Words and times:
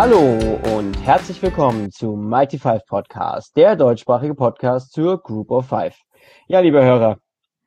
Hallo 0.00 0.38
und 0.76 0.94
herzlich 1.04 1.42
willkommen 1.42 1.90
zu 1.90 2.14
Mighty 2.14 2.56
Five 2.56 2.86
Podcast, 2.86 3.56
der 3.56 3.74
deutschsprachige 3.74 4.36
Podcast 4.36 4.92
zur 4.92 5.20
Group 5.20 5.50
of 5.50 5.66
Five. 5.66 5.96
Ja, 6.46 6.60
liebe 6.60 6.84
Hörer, 6.84 7.18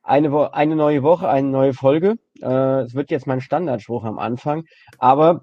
eine, 0.01 0.31
Wo 0.31 0.43
eine 0.43 0.77
neue 0.77 1.03
Woche, 1.03 1.27
eine 1.27 1.49
neue 1.49 1.73
Folge. 1.73 2.15
Äh, 2.41 2.83
es 2.83 2.95
wird 2.95 3.11
jetzt 3.11 3.27
mein 3.27 3.41
Standardspruch 3.41 4.05
am 4.05 4.17
Anfang, 4.17 4.63
aber 4.97 5.41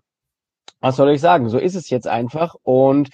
was 0.81 0.97
soll 0.97 1.11
ich 1.11 1.21
sagen? 1.21 1.51
So 1.51 1.59
ist 1.59 1.75
es 1.75 1.91
jetzt 1.91 2.09
einfach 2.09 2.55
und 2.63 3.11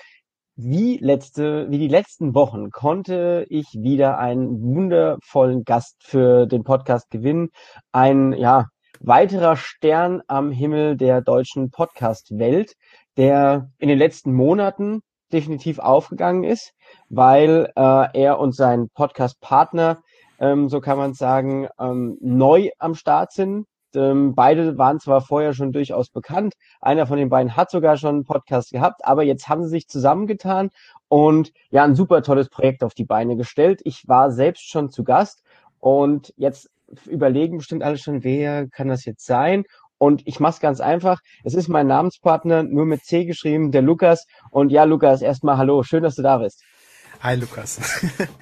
wie 0.54 0.98
letzte, 0.98 1.68
wie 1.68 1.79
die 1.79 1.88
letzten 1.88 2.32
Wochen 2.32 2.70
konnte 2.70 3.45
ich 3.48 3.66
wieder 3.72 4.18
einen 4.18 4.62
wundervollen 4.62 5.64
Gast 5.64 5.96
für 5.98 6.46
den 6.46 6.62
Podcast 6.62 7.11
gewinnen. 7.11 7.48
Ein, 7.91 8.34
ja, 8.34 8.66
weiterer 9.00 9.56
Stern 9.56 10.22
am 10.29 10.52
Himmel 10.52 10.96
der 10.96 11.22
deutschen 11.22 11.70
Podcast-Welt, 11.70 12.75
der 13.17 13.71
in 13.79 13.89
den 13.89 13.99
letzten 13.99 14.32
Monaten 14.32 15.03
definitiv 15.32 15.79
aufgegangen 15.79 16.45
ist, 16.45 16.73
weil 17.09 17.71
äh, 17.77 18.21
er 18.23 18.39
und 18.39 18.54
sein 18.54 18.89
Podcast-Partner, 18.95 19.99
ähm, 20.39 20.68
so 20.68 20.81
kann 20.81 20.99
man 20.99 21.14
sagen, 21.14 21.68
ähm, 21.79 22.17
neu 22.21 22.71
am 22.79 22.95
Start 22.95 23.32
sind. 23.32 23.67
Ähm, 23.95 24.35
beide 24.35 24.77
waren 24.77 24.99
zwar 24.99 25.21
vorher 25.21 25.53
schon 25.53 25.73
durchaus 25.73 26.11
bekannt, 26.11 26.54
einer 26.81 27.07
von 27.07 27.17
den 27.17 27.29
beiden 27.29 27.57
hat 27.57 27.71
sogar 27.71 27.96
schon 27.96 28.17
einen 28.17 28.25
Podcast 28.25 28.73
gehabt, 28.73 29.04
aber 29.04 29.23
jetzt 29.23 29.49
haben 29.49 29.62
sie 29.65 29.71
sich 29.71 29.89
zusammengetan 29.89 30.71
und 31.09 31.53
ja, 31.71 31.85
ein 31.85 31.95
super 31.95 32.23
tolles 32.23 32.48
Projekt 32.48 32.83
auf 32.83 32.95
die 32.95 33.05
Beine 33.05 33.37
gestellt. 33.37 33.81
Ich 33.84 34.09
war 34.09 34.33
selbst 34.33 34.69
schon 34.69 34.91
zu 34.91 35.05
Gast 35.05 35.45
und 35.78 36.34
jetzt 36.37 36.70
überlegen 37.06 37.59
bestimmt 37.59 37.83
alle 37.83 37.98
schon, 37.98 38.25
wer 38.25 38.69
kann 38.69 38.89
das 38.89 39.05
jetzt 39.05 39.25
sein? 39.25 39.65
Und 39.98 40.22
ich 40.27 40.41
mache 40.41 40.55
es 40.55 40.61
ganz 40.61 40.80
einfach. 40.80 41.20
Es 41.44 41.55
ist 41.55 41.69
mein 41.69 41.86
Namenspartner, 41.86 42.62
nur 42.62 42.87
mit 42.87 43.05
C 43.05 43.25
geschrieben, 43.25 43.70
der 43.70 43.83
Lukas. 43.83 44.27
Und 44.50 44.70
ja, 44.70 44.84
Lukas, 44.84 45.23
erstmal 45.23 45.56
hallo. 45.56 45.83
Schön, 45.83 46.03
dass 46.03 46.17
du 46.17 46.23
da 46.23 46.39
bist. 46.39 46.62
Hi, 47.20 47.37
Lukas. 47.37 47.81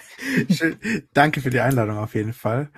Schön, 0.51 0.79
danke 1.13 1.41
für 1.41 1.51
die 1.51 1.61
Einladung 1.61 1.99
auf 1.99 2.15
jeden 2.15 2.33
Fall. 2.33 2.71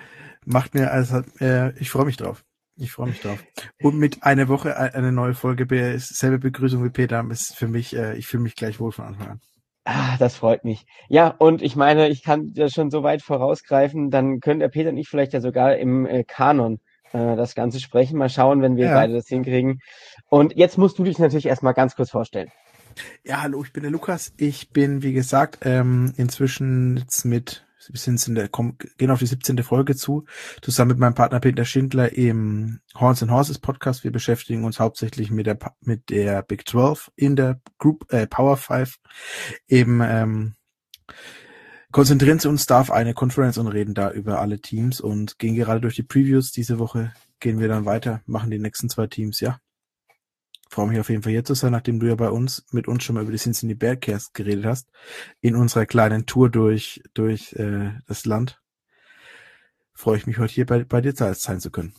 Macht 0.44 0.74
mir, 0.74 0.90
also, 0.90 1.22
äh, 1.40 1.76
ich 1.78 1.90
freue 1.90 2.04
mich 2.04 2.16
drauf. 2.16 2.44
Ich 2.76 2.92
freue 2.92 3.08
mich 3.08 3.20
drauf. 3.20 3.38
Und 3.80 3.98
mit 3.98 4.24
einer 4.24 4.48
Woche 4.48 4.70
äh, 4.70 4.90
eine 4.92 5.12
neue 5.12 5.34
Folge, 5.34 5.66
selbe 5.98 6.38
Begrüßung 6.38 6.84
wie 6.84 6.90
Peter, 6.90 7.24
ist 7.30 7.54
für 7.54 7.68
mich, 7.68 7.96
äh, 7.96 8.16
ich 8.16 8.26
fühle 8.26 8.42
mich 8.42 8.56
gleich 8.56 8.80
wohl 8.80 8.92
von 8.92 9.06
Anfang 9.06 9.28
an. 9.28 9.40
Ah, 9.84 10.16
das 10.18 10.36
freut 10.36 10.64
mich. 10.64 10.86
Ja, 11.08 11.28
und 11.28 11.62
ich 11.62 11.76
meine, 11.76 12.08
ich 12.08 12.22
kann 12.22 12.52
ja 12.54 12.68
schon 12.68 12.90
so 12.90 13.02
weit 13.02 13.22
vorausgreifen, 13.22 14.10
dann 14.10 14.40
können 14.40 14.60
der 14.60 14.68
Peter 14.68 14.88
und 14.88 14.96
ich 14.96 15.08
vielleicht 15.08 15.34
ja 15.34 15.40
sogar 15.40 15.76
im 15.76 16.06
äh, 16.06 16.24
Kanon 16.24 16.80
äh, 17.14 17.36
das 17.36 17.54
Ganze 17.54 17.80
sprechen. 17.80 18.18
Mal 18.18 18.28
schauen, 18.28 18.60
wenn 18.60 18.76
wir 18.76 18.86
ja. 18.86 18.94
beide 18.94 19.14
das 19.14 19.28
hinkriegen. 19.28 19.80
Und 20.28 20.56
jetzt 20.56 20.76
musst 20.76 20.98
du 20.98 21.04
dich 21.04 21.18
natürlich 21.18 21.46
erstmal 21.46 21.74
ganz 21.74 21.96
kurz 21.96 22.10
vorstellen. 22.10 22.50
Ja, 23.24 23.42
hallo, 23.42 23.62
ich 23.64 23.72
bin 23.72 23.82
der 23.82 23.92
Lukas. 23.92 24.32
Ich 24.36 24.70
bin, 24.70 25.02
wie 25.02 25.12
gesagt, 25.12 25.58
ähm, 25.62 26.12
inzwischen 26.16 26.96
jetzt 26.98 27.24
mit 27.24 27.64
wir 27.90 28.00
sind 28.00 28.26
in 28.28 28.34
der, 28.34 28.48
kommen, 28.48 28.78
gehen 28.96 29.10
auf 29.10 29.18
die 29.18 29.26
17. 29.26 29.62
Folge 29.62 29.94
zu, 29.94 30.24
zusammen 30.62 30.92
mit 30.92 30.98
meinem 30.98 31.12
Partner 31.12 31.38
Peter 31.38 31.66
Schindler 31.66 32.12
im 32.14 32.80
Horns 32.98 33.22
and 33.22 33.30
Horses 33.30 33.58
Podcast. 33.58 34.04
Wir 34.04 34.10
beschäftigen 34.10 34.64
uns 34.64 34.80
hauptsächlich 34.80 35.30
mit 35.30 35.46
der, 35.46 35.58
mit 35.80 36.08
der 36.08 36.42
Big 36.42 36.66
12 36.66 37.10
in 37.14 37.36
der 37.36 37.60
Group, 37.78 38.10
äh, 38.10 38.26
Power 38.26 38.56
5. 38.56 38.96
Eben, 39.68 40.00
ähm, 40.02 40.54
konzentrieren 41.94 42.38
Sie 42.40 42.48
uns 42.48 42.66
da 42.66 42.80
auf 42.80 42.90
eine 42.90 43.14
Konferenz 43.14 43.56
und 43.56 43.68
reden 43.68 43.94
da 43.94 44.10
über 44.10 44.40
alle 44.40 44.60
Teams 44.60 45.00
und 45.00 45.38
gehen 45.38 45.54
gerade 45.54 45.80
durch 45.80 45.94
die 45.94 46.02
Previews. 46.02 46.50
Diese 46.52 46.78
Woche 46.78 47.14
gehen 47.40 47.58
wir 47.60 47.68
dann 47.68 47.86
weiter, 47.86 48.20
machen 48.26 48.50
die 48.50 48.58
nächsten 48.58 48.90
zwei 48.90 49.06
Teams, 49.06 49.40
ja 49.40 49.58
freue 50.74 50.88
mich 50.88 50.98
auf 50.98 51.08
jeden 51.08 51.22
Fall 51.22 51.30
hier 51.30 51.44
zu 51.44 51.54
sein, 51.54 51.70
nachdem 51.70 52.00
du 52.00 52.08
ja 52.08 52.16
bei 52.16 52.30
uns 52.30 52.66
mit 52.72 52.88
uns 52.88 53.04
schon 53.04 53.14
mal 53.14 53.22
über 53.22 53.30
die 53.30 53.38
Cincinnati 53.38 53.78
Bearcats 53.78 54.32
geredet 54.32 54.66
hast, 54.66 54.88
in 55.40 55.54
unserer 55.54 55.86
kleinen 55.86 56.26
Tour 56.26 56.50
durch, 56.50 57.00
durch 57.14 57.52
äh, 57.52 57.92
das 58.06 58.26
Land. 58.26 58.60
Freue 59.92 60.16
ich 60.16 60.26
mich 60.26 60.38
heute 60.38 60.52
hier 60.52 60.66
bei, 60.66 60.82
bei 60.82 61.00
dir 61.00 61.14
sein 61.14 61.60
zu 61.60 61.70
können. 61.70 61.94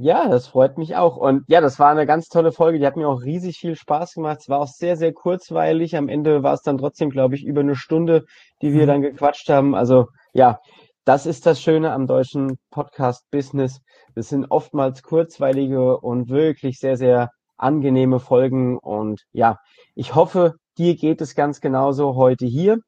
Ja, 0.00 0.28
das 0.28 0.46
freut 0.46 0.78
mich 0.78 0.94
auch. 0.94 1.16
Und 1.16 1.42
ja, 1.48 1.60
das 1.60 1.80
war 1.80 1.90
eine 1.90 2.06
ganz 2.06 2.28
tolle 2.28 2.52
Folge. 2.52 2.78
Die 2.78 2.86
hat 2.86 2.96
mir 2.96 3.08
auch 3.08 3.22
riesig 3.22 3.58
viel 3.58 3.74
Spaß 3.74 4.14
gemacht. 4.14 4.38
Es 4.40 4.48
war 4.48 4.60
auch 4.60 4.68
sehr, 4.68 4.96
sehr 4.96 5.12
kurzweilig. 5.12 5.96
Am 5.96 6.08
Ende 6.08 6.44
war 6.44 6.54
es 6.54 6.62
dann 6.62 6.78
trotzdem, 6.78 7.10
glaube 7.10 7.34
ich, 7.34 7.44
über 7.44 7.62
eine 7.62 7.74
Stunde, 7.74 8.24
die 8.62 8.72
wir 8.72 8.84
mhm. 8.84 8.86
dann 8.86 9.02
gequatscht 9.02 9.48
haben. 9.48 9.74
Also 9.74 10.06
ja, 10.32 10.60
das 11.04 11.26
ist 11.26 11.46
das 11.46 11.60
Schöne 11.60 11.92
am 11.92 12.06
deutschen 12.06 12.58
Podcast-Business. 12.70 13.80
Das 14.14 14.28
sind 14.28 14.46
oftmals 14.50 15.02
kurzweilige 15.02 15.98
und 15.98 16.28
wirklich 16.28 16.78
sehr, 16.78 16.96
sehr 16.96 17.30
angenehme 17.56 18.20
Folgen. 18.20 18.78
Und 18.78 19.22
ja, 19.32 19.58
ich 19.96 20.14
hoffe, 20.14 20.54
dir 20.78 20.94
geht 20.94 21.20
es 21.20 21.34
ganz 21.34 21.60
genauso 21.60 22.14
heute 22.14 22.46
hier. 22.46 22.78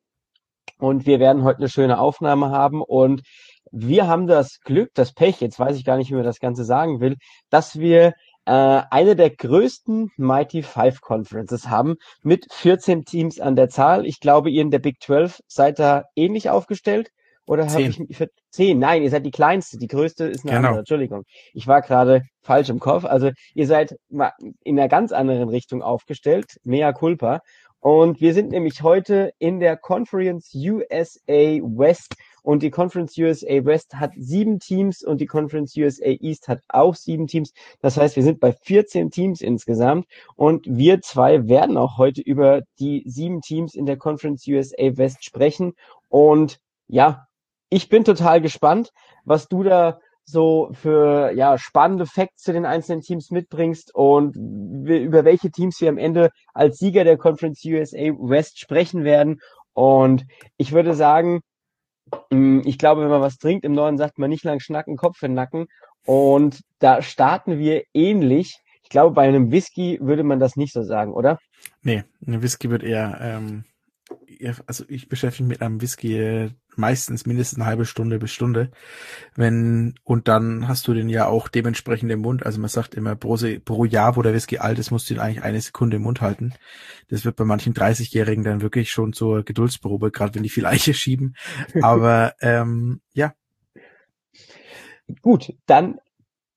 Und 0.78 1.06
wir 1.06 1.18
werden 1.18 1.42
heute 1.42 1.58
eine 1.58 1.68
schöne 1.68 1.98
Aufnahme 1.98 2.50
haben. 2.50 2.82
Und 2.82 3.22
wir 3.70 4.06
haben 4.06 4.26
das 4.26 4.60
Glück, 4.60 4.90
das 4.94 5.12
Pech, 5.12 5.40
jetzt 5.40 5.58
weiß 5.58 5.76
ich 5.76 5.84
gar 5.84 5.96
nicht, 5.96 6.10
wie 6.10 6.14
man 6.14 6.24
das 6.24 6.40
Ganze 6.40 6.64
sagen 6.64 7.00
will, 7.00 7.16
dass 7.50 7.78
wir 7.78 8.14
äh, 8.46 8.82
eine 8.90 9.16
der 9.16 9.30
größten 9.30 10.10
Mighty 10.16 10.62
Five 10.62 11.00
Conferences 11.00 11.68
haben 11.68 11.96
mit 12.22 12.46
14 12.52 13.04
Teams 13.04 13.40
an 13.40 13.56
der 13.56 13.68
Zahl. 13.68 14.06
Ich 14.06 14.20
glaube, 14.20 14.50
ihr 14.50 14.62
in 14.62 14.70
der 14.70 14.78
Big 14.78 15.02
12 15.02 15.40
seid 15.46 15.78
da 15.78 16.04
ähnlich 16.16 16.50
aufgestellt. 16.50 17.10
Oder 17.46 17.68
habe 17.68 17.82
ich 17.82 17.98
mich 17.98 18.16
für 18.16 18.28
zehn? 18.50 18.78
Nein, 18.78 19.02
ihr 19.02 19.10
seid 19.10 19.26
die 19.26 19.32
kleinste. 19.32 19.76
Die 19.76 19.88
größte 19.88 20.24
ist 20.24 20.44
eine 20.44 20.52
genau. 20.52 20.68
andere. 20.68 20.78
Entschuldigung. 20.80 21.24
Ich 21.52 21.66
war 21.66 21.82
gerade 21.82 22.22
falsch 22.42 22.68
im 22.68 22.78
Kopf. 22.78 23.04
Also 23.04 23.30
ihr 23.54 23.66
seid 23.66 23.96
in 24.08 24.78
einer 24.78 24.88
ganz 24.88 25.10
anderen 25.10 25.48
Richtung 25.48 25.82
aufgestellt. 25.82 26.58
Mea 26.62 26.92
culpa. 26.92 27.40
Und 27.80 28.20
wir 28.20 28.34
sind 28.34 28.50
nämlich 28.50 28.82
heute 28.82 29.32
in 29.38 29.58
der 29.58 29.76
Conference 29.76 30.54
USA 30.54 31.34
West. 31.34 32.14
Und 32.42 32.62
die 32.62 32.70
Conference 32.70 33.16
USA 33.18 33.64
West 33.64 33.94
hat 33.94 34.12
sieben 34.16 34.58
Teams 34.58 35.02
und 35.02 35.20
die 35.20 35.26
Conference 35.26 35.76
USA 35.76 36.06
East 36.20 36.48
hat 36.48 36.60
auch 36.68 36.94
sieben 36.94 37.26
Teams. 37.26 37.52
Das 37.80 37.96
heißt, 37.96 38.16
wir 38.16 38.22
sind 38.22 38.40
bei 38.40 38.52
14 38.52 39.10
Teams 39.10 39.40
insgesamt. 39.40 40.06
Und 40.36 40.66
wir 40.68 41.00
zwei 41.02 41.48
werden 41.48 41.76
auch 41.76 41.98
heute 41.98 42.20
über 42.20 42.62
die 42.78 43.02
sieben 43.06 43.40
Teams 43.40 43.74
in 43.74 43.86
der 43.86 43.96
Conference 43.96 44.46
USA 44.46 44.96
West 44.96 45.24
sprechen. 45.24 45.74
Und 46.08 46.58
ja, 46.88 47.26
ich 47.68 47.88
bin 47.88 48.04
total 48.04 48.40
gespannt, 48.40 48.92
was 49.24 49.48
du 49.48 49.62
da 49.62 50.00
so 50.24 50.70
für 50.72 51.32
ja 51.32 51.58
spannende 51.58 52.06
Facts 52.06 52.42
zu 52.42 52.52
den 52.52 52.64
einzelnen 52.64 53.02
Teams 53.02 53.30
mitbringst 53.30 53.94
und 53.94 54.36
über 54.36 55.24
welche 55.24 55.50
Teams 55.50 55.80
wir 55.80 55.88
am 55.88 55.98
Ende 55.98 56.30
als 56.54 56.78
Sieger 56.78 57.04
der 57.04 57.16
Conference 57.16 57.64
USA 57.64 57.98
West 58.18 58.58
sprechen 58.58 59.04
werden. 59.04 59.40
Und 59.72 60.26
ich 60.56 60.72
würde 60.72 60.94
sagen, 60.94 61.40
ich 62.30 62.78
glaube, 62.78 63.02
wenn 63.02 63.10
man 63.10 63.20
was 63.20 63.38
trinkt 63.38 63.64
im 63.64 63.72
Norden, 63.72 63.98
sagt 63.98 64.18
man 64.18 64.30
nicht 64.30 64.44
lang 64.44 64.60
schnacken, 64.60 64.96
Kopf 64.96 65.22
in 65.22 65.30
den 65.30 65.34
Nacken. 65.36 65.66
Und 66.04 66.60
da 66.78 67.02
starten 67.02 67.58
wir 67.58 67.84
ähnlich. 67.94 68.56
Ich 68.82 68.88
glaube, 68.88 69.14
bei 69.14 69.28
einem 69.28 69.50
Whisky 69.50 69.98
würde 70.00 70.24
man 70.24 70.40
das 70.40 70.56
nicht 70.56 70.72
so 70.72 70.82
sagen, 70.82 71.12
oder? 71.12 71.38
Nee, 71.82 72.04
ein 72.26 72.42
Whisky 72.42 72.70
wird 72.70 72.82
eher 72.82 73.18
ähm, 73.20 73.64
also 74.66 74.84
ich 74.88 75.08
beschäftige 75.08 75.44
mich 75.44 75.58
mit 75.58 75.62
einem 75.62 75.80
Whisky 75.80 76.18
äh, 76.18 76.50
meistens 76.76 77.26
mindestens 77.26 77.58
eine 77.58 77.66
halbe 77.66 77.84
Stunde 77.84 78.18
bis 78.18 78.32
Stunde. 78.32 78.70
Wenn, 79.34 79.94
und 80.04 80.28
dann 80.28 80.68
hast 80.68 80.86
du 80.88 80.94
den 80.94 81.08
ja 81.08 81.26
auch 81.26 81.48
dementsprechend 81.48 82.10
im 82.10 82.20
Mund. 82.20 82.44
Also 82.44 82.60
man 82.60 82.68
sagt 82.68 82.94
immer 82.94 83.16
pro, 83.16 83.36
pro 83.64 83.84
Jahr, 83.84 84.16
wo 84.16 84.22
der 84.22 84.34
Whisky 84.34 84.58
alt 84.58 84.78
ist, 84.78 84.90
musst 84.90 85.10
du 85.10 85.14
ihn 85.14 85.20
eigentlich 85.20 85.42
eine 85.42 85.60
Sekunde 85.60 85.96
im 85.96 86.02
Mund 86.02 86.20
halten. 86.20 86.54
Das 87.08 87.24
wird 87.24 87.36
bei 87.36 87.44
manchen 87.44 87.74
30-Jährigen 87.74 88.44
dann 88.44 88.62
wirklich 88.62 88.90
schon 88.90 89.12
zur 89.12 89.44
Geduldsprobe, 89.44 90.10
gerade 90.10 90.34
wenn 90.34 90.42
die 90.42 90.48
viel 90.48 90.66
Eiche 90.66 90.94
schieben. 90.94 91.36
Aber 91.82 92.34
ähm, 92.40 93.00
ja. 93.12 93.34
Gut, 95.22 95.52
dann 95.66 95.98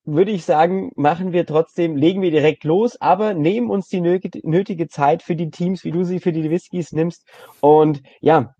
würde 0.05 0.31
ich 0.31 0.43
sagen, 0.43 0.91
machen 0.95 1.31
wir 1.31 1.45
trotzdem, 1.45 1.95
legen 1.95 2.21
wir 2.21 2.31
direkt 2.31 2.63
los, 2.65 2.99
aber 2.99 3.33
nehmen 3.33 3.69
uns 3.69 3.87
die 3.87 4.01
nötige 4.01 4.87
Zeit 4.87 5.23
für 5.23 5.35
die 5.35 5.49
Teams, 5.49 5.83
wie 5.85 5.91
du 5.91 6.03
sie 6.03 6.19
für 6.19 6.33
die 6.33 6.49
Whiskys 6.49 6.91
nimmst. 6.91 7.25
Und 7.61 8.03
ja, 8.19 8.53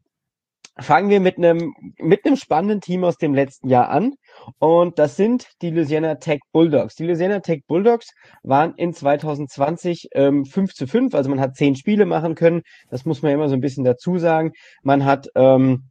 fangen 0.80 1.10
wir 1.10 1.20
mit 1.20 1.38
einem, 1.38 1.74
mit 2.00 2.26
einem 2.26 2.36
spannenden 2.36 2.82
Team 2.82 3.04
aus 3.04 3.18
dem 3.18 3.34
letzten 3.34 3.70
Jahr 3.70 3.90
an. 3.90 4.14
Und 4.60 5.00
das 5.00 5.16
sind 5.16 5.48
die 5.62 5.70
Louisiana 5.70 6.16
Tech 6.16 6.40
Bulldogs. 6.52 6.96
Die 6.96 7.06
Louisiana 7.06 7.40
Tech 7.40 7.62
Bulldogs 7.68 8.10
waren 8.44 8.74
in 8.76 8.94
2020 8.94 10.10
ähm, 10.14 10.46
5 10.46 10.74
zu 10.74 10.88
5, 10.88 11.14
also 11.14 11.30
man 11.30 11.40
hat 11.40 11.56
zehn 11.56 11.76
Spiele 11.76 12.06
machen 12.06 12.36
können. 12.36 12.62
Das 12.90 13.06
muss 13.06 13.22
man 13.22 13.32
immer 13.32 13.50
so 13.50 13.56
ein 13.56 13.62
bisschen 13.62 13.84
dazu 13.84 14.18
sagen. 14.18 14.52
Man 14.82 15.06
hat 15.06 15.28
ähm, 15.36 15.90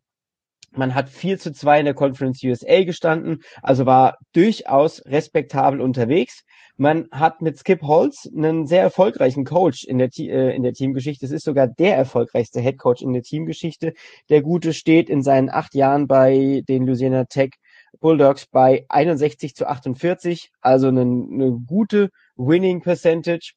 man 0.75 0.94
hat 0.94 1.11
4 1.11 1.38
zu 1.38 1.52
2 1.52 1.81
in 1.81 1.84
der 1.84 1.94
Conference 1.94 2.43
USA 2.43 2.82
gestanden, 2.82 3.43
also 3.62 3.84
war 3.84 4.17
durchaus 4.32 5.02
respektabel 5.05 5.82
unterwegs. 5.82 6.44
Man 6.82 7.06
hat 7.12 7.43
mit 7.43 7.61
Skip 7.61 7.82
Holz 7.82 8.29
einen 8.37 8.67
sehr 8.67 8.82
erfolgreichen 8.82 9.44
Coach 9.44 9.84
in 9.84 9.99
der, 9.99 10.08
äh, 10.19 10.52
in 10.52 10.64
der 10.64 10.73
Teamgeschichte. 10.73 11.25
Es 11.25 11.31
ist 11.31 11.44
sogar 11.44 11.69
der 11.69 11.96
erfolgreichste 11.96 12.61
Head 12.61 12.76
Coach 12.76 13.02
in 13.02 13.12
der 13.12 13.23
Teamgeschichte. 13.23 13.93
Der 14.29 14.43
Gute 14.43 14.73
steht 14.73 15.08
in 15.08 15.23
seinen 15.23 15.49
acht 15.49 15.76
Jahren 15.76 16.08
bei 16.08 16.64
den 16.69 16.84
Louisiana 16.84 17.26
Tech 17.26 17.50
Bulldogs 18.00 18.46
bei 18.46 18.84
61 18.88 19.55
zu 19.55 19.69
48, 19.69 20.50
also 20.61 20.88
eine, 20.88 21.02
eine 21.02 21.52
gute 21.52 22.11
Winning 22.34 22.81
Percentage. 22.81 23.52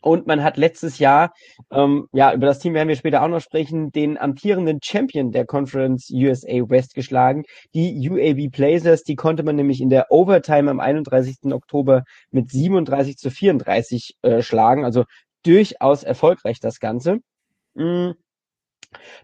Und 0.00 0.26
man 0.26 0.44
hat 0.44 0.56
letztes 0.56 0.98
Jahr, 0.98 1.32
ähm, 1.70 2.06
ja, 2.12 2.32
über 2.32 2.46
das 2.46 2.60
Team 2.60 2.74
werden 2.74 2.88
wir 2.88 2.96
später 2.96 3.22
auch 3.22 3.28
noch 3.28 3.40
sprechen, 3.40 3.90
den 3.90 4.16
amtierenden 4.16 4.78
Champion 4.82 5.32
der 5.32 5.44
Conference 5.44 6.08
USA 6.10 6.68
West 6.68 6.94
geschlagen, 6.94 7.44
die 7.74 8.08
UAB 8.08 8.50
Blazers. 8.52 9.02
Die 9.02 9.16
konnte 9.16 9.42
man 9.42 9.56
nämlich 9.56 9.80
in 9.80 9.90
der 9.90 10.10
Overtime 10.10 10.70
am 10.70 10.80
31. 10.80 11.52
Oktober 11.52 12.04
mit 12.30 12.50
37 12.50 13.16
zu 13.16 13.30
34 13.30 14.14
äh, 14.22 14.42
schlagen. 14.42 14.84
Also 14.84 15.04
durchaus 15.44 16.04
erfolgreich 16.04 16.60
das 16.60 16.78
Ganze. 16.78 17.18
Mm. 17.74 18.10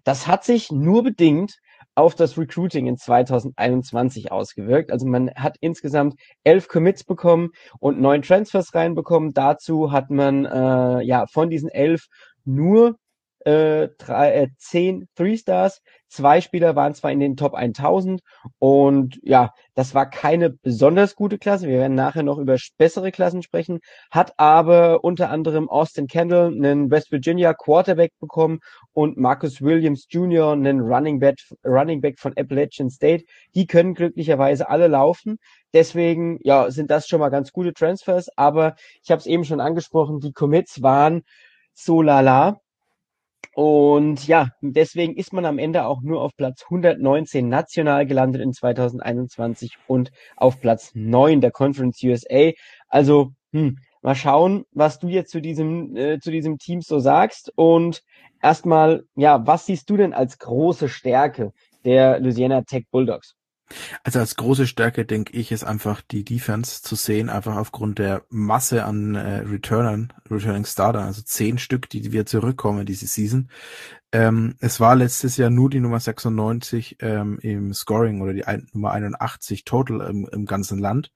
Das 0.03 0.26
hat 0.26 0.44
sich 0.44 0.71
nur 0.71 1.03
bedingt 1.03 1.55
auf 1.94 2.14
das 2.14 2.37
Recruiting 2.38 2.87
in 2.87 2.96
2021 2.96 4.32
ausgewirkt. 4.32 4.91
Also 4.91 5.06
man 5.06 5.31
hat 5.35 5.56
insgesamt 5.61 6.14
elf 6.43 6.69
Commits 6.69 7.05
bekommen 7.05 7.50
und 7.79 8.00
neun 8.00 8.23
Transfers 8.23 8.75
reinbekommen. 8.75 9.32
Dazu 9.32 9.93
hat 9.93 10.11
man 10.11 10.44
äh, 10.44 11.02
ja 11.02 11.26
von 11.26 11.50
diesen 11.50 11.69
elf 11.69 12.06
nur 12.44 12.96
äh, 13.44 13.88
drei, 13.99 14.32
äh, 14.32 14.49
zehn 14.58 15.08
Three 15.14 15.37
Stars. 15.37 15.82
Zwei 16.08 16.41
Spieler 16.41 16.76
waren 16.76 16.94
zwar 16.94 17.11
in 17.11 17.19
den 17.19 17.37
Top 17.37 17.55
1000 17.55 18.20
und 18.58 19.19
ja, 19.23 19.52
das 19.75 19.94
war 19.94 20.08
keine 20.08 20.50
besonders 20.50 21.17
gute 21.17 21.38
Klasse. 21.38 21.67
Wir 21.67 21.79
werden 21.79 21.96
nachher 21.96 22.23
noch 22.23 22.38
über 22.38 22.56
bessere 22.79 23.11
Klassen 23.11 23.43
sprechen. 23.43 23.81
Hat 24.12 24.32
aber 24.38 25.02
unter 25.02 25.31
anderem 25.31 25.69
Austin 25.69 26.06
Kendall 26.06 26.55
einen 26.55 26.91
West 26.91 27.11
Virginia 27.11 27.52
Quarterback 27.52 28.12
bekommen 28.20 28.61
und 28.93 29.17
Marcus 29.17 29.61
Williams 29.61 30.06
Jr. 30.08 30.52
einen 30.52 30.81
Running 30.81 31.19
Back, 31.19 31.38
Running 31.64 32.00
Back 32.00 32.20
von 32.20 32.32
Appalachian 32.37 32.90
State. 32.90 33.25
Die 33.55 33.67
können 33.67 33.94
glücklicherweise 33.94 34.69
alle 34.69 34.87
laufen. 34.87 35.38
Deswegen 35.73 36.38
ja, 36.44 36.70
sind 36.70 36.90
das 36.93 37.08
schon 37.08 37.19
mal 37.20 37.31
ganz 37.31 37.50
gute 37.50 37.73
Transfers. 37.75 38.29
Aber 38.37 38.76
ich 39.02 39.11
habe 39.11 39.19
es 39.19 39.26
eben 39.26 39.44
schon 39.44 39.61
angesprochen, 39.61 40.20
die 40.20 40.32
Commits 40.32 40.81
waren 40.81 41.25
so 41.75 42.02
lala. 42.02 42.61
Und 43.55 44.26
ja, 44.26 44.49
deswegen 44.61 45.17
ist 45.17 45.32
man 45.32 45.44
am 45.44 45.58
Ende 45.58 45.87
auch 45.87 46.02
nur 46.02 46.23
auf 46.23 46.32
Platz 46.37 46.64
119 46.64 47.49
national 47.49 48.06
gelandet 48.06 48.43
in 48.43 48.52
2021 48.52 49.76
und 49.87 50.11
auf 50.37 50.61
Platz 50.61 50.93
9 50.94 51.41
der 51.41 51.50
Conference 51.50 52.02
USA. 52.02 52.52
Also, 52.88 53.32
hm, 53.52 53.79
mal 54.02 54.14
schauen, 54.14 54.64
was 54.73 54.99
du 54.99 55.08
jetzt 55.08 55.31
zu 55.31 55.41
diesem, 55.41 55.96
äh, 55.96 56.19
zu 56.20 56.31
diesem 56.31 56.58
Team 56.58 56.81
so 56.81 56.99
sagst. 56.99 57.52
Und 57.56 58.02
erstmal, 58.43 59.05
ja, 59.17 59.47
was 59.47 59.67
siehst 59.67 59.88
du 59.90 59.97
denn 59.97 60.12
als 60.12 60.38
große 60.38 60.88
Stärke 60.88 61.52
der 61.85 62.20
Louisiana 62.20 62.62
Tech 62.62 62.85
Bulldogs? 62.90 63.35
Also 64.02 64.19
als 64.19 64.37
große 64.37 64.66
Stärke 64.66 65.05
denke 65.05 65.32
ich, 65.32 65.50
ist 65.50 65.64
einfach 65.64 66.02
die 66.02 66.25
Defense 66.25 66.82
zu 66.82 66.94
sehen, 66.96 67.31
einfach 67.31 67.56
aufgrund 67.56 67.99
der 67.99 68.25
Masse 68.28 68.84
an 68.84 69.14
äh, 69.14 69.38
Returnern, 69.38 70.12
Returning 70.31 70.66
Starter, 70.66 71.02
also 71.02 71.22
zehn 71.22 71.58
Stück, 71.58 71.88
die 71.88 72.12
wir 72.12 72.26
zurückkommen 72.26 72.87
diese 72.87 73.06
Season. 73.06 73.49
Ähm, 74.12 74.56
es 74.61 74.81
war 74.81 74.94
letztes 74.94 75.37
Jahr 75.37 75.50
nur 75.50 75.70
die 75.70 75.81
Nummer 75.81 75.99
96 75.99 76.99
ähm, 77.00 77.38
im 77.40 77.72
Scoring 77.72 78.20
oder 78.20 78.32
die 78.32 78.44
ein, 78.44 78.69
Nummer 78.72 78.93
81 78.93 79.64
total 79.64 80.02
im, 80.02 80.28
im 80.31 80.46
ganzen 80.46 80.78
Land. 80.78 81.11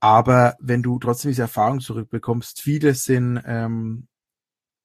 Aber 0.00 0.56
wenn 0.60 0.82
du 0.82 0.98
trotzdem 0.98 1.30
diese 1.30 1.42
Erfahrung 1.42 1.80
zurückbekommst, 1.80 2.60
viele 2.60 2.94
sind 2.94 3.40
ähm, 3.44 4.08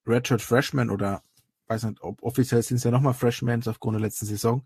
Redshirt 0.05 0.41
Freshmen 0.41 0.89
oder 0.89 1.23
weiß 1.67 1.85
nicht, 1.85 2.01
ob 2.01 2.21
offiziell 2.23 2.61
sind 2.61 2.77
es 2.77 2.83
ja 2.83 2.91
nochmal 2.91 3.13
Freshmen 3.13 3.63
aufgrund 3.65 3.95
der 3.95 4.01
letzten 4.01 4.25
Saison 4.25 4.65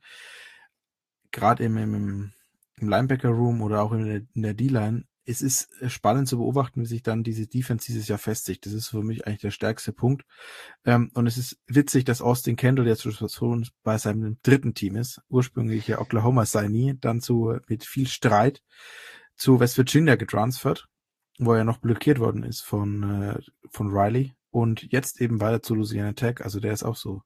gerade 1.37 1.63
im, 1.63 1.77
im, 1.77 2.31
im 2.79 2.89
Linebacker-Room 2.89 3.61
oder 3.61 3.81
auch 3.81 3.93
in 3.93 4.05
der, 4.05 4.21
in 4.33 4.41
der 4.41 4.53
D-Line, 4.53 5.03
es 5.25 5.41
ist 5.41 5.69
äh, 5.81 5.89
spannend 5.89 6.27
zu 6.27 6.37
beobachten, 6.37 6.81
wie 6.81 6.85
sich 6.87 7.03
dann 7.03 7.23
diese 7.23 7.47
Defense 7.47 7.85
dieses 7.85 8.07
Jahr 8.07 8.17
festigt. 8.17 8.65
Das 8.65 8.73
ist 8.73 8.87
für 8.87 9.03
mich 9.03 9.27
eigentlich 9.27 9.41
der 9.41 9.51
stärkste 9.51 9.91
Punkt. 9.91 10.25
Ähm, 10.85 11.11
und 11.13 11.27
es 11.27 11.37
ist 11.37 11.59
witzig, 11.67 12.05
dass 12.05 12.21
Austin 12.21 12.55
Kendall 12.55 12.87
jetzt 12.87 13.03
schon 13.31 13.67
bei 13.83 13.97
seinem 13.97 14.37
dritten 14.41 14.73
Team 14.73 14.95
ist. 14.95 15.21
Ursprünglich 15.29 15.87
ja 15.87 15.99
Oklahoma 15.99 16.45
sei 16.45 16.67
nie, 16.69 16.97
dann 16.99 17.21
zu, 17.21 17.57
mit 17.67 17.85
viel 17.85 18.07
Streit 18.07 18.63
zu 19.35 19.59
West 19.59 19.77
Virginia 19.77 20.15
getransfert, 20.15 20.87
wo 21.37 21.53
er 21.53 21.65
noch 21.65 21.77
blockiert 21.77 22.19
worden 22.19 22.43
ist 22.43 22.61
von, 22.61 23.03
äh, 23.03 23.39
von 23.69 23.89
Riley. 23.89 24.33
Und 24.49 24.91
jetzt 24.91 25.21
eben 25.21 25.41
weiter 25.41 25.61
zu 25.61 25.75
Louisiana 25.75 26.13
Tech. 26.13 26.41
Also 26.41 26.59
der 26.61 26.71
ist 26.71 26.83
auch 26.83 26.95
so, 26.95 27.21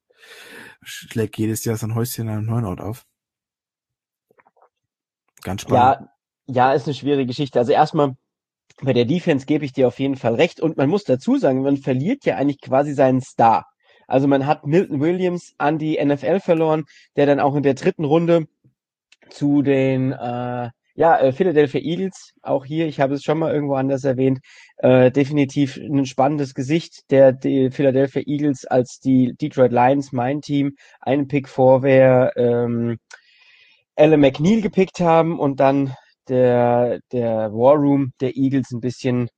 schlägt 0.81 1.38
jedes 1.38 1.63
Jahr 1.66 1.78
sein 1.78 1.96
Häuschen 1.96 2.28
an 2.28 2.40
einem 2.40 2.48
neuen 2.48 2.66
Ort 2.66 2.81
auf. 2.81 3.06
Ganz 5.43 5.61
spannend. 5.61 6.09
Ja, 6.47 6.71
ja, 6.71 6.73
ist 6.73 6.88
eine 6.88 6.93
schwierige 6.93 7.27
Geschichte. 7.27 7.59
Also 7.59 7.71
erstmal 7.71 8.15
bei 8.81 8.93
der 8.93 9.05
Defense 9.05 9.45
gebe 9.45 9.65
ich 9.65 9.73
dir 9.73 9.88
auf 9.88 9.99
jeden 9.99 10.15
Fall 10.15 10.35
recht. 10.35 10.59
Und 10.59 10.77
man 10.77 10.89
muss 10.89 11.03
dazu 11.03 11.38
sagen, 11.38 11.61
man 11.61 11.77
verliert 11.77 12.25
ja 12.25 12.35
eigentlich 12.35 12.61
quasi 12.61 12.93
seinen 12.93 13.21
Star. 13.21 13.65
Also 14.07 14.27
man 14.27 14.45
hat 14.45 14.65
Milton 14.65 14.99
Williams 14.99 15.53
an 15.57 15.77
die 15.77 16.03
NFL 16.03 16.39
verloren, 16.39 16.83
der 17.15 17.25
dann 17.25 17.39
auch 17.39 17.55
in 17.55 17.63
der 17.63 17.75
dritten 17.75 18.03
Runde 18.03 18.47
zu 19.29 19.61
den 19.61 20.11
äh, 20.11 20.69
ja, 20.95 21.17
äh, 21.19 21.31
Philadelphia 21.31 21.79
Eagles, 21.81 22.33
auch 22.41 22.65
hier, 22.65 22.88
ich 22.88 22.99
habe 22.99 23.13
es 23.13 23.23
schon 23.23 23.39
mal 23.39 23.53
irgendwo 23.53 23.75
anders 23.75 24.03
erwähnt, 24.03 24.39
äh, 24.77 25.09
definitiv 25.11 25.77
ein 25.77 26.05
spannendes 26.05 26.53
Gesicht 26.53 27.09
der 27.11 27.31
die 27.31 27.71
Philadelphia 27.71 28.23
Eagles 28.25 28.65
als 28.65 28.99
die 28.99 29.33
Detroit 29.39 29.71
Lions, 29.71 30.11
mein 30.11 30.41
Team, 30.41 30.75
einen 30.99 31.27
Pick 31.27 31.47
vorwer 31.47 32.33
ähm, 32.35 32.97
Alan 34.01 34.19
McNeil 34.19 34.62
gepickt 34.62 35.00
haben 35.00 35.39
und 35.39 35.59
dann 35.59 35.94
der, 36.27 37.01
der 37.12 37.53
War 37.53 37.75
Room 37.75 38.13
der 38.19 38.36
Eagles 38.36 38.71
ein 38.71 38.80
bisschen 38.80 39.30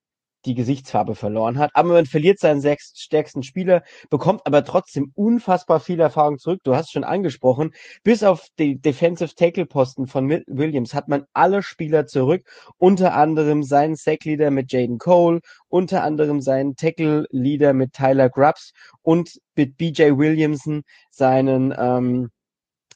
die 0.45 0.55
Gesichtsfarbe 0.55 1.15
verloren 1.15 1.57
hat. 1.57 1.71
Aber 1.73 1.89
man 1.89 2.05
verliert 2.05 2.39
seinen 2.39 2.61
sechs 2.61 2.93
stärksten 2.95 3.43
Spieler, 3.43 3.83
bekommt 4.09 4.39
aber 4.45 4.63
trotzdem 4.63 5.11
unfassbar 5.15 5.81
viel 5.81 5.99
Erfahrung 5.99 6.37
zurück. 6.37 6.61
Du 6.63 6.77
hast 6.77 6.93
schon 6.93 7.03
angesprochen, 7.03 7.71
bis 8.05 8.23
auf 8.23 8.47
die 8.57 8.79
Defensive 8.79 9.35
Tackle 9.35 9.65
Posten 9.65 10.07
von 10.07 10.29
Williams 10.29 10.93
hat 10.93 11.09
man 11.09 11.25
alle 11.33 11.61
Spieler 11.61 12.07
zurück, 12.07 12.43
unter 12.77 13.15
anderem 13.15 13.63
seinen 13.63 13.97
Sack 13.97 14.23
Leader 14.23 14.49
mit 14.49 14.71
Jaden 14.71 14.97
Cole, 14.97 15.41
unter 15.67 16.03
anderem 16.03 16.39
seinen 16.39 16.77
Tackle 16.77 17.25
Leader 17.31 17.73
mit 17.73 17.91
Tyler 17.91 18.29
Grubbs 18.29 18.71
und 19.01 19.41
mit 19.57 19.75
BJ 19.75 20.17
Williamson 20.17 20.83
seinen 21.11 21.75
ähm, 21.77 22.29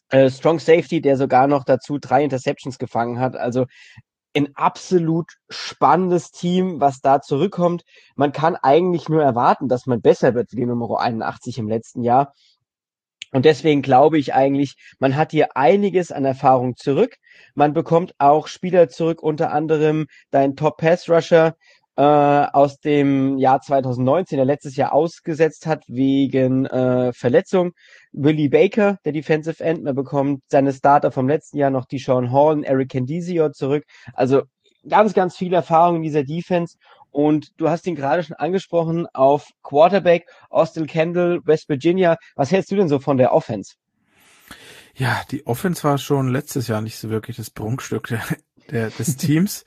äh, 0.10 0.30
Strong 0.30 0.60
Safety, 0.60 1.02
der 1.02 1.18
sogar 1.18 1.48
noch 1.48 1.64
dazu 1.64 1.98
drei 1.98 2.24
Interceptions 2.24 2.78
gefangen 2.78 3.20
hat. 3.20 3.36
Also 3.36 3.66
ein 4.36 4.56
absolut 4.56 5.32
spannendes 5.50 6.32
Team, 6.32 6.80
was 6.80 7.02
da 7.02 7.22
zurückkommt. 7.22 7.84
Man 8.16 8.32
kann 8.32 8.56
eigentlich 8.56 9.10
nur 9.10 9.24
erwarten, 9.24 9.68
dass 9.68 9.88
man 9.88 10.02
besser 10.02 10.36
wird 10.36 10.52
wie 10.52 10.58
die 10.58 10.66
Nummer 10.66 11.00
81 11.00 11.58
im 11.58 11.68
letzten 11.68 12.04
Jahr. 12.04 12.34
Und 13.34 13.46
deswegen 13.46 13.82
glaube 13.82 14.18
ich 14.18 14.34
eigentlich, 14.34 14.76
man 15.00 15.16
hat 15.16 15.32
hier 15.32 15.58
einiges 15.58 16.12
an 16.12 16.24
Erfahrung 16.24 16.78
zurück. 16.78 17.16
Man 17.56 17.74
bekommt 17.74 18.14
auch 18.20 18.48
Spieler 18.48 18.88
zurück, 18.88 19.22
unter 19.22 19.52
anderem 19.52 20.08
dein 20.32 20.56
Top 20.56 20.78
Pass 20.78 21.10
Rusher, 21.10 21.56
äh, 21.98 22.02
aus 22.02 22.80
dem 22.80 23.38
Jahr 23.40 23.60
2019, 23.60 24.38
der 24.38 24.46
letztes 24.46 24.76
Jahr 24.76 24.94
ausgesetzt 24.94 25.66
hat 25.66 25.84
wegen 25.88 26.68
äh, 26.68 27.12
Verletzung. 27.12 27.72
Willie 28.12 28.50
Baker, 28.50 29.00
der 29.04 29.14
Defensive 29.14 29.64
End, 29.64 29.84
man 29.84 29.96
bekommt 29.96 30.44
seine 30.48 30.72
Starter 30.74 31.12
vom 31.12 31.28
letzten 31.28 31.58
Jahr 31.58 31.72
noch 31.72 31.86
die 31.86 31.98
Sean 31.98 32.32
Hall 32.32 32.54
und 32.54 32.64
Eric 32.64 32.92
Candizio 32.92 33.50
zurück. 33.50 33.84
Also 34.14 34.44
ganz, 34.88 35.14
ganz 35.14 35.36
viel 35.36 35.54
Erfahrung 35.54 35.98
in 35.98 36.04
dieser 36.04 36.24
Defense. 36.24 36.78
Und 37.10 37.50
du 37.58 37.68
hast 37.68 37.88
ihn 37.88 37.96
gerade 37.96 38.22
schon 38.22 38.36
angesprochen 38.36 39.08
auf 39.14 39.48
Quarterback, 39.64 40.28
Austin 40.50 40.86
Kendall, 40.86 41.40
West 41.46 41.68
Virginia. 41.68 42.18
Was 42.36 42.52
hältst 42.52 42.72
du 42.72 42.76
denn 42.76 42.90
so 42.90 43.00
von 43.00 43.18
der 43.18 43.34
Offense? 43.34 43.74
Ja, 44.94 45.24
die 45.32 45.48
Offense 45.48 45.84
war 45.84 45.98
schon 45.98 46.28
letztes 46.30 46.68
Jahr 46.68 46.82
nicht 46.82 46.98
so 46.98 47.10
wirklich 47.10 47.38
das 47.38 47.50
Prunkstück 47.50 48.08
der, 48.08 48.22
der, 48.70 48.90
des 48.92 49.18
Teams. 49.18 49.66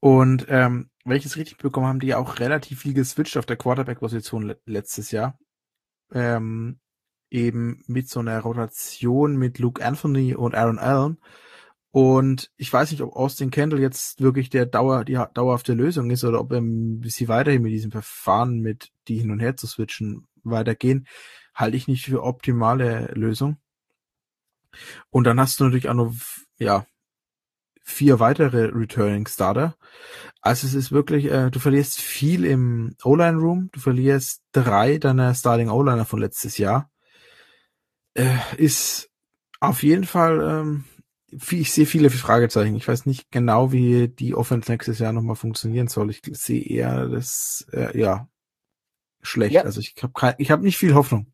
Und 0.00 0.46
ähm, 0.48 0.90
wenn 1.08 1.16
ich 1.16 1.26
es 1.26 1.36
richtig 1.36 1.58
bekommen 1.58 1.86
haben 1.86 2.00
die 2.00 2.14
auch 2.14 2.38
relativ 2.38 2.80
viel 2.80 2.94
geswitcht 2.94 3.36
auf 3.36 3.46
der 3.46 3.56
Quarterback-Position 3.56 4.42
le 4.42 4.60
letztes 4.66 5.10
Jahr. 5.10 5.38
Ähm, 6.12 6.80
eben 7.30 7.82
mit 7.86 8.08
so 8.08 8.20
einer 8.20 8.40
Rotation 8.40 9.36
mit 9.36 9.58
Luke 9.58 9.84
Anthony 9.84 10.34
und 10.34 10.54
Aaron 10.54 10.78
Allen. 10.78 11.18
Und 11.90 12.50
ich 12.56 12.72
weiß 12.72 12.90
nicht, 12.90 13.02
ob 13.02 13.16
Austin 13.16 13.50
Kendall 13.50 13.80
jetzt 13.80 14.20
wirklich 14.20 14.50
der 14.50 14.66
Dauer, 14.66 15.04
die 15.04 15.18
dauerhafte 15.34 15.74
Lösung 15.74 16.10
ist 16.10 16.24
oder 16.24 16.40
ob 16.40 16.52
ähm, 16.52 17.02
sie 17.04 17.28
weiterhin 17.28 17.62
mit 17.62 17.72
diesem 17.72 17.90
Verfahren 17.90 18.60
mit 18.60 18.90
die 19.08 19.18
hin 19.18 19.30
und 19.30 19.40
her 19.40 19.56
zu 19.56 19.66
switchen 19.66 20.26
weitergehen, 20.44 21.06
halte 21.54 21.76
ich 21.76 21.88
nicht 21.88 22.04
für 22.04 22.22
optimale 22.22 23.06
Lösung. 23.14 23.56
Und 25.10 25.24
dann 25.24 25.40
hast 25.40 25.58
du 25.58 25.64
natürlich 25.64 25.88
auch 25.88 25.94
noch, 25.94 26.14
ja, 26.58 26.86
vier 27.82 28.20
weitere 28.20 28.66
Returning 28.66 29.26
Starter. 29.26 29.74
Also 30.48 30.66
es 30.66 30.72
ist 30.72 30.92
wirklich, 30.92 31.26
äh, 31.26 31.50
du 31.50 31.58
verlierst 31.58 32.00
viel 32.00 32.46
im 32.46 32.96
O-Line 33.04 33.36
Room, 33.36 33.68
du 33.70 33.80
verlierst 33.80 34.40
drei 34.52 34.96
deiner 34.96 35.34
Starting 35.34 35.68
O-Liner 35.68 36.06
von 36.06 36.20
letztes 36.20 36.56
Jahr. 36.56 36.90
Äh, 38.14 38.34
ist 38.56 39.10
auf 39.60 39.82
jeden 39.82 40.04
Fall, 40.04 40.40
ähm, 40.40 40.84
ich 41.50 41.70
sehe 41.70 41.84
viele 41.84 42.08
Fragezeichen. 42.08 42.76
Ich 42.76 42.88
weiß 42.88 43.04
nicht 43.04 43.30
genau, 43.30 43.72
wie 43.72 44.08
die 44.08 44.34
Offense 44.34 44.72
nächstes 44.72 45.00
Jahr 45.00 45.12
nochmal 45.12 45.36
funktionieren 45.36 45.88
soll. 45.88 46.08
Ich 46.08 46.22
sehe 46.32 46.62
eher 46.62 47.08
das, 47.08 47.66
äh, 47.74 48.00
ja, 48.00 48.26
schlecht. 49.20 49.52
Ja. 49.52 49.64
Also 49.64 49.80
ich 49.80 49.96
habe 50.02 50.34
ich 50.38 50.50
hab 50.50 50.62
nicht 50.62 50.78
viel 50.78 50.94
Hoffnung. 50.94 51.30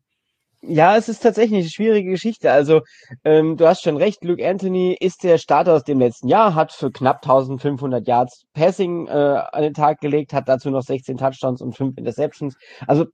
Ja, 0.67 0.97
es 0.97 1.09
ist 1.09 1.19
tatsächlich 1.21 1.59
eine 1.59 1.69
schwierige 1.69 2.09
Geschichte. 2.09 2.51
Also 2.51 2.81
ähm, 3.23 3.55
du 3.55 3.67
hast 3.67 3.83
schon 3.83 3.97
recht, 3.97 4.23
Luke 4.23 4.47
Anthony 4.47 4.97
ist 4.99 5.23
der 5.23 5.37
Starter 5.37 5.73
aus 5.73 5.83
dem 5.83 5.99
letzten 5.99 6.27
Jahr, 6.27 6.55
hat 6.55 6.71
für 6.71 6.91
knapp 6.91 7.17
1500 7.17 8.07
Yards 8.07 8.45
Passing 8.53 9.07
äh, 9.07 9.11
an 9.11 9.61
den 9.61 9.73
Tag 9.73 9.99
gelegt, 10.01 10.33
hat 10.33 10.49
dazu 10.49 10.71
noch 10.71 10.81
16 10.81 11.17
Touchdowns 11.17 11.61
und 11.61 11.75
5 11.75 11.97
Interceptions. 11.97 12.55
Also 12.87 13.05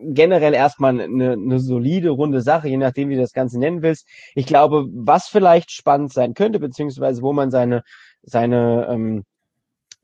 generell 0.00 0.54
erstmal 0.54 1.00
eine, 1.00 1.32
eine 1.32 1.58
solide, 1.58 2.10
runde 2.10 2.42
Sache, 2.42 2.68
je 2.68 2.76
nachdem, 2.76 3.08
wie 3.08 3.16
du 3.16 3.22
das 3.22 3.32
Ganze 3.32 3.58
nennen 3.58 3.82
willst. 3.82 4.06
Ich 4.34 4.46
glaube, 4.46 4.86
was 4.92 5.28
vielleicht 5.28 5.72
spannend 5.72 6.12
sein 6.12 6.34
könnte, 6.34 6.60
beziehungsweise 6.60 7.22
wo 7.22 7.32
man 7.32 7.50
seine, 7.50 7.82
seine, 8.22 8.86
ähm, 8.90 9.24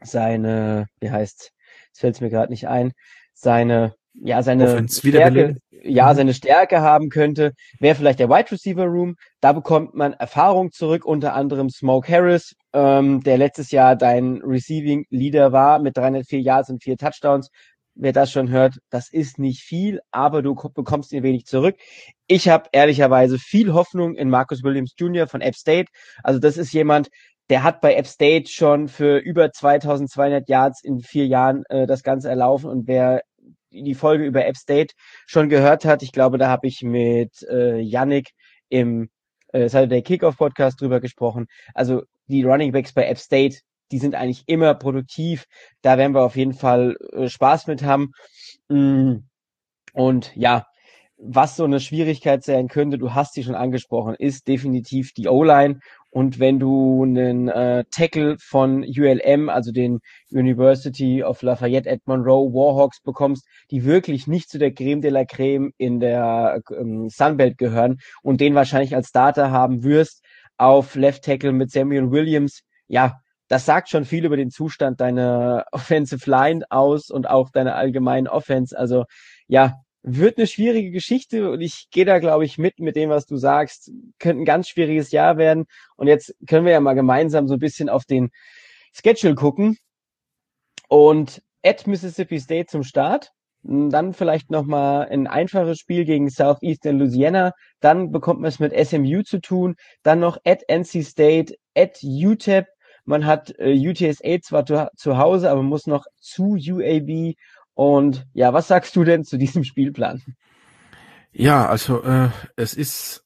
seine, 0.03 0.87
wie 1.01 1.11
heißt, 1.11 1.53
es 1.93 2.01
fällt 2.01 2.21
mir 2.21 2.31
gerade 2.31 2.53
nicht 2.53 2.69
ein, 2.69 2.93
seine, 3.35 3.95
ja, 4.15 4.43
seine 4.43 4.89
Stärke, 4.89 5.57
ja, 5.83 6.11
mhm. 6.11 6.17
seine 6.17 6.35
Stärke 6.35 6.81
haben 6.81 7.09
könnte, 7.09 7.53
wäre 7.79 7.95
vielleicht 7.95 8.19
der 8.19 8.29
Wide 8.29 8.51
Receiver 8.51 8.85
Room. 8.85 9.17
Da 9.41 9.53
bekommt 9.53 9.95
man 9.95 10.13
Erfahrung 10.15 10.73
zurück, 10.73 11.05
unter 11.05 11.35
anderem 11.35 11.71
Smoke 11.71 12.11
Harris, 12.11 12.55
ähm, 12.73 13.23
der 13.23 13.39
letztes 13.39 13.71
Jahr 13.71 13.97
dein 13.97 14.43
Receiving 14.43 15.07
Leader 15.11 15.53
war 15.53 15.79
mit 15.79 15.97
304 15.97 16.41
Yards 16.41 16.71
und 16.71 16.83
vier 16.83 16.97
Touchdowns 16.97 17.51
wer 18.01 18.13
das 18.13 18.33
schon 18.33 18.51
hört, 18.51 18.79
das 18.91 19.13
ist 19.13 19.39
nicht 19.39 19.63
viel, 19.63 20.01
aber 20.11 20.43
du 20.43 20.55
bekommst 20.55 21.13
ihn 21.13 21.23
wenig 21.23 21.47
zurück. 21.47 21.77
Ich 22.27 22.49
habe 22.49 22.69
ehrlicherweise 22.73 23.39
viel 23.39 23.73
Hoffnung 23.73 24.15
in 24.15 24.31
Marcus 24.31 24.63
Williams 24.63 24.95
Jr. 24.97 25.27
von 25.27 25.41
App 25.41 25.55
State. 25.55 25.91
Also 26.23 26.41
das 26.41 26.57
ist 26.57 26.73
jemand, 26.73 27.09
der 27.51 27.63
hat 27.63 27.81
bei 27.81 27.95
App 27.95 28.07
State 28.07 28.49
schon 28.49 28.89
für 28.89 29.19
über 29.19 29.53
2200 29.53 30.49
Yards 30.49 30.83
in 30.83 31.01
vier 31.01 31.27
Jahren 31.27 31.65
äh, 31.69 31.87
das 31.87 32.03
Ganze 32.03 32.29
erlaufen 32.29 32.71
und 32.71 32.87
wer 32.87 33.23
die 33.71 33.95
Folge 33.95 34.25
über 34.25 34.45
App 34.47 34.57
State 34.57 34.95
schon 35.27 35.49
gehört 35.49 35.85
hat, 35.85 36.03
ich 36.03 36.13
glaube, 36.13 36.39
da 36.39 36.49
habe 36.49 36.67
ich 36.67 36.83
mit 36.83 37.43
äh, 37.49 37.79
Yannick 37.79 38.31
im 38.69 39.11
äh, 39.53 39.69
Saturday 39.69 40.03
Kickoff 40.03 40.37
Podcast 40.37 40.81
drüber 40.81 41.01
gesprochen. 41.01 41.47
Also 41.75 42.03
die 42.27 42.43
Running 42.43 42.73
Backs 42.73 42.93
bei 42.93 43.07
App 43.07 43.19
State, 43.19 43.59
die 43.91 43.99
sind 43.99 44.15
eigentlich 44.15 44.45
immer 44.47 44.75
produktiv. 44.75 45.47
Da 45.83 45.99
werden 45.99 46.15
wir 46.15 46.23
auf 46.23 46.37
jeden 46.37 46.55
Fall 46.55 46.97
äh, 47.13 47.29
Spaß 47.29 47.67
mit 47.67 47.83
haben. 47.83 48.13
Mm. 48.69 49.19
Und 49.93 50.35
ja, 50.37 50.67
was 51.17 51.57
so 51.57 51.65
eine 51.65 51.81
Schwierigkeit 51.81 52.45
sein 52.45 52.69
könnte, 52.69 52.97
du 52.97 53.13
hast 53.13 53.35
sie 53.35 53.43
schon 53.43 53.55
angesprochen, 53.55 54.15
ist 54.15 54.49
definitiv 54.49 55.13
die 55.13 55.29
O-Line. 55.29 55.81
Und 56.11 56.41
wenn 56.41 56.59
du 56.59 57.05
einen 57.05 57.49
äh, 57.49 57.85
Tackle 57.91 58.37
von 58.41 58.85
ULM, 58.85 59.49
also 59.49 59.71
den 59.71 60.01
University 60.31 61.23
of 61.23 61.43
Lafayette 61.43 61.91
at 61.91 62.01
Monroe 62.07 62.53
Warhawks 62.53 63.01
bekommst, 63.01 63.47
die 63.71 63.85
wirklich 63.85 64.27
nicht 64.27 64.51
zu 64.51 64.59
der 64.59 64.73
Creme 64.73 65.01
de 65.01 65.11
la 65.11 65.25
Creme 65.25 65.73
in 65.79 66.01
der 66.01 66.63
ähm, 66.77 67.09
Sunbelt 67.09 67.59
gehören 67.59 67.99
und 68.23 68.41
den 68.41 68.55
wahrscheinlich 68.55 68.95
als 68.95 69.09
Starter 69.09 69.51
haben 69.51 69.85
wirst 69.85 70.25
auf 70.59 70.95
Left 70.95 71.25
Tackle 71.25 71.53
mit 71.53 71.71
Samuel 71.71 72.11
Williams, 72.11 72.63
ja, 72.87 73.21
das 73.49 73.65
sagt 73.65 73.89
schon 73.89 74.05
viel 74.05 74.25
über 74.25 74.37
den 74.37 74.51
Zustand 74.51 75.01
deiner 75.01 75.65
Offensive 75.73 76.29
Line 76.29 76.65
aus 76.71 77.11
und 77.11 77.29
auch 77.29 77.51
deiner 77.51 77.77
allgemeinen 77.77 78.29
Offense. 78.29 78.79
Also 78.79 79.05
ja, 79.49 79.75
wird 80.03 80.39
eine 80.39 80.47
schwierige 80.47 80.91
Geschichte 80.91 81.51
und 81.51 81.61
ich 81.61 81.89
gehe 81.91 82.05
da, 82.05 82.19
glaube 82.19 82.45
ich, 82.45 82.59
mit 82.59 82.79
mit 82.79 82.97
dem, 82.97 83.11
was 83.11 83.27
du 83.27 83.37
sagst. 83.37 83.91
Könnte 84.19 84.43
ein 84.43 84.47
ganz 84.47 84.69
schwieriges 84.69 85.11
Jahr 85.11 85.37
werden. 85.37 85.67
Und 85.97 86.07
jetzt 86.09 86.35
können 86.49 86.65
wir 86.65 86.73
ja 86.73 86.81
mal 86.81 86.95
gemeinsam 86.95 87.49
so 87.49 87.55
ein 87.55 87.61
bisschen 87.61 87.89
auf 87.89 88.05
den 88.05 88.31
Schedule 88.93 89.35
gucken. 89.35 89.77
Und 90.89 91.43
at 91.63 91.87
Mississippi 91.87 92.41
State 92.41 92.67
zum 92.67 92.83
Start. 92.83 93.31
Dann 93.63 94.15
vielleicht 94.15 94.51
nochmal 94.51 95.09
ein 95.11 95.27
einfaches 95.27 95.79
Spiel 95.79 96.07
gegen 96.07 96.31
Southeastern 96.31 96.99
Louisiana. 96.99 97.53
Dann 97.81 98.11
bekommt 98.11 98.41
man 98.41 98.49
es 98.49 98.59
mit 98.59 98.73
SMU 98.75 99.23
zu 99.23 99.39
tun. 99.39 99.77
Dann 100.03 100.21
noch 100.21 100.39
at 100.45 100.63
NC 100.67 101.05
State, 101.05 101.57
at 101.77 101.99
UTEP, 102.03 102.67
man 103.05 103.27
hat 103.27 103.53
äh, 103.59 103.75
UTSA 103.77 104.41
zwar 104.41 104.65
zu, 104.65 104.89
zu 104.97 105.19
Hause, 105.19 105.51
aber 105.51 105.63
muss 105.63 105.87
noch 105.87 106.07
zu 106.21 106.57
UAB. 106.57 107.35
Und 107.81 108.27
ja, 108.35 108.53
was 108.53 108.69
sagst 108.69 108.95
du 108.95 109.05
denn 109.05 109.25
zu 109.25 109.39
diesem 109.39 109.65
Spielplan? 109.71 110.21
Ja, 111.33 111.67
also 111.67 112.03
äh, 112.03 112.29
es 112.55 112.75
ist 112.75 113.25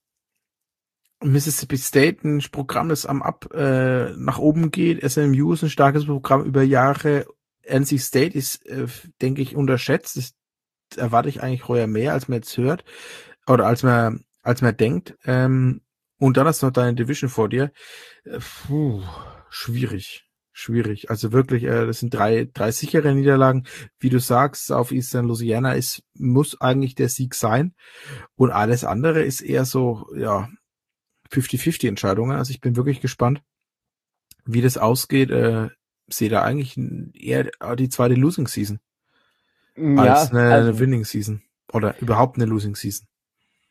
Mississippi 1.20 1.76
State 1.76 2.22
ein 2.22 2.38
Programm, 2.52 2.88
das 2.88 3.04
am 3.04 3.20
Ab 3.20 3.52
äh, 3.52 4.12
nach 4.12 4.38
oben 4.38 4.70
geht. 4.70 5.02
SMU 5.10 5.54
ist 5.54 5.64
ein 5.64 5.70
starkes 5.70 6.04
Programm 6.06 6.44
über 6.44 6.62
Jahre. 6.62 7.26
NC 7.64 7.98
State 7.98 8.38
ist, 8.38 8.64
äh, 8.66 8.86
denke 9.20 9.42
ich, 9.42 9.56
unterschätzt. 9.56 10.16
Das 10.16 10.34
erwarte 10.96 11.30
ich 11.30 11.42
eigentlich 11.42 11.66
heuer 11.66 11.88
mehr, 11.88 12.12
als 12.12 12.28
man 12.28 12.36
jetzt 12.36 12.56
hört 12.56 12.84
oder 13.48 13.66
als 13.66 13.82
man 13.82 14.24
als 14.42 14.62
man 14.62 14.76
denkt. 14.76 15.16
Ähm, 15.24 15.80
und 16.18 16.36
dann 16.36 16.46
hast 16.46 16.62
du 16.62 16.66
noch 16.66 16.72
deine 16.72 16.94
Division 16.94 17.28
vor 17.28 17.48
dir. 17.48 17.72
Äh, 18.24 18.38
puh 18.38 19.02
schwierig. 19.50 20.24
Schwierig. 20.56 21.10
Also 21.10 21.32
wirklich, 21.32 21.64
äh, 21.64 21.84
das 21.84 21.98
sind 21.98 22.14
drei, 22.14 22.48
drei 22.54 22.70
sichere 22.70 23.12
Niederlagen. 23.12 23.64
Wie 23.98 24.08
du 24.08 24.20
sagst, 24.20 24.70
auf 24.70 24.92
Eastern 24.92 25.26
Louisiana 25.26 25.72
ist, 25.72 26.04
muss 26.14 26.60
eigentlich 26.60 26.94
der 26.94 27.08
Sieg 27.08 27.34
sein. 27.34 27.74
Und 28.36 28.52
alles 28.52 28.84
andere 28.84 29.22
ist 29.22 29.40
eher 29.40 29.64
so, 29.64 30.06
ja, 30.16 30.48
50-50 31.32 31.88
Entscheidungen. 31.88 32.38
Also 32.38 32.52
ich 32.52 32.60
bin 32.60 32.76
wirklich 32.76 33.00
gespannt, 33.00 33.42
wie 34.44 34.62
das 34.62 34.78
ausgeht. 34.78 35.32
Äh, 35.32 35.70
sehe 36.06 36.28
da 36.28 36.42
eigentlich 36.42 36.78
eher 37.14 37.50
die 37.76 37.88
zweite 37.88 38.14
Losing 38.14 38.46
Season. 38.46 38.78
Ja, 39.76 40.14
als 40.14 40.30
eine, 40.30 40.52
also, 40.52 40.68
eine 40.68 40.78
Winning 40.78 41.04
Season. 41.04 41.42
Oder 41.72 42.00
überhaupt 42.00 42.36
eine 42.36 42.44
Losing 42.44 42.76
Season. 42.76 43.08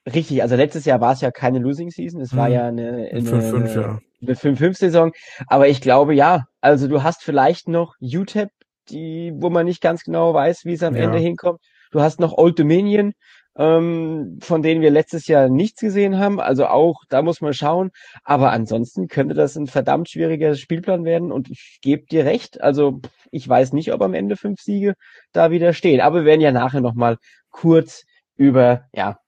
Richtig, 0.05 0.41
also 0.41 0.57
letztes 0.57 0.83
Jahr 0.83 0.99
war 0.99 1.13
es 1.13 1.21
ja 1.21 1.31
keine 1.31 1.59
Losing 1.59 1.91
Season, 1.91 2.19
es 2.19 2.31
hm. 2.31 2.37
war 2.37 2.49
ja 2.49 2.67
eine, 2.67 3.09
eine, 3.09 3.21
5-5, 3.21 3.73
ja. 3.73 3.83
eine 3.83 4.01
5-5-Saison. 4.31 5.11
Aber 5.47 5.67
ich 5.67 5.81
glaube 5.81 6.13
ja, 6.13 6.45
also 6.61 6.87
du 6.87 7.03
hast 7.03 7.23
vielleicht 7.23 7.67
noch 7.67 7.95
UTEP, 8.01 8.49
die, 8.89 9.33
wo 9.35 9.49
man 9.49 9.65
nicht 9.65 9.81
ganz 9.81 10.03
genau 10.03 10.33
weiß, 10.33 10.65
wie 10.65 10.73
es 10.73 10.83
am 10.83 10.95
ja. 10.95 11.03
Ende 11.03 11.17
hinkommt. 11.17 11.59
Du 11.91 12.01
hast 12.01 12.19
noch 12.19 12.37
Old 12.37 12.57
Dominion, 12.57 13.13
ähm, 13.55 14.39
von 14.41 14.63
denen 14.63 14.81
wir 14.81 14.89
letztes 14.89 15.27
Jahr 15.27 15.49
nichts 15.49 15.81
gesehen 15.81 16.17
haben. 16.17 16.39
Also 16.39 16.65
auch, 16.65 17.03
da 17.09 17.21
muss 17.21 17.41
man 17.41 17.53
schauen. 17.53 17.91
Aber 18.23 18.51
ansonsten 18.51 19.07
könnte 19.07 19.35
das 19.35 19.55
ein 19.55 19.67
verdammt 19.67 20.09
schwieriger 20.09 20.55
Spielplan 20.55 21.05
werden. 21.05 21.31
Und 21.31 21.49
ich 21.49 21.79
gebe 21.81 22.05
dir 22.05 22.25
recht. 22.25 22.61
Also 22.61 23.01
ich 23.31 23.47
weiß 23.47 23.73
nicht, 23.73 23.93
ob 23.93 24.01
am 24.01 24.13
Ende 24.13 24.37
fünf 24.37 24.61
Siege 24.61 24.95
da 25.33 25.51
wieder 25.51 25.73
stehen. 25.73 26.01
Aber 26.01 26.19
wir 26.19 26.25
werden 26.25 26.41
ja 26.41 26.51
nachher 26.51 26.81
nochmal 26.81 27.17
kurz 27.51 28.05
über, 28.35 28.85
ja, 28.93 29.19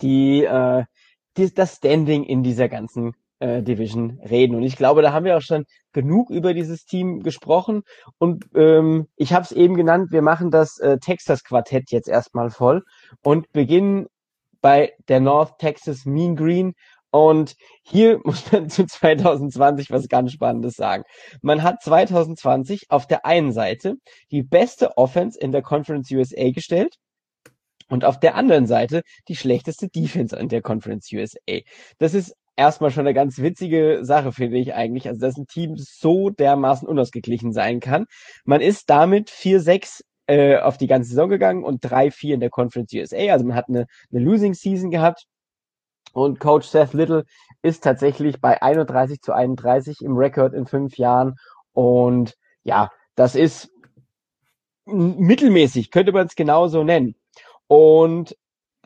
die, 0.00 0.44
äh, 0.44 0.84
die 1.36 1.52
das 1.52 1.76
Standing 1.76 2.24
in 2.24 2.42
dieser 2.42 2.68
ganzen 2.68 3.12
äh, 3.44 3.62
Division 3.62 4.18
reden. 4.22 4.54
Und 4.54 4.62
ich 4.62 4.76
glaube, 4.76 5.02
da 5.02 5.12
haben 5.12 5.26
wir 5.26 5.36
auch 5.36 5.42
schon 5.42 5.64
genug 5.92 6.30
über 6.30 6.54
dieses 6.54 6.86
Team 6.86 7.20
gesprochen. 7.22 7.82
Und 8.18 8.46
ähm, 8.54 9.06
ich 9.16 9.34
habe 9.34 9.44
es 9.44 9.52
eben 9.52 9.74
genannt, 9.76 10.12
wir 10.12 10.22
machen 10.22 10.50
das 10.50 10.78
äh, 10.78 10.98
Texas-Quartett 10.98 11.90
jetzt 11.90 12.08
erstmal 12.08 12.50
voll 12.50 12.82
und 13.22 13.52
beginnen 13.52 14.06
bei 14.62 14.92
der 15.08 15.20
North 15.20 15.58
Texas 15.58 16.06
Mean 16.06 16.36
Green. 16.36 16.72
Und 17.10 17.54
hier 17.82 18.18
muss 18.24 18.50
man 18.50 18.70
zu 18.70 18.86
2020 18.86 19.90
was 19.90 20.08
ganz 20.08 20.32
Spannendes 20.32 20.74
sagen. 20.74 21.04
Man 21.42 21.62
hat 21.62 21.82
2020 21.82 22.86
auf 22.88 23.06
der 23.06 23.26
einen 23.26 23.52
Seite 23.52 23.96
die 24.30 24.42
beste 24.42 24.96
Offense 24.96 25.38
in 25.38 25.52
der 25.52 25.62
Conference 25.62 26.10
USA 26.10 26.50
gestellt 26.50 26.94
und 27.90 28.06
auf 28.06 28.18
der 28.18 28.36
anderen 28.36 28.66
Seite 28.66 29.02
die 29.28 29.36
schlechteste 29.36 29.88
Defense 29.88 30.34
in 30.34 30.48
der 30.48 30.62
Conference 30.62 31.12
USA. 31.12 31.60
Das 31.98 32.14
ist 32.14 32.34
erstmal 32.56 32.90
schon 32.90 33.06
eine 33.06 33.14
ganz 33.14 33.38
witzige 33.38 34.00
Sache, 34.02 34.32
finde 34.32 34.58
ich 34.58 34.74
eigentlich. 34.74 35.08
Also, 35.08 35.20
dass 35.20 35.36
ein 35.36 35.46
Team 35.46 35.76
so 35.76 36.30
dermaßen 36.30 36.86
unausgeglichen 36.86 37.52
sein 37.52 37.80
kann. 37.80 38.06
Man 38.44 38.60
ist 38.60 38.90
damit 38.90 39.30
4-6 39.30 40.02
äh, 40.26 40.58
auf 40.58 40.78
die 40.78 40.86
ganze 40.86 41.10
Saison 41.10 41.28
gegangen 41.28 41.64
und 41.64 41.84
3-4 41.84 42.34
in 42.34 42.40
der 42.40 42.50
Conference 42.50 42.92
USA. 42.94 43.32
Also 43.32 43.44
man 43.44 43.56
hat 43.56 43.68
eine, 43.68 43.86
eine 44.12 44.24
Losing 44.24 44.54
Season 44.54 44.90
gehabt. 44.90 45.24
Und 46.12 46.38
Coach 46.38 46.68
Seth 46.68 46.92
Little 46.94 47.24
ist 47.62 47.82
tatsächlich 47.82 48.40
bei 48.40 48.62
31 48.62 49.20
zu 49.20 49.32
31 49.32 50.00
im 50.00 50.16
Rekord 50.16 50.54
in 50.54 50.66
fünf 50.66 50.96
Jahren. 50.96 51.34
Und 51.72 52.36
ja, 52.62 52.90
das 53.16 53.34
ist 53.34 53.70
mittelmäßig, 54.86 55.90
könnte 55.90 56.12
man 56.12 56.26
es 56.26 56.36
genauso 56.36 56.84
nennen. 56.84 57.16
Und 57.66 58.36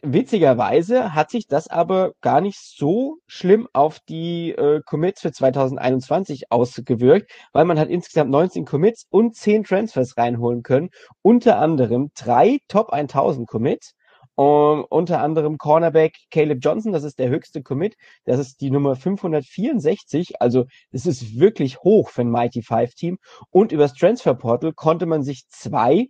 witzigerweise 0.02 1.14
hat 1.14 1.30
sich 1.30 1.46
das 1.46 1.68
aber 1.68 2.12
gar 2.20 2.40
nicht 2.40 2.58
so 2.58 3.18
schlimm 3.26 3.68
auf 3.72 3.98
die 4.00 4.50
äh, 4.52 4.80
Commits 4.84 5.20
für 5.20 5.32
2021 5.32 6.50
ausgewirkt, 6.50 7.30
weil 7.52 7.64
man 7.64 7.78
hat 7.78 7.88
insgesamt 7.88 8.30
19 8.30 8.64
Commits 8.64 9.06
und 9.10 9.34
10 9.36 9.64
Transfers 9.64 10.16
reinholen 10.16 10.62
können, 10.62 10.90
unter 11.22 11.58
anderem 11.58 12.10
drei 12.14 12.58
Top 12.68 12.92
1000 12.92 13.48
Commits, 13.48 13.94
um, 14.34 14.84
unter 14.88 15.20
anderem 15.20 15.58
Cornerback 15.58 16.14
Caleb 16.30 16.60
Johnson, 16.62 16.92
das 16.92 17.02
ist 17.02 17.18
der 17.18 17.28
höchste 17.28 17.62
Commit, 17.62 17.96
das 18.24 18.38
ist 18.38 18.60
die 18.60 18.70
Nummer 18.70 18.94
564, 18.94 20.40
also 20.40 20.66
das 20.92 21.06
ist 21.06 21.40
wirklich 21.40 21.80
hoch 21.80 22.10
für 22.10 22.20
ein 22.20 22.30
Mighty 22.30 22.62
Five 22.62 22.94
Team. 22.94 23.18
Und 23.50 23.72
übers 23.72 23.94
Transfer 23.94 24.34
Portal 24.34 24.72
konnte 24.72 25.06
man 25.06 25.24
sich 25.24 25.48
zwei 25.48 26.08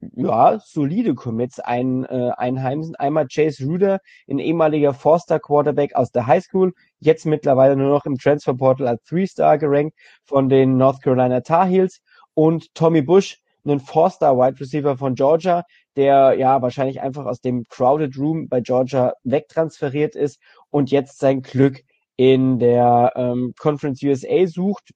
ja, 0.00 0.58
solide 0.58 1.14
Commits 1.14 1.58
ein, 1.60 2.04
äh, 2.04 2.30
einheimsen. 2.36 2.96
Einmal 2.96 3.26
Chase 3.28 3.64
Ruder, 3.64 4.00
ein 4.28 4.38
ehemaliger 4.38 4.94
Four-Star 4.94 5.40
Quarterback 5.40 5.94
aus 5.94 6.10
der 6.10 6.26
High 6.26 6.44
School, 6.44 6.72
jetzt 7.00 7.26
mittlerweile 7.26 7.76
nur 7.76 7.90
noch 7.90 8.06
im 8.06 8.18
Transfer 8.18 8.54
Portal 8.54 8.88
als 8.88 9.02
Three-Star 9.04 9.58
gerankt 9.58 9.96
von 10.24 10.48
den 10.48 10.76
North 10.76 11.02
Carolina 11.02 11.40
Tar 11.40 11.66
Heels 11.66 12.00
und 12.34 12.74
Tommy 12.74 13.02
Bush, 13.02 13.38
einen 13.64 13.80
Four-Star 13.80 14.36
Wide 14.36 14.60
Receiver 14.60 14.96
von 14.96 15.14
Georgia, 15.14 15.64
der 15.96 16.34
ja 16.34 16.60
wahrscheinlich 16.62 17.00
einfach 17.00 17.24
aus 17.24 17.40
dem 17.40 17.64
Crowded 17.68 18.16
Room 18.16 18.48
bei 18.48 18.60
Georgia 18.60 19.14
wegtransferiert 19.24 20.14
ist 20.14 20.38
und 20.70 20.90
jetzt 20.90 21.18
sein 21.18 21.42
Glück 21.42 21.82
in 22.16 22.58
der 22.58 23.12
ähm, 23.16 23.54
Conference 23.58 24.02
USA 24.02 24.46
sucht. 24.46 24.92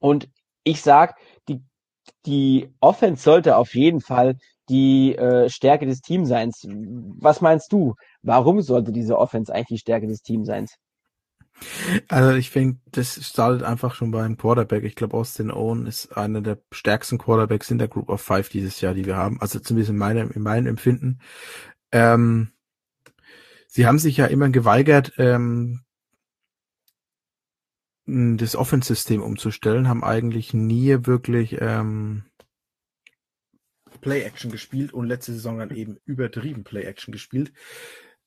Und 0.00 0.28
ich 0.64 0.80
sag, 0.82 1.16
die 1.48 1.62
die 2.26 2.70
Offense 2.80 3.22
sollte 3.22 3.56
auf 3.56 3.74
jeden 3.74 4.00
Fall 4.00 4.36
die 4.68 5.14
äh, 5.16 5.48
Stärke 5.50 5.86
des 5.86 6.00
Teamseins. 6.00 6.66
Was 6.66 7.40
meinst 7.40 7.72
du? 7.72 7.94
Warum 8.22 8.62
sollte 8.62 8.92
diese 8.92 9.18
Offense 9.18 9.52
eigentlich 9.52 9.78
die 9.80 9.82
Stärke 9.82 10.06
des 10.06 10.22
Teamseins? 10.22 10.76
Also 12.08 12.32
ich 12.32 12.50
finde, 12.50 12.78
das 12.86 13.24
startet 13.24 13.62
einfach 13.62 13.94
schon 13.94 14.10
beim 14.10 14.36
Quarterback. 14.36 14.84
Ich 14.84 14.96
glaube, 14.96 15.16
Austin 15.16 15.50
Owen 15.50 15.86
ist 15.86 16.16
einer 16.16 16.40
der 16.40 16.58
stärksten 16.72 17.18
Quarterbacks 17.18 17.70
in 17.70 17.78
der 17.78 17.88
Group 17.88 18.08
of 18.08 18.20
Five 18.20 18.48
dieses 18.48 18.80
Jahr, 18.80 18.94
die 18.94 19.06
wir 19.06 19.16
haben. 19.16 19.40
Also 19.40 19.60
zumindest 19.60 19.90
in 19.90 19.96
meinem, 19.96 20.30
in 20.30 20.42
meinem 20.42 20.66
Empfinden. 20.66 21.20
Ähm, 21.92 22.50
sie 23.68 23.86
haben 23.86 23.98
sich 23.98 24.16
ja 24.16 24.26
immer 24.26 24.48
geweigert, 24.48 25.12
ähm, 25.18 25.83
das 28.06 28.56
Offense-System 28.56 29.22
umzustellen, 29.22 29.88
haben 29.88 30.04
eigentlich 30.04 30.52
nie 30.52 31.06
wirklich 31.06 31.56
ähm, 31.60 32.24
Play-Action 34.00 34.50
gespielt 34.50 34.92
und 34.92 35.06
letzte 35.06 35.32
Saison 35.32 35.58
dann 35.58 35.70
eben 35.70 35.98
übertrieben 36.04 36.64
Play-Action 36.64 37.12
gespielt. 37.12 37.52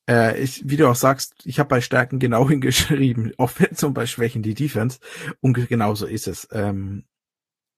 Äh, 0.09 0.41
ich, 0.41 0.67
wie 0.67 0.77
du 0.77 0.89
auch 0.89 0.95
sagst, 0.95 1.35
ich 1.45 1.59
habe 1.59 1.69
bei 1.69 1.81
Stärken 1.81 2.17
genau 2.19 2.49
hingeschrieben, 2.49 3.33
Offense 3.37 3.85
und 3.85 3.93
bei 3.93 4.07
Schwächen 4.07 4.41
die 4.41 4.55
Defense. 4.55 4.99
Und 5.41 5.53
genauso 5.67 6.07
ist 6.07 6.27
es. 6.27 6.47
Ähm, 6.51 7.05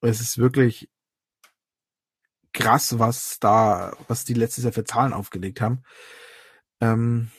es 0.01 0.21
ist 0.21 0.37
wirklich 0.37 0.89
krass, 2.53 2.99
was 2.99 3.39
da, 3.39 3.95
was 4.07 4.23
die 4.23 4.33
letztes 4.33 4.63
Jahr 4.63 4.73
für 4.73 4.85
Zahlen 4.85 5.13
aufgelegt 5.13 5.59
haben. 5.59 5.83
Ähm, 6.79 7.29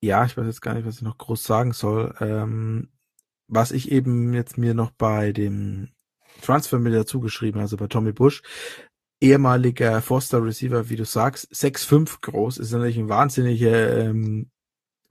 ja, 0.00 0.24
ich 0.24 0.36
weiß 0.36 0.46
jetzt 0.46 0.62
gar 0.62 0.74
nicht, 0.74 0.86
was 0.86 0.96
ich 0.96 1.02
noch 1.02 1.18
groß 1.18 1.42
sagen 1.44 1.72
soll. 1.72 2.14
Ähm, 2.20 2.90
was 3.48 3.72
ich 3.72 3.90
eben 3.90 4.32
jetzt 4.34 4.58
mir 4.58 4.74
noch 4.74 4.90
bei 4.90 5.32
dem 5.32 5.88
Transfer 6.42 6.78
mit 6.78 6.94
dazu 6.94 7.20
geschrieben, 7.20 7.60
also 7.60 7.76
bei 7.76 7.86
Tommy 7.86 8.12
Bush, 8.12 8.42
ehemaliger 9.20 10.02
Foster 10.02 10.42
Receiver, 10.42 10.88
wie 10.88 10.96
du 10.96 11.04
sagst, 11.04 11.52
6'5 11.52 12.20
groß, 12.20 12.58
ist 12.58 12.72
natürlich 12.72 12.98
ein 12.98 13.08
wahnsinniger 13.08 13.98
ähm, 13.98 14.50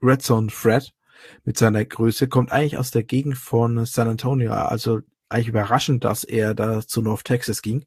Red 0.02 0.22
Zone 0.22 0.48
Threat 0.48 0.92
mit 1.44 1.56
seiner 1.56 1.84
Größe, 1.84 2.28
kommt 2.28 2.52
eigentlich 2.52 2.78
aus 2.78 2.90
der 2.90 3.04
Gegend 3.04 3.38
von 3.38 3.86
San 3.86 4.08
Antonio, 4.08 4.52
also 4.52 5.00
eigentlich 5.28 5.48
überraschend, 5.48 6.04
dass 6.04 6.24
er 6.24 6.54
da 6.54 6.86
zu 6.86 7.02
North 7.02 7.24
Texas 7.24 7.62
ging. 7.62 7.84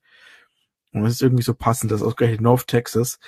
Und 1.00 1.08
es 1.08 1.16
ist 1.16 1.22
irgendwie 1.22 1.44
so 1.44 1.54
passend, 1.54 1.92
dass 1.92 2.02
ausgerechnet 2.02 2.42
North 2.42 2.68
Texas, 2.68 3.20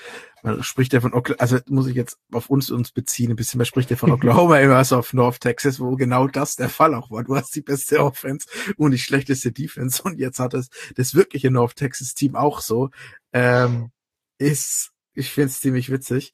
man 0.43 0.63
spricht 0.63 0.93
ja 0.93 1.01
von, 1.01 1.13
Oklahoma, 1.13 1.41
also 1.41 1.57
muss 1.67 1.87
ich 1.87 1.95
jetzt 1.95 2.17
auf 2.31 2.49
uns 2.49 2.71
uns 2.71 2.91
beziehen, 2.91 3.31
ein 3.31 3.35
bisschen, 3.35 3.57
man 3.57 3.65
spricht 3.65 3.89
ja 3.89 3.97
von 3.97 4.11
Oklahoma 4.13 4.59
immer 4.59 4.83
so 4.83 4.97
auf 4.97 5.13
North 5.13 5.41
Texas, 5.41 5.79
wo 5.79 5.95
genau 5.95 6.27
das 6.27 6.55
der 6.55 6.69
Fall 6.69 6.93
auch 6.95 7.11
war. 7.11 7.23
Du 7.23 7.35
hast 7.35 7.55
die 7.55 7.61
beste 7.61 8.03
Offense 8.03 8.47
und 8.77 8.91
die 8.91 8.99
schlechteste 8.99 9.51
Defense 9.51 10.01
und 10.03 10.19
jetzt 10.19 10.39
hat 10.39 10.53
es 10.53 10.69
das 10.95 11.15
wirkliche 11.15 11.51
North 11.51 11.75
Texas 11.75 12.13
Team 12.13 12.35
auch 12.35 12.61
so. 12.61 12.89
Ähm, 13.33 13.91
ist, 14.37 14.91
ich 15.13 15.31
finde 15.31 15.49
es 15.49 15.59
ziemlich 15.59 15.91
witzig 15.91 16.33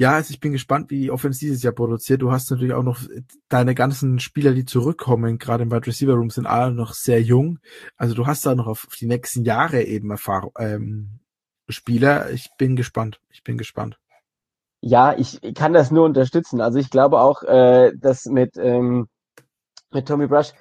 ja, 0.00 0.12
also 0.12 0.30
ich 0.30 0.40
bin 0.40 0.52
gespannt, 0.52 0.88
wie 0.88 0.98
die 0.98 1.10
Offense 1.10 1.40
dieses 1.40 1.62
Jahr 1.62 1.74
produziert. 1.74 2.22
Du 2.22 2.32
hast 2.32 2.50
natürlich 2.50 2.72
auch 2.72 2.82
noch 2.82 3.00
deine 3.50 3.74
ganzen 3.74 4.18
Spieler, 4.18 4.54
die 4.54 4.64
zurückkommen, 4.64 5.36
gerade 5.36 5.64
im 5.64 5.70
Wide 5.70 5.86
Receiver 5.86 6.14
Room, 6.14 6.30
sind 6.30 6.46
alle 6.46 6.72
noch 6.72 6.94
sehr 6.94 7.20
jung. 7.20 7.58
Also 7.98 8.14
du 8.14 8.26
hast 8.26 8.46
da 8.46 8.54
noch 8.54 8.66
auf 8.66 8.86
die 8.98 9.04
nächsten 9.04 9.44
Jahre 9.44 9.82
eben 9.82 10.10
Erfahrung, 10.10 10.52
ähm, 10.58 11.20
Spieler. 11.68 12.30
Ich 12.30 12.48
bin 12.56 12.76
gespannt. 12.76 13.20
Ich 13.28 13.42
bin 13.44 13.58
gespannt. 13.58 13.98
Ja, 14.80 15.14
ich 15.18 15.38
kann 15.54 15.74
das 15.74 15.90
nur 15.90 16.06
unterstützen. 16.06 16.62
Also 16.62 16.78
ich 16.78 16.88
glaube 16.88 17.20
auch, 17.20 17.42
äh, 17.42 17.92
dass 17.94 18.24
mit, 18.24 18.56
ähm, 18.56 19.06
mit 19.90 20.08
Tommy 20.08 20.28
Brush 20.28 20.54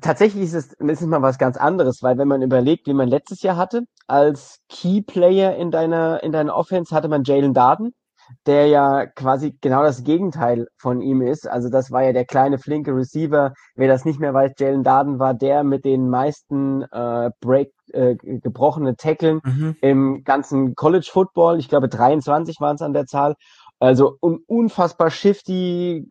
tatsächlich 0.00 0.42
ist 0.42 0.54
es, 0.54 0.72
ist 0.72 1.02
es 1.02 1.06
mal 1.06 1.22
was 1.22 1.38
ganz 1.38 1.56
anderes, 1.56 2.02
weil 2.02 2.18
wenn 2.18 2.26
man 2.26 2.42
überlegt, 2.42 2.88
wie 2.88 2.94
man 2.94 3.06
letztes 3.06 3.42
Jahr 3.42 3.56
hatte, 3.56 3.84
als 4.08 4.58
Key 4.68 5.02
Player 5.02 5.54
in 5.54 5.70
deiner, 5.70 6.20
in 6.24 6.32
deiner 6.32 6.56
Offense 6.56 6.92
hatte 6.92 7.06
man 7.06 7.22
Jalen 7.22 7.54
Darden 7.54 7.94
der 8.46 8.66
ja 8.66 9.06
quasi 9.06 9.56
genau 9.60 9.82
das 9.82 10.04
Gegenteil 10.04 10.66
von 10.78 11.00
ihm 11.00 11.22
ist. 11.22 11.48
Also 11.48 11.68
das 11.68 11.90
war 11.90 12.02
ja 12.02 12.12
der 12.12 12.24
kleine, 12.24 12.58
flinke 12.58 12.94
Receiver. 12.94 13.52
Wer 13.74 13.88
das 13.88 14.04
nicht 14.04 14.20
mehr 14.20 14.34
weiß, 14.34 14.52
Jalen 14.58 14.82
Darden 14.82 15.18
war 15.18 15.34
der 15.34 15.64
mit 15.64 15.84
den 15.84 16.08
meisten 16.08 16.82
äh, 16.82 17.30
Break 17.40 17.72
äh, 17.92 18.16
gebrochene 18.16 18.96
Tackeln 18.96 19.40
mhm. 19.44 19.76
im 19.80 20.24
ganzen 20.24 20.74
College 20.74 21.08
Football. 21.10 21.58
Ich 21.58 21.68
glaube 21.68 21.88
23 21.88 22.60
waren 22.60 22.76
es 22.76 22.82
an 22.82 22.92
der 22.92 23.06
Zahl. 23.06 23.34
Also 23.78 24.16
un 24.20 24.38
unfassbar 24.46 25.10
shifty, 25.10 26.08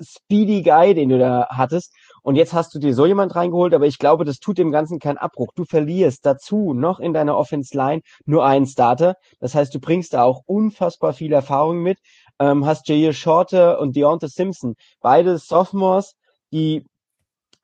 speedy 0.00 0.62
Guy, 0.62 0.94
den 0.94 1.08
du 1.08 1.18
da 1.18 1.48
hattest. 1.50 1.94
Und 2.22 2.36
jetzt 2.36 2.52
hast 2.52 2.74
du 2.74 2.78
dir 2.78 2.94
so 2.94 3.04
jemand 3.04 3.34
reingeholt, 3.34 3.74
aber 3.74 3.86
ich 3.86 3.98
glaube, 3.98 4.24
das 4.24 4.38
tut 4.38 4.58
dem 4.58 4.70
Ganzen 4.70 4.98
keinen 4.98 5.18
Abbruch. 5.18 5.52
Du 5.54 5.64
verlierst 5.64 6.24
dazu 6.24 6.72
noch 6.72 7.00
in 7.00 7.12
deiner 7.12 7.36
Offense 7.36 7.76
Line 7.76 8.02
nur 8.24 8.46
einen 8.46 8.66
Starter. 8.66 9.16
Das 9.40 9.54
heißt, 9.54 9.74
du 9.74 9.80
bringst 9.80 10.14
da 10.14 10.22
auch 10.22 10.42
unfassbar 10.46 11.12
viel 11.12 11.32
Erfahrung 11.32 11.82
mit. 11.82 11.98
Ähm, 12.38 12.64
hast 12.64 12.88
Jair 12.88 13.12
Shorter 13.12 13.80
und 13.80 13.96
Deontay 13.96 14.28
Simpson, 14.28 14.74
beide 15.00 15.38
Sophomores, 15.38 16.14
die 16.52 16.86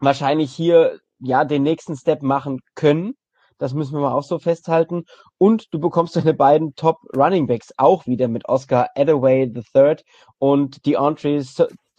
wahrscheinlich 0.01 0.53
hier 0.53 0.99
ja 1.21 1.45
den 1.45 1.63
nächsten 1.63 1.97
Step 1.97 2.23
machen 2.23 2.61
können. 2.75 3.15
Das 3.59 3.75
müssen 3.75 3.95
wir 3.95 4.01
mal 4.01 4.13
auch 4.13 4.23
so 4.23 4.39
festhalten. 4.39 5.05
Und 5.37 5.73
du 5.75 5.81
bekommst 5.81 6.17
deine 6.17 6.35
beiden 6.35 6.75
Top 6.75 6.99
Running 7.17 7.47
Backs 7.47 7.73
auch 7.77 8.07
wieder 8.07 8.29
mit 8.29 8.49
Oscar 8.49 8.89
Adaway 8.95 9.53
III 9.53 9.97
und 10.39 10.87
DeAndre, 10.87 11.45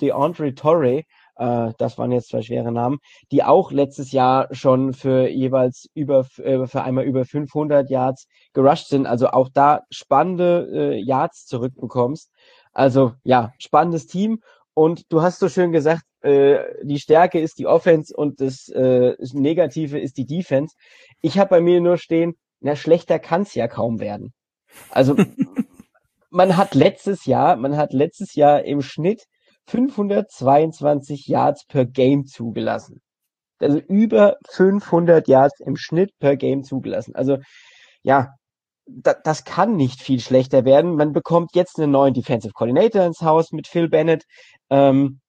DeAndre 0.02 0.56
Torrey, 0.56 1.06
äh, 1.40 1.72
das 1.78 1.98
waren 1.98 2.12
jetzt 2.12 2.30
zwei 2.30 2.42
schwere 2.42 2.72
Namen, 2.72 3.00
die 3.32 3.44
auch 3.44 3.72
letztes 3.72 4.12
Jahr 4.12 4.48
schon 4.52 4.94
für 4.94 5.28
jeweils 5.30 5.88
über, 5.94 6.28
äh, 6.38 6.68
für 6.68 6.84
einmal 6.84 7.06
über 7.06 7.26
500 7.26 7.90
Yards 7.90 8.28
gerusht 8.54 8.90
sind. 8.90 9.08
Also 9.08 9.30
auch 9.30 9.50
da 9.54 9.82
spannende 9.90 10.68
äh, 10.72 11.00
Yards 11.00 11.46
zurückbekommst. 11.46 12.30
Also 12.74 13.14
ja, 13.24 13.54
spannendes 13.58 14.06
Team. 14.06 14.42
Und 14.74 15.12
du 15.12 15.22
hast 15.22 15.40
so 15.40 15.50
schön 15.50 15.72
gesagt, 15.72 16.04
äh, 16.22 16.60
die 16.84 17.00
Stärke 17.00 17.40
ist 17.40 17.58
die 17.58 17.68
Offense 17.68 18.14
und 18.16 18.42
das, 18.42 18.68
äh, 18.70 19.16
Negative 19.34 19.98
ist 19.98 20.18
die 20.18 20.26
Defense. 20.26 20.76
Ich 21.22 21.40
habe 21.40 21.50
bei 21.50 21.62
mir 21.62 21.80
nur 21.80 21.98
stehen, 21.98 22.36
na 22.60 22.76
schlechter 22.76 23.20
kann's 23.20 23.56
ja 23.56 23.68
kaum 23.68 24.00
werden. 24.00 24.34
Also 24.92 25.16
man 26.30 26.58
hat 26.58 26.76
letztes 26.76 27.26
Jahr, 27.26 27.56
man 27.56 27.78
hat 27.78 27.94
letztes 27.94 28.36
Jahr 28.36 28.64
im 28.64 28.82
Schnitt 28.82 29.24
522 29.70 31.28
Yards 31.28 31.66
per 31.66 31.86
Game 31.86 32.26
zugelassen. 32.26 33.02
Also 33.60 33.80
über 33.80 34.38
500 34.50 35.28
Yards 35.28 35.60
im 35.60 35.76
Schnitt 35.76 36.12
per 36.20 36.38
Game 36.38 36.64
zugelassen. 36.64 37.16
Also 37.16 37.38
ja, 38.04 38.30
da, 38.86 39.14
das 39.14 39.44
kann 39.44 39.76
nicht 39.76 40.02
viel 40.02 40.20
schlechter 40.20 40.66
werden. 40.66 40.96
Man 40.96 41.14
bekommt 41.14 41.52
jetzt 41.54 41.80
einen 41.80 41.92
neuen 41.92 42.14
Defensive 42.14 42.54
Coordinator 42.54 43.06
ins 43.06 43.22
Haus 43.22 43.52
mit 43.52 43.68
Phil 43.68 43.90
Bennett. 43.90 44.24
Ähm, 44.70 45.20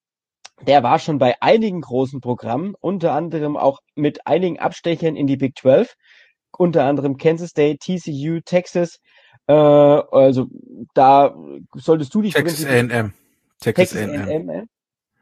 der 0.67 0.83
war 0.83 0.99
schon 0.99 1.19
bei 1.19 1.41
einigen 1.41 1.81
großen 1.81 2.21
Programmen, 2.21 2.75
unter 2.81 3.13
anderem 3.13 3.57
auch 3.57 3.81
mit 3.95 4.27
einigen 4.27 4.59
Abstechern 4.59 5.17
in 5.17 5.27
die 5.27 5.37
Big 5.37 5.59
12, 5.59 5.95
unter 6.57 6.85
anderem 6.85 7.17
Kansas 7.17 7.51
State, 7.51 7.79
TCU, 7.79 8.41
Texas. 8.45 8.99
Äh, 9.47 9.53
also 9.53 10.47
da 10.95 11.35
solltest 11.75 12.15
du 12.15 12.23
dich 12.23 12.35
Texas 12.35 12.67
A&M. 12.67 13.15
Texas, 13.61 13.91
Texas 13.91 14.29
A&M. 14.29 14.69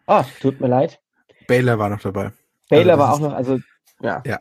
Ah, 0.06 0.24
tut 0.40 0.60
mir 0.60 0.68
leid. 0.68 1.00
Baylor 1.46 1.78
war 1.78 1.88
noch 1.90 2.00
dabei. 2.00 2.32
Baylor 2.70 2.94
also 2.94 3.02
war 3.02 3.14
auch 3.14 3.20
noch, 3.20 3.32
also 3.34 3.58
ja. 4.00 4.22
ja. 4.26 4.38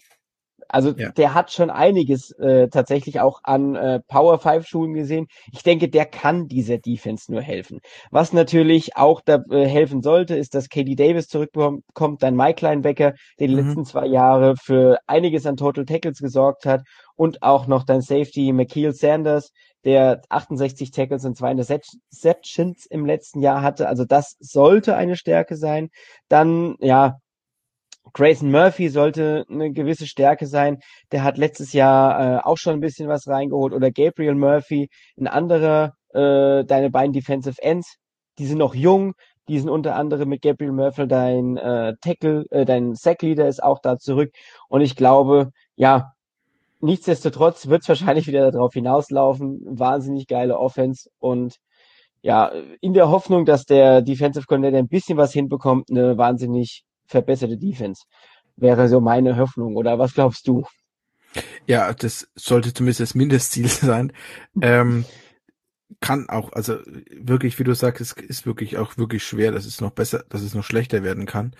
Also 0.69 0.91
ja. 0.91 1.11
der 1.11 1.33
hat 1.33 1.51
schon 1.51 1.69
einiges 1.69 2.31
äh, 2.31 2.67
tatsächlich 2.69 3.19
auch 3.19 3.41
an 3.43 3.75
äh, 3.75 3.99
Power 4.07 4.39
5 4.39 4.65
Schulen 4.65 4.93
gesehen. 4.93 5.27
Ich 5.51 5.63
denke, 5.63 5.89
der 5.89 6.05
kann 6.05 6.47
dieser 6.47 6.77
Defense 6.77 7.31
nur 7.31 7.41
helfen. 7.41 7.79
Was 8.11 8.33
natürlich 8.33 8.95
auch 8.95 9.21
da 9.21 9.43
äh, 9.49 9.65
helfen 9.65 10.01
sollte, 10.01 10.35
ist, 10.35 10.55
dass 10.55 10.69
KD 10.69 10.95
Davis 10.95 11.27
zurückkommt, 11.27 12.23
dann 12.23 12.35
Mike 12.35 12.65
Linebacker, 12.65 13.13
der 13.39 13.47
die 13.47 13.55
mhm. 13.55 13.67
letzten 13.67 13.85
zwei 13.85 14.07
Jahre 14.07 14.55
für 14.57 14.99
einiges 15.07 15.45
an 15.45 15.57
Total 15.57 15.85
Tackles 15.85 16.19
gesorgt 16.19 16.65
hat 16.65 16.81
und 17.15 17.43
auch 17.43 17.67
noch 17.67 17.83
dein 17.83 18.01
Safety 18.01 18.53
McKeel 18.53 18.93
Sanders, 18.93 19.51
der 19.83 20.21
68 20.29 20.91
Tackles 20.91 21.25
und 21.25 21.37
zwei 21.37 21.51
Interceptions 21.51 22.85
im 22.85 23.05
letzten 23.05 23.41
Jahr 23.41 23.61
hatte. 23.61 23.87
Also 23.87 24.05
das 24.05 24.35
sollte 24.39 24.95
eine 24.95 25.15
Stärke 25.15 25.55
sein. 25.55 25.89
Dann, 26.27 26.75
ja, 26.79 27.19
Grayson 28.13 28.51
Murphy 28.51 28.89
sollte 28.89 29.45
eine 29.49 29.71
gewisse 29.71 30.07
Stärke 30.07 30.47
sein. 30.47 30.79
Der 31.11 31.23
hat 31.23 31.37
letztes 31.37 31.73
Jahr 31.73 32.37
äh, 32.37 32.39
auch 32.43 32.57
schon 32.57 32.73
ein 32.73 32.79
bisschen 32.79 33.07
was 33.07 33.27
reingeholt. 33.27 33.73
Oder 33.73 33.91
Gabriel 33.91 34.35
Murphy, 34.35 34.89
ein 35.19 35.27
anderer, 35.27 35.93
äh, 36.13 36.63
deine 36.65 36.89
beiden 36.89 37.13
Defensive 37.13 37.61
Ends, 37.61 37.97
die 38.39 38.45
sind 38.45 38.57
noch 38.57 38.75
jung. 38.75 39.13
Die 39.49 39.59
sind 39.59 39.69
unter 39.69 39.95
anderem 39.95 40.29
mit 40.29 40.41
Gabriel 40.41 40.73
Murphy 40.73 41.07
dein 41.07 41.55
äh, 41.57 41.93
Tackle, 42.01 42.45
äh, 42.51 42.65
dein 42.65 42.95
Sackleader 42.95 43.47
ist 43.47 43.63
auch 43.63 43.79
da 43.79 43.97
zurück. 43.97 44.31
Und 44.67 44.81
ich 44.81 44.95
glaube, 44.97 45.51
ja, 45.75 46.11
nichtsdestotrotz 46.81 47.67
wird 47.67 47.81
es 47.83 47.89
wahrscheinlich 47.89 48.27
wieder 48.27 48.51
darauf 48.51 48.73
hinauslaufen. 48.73 49.61
Wahnsinnig 49.65 50.27
geile 50.27 50.59
Offense 50.59 51.09
und 51.19 51.55
ja, 52.21 52.51
in 52.81 52.93
der 52.93 53.09
Hoffnung, 53.09 53.45
dass 53.45 53.63
der 53.65 54.01
Defensive 54.01 54.45
Coordinator 54.47 54.79
ein 54.79 54.89
bisschen 54.89 55.17
was 55.17 55.31
hinbekommt, 55.31 55.89
eine 55.89 56.17
wahnsinnig 56.17 56.83
verbesserte 57.07 57.57
Defense. 57.57 58.03
Wäre 58.55 58.87
so 58.87 58.99
meine 59.01 59.37
Hoffnung, 59.37 59.75
oder 59.75 59.99
was 59.99 60.13
glaubst 60.13 60.47
du? 60.47 60.65
Ja, 61.65 61.93
das 61.93 62.27
sollte 62.35 62.73
zumindest 62.73 62.99
das 63.01 63.15
Mindestziel 63.15 63.67
sein. 63.67 64.13
Ähm, 64.61 65.05
kann 66.01 66.27
auch, 66.27 66.51
also 66.51 66.79
wirklich, 67.15 67.57
wie 67.59 67.63
du 67.63 67.73
sagst, 67.73 68.01
es 68.01 68.11
ist 68.11 68.45
wirklich 68.45 68.77
auch 68.77 68.97
wirklich 68.97 69.23
schwer, 69.23 69.51
dass 69.51 69.65
es 69.65 69.79
noch 69.79 69.91
besser, 69.91 70.25
dass 70.29 70.41
es 70.41 70.53
noch 70.53 70.63
schlechter 70.63 71.01
werden 71.01 71.25
kann. 71.25 71.55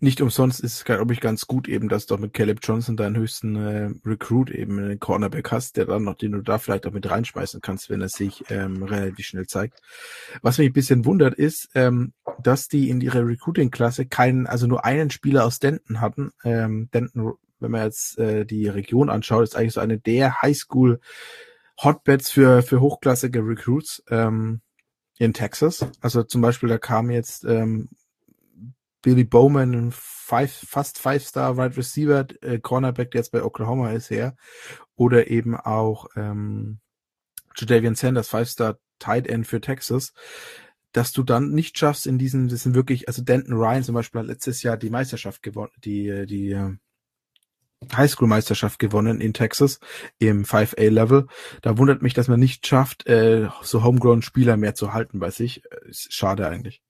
Nicht 0.00 0.20
umsonst 0.20 0.60
ist 0.60 0.74
es, 0.74 0.84
glaube 0.84 1.14
ich, 1.14 1.20
ganz 1.20 1.46
gut 1.46 1.66
eben, 1.66 1.88
dass 1.88 2.06
du 2.06 2.14
auch 2.14 2.18
mit 2.18 2.34
Caleb 2.34 2.60
Johnson 2.62 2.96
deinen 2.96 3.16
höchsten 3.16 3.56
äh, 3.56 3.90
Recruit 4.04 4.50
eben 4.50 4.78
einen 4.78 5.00
Cornerback 5.00 5.50
hast, 5.50 5.78
der 5.78 5.86
dann 5.86 6.04
noch, 6.04 6.16
den 6.16 6.32
du 6.32 6.42
da 6.42 6.58
vielleicht 6.58 6.86
auch 6.86 6.92
mit 6.92 7.08
reinschmeißen 7.08 7.62
kannst, 7.62 7.88
wenn 7.88 8.02
er 8.02 8.10
sich 8.10 8.44
ähm, 8.50 8.82
relativ 8.82 9.26
schnell 9.26 9.46
zeigt. 9.46 9.80
Was 10.42 10.58
mich 10.58 10.68
ein 10.68 10.74
bisschen 10.74 11.06
wundert 11.06 11.34
ist, 11.34 11.70
ähm, 11.74 12.12
dass 12.42 12.68
die 12.68 12.90
in 12.90 13.00
ihrer 13.00 13.26
Recruiting-Klasse 13.26 14.06
keinen, 14.06 14.46
also 14.46 14.66
nur 14.66 14.84
einen 14.84 15.10
Spieler 15.10 15.46
aus 15.46 15.58
Denton 15.58 16.02
hatten. 16.02 16.32
Ähm, 16.44 16.90
Denton, 16.92 17.34
wenn 17.60 17.70
man 17.70 17.84
jetzt 17.84 18.18
äh, 18.18 18.44
die 18.44 18.68
Region 18.68 19.08
anschaut, 19.08 19.44
ist 19.44 19.56
eigentlich 19.56 19.72
so 19.72 19.80
eine 19.80 19.98
der 19.98 20.42
Highschool- 20.42 21.00
Hotbeds 21.82 22.30
für, 22.30 22.62
für 22.62 22.80
hochklassige 22.80 23.40
Recruits 23.40 24.02
ähm, 24.08 24.60
in 25.18 25.32
Texas. 25.32 25.86
Also 26.00 26.22
zum 26.22 26.40
Beispiel, 26.40 26.68
da 26.68 26.78
kam 26.78 27.10
jetzt 27.10 27.44
ähm, 27.44 27.88
Billy 29.02 29.24
Bowman, 29.24 29.72
ein 29.74 29.92
five, 29.92 30.52
fast 30.52 30.98
Five-Star 30.98 31.56
Wide 31.56 31.76
Receiver, 31.76 32.26
äh, 32.42 32.58
Cornerback, 32.58 33.10
der 33.10 33.20
jetzt 33.20 33.32
bei 33.32 33.42
Oklahoma 33.42 33.92
ist, 33.92 34.10
her. 34.10 34.36
Oder 34.94 35.30
eben 35.30 35.56
auch 35.56 36.08
ähm, 36.16 36.80
Jadavian 37.56 37.94
Sanders, 37.94 38.28
Five-Star 38.28 38.78
Tight 38.98 39.26
End 39.26 39.46
für 39.46 39.60
Texas. 39.60 40.12
Dass 40.92 41.12
du 41.12 41.22
dann 41.22 41.52
nicht 41.52 41.78
schaffst 41.78 42.06
in 42.06 42.18
diesen, 42.18 42.48
das 42.48 42.64
sind 42.64 42.74
wirklich, 42.74 43.08
also 43.08 43.22
Denton 43.22 43.54
Ryan 43.54 43.84
zum 43.84 43.94
Beispiel 43.94 44.20
hat 44.20 44.26
letztes 44.26 44.62
Jahr 44.62 44.76
die 44.76 44.90
Meisterschaft 44.90 45.42
gewonnen, 45.42 45.72
die, 45.78 46.26
die, 46.26 46.50
äh, 46.50 46.76
Highschool-Meisterschaft 47.94 48.78
gewonnen 48.78 49.20
in 49.20 49.32
Texas 49.32 49.80
im 50.18 50.44
5A-Level. 50.44 51.26
Da 51.62 51.78
wundert 51.78 52.02
mich, 52.02 52.14
dass 52.14 52.28
man 52.28 52.40
nicht 52.40 52.66
schafft, 52.66 53.06
äh, 53.06 53.48
so 53.62 53.82
Homegrown-Spieler 53.82 54.56
mehr 54.56 54.74
zu 54.74 54.92
halten 54.92 55.18
bei 55.18 55.30
sich. 55.30 55.62
Ist 55.88 56.12
schade 56.12 56.46
eigentlich. 56.48 56.82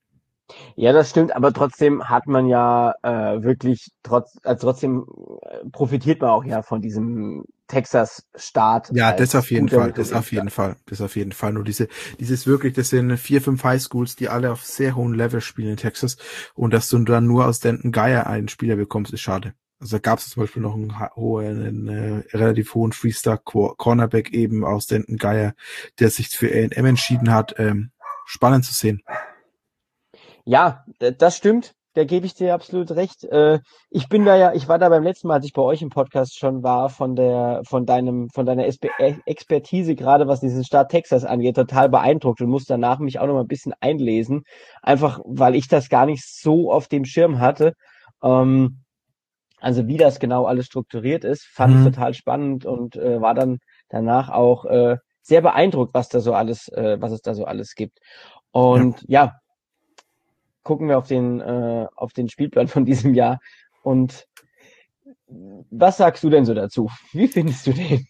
Ja, 0.75 0.93
das 0.93 1.11
stimmt, 1.11 1.35
aber 1.35 1.53
trotzdem 1.53 2.09
hat 2.09 2.27
man 2.27 2.47
ja 2.47 2.95
äh, 3.03 3.43
wirklich 3.43 3.93
trotz, 4.03 4.37
also 4.43 4.67
trotzdem 4.67 5.07
äh, 5.43 5.69
profitiert 5.71 6.21
man 6.21 6.31
auch 6.31 6.45
ja 6.45 6.63
von 6.63 6.81
diesem 6.81 7.45
Texas-Start. 7.69 8.91
Ja, 8.93 9.13
das 9.13 9.35
auf 9.35 9.51
jeden 9.51 9.69
Fall, 9.69 9.93
das 9.93 10.13
auf 10.13 10.33
jeden 10.33 10.51
Fall, 10.51 10.77
das 10.87 11.01
auf 11.01 11.15
jeden 11.15 11.33
Fall. 11.33 11.53
Nur 11.53 11.65
diese, 11.65 11.87
dieses 12.19 12.47
wirklich, 12.47 12.75
das 12.75 12.91
sind 12.91 13.17
vier, 13.17 13.41
fünf 13.41 13.63
Highschools, 13.63 14.17
die 14.17 14.29
alle 14.29 14.51
auf 14.51 14.65
sehr 14.65 14.97
hohen 14.97 15.15
Level 15.15 15.41
spielen 15.41 15.71
in 15.71 15.77
Texas 15.77 16.17
und 16.55 16.75
dass 16.75 16.89
du 16.89 16.99
dann 16.99 17.27
nur 17.27 17.47
aus 17.47 17.61
Denton 17.61 17.93
Geier 17.93 18.27
einen 18.27 18.49
Spieler 18.49 18.77
bekommst, 18.77 19.13
ist 19.13 19.21
schade. 19.21 19.55
Also 19.81 19.97
da 19.97 20.01
gab 20.01 20.19
es 20.19 20.29
zum 20.29 20.43
Beispiel 20.43 20.63
noch 20.63 20.75
einen, 20.75 20.93
einen, 20.93 21.89
einen 21.89 22.23
äh, 22.23 22.37
relativ 22.37 22.75
hohen 22.75 22.93
Freestar 22.93 23.39
Cornerback 23.39 24.31
eben 24.33 24.65
aus 24.65 24.87
Denton 24.87 25.17
Geier, 25.17 25.55
der 25.99 26.11
sich 26.11 26.29
für 26.29 26.49
A&M 26.49 26.85
entschieden 26.85 27.33
hat. 27.33 27.55
Ähm, 27.59 27.91
spannend 28.27 28.65
zu 28.67 28.75
sehen. 28.75 29.03
Ja, 30.45 30.85
das 30.99 31.37
stimmt. 31.37 31.75
Da 31.95 32.05
gebe 32.05 32.25
ich 32.25 32.35
dir 32.35 32.55
absolut 32.55 32.93
recht. 32.93 33.25
Äh, 33.25 33.59
ich 33.89 34.09
bin 34.09 34.25
da 34.25 34.37
ja, 34.37 34.53
ich 34.53 34.69
war 34.69 34.79
da 34.79 34.89
beim 34.89 35.03
letzten 35.03 35.27
Mal, 35.27 35.35
als 35.35 35.47
ich 35.47 35.53
bei 35.53 35.63
euch 35.63 35.83
im 35.83 35.89
Podcast 35.89 36.39
schon 36.39 36.63
war, 36.63 36.89
von 36.89 37.17
der, 37.17 37.63
von 37.65 37.85
deinem, 37.85 38.29
von 38.31 38.47
deiner 38.47 38.65
e, 38.65 39.17
Expertise, 39.27 39.97
gerade 39.97 40.29
was 40.29 40.39
diesen 40.39 40.63
Staat 40.63 40.91
Texas 40.91 41.25
angeht, 41.25 41.57
total 41.57 41.89
beeindruckt 41.89 42.41
und 42.43 42.49
muss 42.49 42.65
danach 42.65 43.01
mich 43.01 43.19
auch 43.19 43.27
noch 43.27 43.35
mal 43.35 43.41
ein 43.41 43.49
bisschen 43.49 43.75
einlesen. 43.81 44.45
Einfach, 44.83 45.21
weil 45.25 45.57
ich 45.57 45.67
das 45.67 45.89
gar 45.89 46.07
nicht 46.07 46.25
so 46.25 46.71
auf 46.71 46.87
dem 46.87 47.05
Schirm 47.05 47.41
hatte. 47.41 47.75
Ähm, 48.23 48.85
also 49.61 49.87
wie 49.87 49.97
das 49.97 50.19
genau 50.19 50.47
alles 50.47 50.67
strukturiert 50.67 51.25
ist, 51.25 51.45
fand 51.45 51.75
mhm. 51.75 51.87
ich 51.87 51.95
total 51.95 52.15
spannend 52.15 52.65
und 52.65 52.97
äh, 52.97 53.21
war 53.21 53.35
dann 53.35 53.59
danach 53.89 54.29
auch 54.29 54.65
äh, 54.65 54.97
sehr 55.23 55.43
beeindruckt, 55.43 55.95
was 55.95 56.09
da 56.09 56.21
so 56.21 56.35
alles, 56.35 56.69
äh, 56.69 56.97
was 57.01 57.13
es 57.13 57.23
da 57.23 57.35
so 57.35 57.45
alles 57.45 57.75
gibt. 57.75 57.99
Und 58.51 59.03
ja, 59.07 59.25
ja 59.25 59.41
gucken 60.63 60.89
wir 60.89 60.99
auf 60.99 61.07
den 61.07 61.41
äh, 61.41 61.87
auf 61.97 62.13
den 62.13 62.29
Spielplan 62.29 62.69
von 62.69 62.85
diesem 62.85 63.15
Jahr 63.15 63.41
und 63.83 64.27
was 65.71 65.97
sagst 65.97 66.25
du 66.25 66.31
denn 66.31 66.45
so 66.45 66.55
dazu? 66.55 66.91
Wie 67.13 67.29
findest 67.29 67.67
du 67.67 67.73
den? 67.73 68.07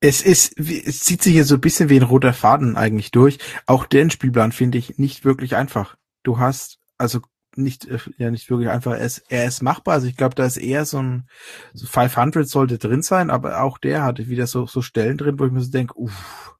Es 0.00 0.22
ist, 0.22 0.58
es 0.58 1.00
zieht 1.00 1.22
sich 1.22 1.32
hier 1.32 1.44
so 1.44 1.56
ein 1.56 1.60
bisschen 1.60 1.88
wie 1.88 1.96
ein 1.96 2.04
roter 2.04 2.32
Faden 2.32 2.76
eigentlich 2.76 3.10
durch. 3.10 3.38
Auch 3.66 3.84
den 3.84 4.10
Spielplan 4.10 4.52
finde 4.52 4.78
ich 4.78 4.98
nicht 4.98 5.24
wirklich 5.24 5.56
einfach. 5.56 5.96
Du 6.22 6.38
hast 6.38 6.78
also 6.98 7.20
nicht, 7.58 7.86
äh, 7.86 7.98
ja, 8.18 8.30
nicht 8.30 8.48
wirklich 8.50 8.68
einfach, 8.68 8.92
er 8.92 9.04
ist, 9.04 9.24
er 9.28 9.46
ist 9.46 9.62
machbar. 9.62 9.94
Also 9.94 10.06
ich 10.06 10.16
glaube, 10.16 10.34
da 10.34 10.44
ist 10.44 10.56
eher 10.56 10.84
so 10.84 10.98
ein, 11.02 11.28
so 11.74 11.86
500 11.86 12.48
sollte 12.48 12.78
drin 12.78 13.02
sein, 13.02 13.30
aber 13.30 13.62
auch 13.62 13.78
der 13.78 14.02
hatte 14.02 14.28
wieder 14.28 14.46
so, 14.46 14.66
so 14.66 14.82
Stellen 14.82 15.18
drin, 15.18 15.38
wo 15.38 15.46
ich 15.46 15.52
mir 15.52 15.60
so 15.60 15.70
denke, 15.70 15.98
uff, 15.98 16.56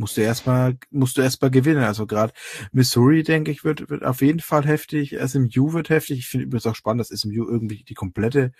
musst 0.00 0.16
du 0.16 0.22
erstmal, 0.22 0.78
musst 0.90 1.16
du 1.16 1.22
erstmal 1.22 1.50
gewinnen. 1.50 1.84
Also 1.84 2.06
gerade 2.06 2.32
Missouri, 2.72 3.22
denke 3.22 3.50
ich, 3.50 3.64
wird, 3.64 3.88
wird 3.90 4.04
auf 4.04 4.22
jeden 4.22 4.40
Fall 4.40 4.66
heftig. 4.66 5.16
SMU 5.24 5.72
wird 5.72 5.90
heftig. 5.90 6.18
Ich 6.18 6.28
finde 6.28 6.46
übrigens 6.46 6.66
auch 6.66 6.74
spannend, 6.74 7.00
dass 7.00 7.20
SMU 7.20 7.46
irgendwie 7.46 7.84
die 7.84 7.94
komplette, 7.94 8.52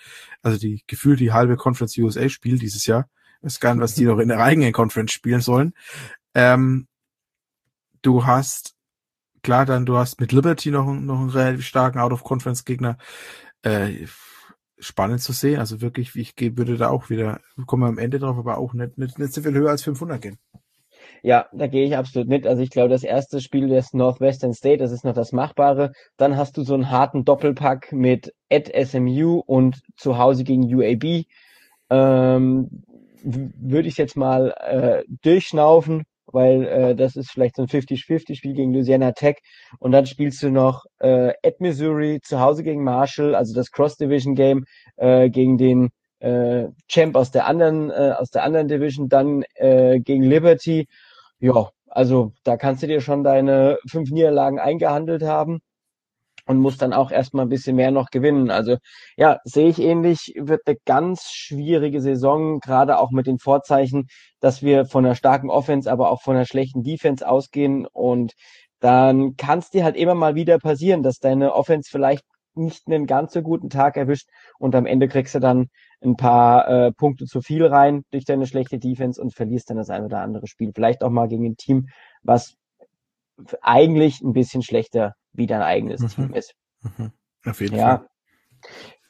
also 0.43 0.59
die 0.59 0.85
gefühlt 0.87 1.19
die 1.19 1.33
halbe 1.33 1.57
Conference 1.57 1.97
USA 1.99 2.29
spielt 2.29 2.63
dieses 2.63 2.87
Jahr. 2.87 3.09
Ich 3.39 3.47
weiß 3.47 3.61
gar 3.61 3.75
nicht, 3.75 3.83
was 3.83 3.95
die 3.95 4.05
noch 4.05 4.19
in 4.19 4.29
der 4.29 4.41
eigenen 4.41 4.73
Conference 4.73 5.13
spielen 5.13 5.41
sollen. 5.41 5.73
Ähm, 6.35 6.87
du 8.03 8.27
hast 8.27 8.77
klar, 9.43 9.67
dann 9.67 9.87
du 9.87 9.97
hast 9.97 10.21
mit 10.21 10.33
Liberty 10.33 10.71
noch, 10.71 10.87
noch 10.87 11.21
einen 11.21 11.31
relativ 11.31 11.67
starken 11.67 11.99
Out-of-Conference-Gegner. 11.99 12.99
Äh, 13.63 14.07
spannend 14.81 15.21
zu 15.21 15.33
sehen. 15.33 15.59
Also 15.59 15.81
wirklich, 15.81 16.17
ich 16.17 16.35
würde 16.57 16.77
da 16.77 16.89
auch 16.89 17.11
wieder, 17.11 17.41
kommen 17.67 17.83
wir 17.83 17.89
am 17.89 17.99
Ende 17.99 18.19
drauf, 18.19 18.39
aber 18.39 18.59
auch 18.59 18.73
nicht, 18.73 18.99
nicht, 18.99 19.19
nicht 19.19 19.33
so 19.33 19.43
viel 19.43 19.53
höher 19.53 19.71
als 19.71 19.83
500 19.83 20.21
gehen. 20.21 20.39
Ja, 21.23 21.47
da 21.53 21.67
gehe 21.67 21.87
ich 21.87 21.97
absolut 21.97 22.29
mit. 22.29 22.47
Also 22.47 22.63
ich 22.63 22.71
glaube, 22.71 22.89
das 22.89 23.05
erste 23.05 23.41
Spiel 23.41 23.71
ist 23.73 23.95
Northwestern 23.95 24.55
State, 24.55 24.79
das 24.79 24.91
ist 24.91 25.05
noch 25.05 25.15
das 25.15 25.33
Machbare. 25.33 25.93
Dann 26.17 26.37
hast 26.37 26.57
du 26.57 26.63
so 26.63 26.75
einen 26.75 26.91
harten 26.91 27.25
Doppelpack 27.25 27.93
mit 27.93 28.35
at 28.51 28.71
SMU 28.87 29.43
und 29.45 29.83
zu 29.97 30.17
Hause 30.19 30.45
gegen 30.45 30.75
UAB. 30.75 31.27
Ähm, 31.91 32.85
würde 33.23 33.89
ich 33.89 33.99
jetzt 33.99 34.17
mal 34.17 34.55
äh, 34.61 35.05
durchschnaufen 35.23 36.05
weil 36.33 36.65
äh, 36.67 36.95
das 36.97 37.17
ist 37.17 37.31
vielleicht 37.31 37.57
so 37.57 37.63
ein 37.63 37.69
50-50-Spiel 37.69 38.55
gegen 38.55 38.73
Louisiana 38.73 39.13
Tech 39.13 39.37
und 39.79 39.93
dann 39.93 40.07
spielst 40.07 40.43
du 40.43 40.51
noch 40.51 40.85
äh, 40.99 41.33
at 41.45 41.61
Missouri 41.61 42.21
zu 42.23 42.41
Hause 42.41 42.63
gegen 42.63 42.85
Marshall, 42.85 43.35
also 43.35 43.55
das 43.55 43.71
Cross-Division-Game 43.71 44.65
äh, 44.97 45.31
gegen 45.31 45.59
den 45.59 45.91
äh, 46.21 46.69
Champ 46.89 47.17
aus 47.17 47.31
der 47.31 47.47
anderen 47.47 47.91
äh, 47.91 48.15
aus 48.17 48.31
der 48.31 48.45
anderen 48.45 48.69
Division, 48.69 49.09
dann 49.09 49.45
äh, 49.55 50.01
gegen 50.01 50.23
Liberty. 50.23 50.87
Ja, 51.39 51.71
also 51.87 52.33
da 52.45 52.57
kannst 52.57 52.83
du 52.83 52.87
dir 52.87 53.01
schon 53.01 53.25
deine 53.25 53.79
fünf 53.89 54.11
Niederlagen 54.11 54.59
eingehandelt 54.59 55.23
haben 55.23 55.61
und 56.51 56.59
muss 56.59 56.79
dann 56.79 56.93
auch 56.93 57.13
erstmal 57.13 57.47
ein 57.47 57.49
bisschen 57.49 57.77
mehr 57.77 57.93
noch 57.93 58.11
gewinnen. 58.11 58.51
Also 58.51 58.77
ja, 59.17 59.39
sehe 59.45 59.69
ich 59.69 59.79
ähnlich, 59.81 60.35
wird 60.37 60.63
eine 60.67 60.77
ganz 60.85 61.31
schwierige 61.31 62.01
Saison, 62.01 62.59
gerade 62.59 62.99
auch 62.99 63.13
mit 63.13 63.29
den 63.29 63.39
Vorzeichen, 63.39 64.09
dass 64.41 64.61
wir 64.61 64.85
von 64.85 65.07
einer 65.07 65.15
starken 65.15 65.49
Offense, 65.49 65.91
aber 65.91 66.11
auch 66.11 66.23
von 66.23 66.35
einer 66.35 66.47
schlechten 66.47 66.83
Defense 66.83 67.27
ausgehen 67.27 67.87
und 67.87 68.33
dann 68.81 69.37
kann 69.37 69.61
es 69.61 69.71
dir 69.71 69.85
halt 69.85 69.95
immer 69.95 70.17
mal 70.17 70.35
wieder 70.35 70.59
passieren, 70.59 71.05
dass 71.05 71.21
deine 71.21 71.55
Offense 71.55 71.89
vielleicht 71.89 72.25
nicht 72.55 72.83
einen 72.89 73.07
ganz 73.07 73.33
so 73.33 73.43
guten 73.43 73.71
Tag 73.71 73.97
erwischt 73.97 74.29
und 74.59 74.75
am 74.75 74.87
Ende 74.87 75.07
kriegst 75.07 75.37
du 75.37 75.39
dann 75.39 75.69
ein 76.03 76.17
paar 76.17 76.67
äh, 76.67 76.93
Punkte 76.93 77.27
zu 77.27 77.43
viel 77.43 77.65
rein 77.65 78.03
durch 78.11 78.25
deine 78.25 78.49
schlechte 78.49 78.81
Defense 78.81 79.23
und 79.23 79.35
verlierst 79.37 79.71
dann 79.71 79.77
das 79.77 79.89
ein 79.89 80.05
oder 80.05 80.19
andere 80.21 80.49
Spiel. 80.49 80.73
Vielleicht 80.75 81.05
auch 81.05 81.11
mal 81.11 81.29
gegen 81.29 81.47
ein 81.47 81.57
Team, 81.57 81.87
was 82.25 82.57
eigentlich 83.63 84.21
ein 84.21 84.33
bisschen 84.33 84.63
schlechter 84.63 85.15
wie 85.33 85.47
dein 85.47 85.63
eigenes 85.63 86.01
mhm. 86.01 86.09
Team 86.09 86.35
ist. 86.35 86.55
Mhm. 86.83 87.13
Auf 87.45 87.61
jeden 87.61 87.77
ja. 87.77 87.99
Fall. 87.99 88.07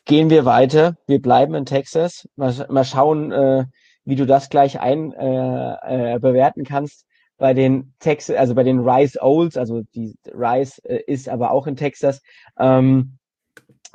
Gehen 0.05 0.31
wir 0.31 0.45
weiter. 0.45 0.97
Wir 1.07 1.21
bleiben 1.21 1.55
in 1.55 1.67
Texas. 1.67 2.29
Mal, 2.37 2.67
mal 2.69 2.85
schauen, 2.85 3.33
äh, 3.33 3.65
wie 4.05 4.17
du 4.17 4.27
das 4.27 4.49
gleich 4.49 4.81
ein 4.81 5.13
äh, 5.13 6.15
äh, 6.15 6.19
bewerten 6.19 6.65
kannst. 6.65 7.07
Bei 7.37 7.55
den 7.55 7.95
Texas, 8.01 8.37
also 8.37 8.55
bei 8.55 8.65
den 8.65 8.81
Rice 8.81 9.17
Owls, 9.21 9.57
also 9.57 9.83
die 9.95 10.19
Rice 10.33 10.79
äh, 10.85 11.03
ist 11.07 11.29
aber 11.29 11.53
auch 11.53 11.67
in 11.67 11.77
Texas. 11.77 12.21
Ähm, 12.59 13.19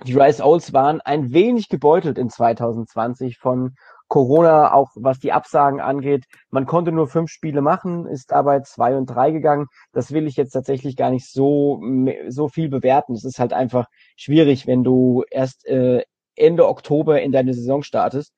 die 0.03 0.13
Rice 0.13 0.41
Owls 0.41 0.73
waren 0.73 0.99
ein 1.01 1.31
wenig 1.31 1.69
gebeutelt 1.69 2.17
in 2.17 2.29
2020 2.29 3.37
von 3.37 3.75
Corona, 4.07 4.73
auch 4.73 4.91
was 4.95 5.19
die 5.19 5.31
Absagen 5.31 5.79
angeht. 5.79 6.25
Man 6.49 6.65
konnte 6.65 6.91
nur 6.91 7.07
fünf 7.07 7.31
Spiele 7.31 7.61
machen, 7.61 8.05
ist 8.05 8.31
dabei 8.31 8.61
zwei 8.61 8.95
und 8.95 9.07
drei 9.07 9.31
gegangen. 9.31 9.67
Das 9.93 10.11
will 10.11 10.27
ich 10.27 10.35
jetzt 10.35 10.51
tatsächlich 10.51 10.95
gar 10.95 11.09
nicht 11.09 11.31
so, 11.31 11.81
so 12.27 12.47
viel 12.47 12.69
bewerten. 12.69 13.13
Es 13.13 13.25
ist 13.25 13.39
halt 13.39 13.53
einfach 13.53 13.87
schwierig, 14.15 14.67
wenn 14.67 14.83
du 14.83 15.23
erst 15.31 15.65
äh, 15.65 16.03
Ende 16.35 16.67
Oktober 16.67 17.21
in 17.21 17.31
deine 17.31 17.53
Saison 17.53 17.83
startest. 17.83 18.33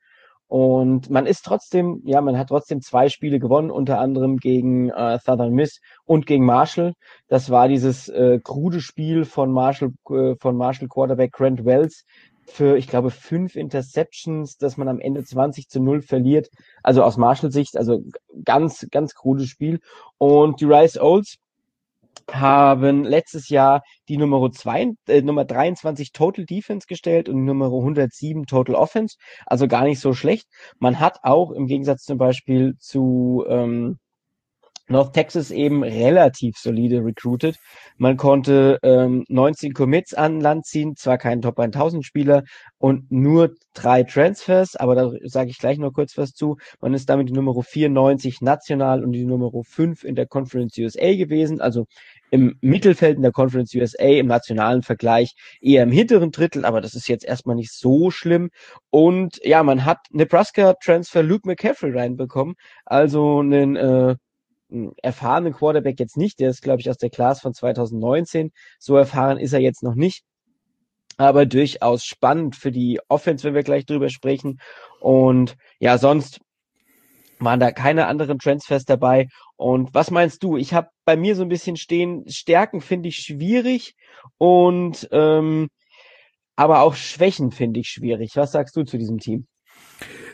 Und 0.50 1.10
man 1.10 1.26
ist 1.26 1.44
trotzdem, 1.44 2.02
ja, 2.06 2.22
man 2.22 2.38
hat 2.38 2.48
trotzdem 2.48 2.82
zwei 2.82 3.10
Spiele 3.10 3.38
gewonnen, 3.38 3.70
unter 3.70 4.00
anderem 4.00 4.38
gegen 4.38 4.90
äh, 4.90 5.20
Southern 5.20 5.52
Miss 5.52 5.82
und 6.06 6.26
gegen 6.26 6.46
Marshall. 6.46 6.94
Das 7.28 7.50
war 7.50 7.68
dieses 7.68 8.08
äh, 8.08 8.40
krude 8.42 8.80
Spiel 8.80 9.26
von 9.26 9.52
Marshall, 9.52 9.92
äh, 10.10 10.36
von 10.40 10.56
Marshall 10.56 10.88
Quarterback 10.88 11.34
Grant 11.34 11.66
Wells 11.66 12.06
für, 12.48 12.78
ich 12.78 12.88
glaube, 12.88 13.12
fünf 13.12 13.56
Interceptions, 13.56 14.58
dass 14.58 14.78
man 14.78 14.88
am 14.88 15.00
Ende 15.00 15.24
20 15.24 15.70
zu 15.70 15.80
0 15.82 16.02
verliert. 16.02 16.50
Also 16.82 17.04
aus 17.04 17.18
Marshall 17.18 17.52
Sicht, 17.52 17.78
also 17.78 18.04
ganz, 18.46 18.88
ganz 18.90 19.14
krudes 19.14 19.50
Spiel. 19.50 19.80
Und 20.18 20.62
die 20.62 20.66
Rice 20.66 20.98
Olds 20.98 21.38
haben 22.32 23.04
letztes 23.04 23.50
Jahr 23.50 23.84
die 24.10 24.18
Nummer, 24.18 24.52
zwei, 24.52 24.94
äh, 25.08 25.22
Nummer 25.22 25.46
23 25.46 26.12
Total 26.12 26.46
Defense 26.46 26.88
gestellt 26.88 27.30
und 27.30 27.46
Nummer 27.46 27.68
107 27.68 28.46
Total 28.46 28.76
Offense. 28.76 29.18
Also 29.46 29.68
gar 29.68 29.84
nicht 29.84 30.00
so 30.00 30.14
schlecht. 30.14 30.48
Man 30.80 31.00
hat 31.00 31.20
auch 31.24 31.52
im 31.52 31.68
Gegensatz 31.68 32.04
zum 32.04 32.18
Beispiel 32.18 32.76
zu 32.80 33.46
ähm, 33.48 34.00
North 34.90 35.14
Texas 35.14 35.52
eben 35.52 35.84
relativ 35.84 36.58
solide 36.58 37.04
recruited. 37.04 37.58
Man 37.98 38.16
konnte 38.16 38.80
ähm, 38.84 39.26
19 39.28 39.74
Commits 39.74 40.14
an 40.14 40.40
Land 40.40 40.66
ziehen, 40.66 40.96
zwar 40.96 41.18
kein 41.18 41.42
Top 41.42 41.60
1000 41.60 42.06
Spieler 42.06 42.44
und 42.78 43.12
nur 43.12 43.54
drei 43.74 44.04
Transfers, 44.04 44.76
aber 44.76 44.96
da 44.96 45.12
sage 45.24 45.50
ich 45.50 45.58
gleich 45.58 45.78
noch 45.78 45.92
kurz 45.92 46.18
was 46.18 46.32
zu. 46.32 46.58
Man 46.80 46.94
ist 46.94 47.10
damit 47.10 47.30
die 47.30 47.34
Nummer 47.34 47.54
94 47.62 48.42
national 48.42 49.04
und 49.04 49.12
die 49.12 49.26
Nummer 49.26 49.52
5 49.64 50.04
in 50.04 50.16
der 50.16 50.26
Conference 50.26 50.78
USA 50.78 51.14
gewesen, 51.16 51.60
also 51.60 51.86
im 52.30 52.58
Mittelfeld 52.62 53.18
in 53.18 53.24
der 53.24 53.32
Conference 53.32 53.74
USA 53.76 54.06
im 54.06 54.28
nationalen 54.28 54.84
Vergleich 54.84 55.36
eher 55.62 55.84
im 55.84 55.92
hinteren 55.92 56.32
Drittel, 56.32 56.66
aber 56.66 56.82
das 56.82 56.94
ist 56.94 57.08
jetzt 57.08 57.26
erstmal 57.26 57.56
nicht 57.56 57.72
so 57.72 58.12
schlimm. 58.12 58.50
Und 58.90 59.40
ja, 59.44 59.64
man 59.64 59.86
hat 59.86 60.00
Nebraska 60.12 60.74
Transfer 60.84 61.24
Luke 61.24 61.48
McCaffrey 61.48 61.92
reinbekommen, 61.92 62.56
also 62.86 63.40
einen 63.40 63.76
äh, 63.76 64.16
erfahrenen 65.02 65.54
Quarterback 65.54 66.00
jetzt 66.00 66.18
nicht. 66.18 66.40
Der 66.40 66.50
ist, 66.50 66.62
glaube 66.62 66.82
ich, 66.82 66.90
aus 66.90 66.98
der 66.98 67.10
Class 67.10 67.42
von 67.42 67.54
2019. 67.54 68.52
So 68.80 68.96
erfahren 68.96 69.38
ist 69.38 69.54
er 69.54 69.60
jetzt 69.60 69.84
noch 69.84 69.96
nicht. 69.96 70.24
Aber 71.18 71.46
durchaus 71.46 72.04
spannend 72.04 72.56
für 72.56 72.72
die 72.72 73.00
Offense, 73.08 73.44
wenn 73.44 73.56
wir 73.56 73.64
gleich 73.64 73.86
drüber 73.86 74.10
sprechen. 74.10 74.60
Und 75.00 75.58
ja, 75.80 75.98
sonst 75.98 76.40
waren 77.40 77.60
da 77.60 77.72
keine 77.72 78.08
anderen 78.08 78.40
Transfers 78.40 78.86
dabei. 78.86 79.28
Und 79.56 79.94
was 79.94 80.12
meinst 80.12 80.44
du? 80.44 80.58
Ich 80.58 80.74
habe 80.74 80.90
bei 81.06 81.16
mir 81.16 81.36
so 81.36 81.42
ein 81.42 81.50
bisschen 81.50 81.78
stehen, 81.78 82.26
Stärken 82.28 82.82
finde 82.82 83.10
ich 83.10 83.18
schwierig 83.18 83.96
und 84.38 85.08
ähm, 85.12 85.70
aber 86.56 86.82
auch 86.82 86.96
Schwächen 86.96 87.52
finde 87.52 87.80
ich 87.80 87.90
schwierig. 87.90 88.32
Was 88.36 88.52
sagst 88.52 88.76
du 88.76 88.84
zu 88.84 88.98
diesem 88.98 89.20
Team? 89.20 89.48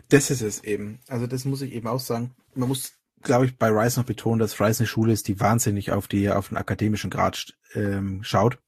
Das 0.09 0.31
ist 0.31 0.41
es 0.41 0.63
eben. 0.63 0.99
Also 1.07 1.27
das 1.27 1.45
muss 1.45 1.61
ich 1.61 1.73
eben 1.73 1.87
auch 1.87 1.99
sagen. 1.99 2.33
Man 2.55 2.69
muss 2.69 2.93
glaube 3.23 3.45
ich, 3.45 3.57
bei 3.57 3.69
Rice 3.69 3.97
noch 3.97 4.05
betonen, 4.05 4.39
dass 4.39 4.59
Rice 4.59 4.81
eine 4.81 4.87
Schule 4.87 5.13
ist, 5.13 5.27
die 5.27 5.39
wahnsinnig 5.39 5.91
auf 5.91 6.07
die, 6.07 6.29
auf 6.29 6.49
den 6.49 6.57
akademischen 6.57 7.09
Grad 7.09 7.53
ähm, 7.73 8.23
schaut. 8.23 8.59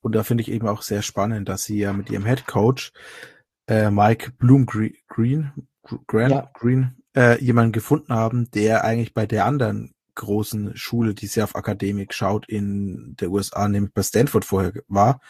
Und 0.00 0.14
da 0.14 0.22
finde 0.22 0.42
ich 0.42 0.50
eben 0.50 0.68
auch 0.68 0.82
sehr 0.82 1.02
spannend, 1.02 1.48
dass 1.48 1.64
sie 1.64 1.78
ja 1.78 1.92
mit 1.92 2.10
ihrem 2.10 2.26
Head 2.26 2.46
Coach 2.46 2.92
äh, 3.66 3.90
Mike 3.90 4.32
Bloom 4.38 4.66
Green, 4.66 4.94
Green, 5.08 5.52
ja. 6.12 6.50
Green 6.54 6.96
äh, 7.16 7.42
jemanden 7.42 7.72
gefunden 7.72 8.12
haben, 8.12 8.50
der 8.52 8.84
eigentlich 8.84 9.14
bei 9.14 9.26
der 9.26 9.46
anderen 9.46 9.94
großen 10.14 10.76
Schule, 10.76 11.14
die 11.14 11.26
sehr 11.26 11.44
auf 11.44 11.54
Akademik 11.54 12.12
schaut 12.14 12.48
in 12.48 13.14
der 13.20 13.30
USA, 13.30 13.68
nämlich 13.68 13.92
bei 13.92 14.02
Stanford 14.02 14.44
vorher 14.44 14.72
war, 14.88 15.20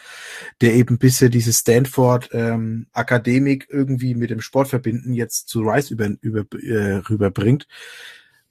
der 0.61 0.73
eben 0.73 0.97
bisher 0.97 1.29
diese 1.29 1.53
Stanford 1.53 2.29
ähm, 2.31 2.87
Akademik 2.93 3.67
irgendwie 3.69 4.15
mit 4.15 4.29
dem 4.31 4.41
Sport 4.41 4.69
verbinden, 4.69 5.13
jetzt 5.13 5.49
zu 5.49 5.61
Rice 5.61 5.91
über, 5.91 6.09
über, 6.21 6.45
äh, 6.57 7.01
rüberbringt 7.09 7.67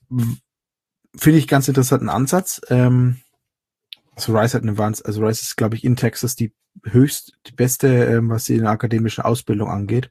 finde 0.09 1.38
ich 1.38 1.49
ganz 1.49 1.69
interessanten 1.69 2.09
Ansatz. 2.09 2.61
Ähm, 2.69 3.19
also 4.14 4.37
Rice 4.37 4.55
hat 4.55 4.62
eine 4.62 4.79
Wahnsinn, 4.79 5.07
also 5.07 5.25
Rice 5.25 5.42
ist, 5.42 5.57
glaube 5.57 5.77
ich, 5.77 5.85
in 5.85 5.97
Texas 5.97 6.37
die 6.37 6.53
höchst, 6.85 7.38
die 7.47 7.53
beste, 7.53 7.88
ähm, 7.88 8.31
was 8.31 8.45
die 8.45 8.61
akademischen 8.62 9.25
Ausbildung 9.25 9.69
angeht, 9.69 10.11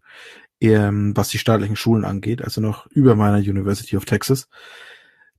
ähm, 0.61 1.15
was 1.15 1.29
die 1.29 1.37
staatlichen 1.37 1.75
Schulen 1.75 2.05
angeht, 2.05 2.43
also 2.43 2.61
noch 2.61 2.87
über 2.87 3.15
meiner 3.15 3.37
University 3.37 3.97
of 3.97 4.05
Texas. 4.05 4.47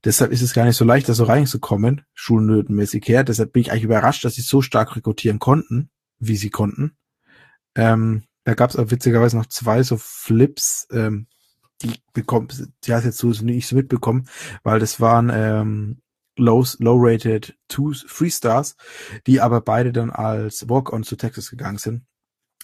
Deshalb 0.03 0.31
ist 0.31 0.41
es 0.41 0.53
gar 0.53 0.65
nicht 0.65 0.77
so 0.77 0.85
leicht, 0.85 1.09
da 1.09 1.13
so 1.13 1.23
reinzukommen, 1.23 2.05
schulnötenmäßig 2.13 3.07
her. 3.07 3.23
Deshalb 3.23 3.53
bin 3.53 3.61
ich 3.61 3.71
eigentlich 3.71 3.83
überrascht, 3.83 4.23
dass 4.23 4.35
sie 4.35 4.41
so 4.41 4.61
stark 4.61 4.95
rekrutieren 4.95 5.39
konnten, 5.39 5.89
wie 6.19 6.37
sie 6.37 6.49
konnten. 6.49 6.95
Ähm, 7.75 8.23
da 8.43 8.53
gab 8.53 8.69
es 8.69 8.75
auch 8.75 8.91
witzigerweise 8.91 9.37
noch 9.37 9.47
zwei 9.47 9.83
so 9.83 9.97
Flips, 9.97 10.87
ähm, 10.91 11.27
die 11.81 11.93
bekommt, 12.13 12.67
die 12.83 12.93
hat 12.93 13.05
jetzt 13.05 13.17
so 13.17 13.27
nicht 13.29 13.67
so 13.67 13.75
mitbekommen, 13.75 14.27
weil 14.63 14.79
das 14.79 14.99
waren 14.99 15.29
ähm, 15.33 16.01
low, 16.37 16.65
low-rated 16.79 17.55
two, 17.67 17.93
three 17.93 18.29
Stars, 18.29 18.75
die 19.25 19.41
aber 19.41 19.61
beide 19.61 19.91
dann 19.91 20.09
als 20.09 20.69
Walk-on 20.69 21.03
zu 21.03 21.15
Texas 21.15 21.49
gegangen 21.49 21.77
sind. 21.77 22.03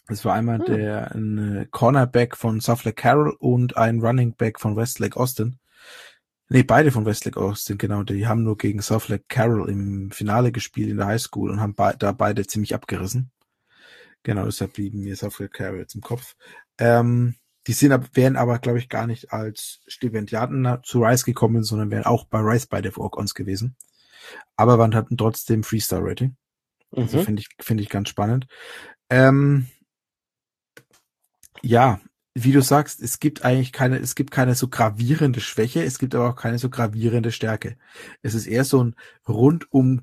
Das 0.07 0.25
war 0.25 0.33
einmal 0.33 0.59
hm. 0.59 0.65
der 0.65 1.15
ein 1.15 1.67
Cornerback 1.71 2.35
von 2.35 2.59
Suffolk 2.59 2.97
Carroll 2.97 3.35
und 3.39 3.77
ein 3.77 3.99
Running 3.99 4.35
Back 4.35 4.59
von 4.59 4.75
Westlake 4.75 5.17
Austin. 5.17 5.59
Nee, 6.49 6.63
beide 6.63 6.91
von 6.91 7.05
Westlake 7.05 7.39
Austin, 7.39 7.77
genau. 7.77 8.03
Die 8.03 8.27
haben 8.27 8.43
nur 8.43 8.57
gegen 8.57 8.81
Suffolk 8.81 9.23
Carroll 9.29 9.69
im 9.69 10.11
Finale 10.11 10.51
gespielt 10.51 10.89
in 10.89 10.97
der 10.97 11.07
High 11.07 11.21
School 11.21 11.49
und 11.49 11.61
haben 11.61 11.73
be 11.73 11.95
da 11.97 12.11
beide 12.11 12.45
ziemlich 12.45 12.75
abgerissen. 12.75 13.31
Genau, 14.23 14.45
deshalb 14.45 14.73
blieben 14.73 15.01
mir 15.01 15.15
Suffolk 15.15 15.53
Carroll 15.53 15.79
jetzt 15.79 15.95
im 15.95 16.01
Kopf. 16.01 16.35
Ähm, 16.77 17.35
die 17.67 17.73
sind, 17.73 18.15
wären 18.15 18.35
aber, 18.35 18.59
glaube 18.59 18.79
ich, 18.79 18.89
gar 18.89 19.07
nicht 19.07 19.31
als 19.31 19.81
Stipendiaten 19.87 20.79
zu 20.83 21.01
Rice 21.01 21.23
gekommen, 21.23 21.63
sondern 21.63 21.91
wären 21.91 22.05
auch 22.05 22.25
bei 22.25 22.39
Rice 22.39 22.67
bei 22.67 22.81
der 22.81 22.95
Walk-Ons 22.97 23.35
gewesen. 23.35 23.75
Aber 24.55 24.77
waren 24.79 24.95
hatten 24.95 25.17
trotzdem 25.17 25.63
Freestar-Rating. 25.63 26.35
Also 26.91 27.19
mhm. 27.19 27.23
finde 27.23 27.41
ich, 27.41 27.49
finde 27.59 27.83
ich 27.83 27.89
ganz 27.89 28.09
spannend. 28.09 28.47
Ähm, 29.09 29.67
ja, 31.61 31.99
wie 32.35 32.51
du 32.51 32.61
sagst, 32.61 33.01
es 33.01 33.19
gibt 33.19 33.45
eigentlich 33.45 33.71
keine, 33.71 33.99
es 33.99 34.15
gibt 34.15 34.31
keine 34.31 34.55
so 34.55 34.67
gravierende 34.67 35.39
Schwäche, 35.39 35.83
es 35.83 35.99
gibt 35.99 36.15
aber 36.15 36.29
auch 36.29 36.35
keine 36.35 36.59
so 36.59 36.69
gravierende 36.69 37.31
Stärke. 37.31 37.77
Es 38.21 38.33
ist 38.33 38.47
eher 38.47 38.65
so 38.65 38.83
ein 38.83 38.95
rundum 39.27 40.01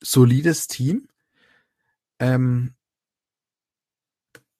solides 0.00 0.66
Team. 0.66 1.08
Ähm, 2.18 2.74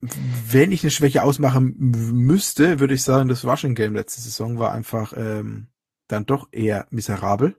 wenn 0.00 0.70
ich 0.70 0.84
eine 0.84 0.90
Schwäche 0.90 1.22
ausmachen 1.22 1.74
müsste, 1.78 2.78
würde 2.78 2.94
ich 2.94 3.02
sagen, 3.02 3.28
das 3.28 3.44
Rushing 3.44 3.74
Game 3.74 3.94
letzte 3.94 4.20
Saison 4.20 4.58
war 4.58 4.72
einfach 4.72 5.12
ähm, 5.16 5.68
dann 6.06 6.26
doch 6.26 6.48
eher 6.52 6.86
miserabel. 6.90 7.56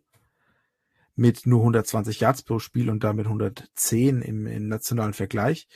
Mit 1.16 1.46
nur 1.46 1.60
120 1.60 2.22
Yards 2.22 2.44
pro 2.44 2.60
Spiel 2.60 2.90
und 2.90 3.04
damit 3.04 3.26
110 3.26 4.22
im, 4.22 4.48
im 4.48 4.70
nationalen 4.70 5.14
Vergleich. 5.14 5.68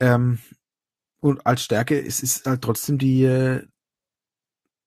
Ähm, 0.00 0.40
und 1.20 1.46
als 1.46 1.62
Stärke 1.62 1.96
ist 1.96 2.24
es 2.24 2.42
halt 2.44 2.62
trotzdem 2.62 2.98
die 2.98 3.22
äh, 3.22 3.62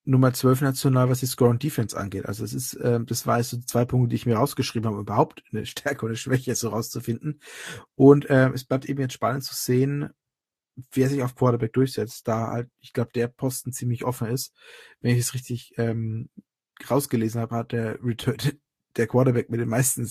Nummer 0.04 0.34
12 0.34 0.62
national, 0.62 1.10
was 1.10 1.22
die 1.22 1.26
Score 1.26 1.50
und 1.50 1.64
Defense 1.64 1.98
angeht. 1.98 2.26
Also 2.26 2.44
es 2.44 2.54
ist, 2.54 2.74
äh, 2.76 3.00
das 3.06 3.28
war 3.28 3.38
jetzt 3.38 3.52
so 3.52 3.60
zwei 3.60 3.86
Punkte, 3.86 4.10
die 4.10 4.16
ich 4.18 4.26
mir 4.26 4.36
rausgeschrieben 4.36 4.90
habe, 4.90 5.02
überhaupt 5.02 5.44
eine 5.52 5.66
Stärke 5.66 6.06
oder 6.06 6.12
eine 6.12 6.18
Schwäche 6.18 6.54
so 6.56 6.70
rauszufinden. 6.70 7.40
Und 7.96 8.30
äh, 8.30 8.50
es 8.50 8.66
bleibt 8.66 8.86
eben 8.86 9.00
jetzt 9.00 9.14
spannend 9.14 9.44
zu 9.46 9.56
sehen, 9.56 10.10
wer 10.92 11.10
sich 11.10 11.22
auf 11.22 11.36
Quarterback 11.36 11.74
durchsetzt, 11.74 12.28
da 12.28 12.48
halt, 12.48 12.70
ich 12.80 12.94
glaube, 12.94 13.12
der 13.14 13.28
Posten 13.28 13.72
ziemlich 13.72 14.04
offen 14.04 14.28
ist. 14.28 14.54
Wenn 15.00 15.16
ich 15.16 15.22
es 15.22 15.34
richtig 15.34 15.74
ähm, 15.78 16.30
rausgelesen 16.90 17.42
habe, 17.42 17.56
hat 17.56 17.72
der 17.72 18.04
Return, 18.04 18.38
der 18.98 19.08
Quarterback 19.08 19.50
mit 19.50 19.60
den 19.60 19.70
meisten 19.70 20.10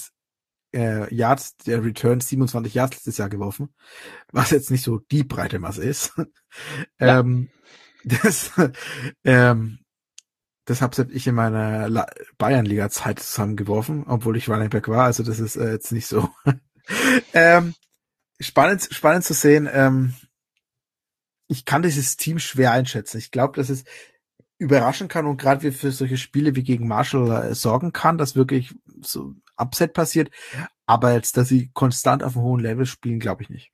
äh, 0.74 1.12
Yards, 1.14 1.56
der 1.59 1.85
Return 1.85 2.20
27 2.20 2.74
Yards 2.74 2.96
letztes 2.96 3.18
Jahr 3.18 3.28
geworfen, 3.28 3.74
was 4.33 4.50
jetzt 4.50 4.70
nicht 4.70 4.83
so 4.83 4.98
die 5.11 5.24
breite 5.24 5.59
Masse 5.59 5.85
ist. 5.85 6.12
Ja. 6.98 7.20
ähm, 7.20 7.48
das, 8.02 8.50
ähm, 9.22 9.78
das 10.64 10.83
habe 10.83 11.06
ich 11.12 11.26
in 11.28 11.37
meiner 11.37 12.06
Bayern-Liga-Zeit 12.38 13.20
zusammengeworfen, 13.20 14.04
obwohl 14.06 14.37
ich 14.37 14.48
Running 14.48 14.70
Back 14.70 14.88
war, 14.88 15.04
also 15.04 15.22
das 15.22 15.38
ist 15.38 15.54
äh, 15.54 15.70
jetzt 15.70 15.92
nicht 15.92 16.09
so. 16.09 16.28
ähm, 17.35 17.74
spannend, 18.40 18.88
spannend 18.90 19.24
zu 19.24 19.35
sehen, 19.35 19.68
ähm, 19.72 20.14
ich 21.50 21.64
kann 21.64 21.82
dieses 21.82 22.16
Team 22.16 22.38
schwer 22.38 22.70
einschätzen. 22.70 23.18
Ich 23.18 23.32
glaube, 23.32 23.56
dass 23.56 23.70
es 23.70 23.84
überraschen 24.58 25.08
kann 25.08 25.26
und 25.26 25.40
gerade 25.40 25.72
für 25.72 25.90
solche 25.90 26.16
Spiele 26.16 26.54
wie 26.54 26.62
gegen 26.62 26.86
Marshall 26.86 27.50
äh, 27.50 27.54
sorgen 27.54 27.92
kann, 27.92 28.18
dass 28.18 28.36
wirklich 28.36 28.74
so 29.00 29.34
Upset 29.56 29.92
passiert. 29.92 30.30
Aber 30.86 31.12
jetzt, 31.12 31.36
dass 31.36 31.48
sie 31.48 31.70
konstant 31.72 32.22
auf 32.22 32.36
einem 32.36 32.44
hohen 32.44 32.60
Level 32.60 32.86
spielen, 32.86 33.18
glaube 33.18 33.42
ich 33.42 33.50
nicht. 33.50 33.72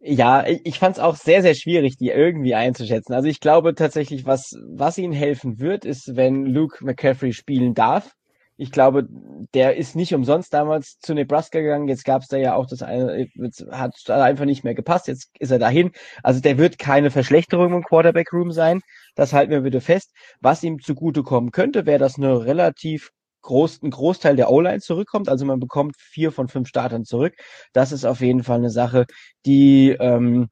Ja, 0.00 0.46
ich 0.46 0.78
fand 0.78 0.96
es 0.96 1.02
auch 1.02 1.16
sehr, 1.16 1.42
sehr 1.42 1.54
schwierig, 1.54 1.96
die 1.96 2.10
irgendwie 2.10 2.54
einzuschätzen. 2.54 3.14
Also 3.14 3.28
ich 3.28 3.40
glaube 3.40 3.74
tatsächlich, 3.74 4.26
was, 4.26 4.54
was 4.68 4.98
ihnen 4.98 5.12
helfen 5.12 5.58
wird, 5.60 5.84
ist, 5.84 6.16
wenn 6.16 6.44
Luke 6.44 6.84
McCaffrey 6.84 7.32
spielen 7.32 7.74
darf. 7.74 8.14
Ich 8.60 8.72
glaube, 8.72 9.06
der 9.54 9.76
ist 9.76 9.94
nicht 9.94 10.12
umsonst 10.14 10.52
damals 10.52 10.98
zu 10.98 11.14
Nebraska 11.14 11.60
gegangen. 11.60 11.86
Jetzt 11.86 12.04
gab 12.04 12.22
es 12.22 12.28
da 12.28 12.36
ja 12.36 12.56
auch 12.56 12.66
das 12.66 12.82
eine, 12.82 13.28
hat 13.70 14.10
einfach 14.10 14.46
nicht 14.46 14.64
mehr 14.64 14.74
gepasst. 14.74 15.06
Jetzt 15.06 15.30
ist 15.38 15.52
er 15.52 15.60
dahin. 15.60 15.92
Also 16.24 16.40
der 16.40 16.58
wird 16.58 16.76
keine 16.76 17.12
Verschlechterung 17.12 17.72
im 17.72 17.84
Quarterback 17.84 18.32
Room 18.32 18.50
sein. 18.50 18.80
Das 19.14 19.32
halten 19.32 19.52
wir 19.52 19.60
bitte 19.60 19.80
fest. 19.80 20.12
Was 20.40 20.64
ihm 20.64 20.80
zugutekommen 20.80 21.52
könnte, 21.52 21.86
wäre 21.86 22.00
das 22.00 22.18
eine 22.18 22.44
relativ 22.44 23.12
groß, 23.42 23.80
ein 23.84 23.90
Großteil 23.90 24.34
der 24.34 24.50
O-Line 24.50 24.80
zurückkommt. 24.80 25.28
Also 25.28 25.44
man 25.44 25.60
bekommt 25.60 25.96
vier 25.96 26.32
von 26.32 26.48
fünf 26.48 26.66
Startern 26.66 27.04
zurück. 27.04 27.34
Das 27.72 27.92
ist 27.92 28.04
auf 28.04 28.20
jeden 28.20 28.42
Fall 28.42 28.58
eine 28.58 28.70
Sache, 28.70 29.06
die, 29.46 29.90
ähm, 30.00 30.48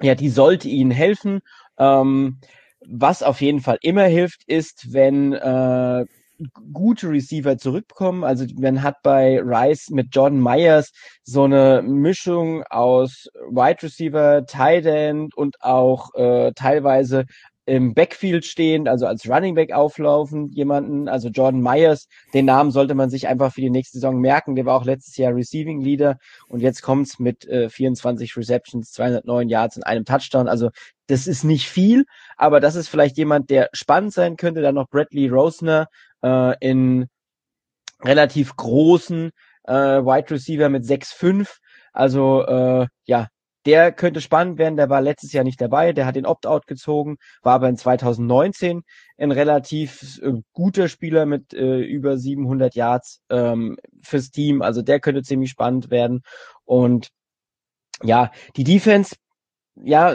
ja, 0.00 0.16
die 0.16 0.30
sollte 0.30 0.68
ihnen 0.68 0.90
helfen. 0.90 1.42
Ähm, 1.78 2.40
was 2.84 3.22
auf 3.22 3.40
jeden 3.40 3.60
Fall 3.60 3.78
immer 3.82 4.04
hilft, 4.04 4.42
ist, 4.48 4.92
wenn 4.92 5.32
äh, 5.32 6.04
gute 6.72 7.08
Receiver 7.08 7.58
zurückkommen. 7.58 8.24
Also 8.24 8.44
man 8.58 8.82
hat 8.82 8.96
bei 9.02 9.40
Rice 9.40 9.90
mit 9.90 10.14
Jordan 10.14 10.40
Myers 10.40 10.92
so 11.22 11.44
eine 11.44 11.82
Mischung 11.82 12.62
aus 12.64 13.28
Wide 13.50 13.82
Receiver, 13.82 14.44
Tight 14.46 14.86
End 14.86 15.34
und 15.36 15.60
auch 15.60 16.14
äh, 16.14 16.52
teilweise 16.54 17.26
im 17.66 17.94
Backfield 17.94 18.44
stehend, 18.44 18.88
also 18.88 19.06
als 19.06 19.28
Running 19.28 19.54
Back 19.54 19.72
auflaufen, 19.72 20.50
jemanden, 20.50 21.08
also 21.08 21.28
Jordan 21.28 21.62
Myers, 21.62 22.08
den 22.34 22.44
Namen 22.44 22.70
sollte 22.70 22.94
man 22.94 23.08
sich 23.08 23.26
einfach 23.26 23.54
für 23.54 23.62
die 23.62 23.70
nächste 23.70 23.98
Saison 23.98 24.20
merken. 24.20 24.54
Der 24.54 24.66
war 24.66 24.76
auch 24.76 24.84
letztes 24.84 25.16
Jahr 25.16 25.34
Receiving 25.34 25.80
Leader 25.80 26.18
und 26.48 26.60
jetzt 26.60 26.82
kommt's 26.82 27.18
mit 27.18 27.46
äh, 27.46 27.70
24 27.70 28.36
Receptions, 28.36 28.92
209 28.92 29.48
Yards 29.48 29.76
und 29.78 29.84
einem 29.84 30.04
Touchdown. 30.04 30.46
Also 30.46 30.70
das 31.06 31.26
ist 31.26 31.44
nicht 31.44 31.68
viel, 31.68 32.04
aber 32.36 32.60
das 32.60 32.74
ist 32.74 32.88
vielleicht 32.88 33.16
jemand, 33.16 33.48
der 33.48 33.70
spannend 33.72 34.12
sein 34.12 34.36
könnte. 34.36 34.60
Dann 34.60 34.74
noch 34.74 34.88
Bradley 34.88 35.28
Rosner 35.28 35.88
äh, 36.24 36.56
in 36.60 37.06
relativ 38.02 38.56
großen 38.56 39.30
äh, 39.64 39.72
Wide 39.72 40.30
Receiver 40.30 40.68
mit 40.68 40.84
6'5. 40.84 41.58
Also 41.92 42.44
äh, 42.46 42.86
ja, 43.04 43.28
der 43.66 43.92
könnte 43.92 44.20
spannend 44.20 44.58
werden, 44.58 44.76
der 44.76 44.90
war 44.90 45.00
letztes 45.00 45.32
Jahr 45.32 45.44
nicht 45.44 45.60
dabei, 45.60 45.92
der 45.92 46.04
hat 46.06 46.16
den 46.16 46.26
Opt-out 46.26 46.66
gezogen, 46.66 47.16
war 47.42 47.54
aber 47.54 47.68
in 47.68 47.76
2019 47.76 48.82
ein 49.16 49.30
relativ 49.30 50.20
äh, 50.22 50.32
guter 50.52 50.88
Spieler 50.88 51.24
mit 51.24 51.54
äh, 51.54 51.80
über 51.80 52.18
700 52.18 52.74
Yards 52.74 53.22
ähm, 53.30 53.76
fürs 54.02 54.30
Team, 54.30 54.60
also 54.60 54.82
der 54.82 55.00
könnte 55.00 55.22
ziemlich 55.22 55.50
spannend 55.50 55.90
werden. 55.90 56.22
Und 56.64 57.08
ja, 58.02 58.32
die 58.56 58.64
Defense, 58.64 59.16
ja, 59.76 60.14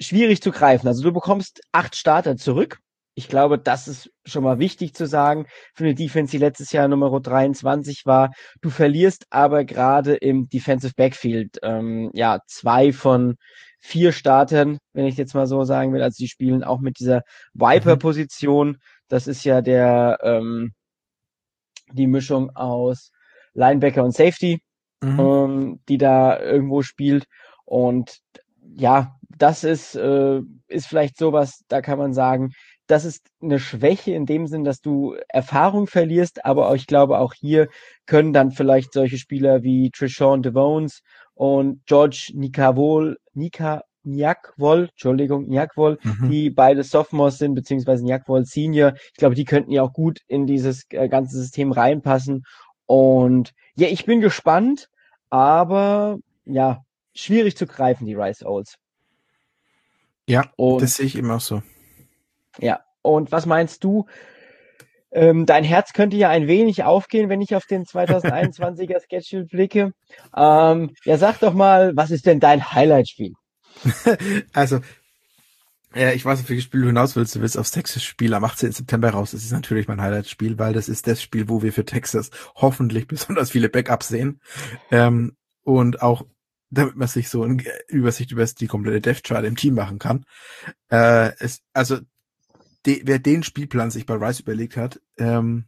schwierig 0.00 0.42
zu 0.42 0.50
greifen. 0.50 0.86
Also 0.86 1.02
du 1.02 1.12
bekommst 1.12 1.62
acht 1.72 1.96
Starter 1.96 2.36
zurück 2.36 2.78
ich 3.14 3.28
glaube, 3.28 3.58
das 3.58 3.88
ist 3.88 4.10
schon 4.24 4.44
mal 4.44 4.58
wichtig 4.58 4.94
zu 4.94 5.06
sagen 5.06 5.46
für 5.74 5.84
eine 5.84 5.94
Defense, 5.94 6.30
die 6.30 6.38
letztes 6.38 6.72
Jahr 6.72 6.88
Nummer 6.88 7.20
23 7.20 8.06
war. 8.06 8.32
Du 8.60 8.70
verlierst 8.70 9.26
aber 9.30 9.64
gerade 9.64 10.14
im 10.14 10.48
Defensive 10.48 10.94
Backfield 10.96 11.58
ähm, 11.62 12.10
ja 12.14 12.40
zwei 12.46 12.92
von 12.92 13.36
vier 13.78 14.12
Startern, 14.12 14.78
wenn 14.92 15.06
ich 15.06 15.16
jetzt 15.16 15.34
mal 15.34 15.46
so 15.46 15.64
sagen 15.64 15.92
will. 15.92 16.02
Also 16.02 16.16
die 16.18 16.28
spielen 16.28 16.64
auch 16.64 16.80
mit 16.80 17.00
dieser 17.00 17.22
Viper-Position. 17.52 18.78
Das 19.08 19.26
ist 19.26 19.44
ja 19.44 19.60
der 19.60 20.18
ähm, 20.22 20.72
die 21.92 22.06
Mischung 22.06 22.50
aus 22.56 23.10
Linebacker 23.54 24.02
und 24.02 24.14
Safety, 24.14 24.62
mhm. 25.02 25.20
ähm, 25.20 25.80
die 25.88 25.98
da 25.98 26.40
irgendwo 26.40 26.82
spielt. 26.82 27.26
Und 27.64 28.20
ja, 28.76 29.16
das 29.36 29.64
ist, 29.64 29.94
äh, 29.96 30.40
ist 30.68 30.86
vielleicht 30.86 31.18
sowas, 31.18 31.64
da 31.68 31.82
kann 31.82 31.98
man 31.98 32.14
sagen, 32.14 32.52
das 32.86 33.04
ist 33.04 33.26
eine 33.40 33.58
Schwäche 33.58 34.12
in 34.12 34.26
dem 34.26 34.46
Sinn, 34.46 34.64
dass 34.64 34.80
du 34.80 35.16
Erfahrung 35.28 35.86
verlierst, 35.86 36.44
aber 36.44 36.74
ich 36.74 36.86
glaube 36.86 37.18
auch 37.18 37.34
hier 37.34 37.68
können 38.06 38.32
dann 38.32 38.50
vielleicht 38.50 38.92
solche 38.92 39.18
Spieler 39.18 39.62
wie 39.62 39.90
Trishawn 39.90 40.42
Devones 40.42 41.02
und 41.34 41.84
George 41.86 42.32
Nikavol, 42.34 43.16
Nika, 43.34 43.82
Nyakwol, 44.04 44.88
Entschuldigung, 44.90 45.48
Nyakwol, 45.48 45.98
mhm. 46.02 46.30
die 46.30 46.50
beide 46.50 46.82
Sophomores 46.82 47.38
sind, 47.38 47.54
beziehungsweise 47.54 48.04
Nyakwol 48.04 48.44
Senior. 48.44 48.94
Ich 49.12 49.18
glaube, 49.18 49.34
die 49.34 49.44
könnten 49.44 49.70
ja 49.70 49.82
auch 49.82 49.92
gut 49.92 50.20
in 50.26 50.46
dieses 50.46 50.84
äh, 50.90 51.08
ganze 51.08 51.36
System 51.36 51.72
reinpassen. 51.72 52.44
Und 52.86 53.52
ja, 53.74 53.88
ich 53.88 54.04
bin 54.04 54.20
gespannt, 54.20 54.88
aber 55.30 56.18
ja, 56.44 56.84
schwierig 57.14 57.56
zu 57.56 57.66
greifen, 57.66 58.06
die 58.06 58.14
Rice 58.14 58.44
Owls. 58.44 58.76
Ja, 60.28 60.50
und 60.56 60.82
das 60.82 60.94
sehe 60.94 61.06
ich 61.06 61.16
immer 61.16 61.40
so. 61.40 61.62
Ja. 62.58 62.80
Und 63.02 63.32
was 63.32 63.46
meinst 63.46 63.84
du? 63.84 64.06
Ähm, 65.10 65.44
dein 65.44 65.64
Herz 65.64 65.92
könnte 65.92 66.16
ja 66.16 66.30
ein 66.30 66.46
wenig 66.46 66.84
aufgehen, 66.84 67.28
wenn 67.28 67.42
ich 67.42 67.54
auf 67.54 67.66
den 67.66 67.84
2021er 67.84 69.00
Schedule 69.08 69.44
blicke. 69.44 69.92
Ähm, 70.34 70.94
ja, 71.04 71.18
sag 71.18 71.38
doch 71.40 71.52
mal, 71.52 71.94
was 71.94 72.10
ist 72.10 72.24
denn 72.24 72.40
dein 72.40 72.72
Highlight-Spiel? 72.72 73.34
also, 74.54 74.80
ja, 75.94 76.12
ich 76.12 76.24
weiß, 76.24 76.40
auf 76.40 76.48
welches 76.48 76.64
Spiel 76.64 76.80
du 76.80 76.86
hinaus 76.86 77.14
willst. 77.14 77.34
Du 77.34 77.40
willst 77.42 77.58
aufs 77.58 77.72
Texas-Spiel 77.72 78.32
am 78.32 78.44
18. 78.44 78.72
September 78.72 79.10
raus. 79.10 79.32
Das 79.32 79.42
ist 79.42 79.52
natürlich 79.52 79.86
mein 79.86 80.00
Highlight-Spiel, 80.00 80.58
weil 80.58 80.72
das 80.72 80.88
ist 80.88 81.06
das 81.06 81.20
Spiel, 81.20 81.50
wo 81.50 81.62
wir 81.62 81.74
für 81.74 81.84
Texas 81.84 82.30
hoffentlich 82.54 83.06
besonders 83.06 83.50
viele 83.50 83.68
Backups 83.68 84.08
sehen. 84.08 84.40
Ähm, 84.90 85.36
und 85.62 86.00
auch 86.00 86.24
damit 86.70 86.96
man 86.96 87.06
sich 87.06 87.28
so 87.28 87.42
eine 87.42 87.62
Übersicht 87.88 88.32
über 88.32 88.46
die 88.46 88.66
komplette 88.66 89.02
Death 89.02 89.24
Chart 89.24 89.44
im 89.44 89.56
Team 89.56 89.74
machen 89.74 89.98
kann. 89.98 90.24
Äh, 90.88 91.32
es, 91.38 91.60
also 91.74 91.98
de, 92.86 93.02
wer 93.04 93.18
den 93.18 93.42
Spielplan 93.42 93.90
sich 93.90 94.06
bei 94.06 94.14
Rice 94.14 94.40
überlegt 94.40 94.76
hat, 94.76 95.00
ähm, 95.18 95.66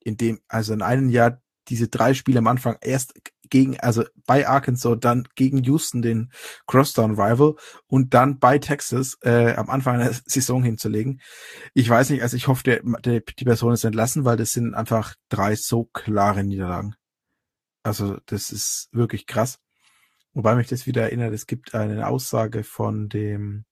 in 0.00 0.16
dem, 0.16 0.40
also 0.48 0.72
in 0.72 0.82
einem 0.82 1.08
Jahr 1.08 1.40
diese 1.68 1.88
drei 1.88 2.14
Spiele 2.14 2.38
am 2.38 2.46
Anfang 2.46 2.76
erst 2.80 3.14
gegen, 3.48 3.78
also 3.80 4.04
bei 4.26 4.46
Arkansas, 4.46 4.98
dann 5.00 5.28
gegen 5.34 5.62
Houston, 5.64 6.02
den 6.02 6.30
Crosstown 6.66 7.12
Rival 7.12 7.54
und 7.86 8.14
dann 8.14 8.38
bei 8.38 8.58
Texas 8.58 9.18
äh, 9.22 9.54
am 9.54 9.70
Anfang 9.70 9.98
der 9.98 10.12
Saison 10.26 10.62
hinzulegen. 10.62 11.20
Ich 11.74 11.88
weiß 11.88 12.10
nicht, 12.10 12.22
also 12.22 12.36
ich 12.36 12.48
hoffe, 12.48 12.62
der, 12.64 12.80
der, 13.00 13.20
die 13.20 13.44
Person 13.44 13.72
ist 13.72 13.84
entlassen, 13.84 14.24
weil 14.24 14.36
das 14.36 14.52
sind 14.52 14.74
einfach 14.74 15.14
drei 15.28 15.56
so 15.56 15.84
klare 15.92 16.44
Niederlagen. 16.44 16.94
Also 17.82 18.18
das 18.26 18.50
ist 18.50 18.88
wirklich 18.92 19.26
krass. 19.26 19.58
Wobei 20.32 20.54
mich 20.54 20.66
das 20.66 20.86
wieder 20.86 21.02
erinnert, 21.02 21.32
es 21.32 21.46
gibt 21.46 21.74
eine 21.74 22.08
Aussage 22.08 22.62
von 22.62 23.08
dem 23.08 23.64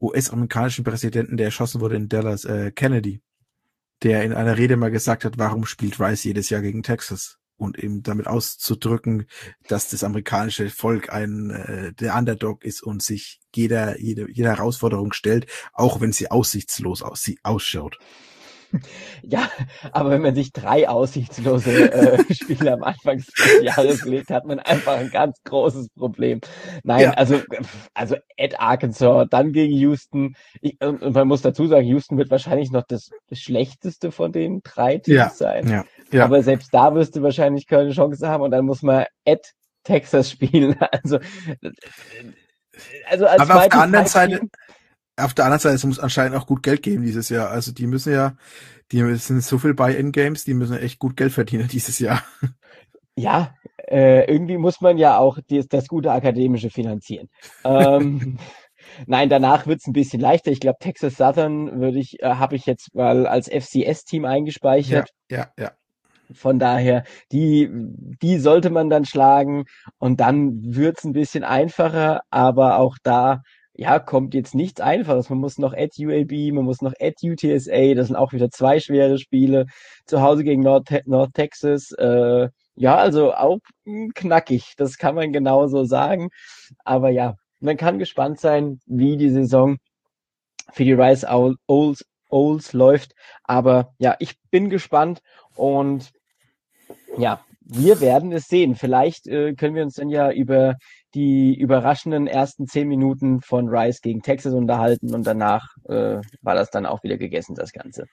US-amerikanischen 0.00 0.84
Präsidenten, 0.84 1.36
der 1.36 1.46
erschossen 1.46 1.80
wurde 1.80 1.96
in 1.96 2.08
Dallas, 2.08 2.44
äh, 2.44 2.70
Kennedy, 2.72 3.22
der 4.02 4.24
in 4.24 4.32
einer 4.32 4.56
Rede 4.56 4.76
mal 4.76 4.90
gesagt 4.90 5.24
hat, 5.24 5.38
warum 5.38 5.66
spielt 5.66 6.00
Rice 6.00 6.24
jedes 6.24 6.50
Jahr 6.50 6.62
gegen 6.62 6.82
Texas? 6.82 7.36
Und 7.56 7.78
eben 7.78 8.02
damit 8.02 8.26
auszudrücken, 8.26 9.26
dass 9.68 9.90
das 9.90 10.02
amerikanische 10.02 10.70
Volk 10.70 11.12
ein 11.12 11.50
äh, 11.50 11.92
der 11.92 12.16
Underdog 12.16 12.64
ist 12.64 12.82
und 12.82 13.02
sich 13.02 13.38
jeder, 13.54 14.00
jede, 14.00 14.30
jede 14.30 14.48
Herausforderung 14.48 15.12
stellt, 15.12 15.46
auch 15.74 16.00
wenn 16.00 16.12
sie 16.12 16.30
aussichtslos 16.30 17.02
aus, 17.02 17.20
sie 17.20 17.38
ausschaut. 17.42 17.98
Ja, 19.22 19.50
aber 19.92 20.10
wenn 20.10 20.22
man 20.22 20.34
sich 20.34 20.52
drei 20.52 20.88
aussichtslose 20.88 21.92
äh, 21.92 22.34
Spiele 22.34 22.72
am 22.72 22.82
Anfang 22.82 23.18
des 23.18 23.62
Jahres 23.62 24.04
legt, 24.04 24.30
hat 24.30 24.44
man 24.46 24.58
einfach 24.58 24.96
ein 24.96 25.10
ganz 25.10 25.36
großes 25.44 25.88
Problem. 25.90 26.40
Nein, 26.82 27.02
ja. 27.02 27.10
also 27.12 27.40
also 27.94 28.16
at 28.38 28.58
Arkansas, 28.58 29.26
dann 29.30 29.52
gegen 29.52 29.74
Houston. 29.74 30.34
Ich, 30.60 30.80
und, 30.80 31.14
man 31.14 31.28
muss 31.28 31.42
dazu 31.42 31.66
sagen, 31.66 31.86
Houston 31.86 32.18
wird 32.18 32.30
wahrscheinlich 32.30 32.70
noch 32.70 32.84
das, 32.88 33.10
schlechteste 33.32 34.10
von 34.10 34.32
den 34.32 34.60
drei 34.62 34.98
Teams 34.98 35.16
ja. 35.16 35.30
sein. 35.30 35.68
Ja. 35.68 35.84
Ja. 36.12 36.24
Aber 36.24 36.42
selbst 36.42 36.72
da 36.72 36.94
wirst 36.94 37.16
du 37.16 37.22
wahrscheinlich 37.22 37.66
keine 37.66 37.90
Chance 37.90 38.28
haben 38.28 38.42
und 38.42 38.50
dann 38.50 38.64
muss 38.64 38.82
man 38.82 39.04
at 39.26 39.52
Texas 39.84 40.30
spielen. 40.30 40.76
Also 40.90 41.18
also 43.08 43.26
als 43.26 43.42
aber 43.42 43.56
auf 43.56 43.68
der 43.68 43.80
anderen 43.80 44.06
Seite 44.06 44.40
auf 45.24 45.34
der 45.34 45.44
anderen 45.44 45.60
Seite, 45.60 45.76
es 45.76 45.84
muss 45.84 45.98
anscheinend 45.98 46.36
auch 46.36 46.46
gut 46.46 46.62
Geld 46.62 46.82
geben 46.82 47.02
dieses 47.02 47.28
Jahr. 47.28 47.50
Also 47.50 47.72
die 47.72 47.86
müssen 47.86 48.12
ja, 48.12 48.34
die 48.92 49.02
sind 49.16 49.42
so 49.42 49.58
viel 49.58 49.74
Buy-in-Games, 49.74 50.44
die 50.44 50.54
müssen 50.54 50.76
echt 50.76 50.98
gut 50.98 51.16
Geld 51.16 51.32
verdienen 51.32 51.68
dieses 51.72 51.98
Jahr. 51.98 52.22
Ja, 53.16 53.54
äh, 53.88 54.24
irgendwie 54.30 54.56
muss 54.56 54.80
man 54.80 54.98
ja 54.98 55.18
auch 55.18 55.38
die, 55.50 55.66
das 55.68 55.88
gute 55.88 56.12
Akademische 56.12 56.70
finanzieren. 56.70 57.28
ähm, 57.64 58.38
Nein, 59.06 59.28
danach 59.28 59.66
wird's 59.66 59.86
ein 59.86 59.92
bisschen 59.92 60.20
leichter. 60.20 60.50
Ich 60.50 60.60
glaube, 60.60 60.78
Texas 60.80 61.16
Southern 61.16 61.80
würde 61.80 61.98
ich, 61.98 62.22
äh, 62.22 62.34
habe 62.34 62.56
ich 62.56 62.66
jetzt 62.66 62.94
mal 62.94 63.26
als 63.26 63.48
FCS-Team 63.48 64.24
eingespeichert. 64.24 65.10
Ja, 65.30 65.38
ja, 65.38 65.52
ja. 65.58 65.72
Von 66.32 66.58
daher, 66.58 67.04
die, 67.32 67.68
die 67.70 68.38
sollte 68.38 68.70
man 68.70 68.88
dann 68.88 69.04
schlagen 69.04 69.64
und 69.98 70.20
dann 70.20 70.74
wird's 70.74 71.04
ein 71.04 71.12
bisschen 71.12 71.42
einfacher, 71.44 72.22
aber 72.30 72.78
auch 72.78 72.96
da 73.02 73.42
ja, 73.80 73.98
kommt 73.98 74.34
jetzt 74.34 74.54
nichts 74.54 74.82
Einfaches. 74.82 75.30
Man 75.30 75.38
muss 75.38 75.56
noch 75.56 75.72
at 75.72 75.92
UAB, 75.98 76.52
man 76.52 76.66
muss 76.66 76.82
noch 76.82 76.92
at 77.00 77.14
UTSA, 77.22 77.94
das 77.94 78.08
sind 78.08 78.16
auch 78.16 78.34
wieder 78.34 78.50
zwei 78.50 78.78
schwere 78.78 79.16
Spiele. 79.18 79.64
Zu 80.04 80.20
Hause 80.20 80.44
gegen 80.44 80.60
North, 80.62 80.90
North 81.06 81.32
Texas, 81.32 81.90
äh, 81.92 82.48
Ja, 82.74 82.96
also 82.96 83.32
auch 83.32 83.58
knackig, 84.14 84.74
das 84.76 84.98
kann 84.98 85.14
man 85.14 85.32
genauso 85.32 85.84
sagen. 85.84 86.28
Aber 86.84 87.08
ja, 87.08 87.36
man 87.60 87.78
kann 87.78 87.98
gespannt 87.98 88.38
sein, 88.38 88.80
wie 88.84 89.16
die 89.16 89.30
Saison 89.30 89.78
für 90.72 90.84
die 90.84 90.92
Rice 90.92 91.24
Owls, 91.24 92.04
Owls 92.28 92.74
läuft. 92.74 93.14
Aber 93.44 93.94
ja, 93.98 94.14
ich 94.18 94.34
bin 94.50 94.68
gespannt 94.68 95.20
und 95.56 96.10
ja, 97.16 97.42
wir 97.60 98.02
werden 98.02 98.30
es 98.32 98.46
sehen. 98.46 98.74
Vielleicht 98.74 99.26
äh, 99.26 99.54
können 99.54 99.74
wir 99.74 99.84
uns 99.84 99.94
dann 99.94 100.10
ja 100.10 100.30
über 100.30 100.76
die 101.14 101.58
überraschenden 101.58 102.26
ersten 102.26 102.66
zehn 102.66 102.88
Minuten 102.88 103.40
von 103.40 103.68
Rice 103.68 104.00
gegen 104.00 104.22
Texas 104.22 104.54
unterhalten 104.54 105.14
und 105.14 105.26
danach 105.26 105.66
äh, 105.88 106.20
war 106.42 106.54
das 106.54 106.70
dann 106.70 106.86
auch 106.86 107.02
wieder 107.02 107.16
gegessen, 107.16 107.54
das 107.54 107.72
Ganze. 107.72 108.06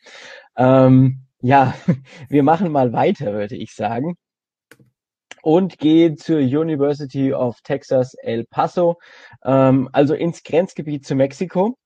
Ähm, 0.55 1.27
ja, 1.41 1.73
wir 2.29 2.43
machen 2.43 2.71
mal 2.71 2.93
weiter, 2.93 3.33
würde 3.33 3.55
ich 3.55 3.73
sagen. 3.73 4.15
Und 5.43 5.77
gehen 5.77 6.17
zur 6.17 6.39
University 6.39 7.33
of 7.33 7.61
Texas 7.61 8.15
El 8.15 8.45
Paso, 8.45 8.97
ähm, 9.45 9.87
also 9.93 10.13
ins 10.13 10.43
Grenzgebiet 10.43 11.05
zu 11.05 11.15
Mexiko. 11.15 11.77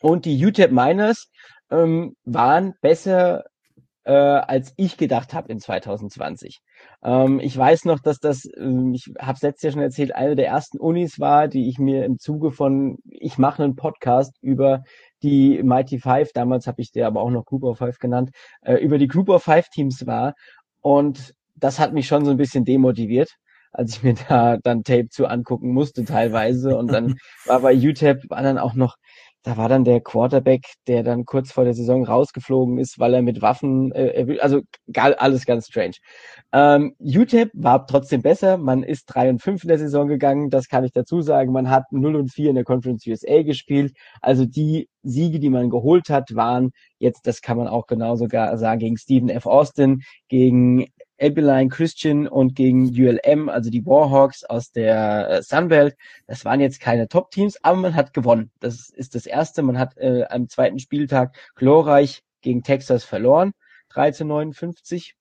Und 0.00 0.24
die 0.24 0.44
UTEP 0.44 0.72
Miners 0.72 1.30
ähm, 1.70 2.16
waren 2.24 2.74
besser 2.80 3.44
äh, 4.04 4.12
als 4.12 4.72
ich 4.76 4.96
gedacht 4.96 5.34
habe 5.34 5.50
in 5.52 5.60
2020. 5.60 6.60
Ähm, 7.02 7.40
ich 7.40 7.56
weiß 7.56 7.84
noch, 7.84 8.00
dass 8.00 8.18
das, 8.18 8.44
äh, 8.44 8.90
ich 8.92 9.10
habe 9.18 9.34
es 9.34 9.42
letztes 9.42 9.62
Jahr 9.62 9.72
schon 9.72 9.82
erzählt, 9.82 10.14
eine 10.14 10.36
der 10.36 10.48
ersten 10.48 10.78
Unis 10.78 11.20
war, 11.20 11.48
die 11.48 11.68
ich 11.68 11.78
mir 11.78 12.04
im 12.04 12.18
Zuge 12.18 12.50
von, 12.50 12.98
ich 13.04 13.38
mache 13.38 13.62
einen 13.62 13.76
Podcast 13.76 14.36
über 14.40 14.82
die 15.22 15.62
Mighty 15.62 15.98
Five, 15.98 16.32
damals 16.32 16.66
habe 16.66 16.82
ich 16.82 16.90
der 16.90 17.06
aber 17.06 17.20
auch 17.20 17.30
noch 17.30 17.44
Group 17.44 17.64
of 17.64 17.78
Five 17.78 17.98
genannt, 17.98 18.30
äh, 18.62 18.74
über 18.76 18.98
die 18.98 19.08
Group 19.08 19.28
of 19.28 19.42
Five 19.42 19.68
Teams 19.68 20.06
war. 20.06 20.34
Und 20.80 21.34
das 21.54 21.78
hat 21.78 21.92
mich 21.92 22.06
schon 22.08 22.24
so 22.24 22.30
ein 22.30 22.36
bisschen 22.36 22.64
demotiviert 22.64 23.36
als 23.72 23.96
ich 23.96 24.02
mir 24.02 24.14
da 24.28 24.58
dann 24.58 24.84
Tape 24.84 25.08
zu 25.08 25.26
angucken 25.26 25.72
musste 25.72 26.04
teilweise 26.04 26.76
und 26.76 26.92
dann 26.92 27.14
war 27.46 27.60
bei 27.60 27.74
UTEP 27.74 28.28
war 28.28 28.42
dann 28.42 28.58
auch 28.58 28.74
noch 28.74 28.96
da 29.42 29.56
war 29.56 29.68
dann 29.68 29.84
der 29.84 30.00
Quarterback, 30.00 30.66
der 30.86 31.02
dann 31.02 31.24
kurz 31.24 31.52
vor 31.52 31.64
der 31.64 31.74
Saison 31.74 32.04
rausgeflogen 32.04 32.78
ist, 32.78 32.98
weil 32.98 33.14
er 33.14 33.22
mit 33.22 33.42
Waffen, 33.42 33.90
äh, 33.92 34.38
also 34.40 34.60
alles 34.94 35.46
ganz 35.46 35.66
strange. 35.66 35.94
Ähm, 36.52 36.94
UTEP 37.00 37.50
war 37.54 37.86
trotzdem 37.86 38.22
besser. 38.22 38.56
Man 38.56 38.82
ist 38.82 39.06
3 39.06 39.30
und 39.30 39.42
5 39.42 39.64
in 39.64 39.68
der 39.68 39.78
Saison 39.78 40.06
gegangen, 40.06 40.50
das 40.50 40.68
kann 40.68 40.84
ich 40.84 40.92
dazu 40.92 41.22
sagen. 41.22 41.52
Man 41.52 41.70
hat 41.70 41.90
0 41.90 42.14
und 42.16 42.32
4 42.32 42.50
in 42.50 42.54
der 42.54 42.64
Conference 42.64 43.06
USA 43.06 43.42
gespielt. 43.42 43.94
Also 44.20 44.44
die 44.44 44.88
Siege, 45.02 45.40
die 45.40 45.50
man 45.50 45.70
geholt 45.70 46.08
hat, 46.08 46.34
waren 46.34 46.70
jetzt, 46.98 47.26
das 47.26 47.42
kann 47.42 47.56
man 47.56 47.66
auch 47.66 47.86
genauso 47.86 48.28
sagen, 48.28 48.78
gegen 48.78 48.96
Stephen 48.96 49.28
F. 49.28 49.46
Austin, 49.46 50.02
gegen 50.28 50.86
Abilene 51.22 51.68
Christian 51.68 52.26
und 52.26 52.56
gegen 52.56 52.88
ULM, 52.88 53.48
also 53.48 53.70
die 53.70 53.86
Warhawks 53.86 54.44
aus 54.44 54.72
der 54.72 55.30
äh, 55.30 55.42
Sunbelt. 55.42 55.96
Das 56.26 56.44
waren 56.44 56.60
jetzt 56.60 56.80
keine 56.80 57.08
Top-Teams, 57.08 57.62
aber 57.62 57.76
man 57.76 57.94
hat 57.94 58.12
gewonnen. 58.12 58.50
Das 58.60 58.90
ist 58.90 59.14
das 59.14 59.26
Erste. 59.26 59.62
Man 59.62 59.78
hat 59.78 59.96
äh, 59.98 60.24
am 60.28 60.48
zweiten 60.48 60.78
Spieltag 60.78 61.36
glorreich 61.54 62.22
gegen 62.40 62.62
Texas 62.62 63.04
verloren, 63.04 63.52
1359. 63.90 65.14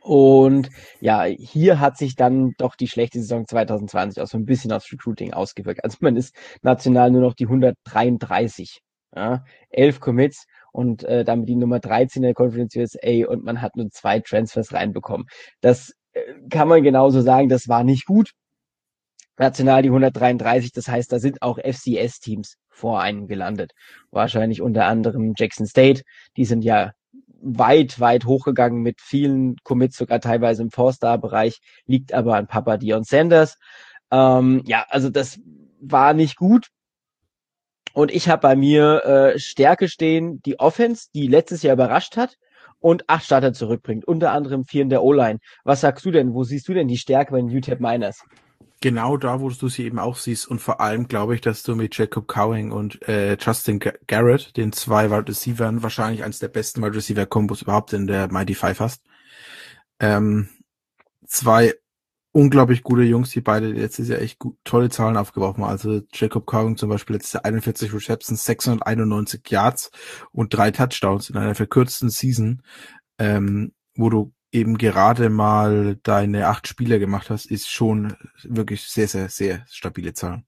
Und 0.00 0.70
ja, 1.00 1.24
hier 1.24 1.80
hat 1.80 1.96
sich 1.98 2.14
dann 2.14 2.52
doch 2.58 2.76
die 2.76 2.88
schlechte 2.88 3.18
Saison 3.18 3.46
2020 3.46 4.22
auch 4.22 4.26
so 4.26 4.38
ein 4.38 4.46
bisschen 4.46 4.72
aufs 4.72 4.92
Recruiting 4.92 5.32
ausgewirkt. 5.32 5.82
Also 5.84 5.98
man 6.00 6.16
ist 6.16 6.34
national 6.62 7.10
nur 7.10 7.22
noch 7.22 7.34
die 7.34 7.46
133. 7.46 8.80
Ja, 9.16 9.44
elf 9.70 10.00
Commits 10.00 10.46
und 10.78 11.02
äh, 11.02 11.24
damit 11.24 11.48
die 11.48 11.56
Nummer 11.56 11.80
13 11.80 12.22
der 12.22 12.34
Conference 12.34 12.76
USA 12.76 13.26
und 13.26 13.42
man 13.42 13.60
hat 13.60 13.74
nur 13.74 13.90
zwei 13.90 14.20
Transfers 14.20 14.72
reinbekommen. 14.72 15.26
Das 15.60 15.92
äh, 16.12 16.20
kann 16.50 16.68
man 16.68 16.84
genauso 16.84 17.20
sagen, 17.20 17.48
das 17.48 17.66
war 17.66 17.82
nicht 17.82 18.06
gut. 18.06 18.30
National 19.38 19.82
die 19.82 19.88
133, 19.88 20.70
das 20.70 20.86
heißt, 20.86 21.10
da 21.12 21.18
sind 21.18 21.42
auch 21.42 21.58
FCS-Teams 21.58 22.58
vor 22.68 23.00
einem 23.00 23.26
gelandet. 23.26 23.72
Wahrscheinlich 24.12 24.62
unter 24.62 24.86
anderem 24.86 25.34
Jackson 25.36 25.66
State, 25.66 26.02
die 26.36 26.44
sind 26.44 26.62
ja 26.62 26.92
weit, 27.40 27.98
weit 27.98 28.24
hochgegangen 28.24 28.80
mit 28.80 29.00
vielen 29.00 29.56
Commits, 29.64 29.96
sogar 29.96 30.20
teilweise 30.20 30.62
im 30.62 30.70
Four-Star-Bereich, 30.70 31.58
liegt 31.86 32.14
aber 32.14 32.36
an 32.36 32.46
Papa 32.46 32.76
Dion 32.76 33.02
Sanders. 33.02 33.56
Ähm, 34.12 34.62
ja, 34.64 34.86
also 34.90 35.10
das 35.10 35.40
war 35.80 36.14
nicht 36.14 36.36
gut. 36.36 36.68
Und 37.98 38.12
ich 38.12 38.28
habe 38.28 38.42
bei 38.42 38.54
mir 38.54 39.04
äh, 39.04 39.40
Stärke 39.40 39.88
stehen, 39.88 40.40
die 40.42 40.60
Offense, 40.60 41.08
die 41.16 41.26
letztes 41.26 41.64
Jahr 41.64 41.74
überrascht 41.74 42.16
hat 42.16 42.36
und 42.78 43.10
acht 43.10 43.24
Starter 43.24 43.52
zurückbringt, 43.52 44.04
unter 44.04 44.30
anderem 44.30 44.64
vier 44.64 44.82
in 44.82 44.88
der 44.88 45.02
O-Line. 45.02 45.40
Was 45.64 45.80
sagst 45.80 46.04
du 46.04 46.12
denn? 46.12 46.32
Wo 46.32 46.44
siehst 46.44 46.68
du 46.68 46.74
denn 46.74 46.86
die 46.86 46.96
Stärke 46.96 47.32
bei 47.32 47.38
den 47.38 47.50
UTEP 47.50 47.80
Miners? 47.80 48.22
Genau 48.80 49.16
da, 49.16 49.40
wo 49.40 49.50
du 49.50 49.68
sie 49.68 49.84
eben 49.84 49.98
auch 49.98 50.14
siehst. 50.14 50.46
Und 50.46 50.60
vor 50.60 50.80
allem 50.80 51.08
glaube 51.08 51.34
ich, 51.34 51.40
dass 51.40 51.64
du 51.64 51.74
mit 51.74 51.98
Jacob 51.98 52.28
Cowing 52.28 52.70
und 52.70 53.02
äh, 53.08 53.36
Justin 53.36 53.80
Garrett, 54.06 54.56
den 54.56 54.70
zwei 54.70 55.10
Wide 55.10 55.26
Receivers, 55.26 55.82
wahrscheinlich 55.82 56.22
eines 56.22 56.38
der 56.38 56.46
besten 56.46 56.84
Wide 56.84 56.94
Receiver 56.94 57.26
Kombos 57.26 57.62
überhaupt 57.62 57.92
in 57.94 58.06
der 58.06 58.30
Mighty 58.30 58.54
Five 58.54 58.78
hast. 58.78 59.02
Ähm, 59.98 60.48
zwei 61.26 61.74
unglaublich 62.32 62.82
gute 62.82 63.02
Jungs, 63.02 63.30
die 63.30 63.40
beide 63.40 63.68
letztes 63.68 64.08
Jahr 64.08 64.20
echt 64.20 64.38
gut, 64.38 64.56
tolle 64.64 64.90
Zahlen 64.90 65.16
aufgeworfen. 65.16 65.64
Also 65.64 66.02
Jacob 66.12 66.46
Cowing 66.46 66.76
zum 66.76 66.88
Beispiel 66.88 67.16
letztes 67.16 67.34
Jahr 67.34 67.44
41 67.44 67.92
Receptions, 67.92 68.44
691 68.44 69.42
Yards 69.48 69.90
und 70.32 70.54
drei 70.54 70.70
Touchdowns 70.70 71.30
in 71.30 71.36
einer 71.36 71.54
verkürzten 71.54 72.10
Season, 72.10 72.62
ähm, 73.18 73.72
wo 73.94 74.10
du 74.10 74.32
eben 74.52 74.78
gerade 74.78 75.28
mal 75.28 75.96
deine 76.02 76.48
acht 76.48 76.68
Spiele 76.68 76.98
gemacht 76.98 77.30
hast, 77.30 77.46
ist 77.46 77.70
schon 77.70 78.14
wirklich 78.42 78.82
sehr, 78.84 79.08
sehr, 79.08 79.28
sehr 79.28 79.64
stabile 79.68 80.14
Zahlen. 80.14 80.44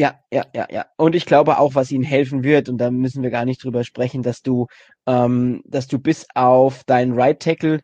Ja, 0.00 0.20
ja, 0.32 0.46
ja, 0.54 0.68
ja. 0.70 0.86
Und 0.96 1.16
ich 1.16 1.26
glaube 1.26 1.58
auch, 1.58 1.74
was 1.74 1.90
ihnen 1.90 2.04
helfen 2.04 2.44
wird, 2.44 2.68
und 2.68 2.78
da 2.78 2.92
müssen 2.92 3.24
wir 3.24 3.30
gar 3.30 3.44
nicht 3.44 3.64
drüber 3.64 3.82
sprechen, 3.82 4.22
dass 4.22 4.42
du, 4.42 4.68
ähm, 5.06 5.60
dass 5.66 5.88
du 5.88 5.98
bis 5.98 6.24
auf 6.36 6.84
deinen 6.84 7.18
Right 7.18 7.40
Tackle 7.40 7.80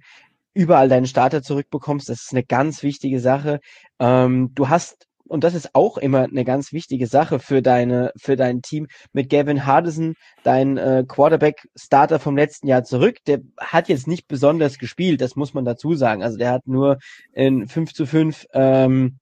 überall 0.54 0.88
deinen 0.88 1.06
Starter 1.06 1.42
zurückbekommst. 1.42 2.08
Das 2.08 2.22
ist 2.22 2.32
eine 2.32 2.44
ganz 2.44 2.82
wichtige 2.82 3.20
Sache. 3.20 3.60
Ähm, 3.98 4.52
du 4.54 4.68
hast 4.68 5.06
und 5.26 5.42
das 5.42 5.54
ist 5.54 5.74
auch 5.74 5.96
immer 5.96 6.24
eine 6.24 6.44
ganz 6.44 6.72
wichtige 6.72 7.06
Sache 7.06 7.38
für 7.38 7.62
deine 7.62 8.12
für 8.16 8.36
dein 8.36 8.62
Team 8.62 8.88
mit 9.12 9.30
Gavin 9.30 9.66
Hardison, 9.66 10.14
dein 10.42 10.76
äh, 10.76 11.04
Quarterback 11.08 11.66
Starter 11.74 12.18
vom 12.20 12.36
letzten 12.36 12.68
Jahr 12.68 12.84
zurück. 12.84 13.16
Der 13.26 13.40
hat 13.58 13.88
jetzt 13.88 14.06
nicht 14.06 14.28
besonders 14.28 14.78
gespielt, 14.78 15.20
das 15.20 15.34
muss 15.34 15.54
man 15.54 15.64
dazu 15.64 15.94
sagen. 15.94 16.22
Also 16.22 16.36
der 16.38 16.50
hat 16.52 16.66
nur 16.66 16.98
in 17.32 17.66
5 17.68 17.94
zu 17.94 18.06
5 18.06 18.46
ähm, 18.52 19.18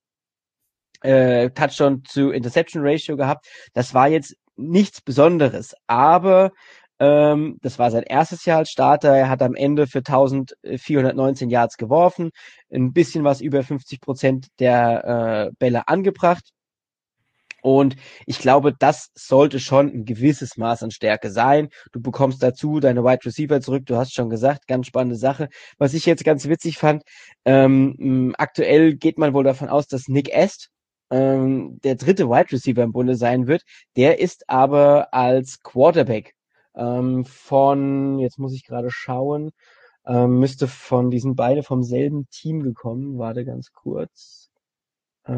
äh, 1.02 1.50
Touchdown 1.50 2.02
zu 2.04 2.30
Interception 2.30 2.82
Ratio 2.84 3.16
gehabt. 3.16 3.46
Das 3.72 3.94
war 3.94 4.08
jetzt 4.08 4.36
nichts 4.56 5.00
Besonderes, 5.00 5.74
aber 5.86 6.52
ähm, 7.02 7.58
das 7.62 7.80
war 7.80 7.90
sein 7.90 8.04
erstes 8.04 8.44
Jahr 8.44 8.58
als 8.58 8.70
Starter. 8.70 9.16
Er 9.16 9.28
hat 9.28 9.42
am 9.42 9.56
Ende 9.56 9.88
für 9.88 9.98
1419 9.98 11.50
Yards 11.50 11.76
geworfen, 11.76 12.30
ein 12.72 12.92
bisschen 12.92 13.24
was 13.24 13.40
über 13.40 13.64
50 13.64 14.00
Prozent 14.00 14.46
der 14.60 15.48
äh, 15.50 15.52
Bälle 15.58 15.88
angebracht. 15.88 16.50
Und 17.60 17.96
ich 18.26 18.38
glaube, 18.38 18.72
das 18.78 19.10
sollte 19.14 19.58
schon 19.58 19.88
ein 19.88 20.04
gewisses 20.04 20.56
Maß 20.56 20.84
an 20.84 20.90
Stärke 20.92 21.30
sein. 21.30 21.70
Du 21.92 22.00
bekommst 22.00 22.40
dazu 22.42 22.78
deine 22.78 23.02
Wide 23.04 23.24
Receiver 23.24 23.60
zurück. 23.60 23.84
Du 23.86 23.96
hast 23.96 24.14
schon 24.14 24.30
gesagt, 24.30 24.68
ganz 24.68 24.86
spannende 24.86 25.16
Sache. 25.16 25.48
Was 25.78 25.94
ich 25.94 26.06
jetzt 26.06 26.24
ganz 26.24 26.46
witzig 26.48 26.78
fand, 26.78 27.02
ähm, 27.44 28.34
aktuell 28.38 28.94
geht 28.94 29.18
man 29.18 29.34
wohl 29.34 29.44
davon 29.44 29.68
aus, 29.68 29.88
dass 29.88 30.06
Nick 30.08 30.32
Est 30.32 30.68
ähm, 31.10 31.80
der 31.82 31.96
dritte 31.96 32.28
Wide 32.28 32.52
Receiver 32.52 32.82
im 32.84 32.92
Bunde 32.92 33.16
sein 33.16 33.48
wird. 33.48 33.62
Der 33.96 34.20
ist 34.20 34.48
aber 34.48 35.12
als 35.12 35.60
Quarterback 35.62 36.34
ähm, 36.74 37.24
von, 37.24 38.18
jetzt 38.18 38.38
muss 38.38 38.54
ich 38.54 38.64
gerade 38.64 38.90
schauen, 38.90 39.50
ähm, 40.06 40.38
müsste 40.38 40.68
von, 40.68 41.10
diesen 41.10 41.36
beide 41.36 41.62
vom 41.62 41.82
selben 41.82 42.28
Team 42.30 42.62
gekommen, 42.62 43.18
warte 43.18 43.44
ganz 43.44 43.72
kurz. 43.72 44.50
Äh, 45.24 45.32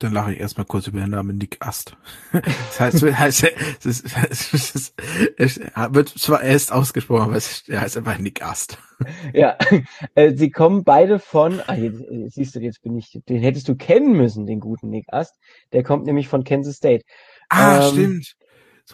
dann 0.00 0.12
lache 0.12 0.32
ich 0.32 0.40
erstmal 0.40 0.66
kurz 0.66 0.88
über 0.88 0.98
den 0.98 1.10
Namen 1.10 1.38
Nick 1.38 1.58
Ast. 1.60 1.96
Das 2.32 2.80
heißt, 2.80 3.02
heißt 3.02 3.44
es, 3.84 4.00
ist, 4.00 4.16
es, 4.30 4.74
ist, 4.74 4.94
es 5.38 5.60
wird 5.90 6.08
zwar 6.08 6.42
erst 6.42 6.72
ausgesprochen, 6.72 7.22
aber 7.22 7.36
es 7.36 7.68
er 7.68 7.80
heißt 7.80 7.96
einfach 7.96 8.18
Nick 8.18 8.42
Ast. 8.42 8.78
Ja, 9.34 9.58
äh, 10.14 10.34
sie 10.34 10.50
kommen 10.50 10.82
beide 10.82 11.18
von, 11.18 11.60
ah, 11.66 11.74
jetzt, 11.74 12.02
siehst 12.34 12.54
du, 12.54 12.60
jetzt 12.60 12.80
bin 12.80 12.96
ich, 12.96 13.20
den 13.28 13.42
hättest 13.42 13.68
du 13.68 13.76
kennen 13.76 14.16
müssen, 14.16 14.46
den 14.46 14.58
guten 14.58 14.88
Nick 14.88 15.04
Ast. 15.12 15.34
Der 15.72 15.82
kommt 15.82 16.06
nämlich 16.06 16.28
von 16.28 16.44
Kansas 16.44 16.76
State. 16.76 17.04
Ah, 17.50 17.86
ähm, 17.88 17.92
stimmt 17.92 18.36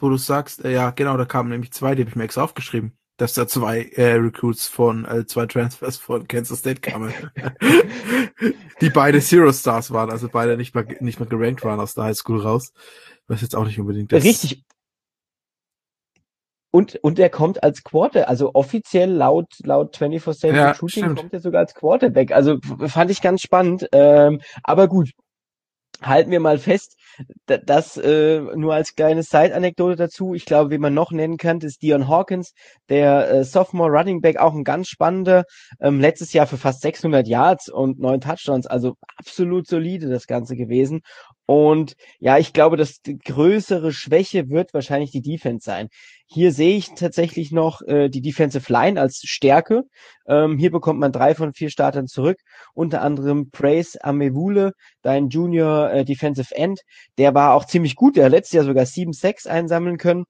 wo 0.00 0.08
du 0.08 0.16
sagst, 0.16 0.64
äh, 0.64 0.72
ja, 0.72 0.90
genau, 0.90 1.16
da 1.16 1.24
kamen 1.24 1.50
nämlich 1.50 1.72
zwei, 1.72 1.94
die 1.94 2.02
habe 2.02 2.10
ich 2.10 2.16
mir 2.16 2.24
extra 2.24 2.42
aufgeschrieben, 2.42 2.92
dass 3.18 3.34
da 3.34 3.46
zwei 3.46 3.82
äh, 3.82 4.14
Recruits 4.14 4.68
von, 4.68 5.04
äh, 5.04 5.26
zwei 5.26 5.46
Transfers 5.46 5.98
von 5.98 6.26
Kansas 6.26 6.60
State 6.60 6.80
kamen. 6.80 7.12
die 8.80 8.90
beide 8.90 9.20
Zero 9.20 9.52
Stars 9.52 9.92
waren, 9.92 10.10
also 10.10 10.28
beide 10.28 10.56
nicht 10.56 10.74
mal, 10.74 10.86
nicht 11.00 11.20
mal 11.20 11.28
gerankt 11.28 11.64
waren 11.64 11.80
aus 11.80 11.94
der 11.94 12.04
High 12.04 12.16
School 12.16 12.40
raus. 12.40 12.72
Was 13.28 13.40
jetzt 13.40 13.54
auch 13.54 13.64
nicht 13.64 13.78
unbedingt 13.78 14.12
das. 14.12 14.24
Richtig. 14.24 14.64
und, 16.70 16.96
und 16.96 17.18
der 17.18 17.30
kommt 17.30 17.62
als 17.62 17.84
Quarter, 17.84 18.28
also 18.28 18.50
offiziell 18.54 19.10
laut, 19.10 19.52
laut 19.62 19.96
24-7 19.96 20.54
ja, 20.54 20.74
Shooting 20.74 21.04
stimmt. 21.04 21.18
kommt 21.18 21.32
er 21.32 21.40
sogar 21.40 21.60
als 21.60 21.74
Quarterback. 21.74 22.32
Also 22.32 22.58
fand 22.86 23.10
ich 23.10 23.22
ganz 23.22 23.42
spannend. 23.42 23.86
Ähm, 23.92 24.40
aber 24.64 24.88
gut, 24.88 25.12
halten 26.00 26.30
wir 26.30 26.40
mal 26.40 26.58
fest, 26.58 26.96
das 27.46 27.96
äh, 27.96 28.40
nur 28.40 28.74
als 28.74 28.94
kleine 28.94 29.22
Side-Anekdote 29.22 29.96
dazu. 29.96 30.34
Ich 30.34 30.44
glaube, 30.44 30.70
wie 30.70 30.78
man 30.78 30.94
noch 30.94 31.12
nennen 31.12 31.36
kann, 31.36 31.60
ist 31.60 31.82
Dion 31.82 32.08
Hawkins, 32.08 32.52
der 32.88 33.30
äh, 33.30 33.44
Sophomore 33.44 33.90
Running 33.90 34.20
Back, 34.20 34.38
auch 34.38 34.54
ein 34.54 34.64
ganz 34.64 34.88
spannender. 34.88 35.44
Ähm, 35.80 36.00
letztes 36.00 36.32
Jahr 36.32 36.46
für 36.46 36.58
fast 36.58 36.82
600 36.82 37.26
Yards 37.26 37.68
und 37.68 37.98
neun 37.98 38.20
Touchdowns, 38.20 38.66
also 38.66 38.94
absolut 39.16 39.66
solide 39.66 40.08
das 40.08 40.26
Ganze 40.26 40.56
gewesen. 40.56 41.00
Und 41.46 41.94
ja, 42.18 42.38
ich 42.38 42.52
glaube, 42.52 42.82
die 43.06 43.18
größere 43.18 43.92
Schwäche 43.92 44.48
wird 44.48 44.72
wahrscheinlich 44.72 45.10
die 45.10 45.22
Defense 45.22 45.64
sein. 45.64 45.88
Hier 46.34 46.50
sehe 46.50 46.78
ich 46.78 46.94
tatsächlich 46.94 47.52
noch 47.52 47.82
äh, 47.82 48.08
die 48.08 48.22
Defensive 48.22 48.72
Line 48.72 48.98
als 48.98 49.20
Stärke. 49.22 49.82
Ähm, 50.26 50.56
hier 50.56 50.70
bekommt 50.70 50.98
man 50.98 51.12
drei 51.12 51.34
von 51.34 51.52
vier 51.52 51.68
Startern 51.68 52.06
zurück, 52.06 52.38
unter 52.72 53.02
anderem 53.02 53.50
Praise 53.50 54.02
Amewule, 54.02 54.72
dein 55.02 55.28
Junior 55.28 55.90
äh, 55.90 56.04
Defensive 56.06 56.54
End. 56.54 56.80
Der 57.18 57.34
war 57.34 57.52
auch 57.52 57.66
ziemlich 57.66 57.96
gut, 57.96 58.16
der 58.16 58.24
hat 58.24 58.32
letztes 58.32 58.54
Jahr 58.54 58.64
sogar 58.64 58.86
7-6 58.86 59.46
einsammeln 59.46 59.98
können. 59.98 60.24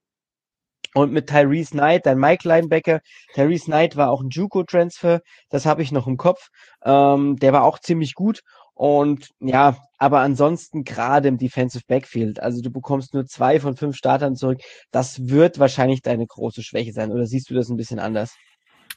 Und 0.94 1.12
mit 1.12 1.28
Tyrese 1.28 1.70
Knight, 1.70 2.04
dein 2.04 2.18
Mike 2.18 2.48
Linebacker. 2.48 3.00
Tyrese 3.34 3.66
Knight 3.66 3.96
war 3.96 4.10
auch 4.10 4.22
ein 4.22 4.28
Juco-Transfer, 4.30 5.20
das 5.50 5.66
habe 5.66 5.82
ich 5.82 5.92
noch 5.92 6.08
im 6.08 6.16
Kopf. 6.16 6.48
Ähm, 6.84 7.36
der 7.36 7.52
war 7.52 7.62
auch 7.62 7.78
ziemlich 7.78 8.14
gut. 8.14 8.40
Und 8.74 9.30
ja, 9.40 9.76
aber 9.98 10.20
ansonsten 10.20 10.84
gerade 10.84 11.28
im 11.28 11.38
Defensive 11.38 11.84
Backfield, 11.86 12.40
also 12.40 12.62
du 12.62 12.70
bekommst 12.70 13.14
nur 13.14 13.26
zwei 13.26 13.60
von 13.60 13.76
fünf 13.76 13.96
Startern 13.96 14.34
zurück, 14.34 14.60
das 14.90 15.28
wird 15.28 15.58
wahrscheinlich 15.58 16.02
deine 16.02 16.26
große 16.26 16.62
Schwäche 16.62 16.92
sein. 16.92 17.12
Oder 17.12 17.26
siehst 17.26 17.50
du 17.50 17.54
das 17.54 17.68
ein 17.68 17.76
bisschen 17.76 17.98
anders? 17.98 18.34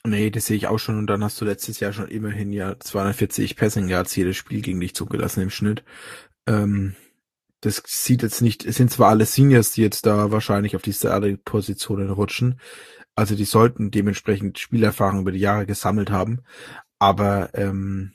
Nee, 0.06 0.30
das 0.30 0.46
sehe 0.46 0.58
ich 0.58 0.68
auch 0.68 0.78
schon. 0.78 0.98
Und 0.98 1.08
dann 1.08 1.24
hast 1.24 1.40
du 1.42 1.46
letztes 1.46 1.80
Jahr 1.80 1.94
schon 1.94 2.08
immerhin 2.08 2.52
ja 2.52 2.80
240 2.80 3.56
Passing 3.56 3.88
Yards 3.88 4.16
jedes 4.16 4.38
Spiel 4.38 4.62
gegen 4.62 4.80
dich 4.80 4.96
zugelassen 4.96 5.42
im 5.42 5.50
Schnitt. 5.50 5.84
Ähm, 6.48 6.96
das 7.62 7.82
sieht 7.86 8.22
jetzt 8.22 8.42
nicht, 8.42 8.64
es 8.66 8.76
sind 8.76 8.92
zwar 8.92 9.10
alle 9.10 9.26
Seniors, 9.26 9.72
die 9.72 9.82
jetzt 9.82 10.06
da 10.06 10.32
wahrscheinlich 10.32 10.76
auf 10.76 10.84
die 10.84 11.38
Positionen 11.44 12.12
rutschen. 12.12 12.60
Also 13.16 13.36
die 13.36 13.46
sollten 13.46 13.92
dementsprechend 13.92 14.60
Spielerfahrung 14.60 15.22
über 15.22 15.32
die 15.32 15.40
Jahre 15.40 15.66
gesammelt 15.66 16.12
haben. 16.12 16.42
Aber 17.00 17.50
ähm, 17.54 18.14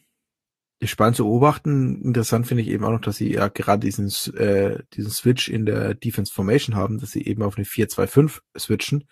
spannend 0.82 1.16
zu 1.16 1.24
beobachten. 1.24 2.00
Interessant 2.02 2.46
finde 2.46 2.62
ich 2.62 2.68
eben 2.68 2.84
auch 2.84 2.90
noch, 2.90 3.00
dass 3.00 3.16
sie 3.16 3.32
ja 3.32 3.48
gerade 3.48 3.80
diesen, 3.80 4.08
äh, 4.36 4.82
diesen 4.94 5.10
Switch 5.10 5.48
in 5.48 5.66
der 5.66 5.94
Defense 5.94 6.32
Formation 6.32 6.76
haben, 6.76 6.98
dass 6.98 7.10
sie 7.10 7.24
eben 7.26 7.42
auf 7.42 7.56
eine 7.56 7.66
4-2-5 7.66 8.40
switchen, 8.58 9.04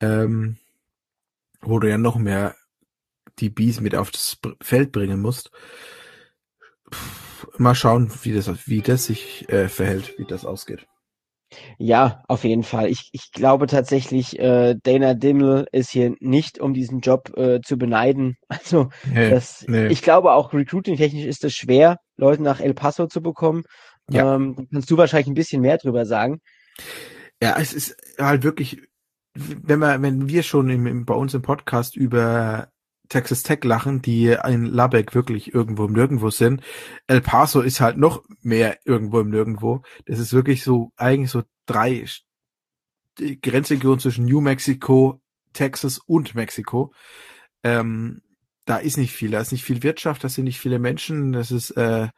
ähm, 0.00 0.56
wo 1.60 1.78
du 1.78 1.88
ja 1.88 1.98
noch 1.98 2.16
mehr 2.16 2.54
die 3.38 3.50
Bees 3.50 3.80
mit 3.80 3.94
auf 3.94 4.10
das 4.10 4.38
Feld 4.60 4.92
bringen 4.92 5.20
musst. 5.20 5.50
Mal 7.56 7.74
schauen, 7.74 8.10
wie 8.22 8.32
das, 8.32 8.48
wie 8.66 8.80
das 8.80 9.04
sich 9.04 9.48
äh, 9.48 9.68
verhält, 9.68 10.18
wie 10.18 10.24
das 10.24 10.44
ausgeht. 10.44 10.86
Ja, 11.78 12.22
auf 12.28 12.44
jeden 12.44 12.62
Fall. 12.62 12.88
Ich, 12.90 13.08
ich 13.12 13.32
glaube 13.32 13.66
tatsächlich, 13.66 14.38
äh, 14.38 14.74
Dana 14.82 15.14
Dimmel 15.14 15.66
ist 15.72 15.90
hier 15.90 16.14
nicht 16.20 16.58
um 16.58 16.74
diesen 16.74 17.00
Job 17.00 17.36
äh, 17.36 17.60
zu 17.60 17.76
beneiden. 17.78 18.36
Also 18.48 18.90
nee, 19.12 19.30
das, 19.30 19.64
nee. 19.68 19.86
ich 19.86 20.02
glaube 20.02 20.32
auch 20.32 20.52
recruiting-technisch 20.52 21.24
ist 21.24 21.44
es 21.44 21.54
schwer, 21.54 21.98
Leute 22.16 22.42
nach 22.42 22.60
El 22.60 22.74
Paso 22.74 23.06
zu 23.06 23.22
bekommen. 23.22 23.62
Ja. 24.10 24.34
Ähm, 24.34 24.68
kannst 24.72 24.90
du 24.90 24.96
wahrscheinlich 24.96 25.28
ein 25.28 25.34
bisschen 25.34 25.62
mehr 25.62 25.78
drüber 25.78 26.04
sagen. 26.04 26.40
Ja, 27.42 27.56
es 27.58 27.72
ist 27.72 27.96
halt 28.18 28.42
wirklich, 28.42 28.82
wenn 29.34 29.78
wir, 29.78 30.02
wenn 30.02 30.28
wir 30.28 30.42
schon 30.42 30.68
im, 30.70 30.86
im, 30.86 31.04
bei 31.04 31.14
uns 31.14 31.34
im 31.34 31.42
Podcast 31.42 31.96
über 31.96 32.68
Texas 33.08 33.42
Tech 33.42 33.64
lachen, 33.64 34.02
die 34.02 34.36
in 34.44 34.66
Lubbock 34.66 35.14
wirklich 35.14 35.54
irgendwo 35.54 35.86
im 35.86 35.92
Nirgendwo 35.92 36.30
sind. 36.30 36.62
El 37.06 37.20
Paso 37.20 37.60
ist 37.60 37.80
halt 37.80 37.96
noch 37.96 38.24
mehr 38.42 38.78
irgendwo 38.84 39.20
im 39.20 39.30
Nirgendwo. 39.30 39.82
Das 40.06 40.18
ist 40.18 40.32
wirklich 40.32 40.62
so, 40.62 40.92
eigentlich 40.96 41.30
so 41.30 41.42
drei 41.66 42.04
Grenzregionen 43.16 43.98
zwischen 43.98 44.26
New 44.26 44.40
Mexico, 44.40 45.20
Texas 45.52 45.98
und 45.98 46.34
Mexiko. 46.34 46.92
Ähm, 47.64 48.22
da 48.66 48.76
ist 48.76 48.98
nicht 48.98 49.12
viel, 49.12 49.30
da 49.30 49.40
ist 49.40 49.52
nicht 49.52 49.64
viel 49.64 49.82
Wirtschaft, 49.82 50.22
da 50.22 50.28
sind 50.28 50.44
nicht 50.44 50.60
viele 50.60 50.78
Menschen, 50.78 51.32
das 51.32 51.50
ist 51.50 51.70
äh, 51.70 52.08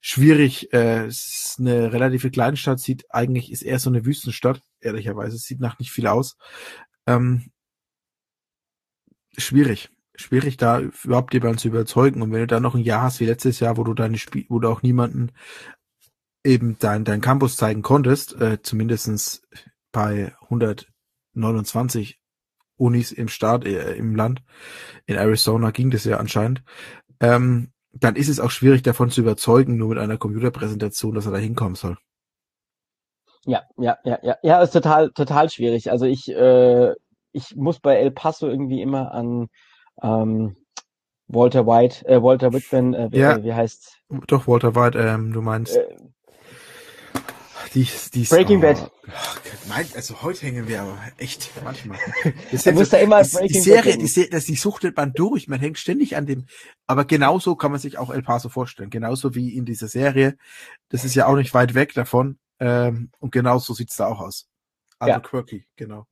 schwierig. 0.00 0.72
Äh, 0.72 1.06
es 1.06 1.24
ist 1.24 1.60
eine 1.60 1.92
relative 1.92 2.30
Kleinstadt, 2.30 2.80
sieht 2.80 3.06
eigentlich, 3.10 3.52
ist 3.52 3.62
eher 3.62 3.78
so 3.78 3.90
eine 3.90 4.04
Wüstenstadt, 4.04 4.60
ehrlicherweise. 4.80 5.36
Es 5.36 5.44
sieht 5.44 5.60
nach 5.60 5.78
nicht 5.78 5.92
viel 5.92 6.08
aus. 6.08 6.36
Ähm, 7.06 7.52
schwierig 9.38 9.93
schwierig, 10.16 10.56
da 10.56 10.80
überhaupt 10.80 11.34
jemanden 11.34 11.58
zu 11.58 11.68
überzeugen. 11.68 12.22
Und 12.22 12.32
wenn 12.32 12.40
du 12.40 12.46
dann 12.46 12.62
noch 12.62 12.74
ein 12.74 12.82
Jahr 12.82 13.02
hast 13.02 13.20
wie 13.20 13.26
letztes 13.26 13.60
Jahr, 13.60 13.76
wo 13.76 13.84
du 13.84 13.94
deine 13.94 14.18
Spiel, 14.18 14.46
wo 14.48 14.58
du 14.58 14.68
auch 14.68 14.82
niemanden 14.82 15.32
eben 16.44 16.76
dein, 16.78 17.04
dein 17.04 17.20
Campus 17.20 17.56
zeigen 17.56 17.82
konntest, 17.82 18.40
äh, 18.40 18.60
zumindestens 18.62 19.42
bei 19.92 20.34
129 20.42 22.20
Unis 22.76 23.12
im 23.12 23.28
Staat, 23.28 23.64
äh, 23.64 23.94
im 23.94 24.14
Land, 24.14 24.42
in 25.06 25.16
Arizona 25.16 25.70
ging 25.70 25.90
das 25.90 26.04
ja 26.04 26.18
anscheinend, 26.18 26.62
ähm, 27.20 27.72
dann 27.92 28.16
ist 28.16 28.28
es 28.28 28.40
auch 28.40 28.50
schwierig 28.50 28.82
davon 28.82 29.10
zu 29.10 29.20
überzeugen, 29.20 29.76
nur 29.76 29.88
mit 29.90 29.98
einer 29.98 30.18
Computerpräsentation, 30.18 31.14
dass 31.14 31.26
er 31.26 31.32
da 31.32 31.38
hinkommen 31.38 31.76
soll. 31.76 31.96
Ja, 33.46 33.62
ja, 33.76 33.98
ja, 34.04 34.18
ja, 34.22 34.36
ja, 34.42 34.62
ist 34.62 34.72
total, 34.72 35.10
total 35.10 35.50
schwierig. 35.50 35.90
Also 35.90 36.06
ich, 36.06 36.28
äh, 36.28 36.92
ich 37.32 37.54
muss 37.56 37.78
bei 37.78 37.96
El 37.96 38.10
Paso 38.10 38.48
irgendwie 38.48 38.80
immer 38.80 39.12
an 39.12 39.48
ähm, 40.02 40.56
Walter 41.28 41.66
White, 41.66 42.06
äh, 42.06 42.22
Walter 42.22 42.52
Whitman, 42.52 42.94
äh, 42.94 43.08
wie, 43.10 43.18
ja, 43.18 43.42
wie 43.42 43.52
heißt 43.52 44.02
Doch, 44.26 44.46
Walter 44.46 44.74
White, 44.74 44.98
ähm, 44.98 45.32
du 45.32 45.40
meinst. 45.40 45.76
Äh, 45.76 45.96
die, 47.74 47.88
die 48.12 48.22
Breaking 48.24 48.58
oh, 48.58 48.62
Bad. 48.62 48.92
Nein, 49.68 49.86
also 49.94 50.22
heute 50.22 50.46
hängen 50.46 50.68
wir 50.68 50.82
aber 50.82 50.96
echt 51.18 51.50
manchmal. 51.64 51.98
Das 52.52 52.66
muss 52.66 52.90
so, 52.90 52.96
da 52.96 53.02
immer 53.02 53.22
die, 53.22 53.48
die 53.48 53.60
Serie, 53.60 53.98
die, 53.98 54.06
Serie, 54.06 54.30
das, 54.30 54.44
die 54.44 54.54
suchtet 54.54 54.96
man 54.96 55.12
durch, 55.12 55.48
man 55.48 55.58
hängt 55.58 55.78
ständig 55.78 56.16
an 56.16 56.26
dem. 56.26 56.46
Aber 56.86 57.04
genauso 57.04 57.56
kann 57.56 57.72
man 57.72 57.80
sich 57.80 57.98
auch 57.98 58.10
El 58.10 58.22
Paso 58.22 58.48
vorstellen, 58.48 58.90
genauso 58.90 59.34
wie 59.34 59.56
in 59.56 59.64
dieser 59.64 59.88
Serie. 59.88 60.36
Das 60.88 61.04
ist 61.04 61.16
ja 61.16 61.26
auch 61.26 61.34
nicht 61.34 61.52
weit 61.52 61.74
weg 61.74 61.94
davon. 61.94 62.38
Ähm, 62.60 63.10
und 63.18 63.32
genauso 63.32 63.74
sieht's 63.74 63.96
da 63.96 64.06
auch 64.06 64.20
aus. 64.20 64.48
Albuquerque, 65.00 65.56
ja. 65.56 65.62
genau. 65.76 66.06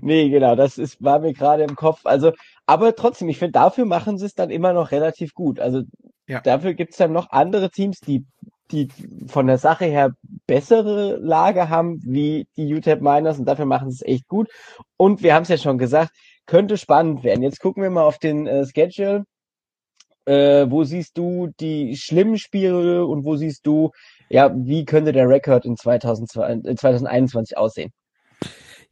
Nee, 0.00 0.30
genau, 0.30 0.56
das 0.56 0.78
ist, 0.78 1.02
war 1.02 1.18
mir 1.18 1.32
gerade 1.32 1.64
im 1.64 1.76
Kopf. 1.76 2.00
Also, 2.04 2.32
aber 2.66 2.94
trotzdem, 2.94 3.28
ich 3.28 3.38
finde, 3.38 3.52
dafür 3.52 3.84
machen 3.84 4.18
sie 4.18 4.26
es 4.26 4.34
dann 4.34 4.50
immer 4.50 4.72
noch 4.72 4.90
relativ 4.90 5.34
gut. 5.34 5.60
Also 5.60 5.82
ja. 6.26 6.40
dafür 6.40 6.74
gibt's 6.74 6.96
dann 6.96 7.12
noch 7.12 7.30
andere 7.30 7.70
Teams, 7.70 8.00
die, 8.00 8.24
die 8.70 8.88
von 9.26 9.46
der 9.46 9.58
Sache 9.58 9.84
her 9.86 10.14
bessere 10.46 11.16
Lage 11.16 11.68
haben, 11.68 12.00
wie 12.04 12.46
die 12.56 12.72
UTEP 12.74 13.00
Miners 13.00 13.38
und 13.38 13.46
dafür 13.46 13.66
machen 13.66 13.90
sie 13.90 13.96
es 13.96 14.14
echt 14.14 14.28
gut. 14.28 14.48
Und 14.96 15.22
wir 15.22 15.34
haben 15.34 15.42
es 15.42 15.48
ja 15.48 15.58
schon 15.58 15.78
gesagt, 15.78 16.12
könnte 16.46 16.78
spannend 16.78 17.22
werden. 17.22 17.42
Jetzt 17.42 17.60
gucken 17.60 17.82
wir 17.82 17.90
mal 17.90 18.04
auf 18.04 18.18
den 18.18 18.46
äh, 18.46 18.64
Schedule. 18.66 19.24
Äh, 20.26 20.70
wo 20.70 20.84
siehst 20.84 21.16
du 21.16 21.48
die 21.60 21.96
schlimmen 21.96 22.38
Spiele 22.38 23.06
und 23.06 23.24
wo 23.24 23.36
siehst 23.36 23.66
du, 23.66 23.90
ja, 24.28 24.52
wie 24.54 24.84
könnte 24.84 25.12
der 25.12 25.28
Rekord 25.28 25.64
in 25.64 25.76
2002, 25.76 26.74
2021 26.76 27.56
aussehen? 27.56 27.90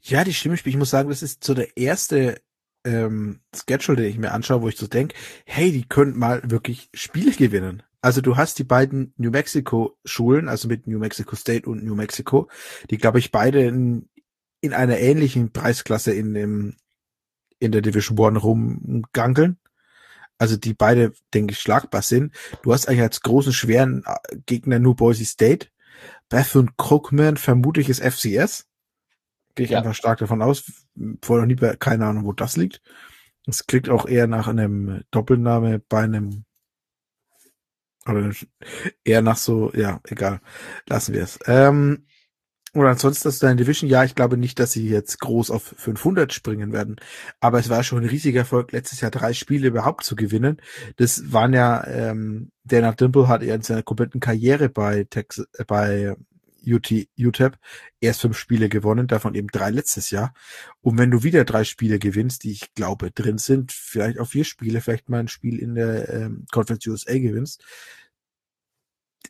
Ja, 0.09 0.24
die 0.24 0.32
schlimme 0.32 0.56
Spiele. 0.56 0.72
Ich 0.72 0.78
muss 0.78 0.90
sagen, 0.90 1.11
das 1.11 1.22
ist 1.22 1.44
so 1.44 1.52
der 1.52 1.76
erste 1.76 2.40
ähm, 2.84 3.40
Schedule, 3.54 3.98
den 3.98 4.11
ich 4.11 4.18
mir 4.18 4.32
anschaue, 4.32 4.62
wo 4.62 4.68
ich 4.68 4.78
so 4.78 4.86
denke, 4.86 5.14
hey, 5.44 5.70
die 5.70 5.86
könnten 5.86 6.18
mal 6.18 6.40
wirklich 6.44 6.88
Spiele 6.94 7.32
gewinnen. 7.32 7.82
Also 8.00 8.22
du 8.22 8.36
hast 8.36 8.59
die 8.59 8.64
beiden 8.64 9.12
New 9.18 9.30
Mexico 9.30 9.98
Schulen, 10.06 10.48
also 10.48 10.66
mit 10.66 10.86
New 10.86 10.98
Mexico 10.98 11.36
State 11.36 11.68
und 11.68 11.84
New 11.84 11.94
Mexico, 11.94 12.48
die 12.90 12.96
glaube 12.96 13.18
ich 13.18 13.32
beide 13.32 13.62
in, 13.64 14.09
in 14.62 14.72
einer 14.72 14.98
ähnlichen 14.98 15.52
Preisklasse 15.52 16.14
in 16.14 16.32
dem 16.32 16.76
in 17.59 17.72
der 17.72 17.82
Division 17.82 18.18
One 18.18 18.38
rumgangeln. 18.38 19.59
Also 20.38 20.56
die 20.56 20.72
beide, 20.72 21.12
denke 21.34 21.52
ich, 21.52 21.59
schlagbar 21.59 22.02
sind. 22.02 22.32
Du 22.62 22.72
hast 22.72 22.88
eigentlich 22.88 23.02
als 23.02 23.20
großen, 23.20 23.52
schweren 23.52 24.04
äh, 24.06 24.36
Gegner 24.46 24.78
nur 24.78 24.96
Boise 24.96 25.24
State. 25.26 25.68
Beth 26.28 26.54
und 26.54 26.76
Krugman 26.78 27.36
vermutlich 27.36 27.88
ist 27.88 28.00
FCS. 28.00 28.68
Gehe 29.59 29.64
ich 29.64 29.72
ja. 29.72 29.78
einfach 29.78 29.94
stark 29.94 30.20
davon 30.20 30.40
aus. 30.40 30.86
Vorher 31.20 31.44
noch 31.44 31.52
nie, 31.52 31.76
keine 31.80 32.06
Ahnung, 32.06 32.24
wo 32.24 32.32
das 32.32 32.56
liegt. 32.56 32.80
Es 33.44 33.66
klingt 33.66 33.88
auch 33.88 34.06
eher 34.06 34.28
nach 34.28 34.46
einem 34.46 35.02
Doppelname 35.11 35.80
bei 35.80 36.02
einem 36.02 36.44
oder 38.06 38.30
eher 39.02 39.20
nach 39.20 39.36
so, 39.36 39.72
ja, 39.74 40.00
egal. 40.04 40.40
Lassen 40.86 41.12
wir 41.12 41.24
es. 41.24 41.40
Ähm, 41.46 42.06
oder 42.72 42.90
ansonsten 42.90 43.26
das 43.26 43.34
ist 43.34 43.42
deine 43.42 43.56
Division. 43.56 43.90
Ja, 43.90 44.04
ich 44.04 44.14
glaube 44.14 44.36
nicht, 44.36 44.61
dass 44.61 44.70
sie 44.70 44.88
jetzt 44.88 45.18
groß 45.18 45.50
auf 45.50 45.74
500 45.76 46.32
springen 46.32 46.72
werden. 46.72 47.00
Aber 47.40 47.59
es 47.59 47.68
war 47.68 47.82
schon 47.82 47.98
ein 47.98 48.09
riesiger 48.09 48.40
Erfolg, 48.40 48.70
letztes 48.70 49.00
Jahr 49.00 49.11
drei 49.11 49.32
Spiele 49.32 49.66
überhaupt 49.66 50.04
zu 50.04 50.14
gewinnen. 50.14 50.59
Das 50.98 51.32
waren 51.32 51.52
ja, 51.52 51.84
ähm, 51.88 52.52
Dana 52.62 52.92
Dimple 52.92 53.26
hat 53.26 53.42
er 53.42 53.56
in 53.56 53.62
seiner 53.62 53.82
kompletten 53.82 54.20
Karriere 54.20 54.68
bei 54.68 55.02
Texas, 55.02 55.48
äh, 55.54 55.64
bei 55.64 56.14
UT, 56.75 56.93
UTEP 57.19 57.57
erst 58.01 58.21
fünf 58.21 58.37
Spiele 58.37 58.69
gewonnen, 58.69 59.07
davon 59.07 59.35
eben 59.35 59.49
drei 59.49 59.71
letztes 59.71 60.11
Jahr. 60.11 60.35
Und 60.81 60.99
wenn 60.99 61.11
du 61.11 61.23
wieder 61.23 61.45
drei 61.45 61.64
Spiele 61.64 61.99
gewinnst, 61.99 62.45
die 62.45 62.53
ich 62.53 62.75
glaube 62.75 63.11
drin 63.11 63.39
sind, 63.39 63.73
vielleicht 63.73 64.19
auch 64.19 64.27
vier 64.27 64.45
Spiele, 64.45 64.81
vielleicht 64.81 65.09
mal 65.09 65.21
ein 65.21 65.29
Spiel 65.29 65.59
in 65.59 65.75
der 65.75 66.09
ähm, 66.09 66.47
Conference 66.51 66.87
USA 66.87 67.14
gewinnst, 67.14 67.64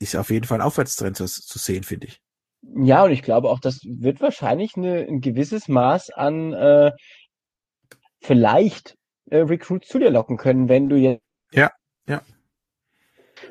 ist 0.01 0.16
auf 0.16 0.30
jeden 0.30 0.47
Fall 0.47 0.59
ein 0.59 0.66
Aufwärtstrend 0.66 1.16
zu, 1.16 1.26
zu 1.26 1.59
sehen, 1.59 1.82
finde 1.82 2.09
ich. 2.09 2.20
Ja, 2.62 3.05
und 3.05 3.12
ich 3.12 3.22
glaube 3.22 3.51
auch, 3.51 3.61
das 3.61 3.80
wird 3.84 4.20
wahrscheinlich 4.20 4.76
eine, 4.76 5.07
ein 5.07 5.20
gewisses 5.20 5.68
Maß 5.68 6.11
an 6.11 6.53
äh, 6.53 6.93
vielleicht 8.20 8.97
äh, 9.30 9.39
Recruits 9.39 9.89
zu 9.89 9.99
dir 9.99 10.11
locken 10.11 10.36
können, 10.36 10.68
wenn 10.68 10.89
du 10.89 10.97
jetzt. 10.97 11.22
Ja, 11.53 11.70
ja. 12.09 12.22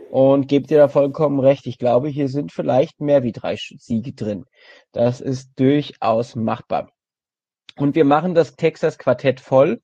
Und 0.10 0.48
gebe 0.48 0.68
dir 0.68 0.78
da 0.78 0.88
vollkommen 0.88 1.40
recht. 1.40 1.68
Ich 1.68 1.78
glaube, 1.78 2.10
hier 2.10 2.30
sind 2.30 2.52
vielleicht 2.52 3.02
mehr 3.02 3.24
wie 3.24 3.32
drei 3.32 3.56
Siege 3.56 4.14
drin. 4.14 4.46
Das 4.92 5.22
ist 5.22 5.52
durchaus 5.58 6.36
machbar. 6.36 6.92
Und 7.78 7.96
wir 7.96 8.06
machen 8.06 8.34
das 8.34 8.56
Texas 8.56 8.98
Quartett 8.98 9.40
voll 9.40 9.82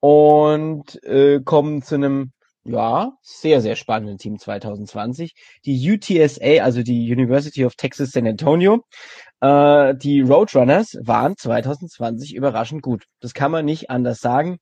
und 0.00 1.02
äh, 1.04 1.40
kommen 1.40 1.82
zu 1.82 1.96
einem 1.96 2.32
ja, 2.64 3.12
sehr, 3.22 3.60
sehr 3.60 3.76
spannenden 3.76 4.18
Team 4.18 4.38
2020. 4.38 5.34
Die 5.64 5.90
UTSA, 5.90 6.62
also 6.62 6.82
die 6.82 7.12
University 7.12 7.64
of 7.64 7.74
Texas 7.74 8.10
San 8.12 8.26
Antonio, 8.26 8.84
äh, 9.40 9.94
die 9.96 10.20
Roadrunners 10.20 10.96
waren 11.02 11.36
2020 11.36 12.34
überraschend 12.34 12.82
gut. 12.82 13.04
Das 13.20 13.34
kann 13.34 13.50
man 13.50 13.64
nicht 13.64 13.90
anders 13.90 14.20
sagen. 14.20 14.58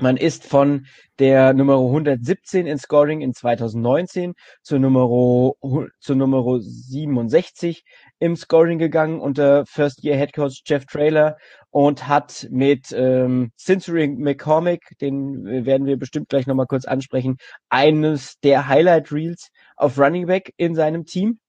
Man 0.00 0.16
ist 0.16 0.46
von 0.46 0.86
der 1.18 1.52
Nummer 1.52 1.74
117 1.74 2.66
in 2.66 2.78
Scoring 2.78 3.20
in 3.20 3.34
2019 3.34 4.32
zur 4.62 4.78
Nummer, 4.78 5.52
zur 6.00 6.16
Nummer 6.16 6.58
67 6.58 7.84
im 8.18 8.34
Scoring 8.34 8.78
gegangen 8.78 9.20
unter 9.20 9.66
First 9.66 10.02
Year 10.02 10.16
Head 10.16 10.32
Coach 10.32 10.62
Jeff 10.64 10.86
Trailer 10.86 11.36
und 11.68 12.08
hat 12.08 12.48
mit 12.50 12.92
ähm, 12.92 13.50
Century 13.58 14.08
McCormick, 14.08 14.80
den 15.02 15.44
werden 15.66 15.86
wir 15.86 15.98
bestimmt 15.98 16.30
gleich 16.30 16.46
nochmal 16.46 16.66
kurz 16.66 16.86
ansprechen, 16.86 17.36
eines 17.68 18.38
der 18.42 18.68
Highlight 18.68 19.12
Reels 19.12 19.48
auf 19.76 19.98
Running 19.98 20.26
Back 20.26 20.54
in 20.56 20.74
seinem 20.74 21.04
Team. 21.04 21.40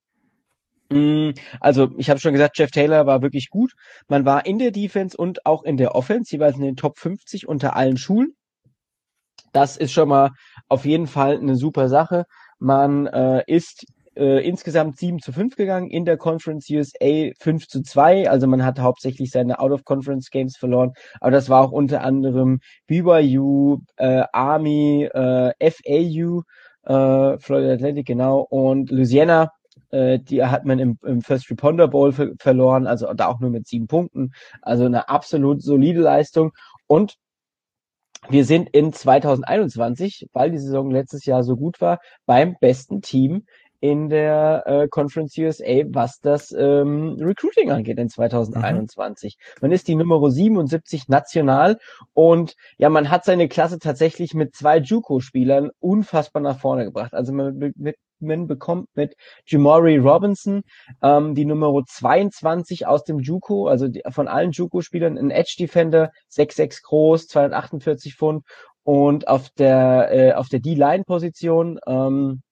Mm, 0.90 1.30
also, 1.58 1.90
ich 1.96 2.10
habe 2.10 2.20
schon 2.20 2.34
gesagt, 2.34 2.58
Jeff 2.58 2.70
Taylor 2.70 3.06
war 3.06 3.22
wirklich 3.22 3.48
gut. 3.48 3.72
Man 4.08 4.26
war 4.26 4.44
in 4.44 4.58
der 4.58 4.72
Defense 4.72 5.16
und 5.16 5.46
auch 5.46 5.62
in 5.62 5.78
der 5.78 5.94
Offense, 5.94 6.32
jeweils 6.32 6.56
in 6.56 6.62
den 6.62 6.76
Top 6.76 6.98
50 6.98 7.48
unter 7.48 7.76
allen 7.76 7.96
Schulen. 7.96 8.34
Das 9.52 9.76
ist 9.76 9.92
schon 9.92 10.08
mal 10.08 10.30
auf 10.68 10.84
jeden 10.84 11.06
Fall 11.06 11.38
eine 11.38 11.56
super 11.56 11.88
Sache. 11.88 12.24
Man 12.58 13.06
äh, 13.06 13.42
ist 13.46 13.84
äh, 14.16 14.46
insgesamt 14.46 14.98
7 14.98 15.20
zu 15.20 15.32
5 15.32 15.56
gegangen, 15.56 15.90
in 15.90 16.04
der 16.04 16.16
Conference 16.16 16.68
USA 16.70 17.30
5 17.38 17.68
zu 17.68 17.82
2. 17.82 18.30
Also 18.30 18.46
man 18.46 18.64
hat 18.64 18.78
hauptsächlich 18.78 19.30
seine 19.30 19.58
Out-of-Conference-Games 19.58 20.56
verloren, 20.56 20.92
aber 21.20 21.30
das 21.30 21.48
war 21.48 21.62
auch 21.62 21.72
unter 21.72 22.02
anderem 22.02 22.60
BYU, 22.86 23.78
äh, 23.96 24.24
Army, 24.32 25.04
äh, 25.04 25.70
FAU, 25.70 26.42
äh, 26.84 27.38
Florida 27.38 27.72
Atlantic, 27.74 28.06
genau, 28.06 28.40
und 28.40 28.90
Louisiana 28.90 29.50
äh, 29.90 30.18
die 30.18 30.44
hat 30.44 30.64
man 30.64 30.78
im, 30.78 30.98
im 31.04 31.22
First 31.22 31.50
Responder 31.50 31.88
Bowl 31.88 32.12
ver 32.12 32.30
verloren, 32.38 32.86
also 32.86 33.12
da 33.14 33.28
auch 33.28 33.40
nur 33.40 33.50
mit 33.50 33.66
sieben 33.66 33.86
Punkten. 33.86 34.32
Also 34.62 34.86
eine 34.86 35.08
absolut 35.08 35.62
solide 35.62 36.00
Leistung. 36.00 36.52
Und 36.86 37.16
wir 38.28 38.44
sind 38.44 38.70
in 38.70 38.92
2021, 38.92 40.28
weil 40.32 40.50
die 40.50 40.58
Saison 40.58 40.90
letztes 40.90 41.24
Jahr 41.24 41.42
so 41.42 41.56
gut 41.56 41.80
war, 41.80 41.98
beim 42.26 42.56
besten 42.60 43.02
Team 43.02 43.44
in 43.82 44.08
der 44.08 44.62
äh, 44.66 44.88
Conference 44.88 45.36
USA, 45.36 45.82
was 45.88 46.20
das 46.20 46.52
ähm, 46.52 47.16
Recruiting 47.20 47.72
angeht 47.72 47.98
in 47.98 48.08
2021. 48.08 49.36
Mhm. 49.36 49.58
Man 49.60 49.72
ist 49.72 49.88
die 49.88 49.96
Nummer 49.96 50.30
77 50.30 51.08
national 51.08 51.78
und 52.14 52.54
ja, 52.78 52.88
man 52.90 53.10
hat 53.10 53.24
seine 53.24 53.48
Klasse 53.48 53.80
tatsächlich 53.80 54.34
mit 54.34 54.54
zwei 54.54 54.78
JUCO-Spielern 54.78 55.70
unfassbar 55.80 56.42
nach 56.42 56.60
vorne 56.60 56.84
gebracht. 56.84 57.12
Also 57.12 57.32
man, 57.32 57.72
mit, 57.74 57.96
man 58.22 58.46
bekommt 58.46 58.88
mit 58.94 59.16
Jamori 59.46 59.98
Robinson 59.98 60.62
ähm, 61.02 61.34
die 61.34 61.44
Nummer 61.44 61.82
22 61.84 62.86
aus 62.86 63.04
dem 63.04 63.18
JUCO, 63.18 63.68
also 63.68 63.88
die, 63.88 64.02
von 64.10 64.28
allen 64.28 64.52
JUCO-Spielern, 64.52 65.18
ein 65.18 65.30
Edge-Defender, 65.30 66.10
6'6 66.30 66.82
groß, 66.82 67.28
248 67.28 68.14
Pfund 68.14 68.44
und 68.84 69.28
auf 69.28 69.50
der 69.50 70.08
äh, 70.12 70.32
auf 70.32 70.48
der 70.48 70.60
D-Line-Position 70.60 71.78
ähm, 71.86 72.42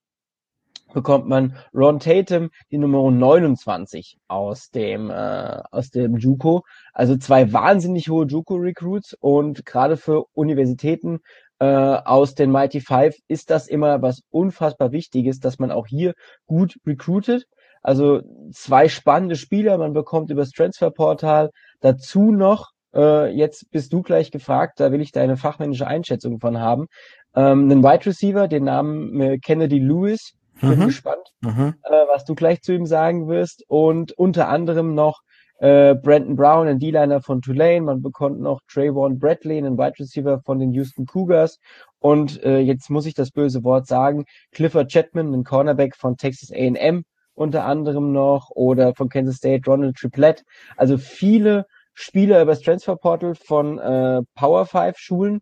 bekommt 0.92 1.28
man 1.28 1.56
Ron 1.74 2.00
Tatum 2.00 2.50
die 2.70 2.78
Nummer 2.78 3.10
29 3.10 4.18
aus 4.28 4.70
dem 4.70 5.10
äh, 5.10 5.62
aus 5.70 5.90
dem 5.90 6.16
JUCO. 6.16 6.62
Also 6.92 7.16
zwei 7.16 7.52
wahnsinnig 7.52 8.08
hohe 8.08 8.26
JUCO 8.26 8.56
Recruits 8.56 9.16
und 9.20 9.64
gerade 9.66 9.96
für 9.96 10.24
Universitäten 10.32 11.20
äh, 11.60 11.64
aus 11.64 12.34
den 12.34 12.50
Mighty 12.50 12.80
Five 12.80 13.16
ist 13.28 13.50
das 13.50 13.68
immer 13.68 14.02
was 14.02 14.22
unfassbar 14.30 14.92
Wichtiges, 14.92 15.38
dass 15.38 15.58
man 15.58 15.70
auch 15.70 15.86
hier 15.86 16.14
gut 16.46 16.76
recruitet. 16.86 17.44
Also 17.82 18.20
zwei 18.52 18.88
spannende 18.88 19.36
Spieler, 19.36 19.78
man 19.78 19.92
bekommt 19.92 20.30
übers 20.30 20.50
Transferportal 20.50 21.50
dazu 21.80 22.32
noch 22.32 22.70
äh, 22.94 23.28
jetzt 23.28 23.70
bist 23.70 23.92
du 23.92 24.02
gleich 24.02 24.30
gefragt, 24.30 24.80
da 24.80 24.92
will 24.92 25.00
ich 25.00 25.12
deine 25.12 25.36
fachmännische 25.36 25.86
Einschätzung 25.86 26.40
von 26.40 26.58
haben. 26.58 26.86
Ähm, 27.34 27.70
einen 27.70 27.84
Wide 27.84 28.06
Receiver, 28.06 28.48
den 28.48 28.64
Namen 28.64 29.20
äh, 29.20 29.38
Kennedy 29.38 29.78
Lewis, 29.78 30.32
bin 30.60 30.78
mhm. 30.78 30.86
gespannt, 30.86 31.26
mhm. 31.40 31.74
Äh, 31.84 31.90
was 32.08 32.24
du 32.24 32.34
gleich 32.34 32.62
zu 32.62 32.72
ihm 32.72 32.86
sagen 32.86 33.28
wirst. 33.28 33.64
Und 33.68 34.12
unter 34.12 34.48
anderem 34.48 34.94
noch 34.94 35.20
äh, 35.60 35.94
Brandon 35.94 36.36
Brown, 36.36 36.68
ein 36.68 36.78
D-Liner 36.78 37.20
von 37.20 37.42
Tulane. 37.42 37.82
Man 37.82 38.02
bekommt 38.02 38.40
noch 38.40 38.60
Trayvon 38.66 39.18
Bradley, 39.18 39.58
einen 39.58 39.76
Wide 39.76 39.98
Receiver 39.98 40.40
von 40.40 40.58
den 40.58 40.72
Houston 40.72 41.06
Cougars. 41.06 41.58
Und 41.98 42.42
äh, 42.42 42.58
jetzt 42.58 42.88
muss 42.88 43.06
ich 43.06 43.14
das 43.14 43.30
böse 43.30 43.62
Wort 43.62 43.86
sagen, 43.86 44.24
Clifford 44.52 44.90
Chatman, 44.90 45.34
ein 45.34 45.44
Cornerback 45.44 45.96
von 45.96 46.16
Texas 46.16 46.50
A&M 46.50 47.04
unter 47.34 47.64
anderem 47.64 48.12
noch 48.12 48.50
oder 48.50 48.94
von 48.94 49.08
Kansas 49.08 49.36
State 49.36 49.68
Ronald 49.70 49.96
Triplett. 49.96 50.44
Also 50.76 50.98
viele 50.98 51.66
Spieler 51.92 52.42
übers 52.42 52.60
Transfer 52.60 52.96
Portal 52.96 53.34
von 53.34 53.78
äh, 53.78 54.22
Power 54.34 54.64
5 54.64 54.96
Schulen. 54.96 55.40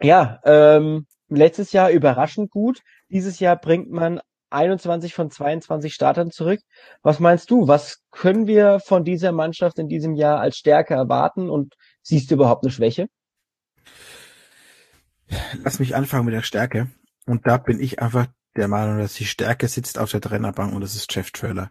Ja, 0.00 0.40
ähm, 0.44 1.06
letztes 1.28 1.72
Jahr 1.72 1.90
überraschend 1.90 2.50
gut. 2.50 2.80
Dieses 3.10 3.38
Jahr 3.38 3.56
bringt 3.56 3.90
man 3.90 4.20
21 4.52 5.14
von 5.14 5.30
22 5.30 5.92
Startern 5.92 6.30
zurück. 6.30 6.60
Was 7.02 7.20
meinst 7.20 7.50
du? 7.50 7.68
Was 7.68 8.00
können 8.10 8.46
wir 8.46 8.80
von 8.80 9.04
dieser 9.04 9.32
Mannschaft 9.32 9.78
in 9.78 9.88
diesem 9.88 10.14
Jahr 10.14 10.40
als 10.40 10.56
Stärke 10.56 10.94
erwarten 10.94 11.50
und 11.50 11.74
siehst 12.02 12.30
du 12.30 12.34
überhaupt 12.34 12.64
eine 12.64 12.72
Schwäche? 12.72 13.08
Lass 15.62 15.78
mich 15.78 15.94
anfangen 15.96 16.26
mit 16.26 16.34
der 16.34 16.42
Stärke. 16.42 16.88
Und 17.26 17.46
da 17.46 17.56
bin 17.56 17.80
ich 17.80 18.00
einfach 18.00 18.26
der 18.56 18.68
Meinung, 18.68 18.98
dass 18.98 19.14
die 19.14 19.24
Stärke 19.24 19.68
sitzt 19.68 19.98
auf 19.98 20.10
der 20.10 20.20
Trainerbank 20.20 20.74
und 20.74 20.82
das 20.82 20.94
ist 20.94 21.14
Jeff 21.14 21.30
Trailer. 21.30 21.70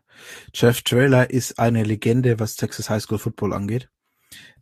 Jeff 0.53 0.81
Trailer 0.81 1.29
ist 1.29 1.59
eine 1.59 1.83
Legende, 1.83 2.39
was 2.39 2.55
Texas 2.55 2.89
High 2.89 3.03
School 3.03 3.19
Football 3.19 3.53
angeht. 3.53 3.89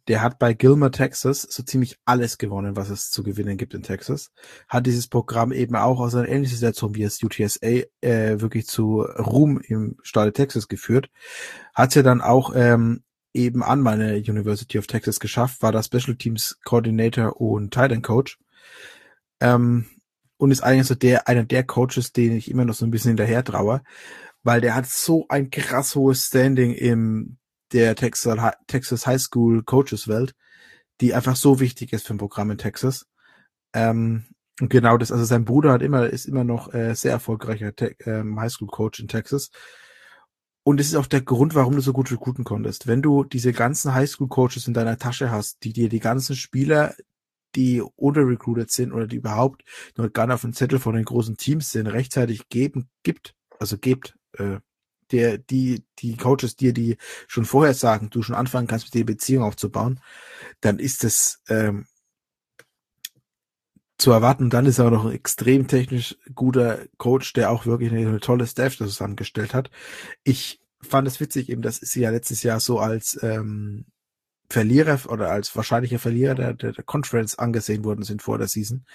Der 0.08 0.22
hat 0.22 0.39
bei 0.39 0.54
Gilmer, 0.54 0.91
Texas 0.91 1.41
so 1.41 1.64
ziemlich 1.64 1.97
alles 2.06 2.38
gewonnen, 2.38 2.76
was 2.76 2.89
es 2.89 3.12
zu 3.12 3.24
gewinnen 3.24 3.58
gibt 3.58 3.74
in 3.74 3.84
Texas. 3.84 4.32
Hat 4.68 4.86
dieses 4.86 5.08
Programm 5.08 5.52
eben 5.52 5.76
auch 5.76 6.00
aus 6.00 6.16
einer 6.16 6.28
ähnlichen 6.28 6.58
Situation 6.58 6.95
wie 6.95 7.04
das 7.04 7.22
UTSA 7.22 7.84
äh, 8.02 8.39
wirklich 8.41 8.68
zu 8.68 9.02
Ruhm 9.02 9.60
im 9.60 9.97
Staat 10.04 10.34
Texas 10.36 10.68
geführt. 10.68 11.10
Hat 11.74 11.95
ja 11.95 12.04
dann 12.04 12.22
auch 12.22 12.54
ähm, 12.56 13.04
eben 13.34 13.64
an 13.64 13.82
meine 13.82 14.16
University 14.16 14.78
of 14.80 14.88
Texas 14.88 15.20
geschafft, 15.20 15.62
war 15.62 15.72
da 15.72 15.84
Special 15.84 16.16
Teams 16.16 16.58
Coordinator 16.64 17.39
und 17.39 17.74
Tight 17.74 18.02
Coach. 18.04 18.38
Ähm, 19.39 19.86
und 20.38 20.52
ist 20.52 20.62
eigentlich 20.62 20.88
so 20.88 20.95
der, 20.95 21.28
einer 21.28 21.43
der 21.43 21.64
Coaches, 21.64 22.14
den 22.14 22.36
ich 22.38 22.50
immer 22.50 22.64
noch 22.64 22.74
so 22.74 22.86
ein 22.86 22.91
bisschen 22.91 23.10
hinterher 23.10 23.43
traue, 23.43 23.82
weil 24.41 24.62
der 24.62 24.74
hat 24.74 24.88
so 24.88 25.26
ein 25.28 25.50
krass 25.50 25.95
hohes 25.95 26.28
Standing 26.28 26.74
im 26.74 27.39
der 27.72 27.95
Texas, 27.95 28.38
Texas 28.67 29.07
High 29.07 29.22
School 29.22 29.63
Coaches 29.63 30.07
Welt, 30.07 30.36
die 31.01 31.13
einfach 31.13 31.36
so 31.36 31.59
wichtig 31.59 31.93
ist 31.93 32.07
für 32.07 32.13
ein 32.13 32.20
Programm 32.20 32.51
in 32.51 32.57
Texas. 32.57 33.07
Ähm, 33.74 34.26
und 34.59 34.70
genau 34.70 34.97
das, 34.97 35.11
also 35.11 35.24
sein 35.24 35.45
Bruder 35.45 35.72
hat 35.72 35.82
immer, 35.82 36.07
ist 36.07 36.26
immer 36.26 36.43
noch 36.43 36.74
äh, 36.74 36.93
sehr 36.93 37.11
erfolgreicher 37.11 37.76
Te 37.76 37.95
ähm, 38.05 38.39
High 38.39 38.51
School 38.51 38.67
Coach 38.67 38.99
in 38.99 39.07
Texas. 39.07 39.51
Und 40.63 40.80
das 40.80 40.88
ist 40.88 40.95
auch 40.95 41.07
der 41.07 41.22
Grund, 41.22 41.55
warum 41.55 41.76
du 41.76 41.82
so 41.82 41.93
gut 41.93 42.11
recruiten 42.11 42.43
konntest. 42.43 42.86
Wenn 42.86 43.01
du 43.01 43.24
diese 43.24 43.53
ganzen 43.53 43.93
High 43.93 44.09
School 44.09 44.28
Coaches 44.28 44.67
in 44.67 44.74
deiner 44.74 44.97
Tasche 44.97 45.32
hast, 45.32 45.63
die 45.63 45.74
dir 45.74 45.89
die 45.89 45.99
ganzen 45.99 46.36
Spieler, 46.36 46.93
die 47.55 47.82
recruited 47.97 48.70
sind 48.70 48.91
oder 48.91 49.07
die 49.07 49.15
überhaupt 49.15 49.63
noch 49.95 50.11
gar 50.11 50.28
nicht 50.28 50.36
auf 50.36 50.41
dem 50.41 50.53
Zettel 50.53 50.80
von 50.80 50.95
den 50.95 51.05
großen 51.05 51.38
Teams 51.38 51.72
sind, 51.72 51.88
rechtzeitig 51.88 52.49
geben, 52.49 52.89
gibt, 53.03 53.34
also 53.57 53.78
gibt, 53.78 54.15
äh, 54.34 54.59
der, 55.12 55.38
die, 55.38 55.84
die 55.99 56.18
Coaches 56.18 56.55
dir 56.55 56.74
die 56.74 56.97
schon 57.28 57.45
vorher 57.45 57.74
sagen, 57.74 58.10
du 58.10 58.22
schon 58.22 58.36
anfangen 58.36 58.68
kannst, 58.68 58.88
mit 58.88 58.93
dir 58.93 59.05
Beziehung 59.05 59.43
aufzubauen, 59.43 59.99
dann 60.62 60.80
ist 60.80 61.03
es 61.03 61.41
ähm, 61.47 61.86
zu 63.97 64.12
erwarten. 64.12 64.49
Dann 64.49 64.66
ist 64.66 64.80
er 64.80 64.88
auch 64.88 64.91
noch 64.91 65.05
ein 65.05 65.12
extrem 65.14 65.68
technisch 65.68 66.18
guter 66.34 66.80
Coach, 66.97 67.34
der 67.34 67.51
auch 67.51 67.66
wirklich 67.66 67.91
eine, 67.91 68.07
eine 68.07 68.20
tolle 68.20 68.47
Staff 68.47 68.78
zusammengestellt 68.78 69.53
hat. 69.53 69.70
Ich 70.24 70.62
fand 70.82 71.07
es 71.07 71.20
witzig 71.20 71.49
eben, 71.49 71.62
dass 71.62 71.78
sie 71.78 72.01
ja 72.01 72.10
letztes 72.10 72.41
Jahr 72.41 72.60
so 72.60 72.80
als 72.80 73.22
ähm, 73.22 73.86
Verlierer 74.52 75.00
oder 75.10 75.30
als 75.30 75.56
wahrscheinlicher 75.56 76.00
Verlierer 76.00 76.36
der, 76.36 76.54
der, 76.54 76.72
der 76.72 76.84
Conference 76.84 77.38
angesehen 77.38 77.84
worden 77.84 78.04
sind 78.04 78.22
vor 78.22 78.38
der 78.38 78.47
Season. 78.47 78.86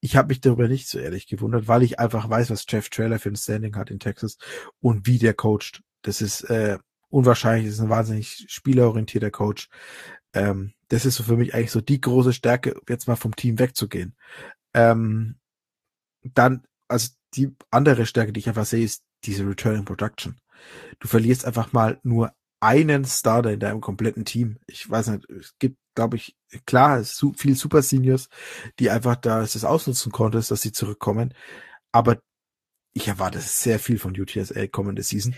Ich 0.00 0.16
habe 0.16 0.28
mich 0.28 0.40
darüber 0.40 0.68
nicht 0.68 0.88
so 0.88 0.98
ehrlich 0.98 1.26
gewundert, 1.26 1.68
weil 1.68 1.82
ich 1.82 1.98
einfach 1.98 2.28
weiß, 2.30 2.50
was 2.50 2.64
Jeff 2.68 2.88
Trailer 2.88 3.18
für 3.18 3.28
ein 3.28 3.36
Standing 3.36 3.76
hat 3.76 3.90
in 3.90 4.00
Texas 4.00 4.38
und 4.80 5.06
wie 5.06 5.18
der 5.18 5.34
coacht. 5.34 5.82
Das 6.00 6.22
ist 6.22 6.42
äh, 6.44 6.78
unwahrscheinlich, 7.10 7.66
das 7.66 7.74
ist 7.74 7.80
ein 7.80 7.90
wahnsinnig 7.90 8.46
spielorientierter 8.48 9.30
Coach. 9.30 9.68
Ähm, 10.32 10.72
das 10.88 11.04
ist 11.04 11.16
so 11.16 11.24
für 11.24 11.36
mich 11.36 11.54
eigentlich 11.54 11.70
so 11.70 11.80
die 11.80 12.00
große 12.00 12.32
Stärke, 12.32 12.74
jetzt 12.88 13.06
mal 13.06 13.16
vom 13.16 13.36
Team 13.36 13.58
wegzugehen. 13.58 14.16
Ähm, 14.72 15.36
dann, 16.22 16.64
also 16.88 17.10
die 17.34 17.54
andere 17.70 18.06
Stärke, 18.06 18.32
die 18.32 18.40
ich 18.40 18.48
einfach 18.48 18.66
sehe, 18.66 18.84
ist 18.84 19.04
diese 19.24 19.46
Return 19.46 19.76
in 19.76 19.84
Production. 19.84 20.36
Du 21.00 21.08
verlierst 21.08 21.44
einfach 21.44 21.72
mal 21.72 22.00
nur 22.02 22.32
einen 22.62 23.04
Starter 23.04 23.50
in 23.52 23.60
deinem 23.60 23.80
kompletten 23.80 24.24
Team. 24.24 24.58
Ich 24.66 24.88
weiß 24.88 25.08
nicht, 25.08 25.28
es 25.30 25.58
gibt, 25.58 25.78
glaube 25.96 26.16
ich, 26.16 26.36
klar, 26.64 27.02
su 27.02 27.32
viel 27.36 27.56
Super 27.56 27.82
Seniors, 27.82 28.28
die 28.78 28.88
einfach 28.88 29.16
da 29.16 29.40
das 29.40 29.64
ausnutzen 29.64 30.12
konntest, 30.12 30.52
dass 30.52 30.62
sie 30.62 30.70
zurückkommen. 30.70 31.34
Aber 31.90 32.22
ich 32.92 33.08
erwarte 33.08 33.40
sehr 33.40 33.80
viel 33.80 33.98
von 33.98 34.18
UTSA 34.18 34.68
kommende 34.68 35.02
Season. 35.02 35.34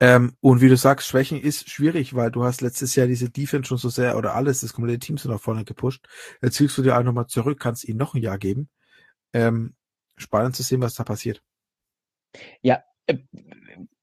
Ähm, 0.00 0.36
und 0.40 0.60
wie 0.60 0.68
du 0.68 0.76
sagst, 0.76 1.08
Schwächen 1.08 1.40
ist 1.40 1.70
schwierig, 1.70 2.14
weil 2.14 2.30
du 2.30 2.44
hast 2.44 2.60
letztes 2.60 2.94
Jahr 2.94 3.06
diese 3.06 3.30
Defense 3.30 3.68
schon 3.68 3.78
so 3.78 3.88
sehr 3.88 4.18
oder 4.18 4.34
alles, 4.34 4.60
das 4.60 4.74
komplette 4.74 4.98
Team 4.98 5.16
sind 5.16 5.30
nach 5.30 5.40
vorne 5.40 5.64
gepusht. 5.64 6.06
Jetzt 6.42 6.56
ziehst 6.56 6.76
du 6.76 6.82
dir 6.82 6.98
auch 6.98 7.02
nochmal 7.02 7.26
zurück, 7.26 7.58
kannst 7.58 7.84
ihnen 7.84 7.98
noch 7.98 8.14
ein 8.14 8.22
Jahr 8.22 8.38
geben. 8.38 8.68
Ähm, 9.32 9.74
spannend 10.18 10.56
zu 10.56 10.62
sehen, 10.62 10.82
was 10.82 10.94
da 10.94 11.04
passiert. 11.04 11.42
Ja, 12.60 12.82
äh, 13.06 13.18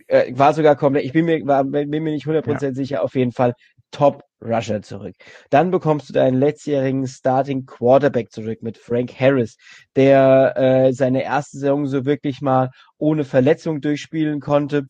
Äh, 0.07 0.35
war 0.35 0.55
sogar 0.55 0.75
komplett. 0.75 1.05
Ich 1.05 1.13
bin 1.13 1.25
mir, 1.25 1.45
war, 1.45 1.63
bin 1.63 1.91
mir 1.91 2.11
nicht 2.11 2.25
100% 2.25 2.63
ja. 2.63 2.73
sicher. 2.73 3.03
Auf 3.03 3.13
jeden 3.13 3.33
Fall 3.33 3.53
Top 3.91 4.23
Rusher 4.41 4.81
zurück. 4.81 5.15
Dann 5.49 5.71
bekommst 5.71 6.09
du 6.09 6.13
deinen 6.13 6.37
letztjährigen 6.39 7.07
Starting 7.07 7.65
Quarterback 7.65 8.31
zurück 8.31 8.61
mit 8.61 8.77
Frank 8.77 9.11
Harris, 9.19 9.57
der 9.95 10.53
äh, 10.57 10.93
seine 10.93 11.23
erste 11.23 11.57
Saison 11.57 11.87
so 11.87 12.05
wirklich 12.05 12.41
mal 12.41 12.69
ohne 12.97 13.23
Verletzung 13.23 13.81
durchspielen 13.81 14.39
konnte. 14.39 14.87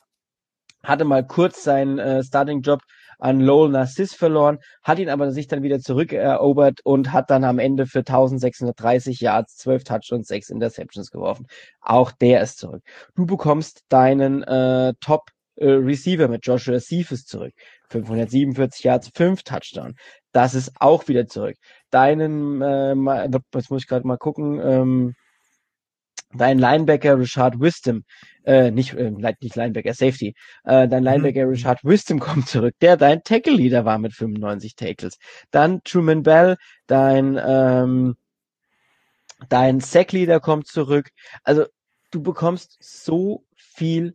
Hatte 0.84 1.06
mal 1.06 1.26
kurz 1.26 1.64
seinen 1.64 2.00
äh, 2.00 2.24
Starting 2.24 2.62
Job 2.62 2.82
an 3.20 3.39
Lowell 3.39 3.72
Narciss 3.72 4.14
verloren, 4.14 4.60
hat 4.84 5.00
ihn 5.00 5.10
aber 5.10 5.32
sich 5.32 5.48
dann 5.48 5.64
wieder 5.64 5.80
zurückerobert 5.80 6.82
und 6.84 7.14
hat 7.14 7.30
dann 7.30 7.43
am 7.43 7.60
Ende 7.60 7.88
für 7.88 8.00
1630 8.00 9.22
Yards, 9.22 9.58
12 9.58 9.84
Touchdowns, 9.84 10.28
6 10.28 10.50
Interceptions 10.52 11.10
geworfen. 11.10 11.48
Auch 11.82 12.12
der 12.12 12.41
ist 12.41 12.60
zurück. 12.60 12.84
Du 13.16 13.26
bekommst 13.26 13.86
deinen 13.89 14.43
äh, 14.43 14.93
Top 15.02 15.32
äh, 15.56 15.70
Receiver 15.70 16.28
mit 16.28 16.45
Joshua 16.45 16.80
Cephas 16.80 17.26
zurück. 17.26 17.54
547 17.90 18.84
Yards, 18.84 19.12
5 19.14 19.44
Touchdown. 19.44 19.96
Das 20.32 20.54
ist 20.54 20.72
auch 20.80 21.08
wieder 21.08 21.28
zurück. 21.28 21.56
Deinen, 21.90 22.62
äh, 22.62 22.94
jetzt 23.54 23.72
muss 23.72 23.84
ich 23.84 23.88
gerade 23.88 24.08
mal 24.08 24.18
gucken, 24.18 24.60
ähm, 24.64 25.16
dein 26.34 26.60
Linebacker 26.60 27.18
Richard 27.18 27.60
Wisdom, 27.60 28.04
äh, 28.46 28.72
nicht, 28.72 28.94
äh, 28.94 29.12
nicht 29.12 29.56
Linebacker, 29.56 29.94
Safety, 29.94 30.36
äh, 30.64 30.88
dein 30.88 31.00
mhm. 31.00 31.06
Linebacker 31.06 31.46
mhm. 31.46 31.52
Richard 31.52 31.84
Wisdom 31.84 32.20
kommt 32.20 32.48
zurück, 32.50 32.76
der 32.82 32.98
dein 32.98 33.24
Tackle-Leader 33.24 33.86
war 33.86 33.98
mit 33.98 34.14
95 34.14 34.76
Tackles. 34.76 35.18
Dann 35.52 35.82
Truman 35.84 36.24
Bell, 36.24 36.58
dein, 36.88 37.40
ähm, 37.44 38.16
dein 39.50 39.80
Sack-Leader 39.80 40.40
kommt 40.40 40.68
zurück. 40.68 41.10
Also, 41.44 41.66
du 42.12 42.22
bekommst 42.22 42.78
so 42.80 43.44
viel 43.56 44.14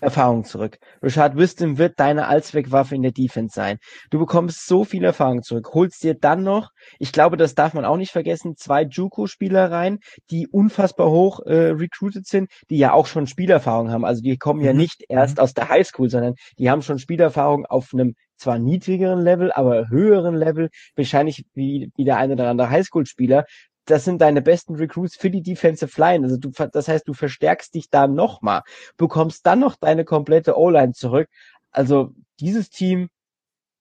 Erfahrung 0.00 0.44
zurück. 0.44 0.78
Richard 1.02 1.36
Wisdom 1.36 1.78
wird 1.78 1.98
deine 1.98 2.26
Allzweckwaffe 2.26 2.94
in 2.94 3.02
der 3.02 3.12
Defense 3.12 3.54
sein. 3.54 3.78
Du 4.10 4.18
bekommst 4.18 4.66
so 4.66 4.84
viel 4.84 5.04
Erfahrung 5.04 5.42
zurück. 5.42 5.70
Holst 5.74 6.02
dir 6.02 6.14
dann 6.14 6.42
noch, 6.42 6.70
ich 6.98 7.12
glaube, 7.12 7.36
das 7.36 7.54
darf 7.54 7.74
man 7.74 7.84
auch 7.84 7.96
nicht 7.96 8.12
vergessen, 8.12 8.56
zwei 8.56 8.82
Juco-Spieler 8.82 9.70
rein, 9.70 9.98
die 10.30 10.46
unfassbar 10.48 11.10
hoch 11.10 11.40
äh, 11.46 11.70
recruited 11.70 12.26
sind, 12.26 12.50
die 12.70 12.78
ja 12.78 12.92
auch 12.92 13.06
schon 13.06 13.26
Spielerfahrung 13.26 13.90
haben. 13.90 14.04
Also 14.04 14.22
die 14.22 14.36
kommen 14.36 14.60
mhm. 14.60 14.66
ja 14.66 14.72
nicht 14.72 15.04
erst 15.08 15.38
mhm. 15.38 15.42
aus 15.42 15.54
der 15.54 15.68
Highschool, 15.68 16.10
sondern 16.10 16.34
die 16.58 16.70
haben 16.70 16.82
schon 16.82 16.98
Spielerfahrung 16.98 17.66
auf 17.66 17.90
einem 17.92 18.14
zwar 18.38 18.58
niedrigeren 18.58 19.20
Level, 19.20 19.52
aber 19.52 19.88
höheren 19.88 20.34
Level, 20.34 20.70
wahrscheinlich 20.96 21.44
wie, 21.54 21.90
wie 21.96 22.04
der 22.04 22.18
eine 22.18 22.34
oder 22.34 22.48
andere 22.48 22.70
Highschool-Spieler, 22.70 23.44
das 23.90 24.04
sind 24.04 24.20
deine 24.20 24.42
besten 24.42 24.74
Recruits 24.74 25.16
für 25.16 25.30
die 25.30 25.42
Defensive 25.42 26.00
Line. 26.00 26.24
Also 26.24 26.36
du, 26.36 26.50
das 26.50 26.88
heißt, 26.88 27.08
du 27.08 27.14
verstärkst 27.14 27.74
dich 27.74 27.90
da 27.90 28.06
nochmal, 28.06 28.62
bekommst 28.96 29.46
dann 29.46 29.60
noch 29.60 29.76
deine 29.76 30.04
komplette 30.04 30.58
O-Line 30.58 30.92
zurück. 30.92 31.28
Also 31.70 32.14
dieses 32.40 32.70
Team, 32.70 33.08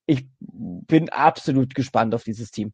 ich 0.05 0.27
bin 0.39 1.09
absolut 1.09 1.75
gespannt 1.75 2.15
auf 2.15 2.23
dieses 2.23 2.51
Team. 2.51 2.71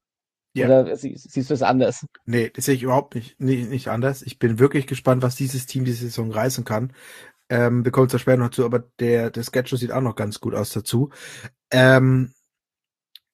Ja. 0.56 0.68
Oder 0.68 0.96
siehst, 0.96 1.50
du 1.50 1.54
es 1.54 1.64
anders? 1.64 2.06
Nee, 2.26 2.52
das 2.54 2.66
sehe 2.66 2.76
ich 2.76 2.84
überhaupt 2.84 3.16
nicht, 3.16 3.40
nicht, 3.40 3.70
nicht 3.70 3.88
anders. 3.88 4.22
Ich 4.22 4.38
bin 4.38 4.60
wirklich 4.60 4.86
gespannt, 4.86 5.24
was 5.24 5.36
dieses 5.36 5.66
Team 5.66 5.84
diese 5.84 6.06
Saison 6.06 6.32
reißen 6.32 6.64
kann. 6.64 6.94
Ähm, 7.50 7.84
wir 7.84 7.92
kommen 7.92 8.10
zwar 8.10 8.20
später 8.20 8.38
noch 8.38 8.52
zu, 8.52 8.64
aber 8.64 8.84
der, 9.00 9.32
der 9.32 9.44
Schedule 9.44 9.80
sieht 9.80 9.92
auch 9.92 10.02
noch 10.02 10.16
ganz 10.16 10.40
gut 10.40 10.54
aus 10.54 10.70
dazu. 10.70 11.10
Ähm, 11.72 12.34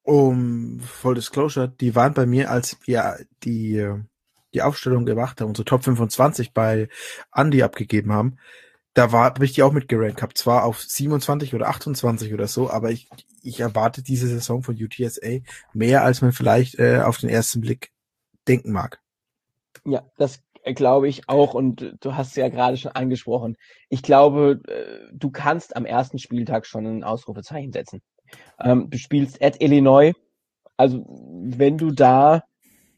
um 0.09 0.79
Full 0.79 1.15
Disclosure, 1.15 1.67
die 1.67 1.95
waren 1.95 2.15
bei 2.15 2.25
mir, 2.25 2.49
als 2.49 2.77
wir 2.85 3.19
die, 3.43 3.87
die 4.53 4.61
Aufstellung 4.63 5.05
gemacht 5.05 5.39
haben, 5.39 5.49
unsere 5.49 5.65
Top 5.65 5.83
25 5.83 6.51
bei 6.53 6.89
Andy 7.31 7.61
abgegeben 7.61 8.11
haben, 8.11 8.37
da 8.95 9.11
war, 9.11 9.25
habe 9.25 9.45
ich 9.45 9.53
die 9.53 9.61
auch 9.61 9.71
mitgerankt 9.71 10.17
gehabt. 10.17 10.37
Zwar 10.37 10.65
auf 10.65 10.81
27 10.81 11.53
oder 11.53 11.67
28 11.67 12.33
oder 12.33 12.47
so, 12.47 12.71
aber 12.71 12.89
ich, 12.89 13.07
ich 13.43 13.59
erwarte 13.59 14.01
diese 14.01 14.27
Saison 14.27 14.63
von 14.63 14.75
UTSA 14.75 15.41
mehr, 15.73 16.03
als 16.03 16.21
man 16.21 16.31
vielleicht 16.31 16.79
äh, 16.79 17.01
auf 17.01 17.19
den 17.19 17.29
ersten 17.29 17.61
Blick 17.61 17.91
denken 18.47 18.71
mag. 18.71 18.99
Ja, 19.85 20.03
das 20.17 20.41
glaube 20.75 21.07
ich 21.07 21.29
auch 21.29 21.53
und 21.53 21.97
du 21.99 22.15
hast 22.15 22.29
es 22.29 22.35
ja 22.35 22.49
gerade 22.49 22.77
schon 22.77 22.91
angesprochen. 22.91 23.57
Ich 23.89 24.01
glaube, 24.01 24.59
äh, 24.67 25.13
du 25.13 25.29
kannst 25.29 25.75
am 25.75 25.85
ersten 25.85 26.17
Spieltag 26.17 26.65
schon 26.65 26.85
ein 26.85 27.03
Ausrufezeichen 27.03 27.71
setzen. 27.71 28.01
Ähm, 28.59 28.89
du 28.89 28.97
spielst 28.97 29.41
at 29.41 29.61
Illinois. 29.61 30.13
Also 30.77 31.05
wenn 31.07 31.77
du 31.77 31.91
da 31.91 32.43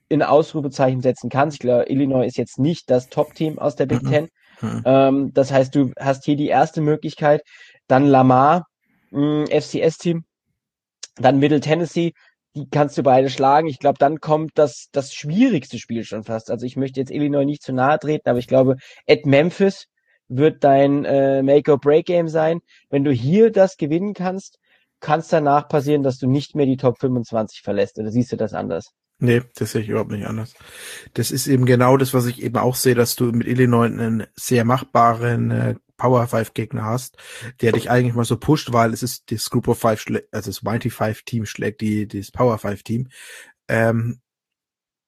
in 0.10 0.22
Ausrufezeichen 0.22 1.02
setzen 1.02 1.30
kannst, 1.30 1.56
ich 1.56 1.60
glaube, 1.62 1.90
Illinois 1.90 2.26
ist 2.26 2.38
jetzt 2.38 2.60
nicht 2.60 2.90
das 2.90 3.10
Top-Team 3.10 3.60
aus 3.60 3.76
der 3.76 3.86
Big 3.86 4.04
mhm. 4.04 4.10
Ten. 4.10 4.28
Mhm. 4.62 4.82
Ähm, 4.86 5.34
das 5.34 5.52
heißt, 5.52 5.74
du 5.74 5.92
hast 6.00 6.26
hier 6.26 6.36
die 6.36 6.48
erste 6.48 6.82
Möglichkeit. 6.82 7.42
Dann 7.88 8.06
Lamar, 8.06 8.68
mm, 9.12 9.46
FCS-Team. 9.46 10.24
Dann 11.16 11.40
Middle 11.40 11.60
Tennessee. 11.60 12.14
Die 12.56 12.68
kannst 12.70 12.98
du 12.98 13.04
beide 13.04 13.30
schlagen. 13.30 13.68
Ich 13.68 13.80
glaube, 13.80 13.98
dann 14.00 14.20
kommt 14.20 14.52
das, 14.56 14.88
das 14.92 15.14
schwierigste 15.14 15.80
Spiel 15.80 16.04
schon 16.04 16.24
fast. 16.24 16.52
Also 16.52 16.66
ich 16.66 16.76
möchte 16.76 17.00
jetzt 17.00 17.12
Illinois 17.12 17.46
nicht 17.46 17.64
zu 17.64 17.72
nahe 17.74 17.98
treten, 17.98 18.30
aber 18.30 18.40
ich 18.40 18.48
glaube, 18.48 18.76
at 19.08 19.26
Memphis 19.26 19.86
wird 20.28 20.64
dein 20.64 21.06
äh, 21.06 21.42
Make-or-Break-Game 21.44 22.28
sein. 22.28 22.60
Wenn 22.90 23.04
du 23.04 23.12
hier 23.12 23.52
das 23.52 23.78
gewinnen 23.78 24.14
kannst, 24.14 24.60
kann 25.02 25.20
es 25.20 25.28
danach 25.28 25.68
passieren, 25.68 26.04
dass 26.04 26.18
du 26.18 26.28
nicht 26.28 26.56
mehr 26.56 26.66
die 26.66 26.78
Top 26.78 27.00
25 27.00 27.62
verlässt. 27.62 27.98
Oder 28.00 28.12
siehst 28.12 28.32
du 28.32 28.38
das 28.38 28.54
anders? 28.54 28.94
Nee, 29.20 29.42
das 29.56 29.72
sehe 29.72 29.82
ich 29.82 29.90
überhaupt 29.90 30.12
nicht 30.12 30.26
anders. 30.26 30.56
Das 31.14 31.30
ist 31.30 31.48
eben 31.48 31.66
genau 31.66 31.98
das, 31.98 32.14
was 32.14 32.26
ich 32.26 32.42
eben 32.42 32.58
auch 32.58 32.76
sehe, 32.76 32.96
dass 32.96 33.16
du 33.16 33.26
mit 33.26 33.48
Illinois 33.48 33.86
einen 33.86 34.26
sehr 34.36 34.66
machbaren 34.66 35.52
äh, 35.52 35.76
Power 35.98 36.26
5 36.26 36.56
Gegner 36.56 36.86
hast, 36.86 37.18
der 37.62 37.74
dich 37.74 37.92
eigentlich 37.92 38.16
mal 38.16 38.26
so 38.26 38.38
pusht, 38.38 38.74
weil 38.74 38.94
es 38.94 39.04
ist 39.04 39.32
das 39.32 39.52
Group 39.52 39.68
of 39.68 39.78
Five, 39.78 40.04
also 40.32 40.50
das 40.50 40.64
Mighty 40.64 40.90
Five 40.90 41.22
Team 41.22 41.46
schlägt 41.46 41.82
die, 41.82 42.08
das 42.08 42.32
Power 42.32 42.58
5 42.58 42.82
Team. 42.82 43.10
Ähm, 43.68 44.22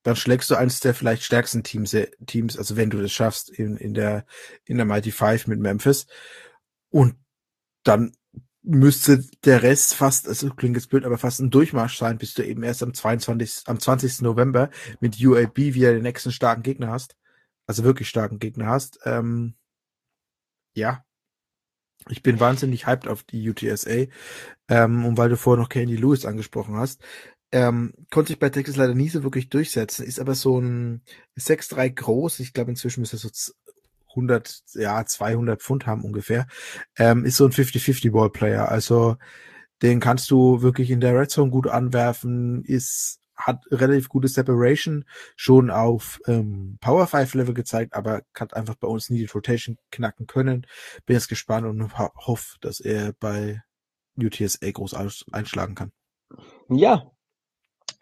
dann 0.03 0.15
schlägst 0.15 0.51
du 0.51 0.55
eines 0.55 0.79
der 0.81 0.93
vielleicht 0.93 1.23
stärksten 1.23 1.63
Teams, 1.63 1.95
äh, 1.95 2.11
Teams, 2.27 2.55
also 2.57 2.75
wenn 2.75 2.91
du 2.91 3.01
das 3.01 3.11
schaffst 3.11 3.49
in, 3.49 3.77
in 3.77 3.95
der, 3.95 4.25
in 4.65 4.77
der 4.77 4.85
Mighty 4.85 5.11
Five 5.11 5.47
mit 5.47 5.59
Memphis. 5.59 6.05
Und 6.91 7.15
dann 7.83 8.13
müsste 8.63 9.23
der 9.43 9.61
Rest 9.61 9.93
fast, 9.95 10.27
also 10.27 10.49
klingt 10.49 10.77
jetzt 10.77 10.89
blöd, 10.89 11.05
aber 11.05 11.17
fast 11.17 11.39
ein 11.39 11.51
Durchmarsch 11.51 11.97
sein, 11.97 12.17
bis 12.17 12.33
du 12.33 12.43
eben 12.45 12.63
erst 12.63 12.81
am 12.81 12.93
22, 12.93 13.63
am 13.67 13.79
20. 13.79 14.21
November 14.21 14.69
mit 14.99 15.23
UAB 15.23 15.57
wieder 15.57 15.93
den 15.93 16.03
nächsten 16.03 16.31
starken 16.31 16.63
Gegner 16.63 16.91
hast. 16.91 17.15
Also 17.67 17.83
wirklich 17.83 18.09
starken 18.09 18.39
Gegner 18.39 18.67
hast. 18.67 18.99
Ähm, 19.05 19.55
ja. 20.75 21.03
Ich 22.09 22.21
bin 22.21 22.39
wahnsinnig 22.39 22.85
hyped 22.85 23.07
auf 23.07 23.23
die 23.23 23.49
UTSA. 23.49 24.07
Ähm, 24.69 25.05
und 25.05 25.17
weil 25.17 25.29
du 25.29 25.37
vorher 25.37 25.61
noch 25.61 25.69
Candy 25.69 25.95
Lewis 25.95 26.25
angesprochen 26.25 26.75
hast. 26.75 27.01
Ähm, 27.53 27.93
konnte 28.09 28.29
sich 28.29 28.39
bei 28.39 28.49
Texas 28.49 28.77
leider 28.77 28.95
nie 28.95 29.09
so 29.09 29.21
wirklich 29.23 29.47
durchsetzen, 29.47 30.03
ist 30.03 30.19
aber 30.19 30.33
so 30.33 30.59
ein 30.59 31.03
6'3 31.37 31.87
groß, 31.91 32.39
ich 32.39 32.51
glaube 32.51 32.71
inzwischen 32.71 33.01
müsste 33.01 33.17
er 33.17 33.19
so 33.19 33.29
100, 34.15 34.63
ja, 34.73 35.05
200 35.05 35.61
Pfund 35.61 35.85
haben 35.85 36.03
ungefähr, 36.03 36.47
ähm, 36.97 37.25
ist 37.25 37.37
so 37.37 37.45
ein 37.45 37.51
50-50 37.51 38.11
Ballplayer, 38.11 38.69
also 38.69 39.17
den 39.81 39.99
kannst 39.99 40.31
du 40.31 40.61
wirklich 40.61 40.89
in 40.91 41.01
der 41.01 41.19
Red 41.19 41.29
Zone 41.29 41.51
gut 41.51 41.67
anwerfen, 41.67 42.63
ist 42.63 43.19
hat 43.35 43.63
relativ 43.71 44.09
gute 44.09 44.27
Separation 44.27 45.05
schon 45.35 45.69
auf 45.69 46.19
ähm, 46.27 46.77
Power 46.81 47.07
5 47.07 47.33
Level 47.33 47.53
gezeigt, 47.53 47.93
aber 47.93 48.21
hat 48.35 48.53
einfach 48.53 48.75
bei 48.75 48.87
uns 48.87 49.09
nie 49.09 49.19
die 49.19 49.25
Rotation 49.25 49.77
knacken 49.91 50.27
können. 50.27 50.67
Bin 51.05 51.15
jetzt 51.15 51.29
gespannt 51.29 51.65
und 51.65 51.97
hoffe, 51.97 52.57
dass 52.61 52.79
er 52.79 53.13
bei 53.19 53.61
UTSA 54.17 54.71
groß 54.71 54.93
einschlagen 55.31 55.75
kann. 55.75 55.91
Ja, 56.69 57.11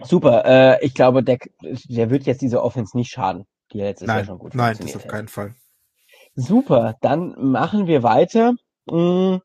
super. 0.03 0.43
Äh, 0.45 0.85
ich 0.85 0.93
glaube, 0.93 1.23
der, 1.23 1.39
der 1.61 2.09
wird 2.09 2.25
jetzt 2.25 2.41
diese 2.41 2.61
Offense 2.61 2.95
nicht 2.97 3.11
schaden, 3.11 3.45
die 3.71 3.79
jetzt 3.79 4.01
nein, 4.01 4.19
ja 4.19 4.25
schon 4.25 4.39
gut 4.39 4.53
Nein, 4.53 4.77
das 4.79 4.95
auf 4.95 5.07
keinen 5.07 5.27
Fall. 5.27 5.55
Super, 6.35 6.95
dann 7.01 7.35
machen 7.37 7.87
wir 7.87 8.03
weiter 8.03 8.53
mm, 8.89 9.37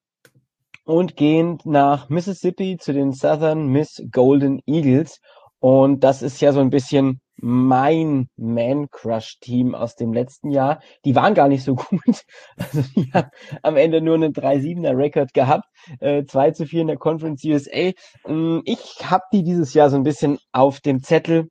und 0.85 1.17
gehen 1.17 1.59
nach 1.65 2.09
Mississippi 2.09 2.77
zu 2.79 2.93
den 2.93 3.13
Southern 3.13 3.67
Miss 3.67 4.03
Golden 4.13 4.61
Eagles. 4.67 5.21
Und 5.59 6.05
das 6.05 6.23
ist 6.23 6.41
ja 6.41 6.53
so 6.53 6.61
ein 6.61 6.71
bisschen 6.71 7.21
mein 7.39 8.29
Man-Crush-Team 8.37 9.75
aus 9.75 9.97
dem 9.97 10.13
letzten 10.13 10.51
Jahr. 10.51 10.81
Die 11.05 11.17
waren 11.17 11.35
gar 11.35 11.49
nicht 11.49 11.65
so 11.65 11.75
gut. 11.91 12.23
Also 12.57 12.83
die 12.95 13.13
haben 13.13 13.31
am 13.63 13.77
Ende 13.77 14.01
nur 14.01 14.15
einen 14.15 14.33
3-7er-Rekord 14.33 15.35
gehabt, 15.35 15.67
äh, 16.01 16.25
2 16.25 16.53
zu 16.53 16.67
4 16.67 16.83
in 16.83 16.87
der 16.87 16.99
Conference 16.99 17.45
USA. 17.45 17.91
Ähm, 18.27 18.63
ich 18.65 19.11
habe 19.11 19.25
die 19.33 19.43
dieses 19.43 19.75
Jahr 19.75 19.91
so 19.91 19.97
ein 19.97 20.05
bisschen 20.05 20.39
auf 20.53 20.81
dem 20.81 21.03
Zettel, 21.03 21.49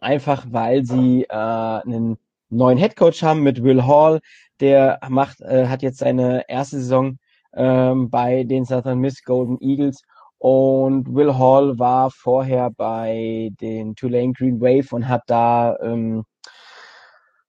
einfach 0.00 0.44
weil 0.50 0.84
sie 0.84 1.24
äh, 1.24 1.32
einen 1.32 2.18
neuen 2.50 2.78
Headcoach 2.78 3.22
haben 3.22 3.42
mit 3.42 3.62
Will 3.62 3.86
Hall. 3.86 4.20
Der 4.60 4.98
macht, 5.08 5.40
äh, 5.40 5.66
hat 5.66 5.82
jetzt 5.82 5.98
seine 5.98 6.48
erste 6.48 6.78
Saison 6.78 7.18
ähm, 7.54 8.10
bei 8.10 8.44
den 8.44 8.64
Southern 8.64 8.98
Miss 8.98 9.22
Golden 9.22 9.58
Eagles 9.60 10.02
und 10.38 11.12
Will 11.14 11.36
Hall 11.36 11.78
war 11.78 12.10
vorher 12.10 12.70
bei 12.70 13.50
den 13.60 13.96
Tulane 13.96 14.32
Green 14.32 14.60
Wave 14.60 14.94
und 14.94 15.08
hat 15.08 15.22
da, 15.26 15.76
ähm, 15.82 16.24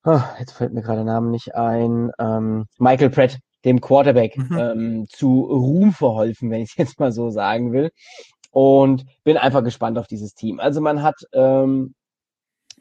ah, 0.03 0.23
jetzt 0.39 0.53
fällt 0.53 0.73
mir 0.73 0.81
gerade 0.81 1.03
der 1.03 1.13
Name 1.13 1.29
nicht 1.29 1.53
ein, 1.53 2.11
ähm, 2.19 2.65
Michael 2.79 3.11
Pratt, 3.11 3.37
dem 3.63 3.79
Quarterback, 3.79 4.37
mhm. 4.37 4.57
ähm, 4.57 5.07
zu 5.09 5.41
Ruhm 5.41 5.91
verholfen, 5.91 6.49
wenn 6.49 6.61
ich 6.61 6.71
es 6.71 6.77
jetzt 6.77 6.99
mal 6.99 7.11
so 7.11 7.29
sagen 7.29 7.71
will. 7.73 7.91
Und 8.51 9.05
bin 9.23 9.37
einfach 9.37 9.63
gespannt 9.63 9.99
auf 9.99 10.07
dieses 10.07 10.33
Team. 10.33 10.59
Also 10.59 10.81
man 10.81 11.03
hat, 11.03 11.15
ähm, 11.33 11.93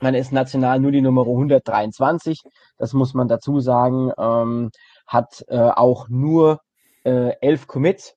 man 0.01 0.15
ist 0.15 0.33
national 0.33 0.81
nur 0.81 0.93
die 0.93 1.01
Nummer 1.01 1.23
123, 1.23 2.43
das 2.77 2.93
muss 2.93 3.15
man 3.15 3.29
dazu 3.29 3.61
sagen, 3.61 4.13
ähm, 4.19 4.71
hat 5.07 5.45
äh, 5.49 5.59
auch 5.59 6.09
nur 6.09 6.61
äh, 7.05 7.33
elf 7.41 7.67
Commits, 7.67 8.15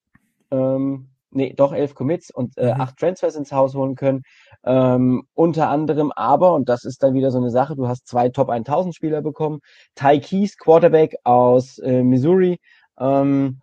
ähm, 0.51 1.09
nee, 1.31 1.53
doch 1.53 1.73
elf 1.73 1.95
Commits 1.95 2.29
und 2.33 2.57
äh, 2.57 2.73
mhm. 2.73 2.81
acht 2.81 2.97
Transfers 2.97 3.35
ins 3.35 3.51
Haus 3.51 3.73
holen 3.73 3.95
können. 3.95 4.23
Ähm, 4.63 5.23
unter 5.33 5.69
anderem 5.69 6.11
aber, 6.11 6.53
und 6.53 6.69
das 6.69 6.83
ist 6.83 7.01
dann 7.03 7.13
wieder 7.13 7.31
so 7.31 7.39
eine 7.39 7.49
Sache, 7.49 7.75
du 7.75 7.87
hast 7.87 8.07
zwei 8.07 8.29
Top 8.29 8.49
1000 8.49 8.95
Spieler 8.95 9.21
bekommen. 9.21 9.59
Ty 9.95 10.19
Keys, 10.19 10.57
Quarterback 10.57 11.15
aus 11.23 11.79
äh, 11.79 12.03
Missouri, 12.03 12.59
ähm, 12.99 13.61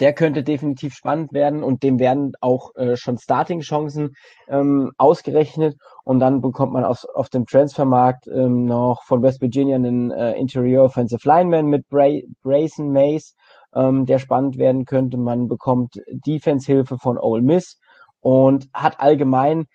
der 0.00 0.12
könnte 0.12 0.42
definitiv 0.42 0.94
spannend 0.94 1.32
werden 1.32 1.62
und 1.62 1.82
dem 1.82 1.98
werden 1.98 2.32
auch 2.40 2.74
äh, 2.76 2.96
schon 2.96 3.18
Starting-Chancen 3.18 4.14
ähm, 4.48 4.92
ausgerechnet 4.98 5.76
und 6.04 6.20
dann 6.20 6.40
bekommt 6.40 6.72
man 6.72 6.84
auf, 6.84 7.04
auf 7.14 7.28
dem 7.28 7.46
Transfermarkt 7.46 8.26
ähm, 8.26 8.64
noch 8.66 9.02
von 9.04 9.22
West 9.22 9.40
Virginia 9.40 9.76
einen 9.76 10.10
äh, 10.10 10.32
Interior 10.32 10.84
Offensive 10.84 11.26
Lineman 11.26 11.66
mit 11.66 11.88
Bra 11.88 12.08
Brayson 12.42 12.90
Mays 12.90 13.34
ähm, 13.74 14.06
der 14.06 14.18
spannend 14.18 14.58
werden 14.58 14.84
könnte. 14.84 15.16
Man 15.16 15.48
bekommt 15.48 16.00
Defense-Hilfe 16.10 16.98
von 16.98 17.18
Ole 17.18 17.42
Miss 17.42 17.78
und 18.20 18.68
hat 18.72 19.00
allgemein 19.00 19.66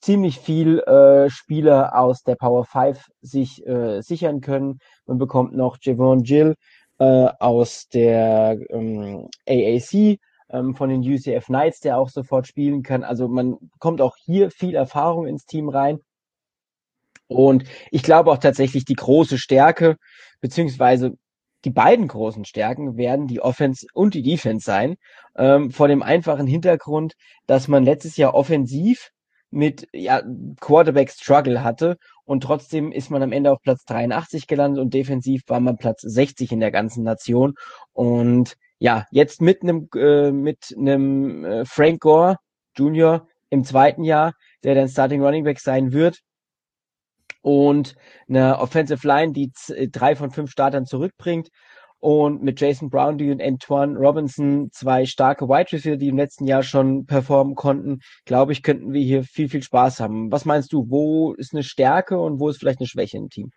ziemlich 0.00 0.40
viel 0.40 0.80
äh, 0.80 1.30
Spieler 1.30 1.96
aus 1.96 2.22
der 2.22 2.34
Power 2.34 2.64
5 2.64 3.04
sich 3.20 3.64
äh, 3.66 4.00
sichern 4.00 4.40
können. 4.40 4.78
Man 5.06 5.18
bekommt 5.18 5.54
noch 5.54 5.78
Javon 5.80 6.22
Gill 6.22 6.56
äh, 7.02 7.32
aus 7.40 7.88
der 7.88 8.60
ähm, 8.70 9.28
AAC 9.48 10.20
ähm, 10.50 10.76
von 10.76 10.88
den 10.88 11.00
UCF 11.00 11.46
Knights, 11.46 11.80
der 11.80 11.98
auch 11.98 12.08
sofort 12.08 12.46
spielen 12.46 12.84
kann. 12.84 13.02
Also 13.02 13.26
man 13.26 13.56
kommt 13.80 14.00
auch 14.00 14.16
hier 14.16 14.52
viel 14.52 14.76
Erfahrung 14.76 15.26
ins 15.26 15.44
Team 15.44 15.68
rein. 15.68 15.98
Und 17.26 17.64
ich 17.90 18.04
glaube 18.04 18.30
auch 18.30 18.38
tatsächlich 18.38 18.84
die 18.84 18.94
große 18.94 19.38
Stärke, 19.38 19.96
beziehungsweise 20.40 21.14
die 21.64 21.70
beiden 21.70 22.06
großen 22.06 22.44
Stärken 22.44 22.96
werden 22.96 23.26
die 23.26 23.40
Offense 23.40 23.86
und 23.94 24.14
die 24.14 24.22
Defense 24.22 24.64
sein. 24.64 24.94
Ähm, 25.36 25.72
vor 25.72 25.88
dem 25.88 26.04
einfachen 26.04 26.46
Hintergrund, 26.46 27.14
dass 27.48 27.66
man 27.66 27.84
letztes 27.84 28.16
Jahr 28.16 28.34
offensiv 28.34 29.10
mit 29.52 29.88
ja, 29.92 30.22
Quarterback 30.60 31.10
Struggle 31.10 31.62
hatte 31.62 31.98
und 32.24 32.42
trotzdem 32.42 32.92
ist 32.92 33.10
man 33.10 33.22
am 33.22 33.32
Ende 33.32 33.52
auf 33.52 33.60
Platz 33.62 33.84
83 33.84 34.46
gelandet 34.46 34.82
und 34.82 34.94
defensiv 34.94 35.42
war 35.46 35.60
man 35.60 35.76
Platz 35.76 36.02
60 36.02 36.52
in 36.52 36.60
der 36.60 36.70
ganzen 36.70 37.04
Nation 37.04 37.54
und 37.92 38.56
ja, 38.78 39.06
jetzt 39.12 39.40
mit 39.40 39.62
einem 39.62 39.88
äh, 39.94 40.32
mit 40.32 40.74
einem 40.76 41.44
äh, 41.44 41.64
Frank 41.64 42.00
Gore 42.00 42.36
Jr. 42.76 43.28
im 43.50 43.64
zweiten 43.64 44.02
Jahr, 44.02 44.32
der 44.64 44.74
dann 44.74 44.88
Starting 44.88 45.22
Running 45.22 45.44
Back 45.44 45.60
sein 45.60 45.92
wird, 45.92 46.18
und 47.42 47.96
eine 48.28 48.58
Offensive 48.58 49.06
Line, 49.06 49.32
die 49.32 49.52
äh, 49.68 49.88
drei 49.88 50.16
von 50.16 50.30
fünf 50.30 50.50
Startern 50.50 50.86
zurückbringt. 50.86 51.50
Und 52.02 52.42
mit 52.42 52.60
Jason 52.60 52.90
Brownlee 52.90 53.30
und 53.30 53.40
Antoine 53.40 53.96
Robinson 53.96 54.70
zwei 54.72 55.06
starke 55.06 55.46
Wide 55.46 55.70
Receiver, 55.70 55.96
die 55.96 56.08
im 56.08 56.16
letzten 56.16 56.48
Jahr 56.48 56.64
schon 56.64 57.06
performen 57.06 57.54
konnten, 57.54 58.00
glaube 58.24 58.50
ich, 58.50 58.64
könnten 58.64 58.92
wir 58.92 59.00
hier 59.00 59.22
viel, 59.22 59.48
viel 59.48 59.62
Spaß 59.62 60.00
haben. 60.00 60.32
Was 60.32 60.44
meinst 60.44 60.72
du, 60.72 60.90
wo 60.90 61.32
ist 61.34 61.54
eine 61.54 61.62
Stärke 61.62 62.18
und 62.18 62.40
wo 62.40 62.48
ist 62.48 62.58
vielleicht 62.58 62.80
eine 62.80 62.88
Schwäche 62.88 63.18
im 63.18 63.28
Team? 63.28 63.50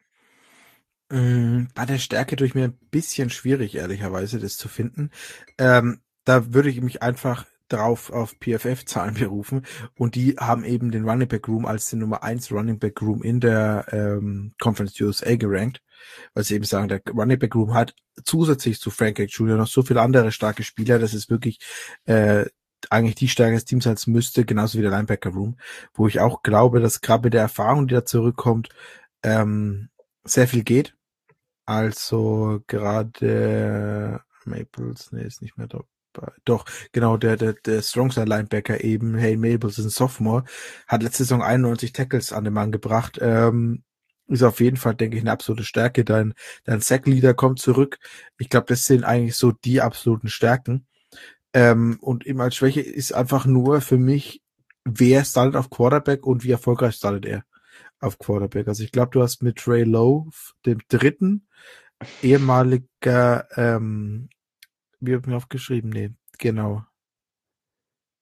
Mm, 1.09 1.69
bei 1.73 1.87
der 1.87 1.97
Stärke 1.97 2.35
tue 2.35 2.45
ich 2.45 2.53
mir 2.53 2.65
ein 2.65 2.77
bisschen 2.91 3.31
schwierig, 3.31 3.73
ehrlicherweise, 3.73 4.37
das 4.37 4.57
zu 4.57 4.67
finden. 4.67 5.09
Ähm, 5.57 6.01
da 6.23 6.53
würde 6.53 6.69
ich 6.69 6.79
mich 6.81 7.01
einfach 7.01 7.47
drauf 7.69 8.11
auf 8.11 8.35
PFF-Zahlen 8.39 9.13
berufen 9.19 9.65
und 9.97 10.15
die 10.15 10.35
haben 10.37 10.63
eben 10.65 10.91
den 10.91 11.07
Running 11.07 11.27
Back 11.27 11.47
Room 11.47 11.65
als 11.65 11.89
den 11.89 11.99
Nummer 11.99 12.23
1 12.23 12.51
Running 12.51 12.79
Back 12.79 13.01
Room 13.01 13.23
in 13.23 13.39
der 13.39 13.85
ähm, 13.91 14.53
Conference 14.59 14.99
USA 15.01 15.35
gerankt, 15.35 15.81
weil 16.33 16.43
sie 16.43 16.55
eben 16.55 16.65
sagen, 16.65 16.87
der 16.87 17.01
Running 17.07 17.39
Back 17.39 17.55
Room 17.55 17.73
hat 17.73 17.95
zusätzlich 18.23 18.79
zu 18.79 18.91
Frank 18.91 19.17
Frank 19.17 19.31
Jr. 19.31 19.57
noch 19.57 19.67
so 19.67 19.83
viele 19.83 20.01
andere 20.01 20.31
starke 20.31 20.63
Spieler, 20.63 20.99
das 20.99 21.13
ist 21.13 21.29
wirklich 21.29 21.59
äh, 22.05 22.45
eigentlich 22.89 23.15
die 23.15 23.27
Stärke 23.27 23.55
des 23.55 23.65
Teams 23.65 23.87
als 23.87 24.07
müsste, 24.07 24.45
genauso 24.45 24.77
wie 24.77 24.83
der 24.83 24.91
Linebacker 24.91 25.31
Room, 25.31 25.57
wo 25.93 26.07
ich 26.07 26.19
auch 26.19 26.43
glaube, 26.43 26.79
dass 26.79 27.01
gerade 27.01 27.23
mit 27.23 27.33
der 27.33 27.41
Erfahrung, 27.41 27.87
die 27.87 27.95
da 27.95 28.05
zurückkommt, 28.05 28.69
ähm, 29.23 29.89
sehr 30.23 30.47
viel 30.47 30.63
geht. 30.63 30.95
Also 31.65 32.61
gerade 32.67 34.21
Maples, 34.45 35.11
nee, 35.11 35.23
ist 35.23 35.41
nicht 35.41 35.57
mehr 35.57 35.67
da 35.67 35.83
doch, 36.45 36.65
genau, 36.91 37.17
der, 37.17 37.37
der, 37.37 37.53
der 37.53 37.81
Strongside 37.81 38.25
Linebacker 38.25 38.83
eben, 38.83 39.15
Hey 39.15 39.37
Mabels 39.37 39.77
ein 39.77 39.89
Sophomore, 39.89 40.43
hat 40.87 41.03
letzte 41.03 41.23
Saison 41.23 41.41
91 41.41 41.93
Tackles 41.93 42.33
an 42.33 42.43
den 42.43 42.53
Mann 42.53 42.71
gebracht, 42.71 43.19
ähm, 43.21 43.83
ist 44.27 44.43
auf 44.43 44.59
jeden 44.59 44.77
Fall, 44.77 44.95
denke 44.95 45.17
ich, 45.17 45.23
eine 45.23 45.31
absolute 45.31 45.63
Stärke. 45.63 46.03
Dein, 46.03 46.33
dein 46.63 46.81
Sack-Leader 46.81 47.33
kommt 47.33 47.59
zurück. 47.59 47.99
Ich 48.39 48.49
glaube, 48.49 48.65
das 48.67 48.85
sind 48.85 49.03
eigentlich 49.03 49.35
so 49.35 49.51
die 49.51 49.81
absoluten 49.81 50.29
Stärken. 50.29 50.87
Ähm, 51.53 51.97
und 52.01 52.25
eben 52.25 52.41
als 52.41 52.55
Schwäche 52.55 52.81
ist 52.81 53.13
einfach 53.13 53.45
nur 53.45 53.81
für 53.81 53.97
mich, 53.97 54.41
wer 54.83 55.23
startet 55.25 55.55
auf 55.55 55.69
Quarterback 55.69 56.25
und 56.25 56.43
wie 56.43 56.51
erfolgreich 56.51 56.95
startet 56.95 57.25
er 57.25 57.45
auf 57.99 58.19
Quarterback. 58.19 58.67
Also 58.67 58.83
ich 58.83 58.91
glaube, 58.91 59.11
du 59.11 59.21
hast 59.21 59.41
mit 59.41 59.57
Trey 59.57 59.83
Lowe, 59.83 60.31
dem 60.65 60.79
dritten, 60.89 61.47
ehemaliger 62.21 63.47
ähm, 63.55 64.29
wie 64.99 65.15
habe 65.15 65.29
mir 65.29 65.37
aufgeschrieben? 65.37 65.89
Nee, 65.89 66.11
genau. 66.37 66.83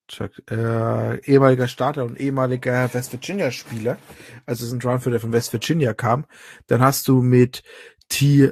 Chuck, 0.07 0.31
äh, 0.51 1.19
ehemaliger 1.21 1.67
Starter 1.67 2.03
und 2.03 2.19
ehemaliger 2.19 2.93
West 2.93 3.13
Virginia 3.13 3.51
Spieler, 3.51 3.97
also 4.45 4.65
ist 4.65 4.73
ein 4.73 4.79
Transfer, 4.79 5.11
der 5.11 5.19
von 5.19 5.31
West 5.31 5.53
Virginia 5.53 5.93
kam. 5.93 6.25
Dann 6.67 6.81
hast 6.81 7.07
du 7.07 7.21
mit 7.21 7.63
T, 8.09 8.51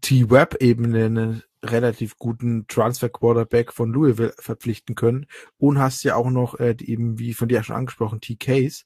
T 0.00 0.30
Webb 0.30 0.56
eben 0.60 0.86
einen 0.86 1.42
relativ 1.64 2.16
guten 2.18 2.66
Transfer 2.66 3.08
Quarterback 3.08 3.72
von 3.72 3.92
Louisville 3.92 4.34
verpflichten 4.38 4.94
können 4.94 5.26
und 5.58 5.78
hast 5.78 6.02
ja 6.04 6.16
auch 6.16 6.30
noch 6.30 6.58
äh, 6.58 6.76
eben 6.80 7.18
wie 7.18 7.34
von 7.34 7.48
dir 7.48 7.62
schon 7.62 7.76
angesprochen 7.76 8.20
T 8.20 8.36
Case, 8.36 8.84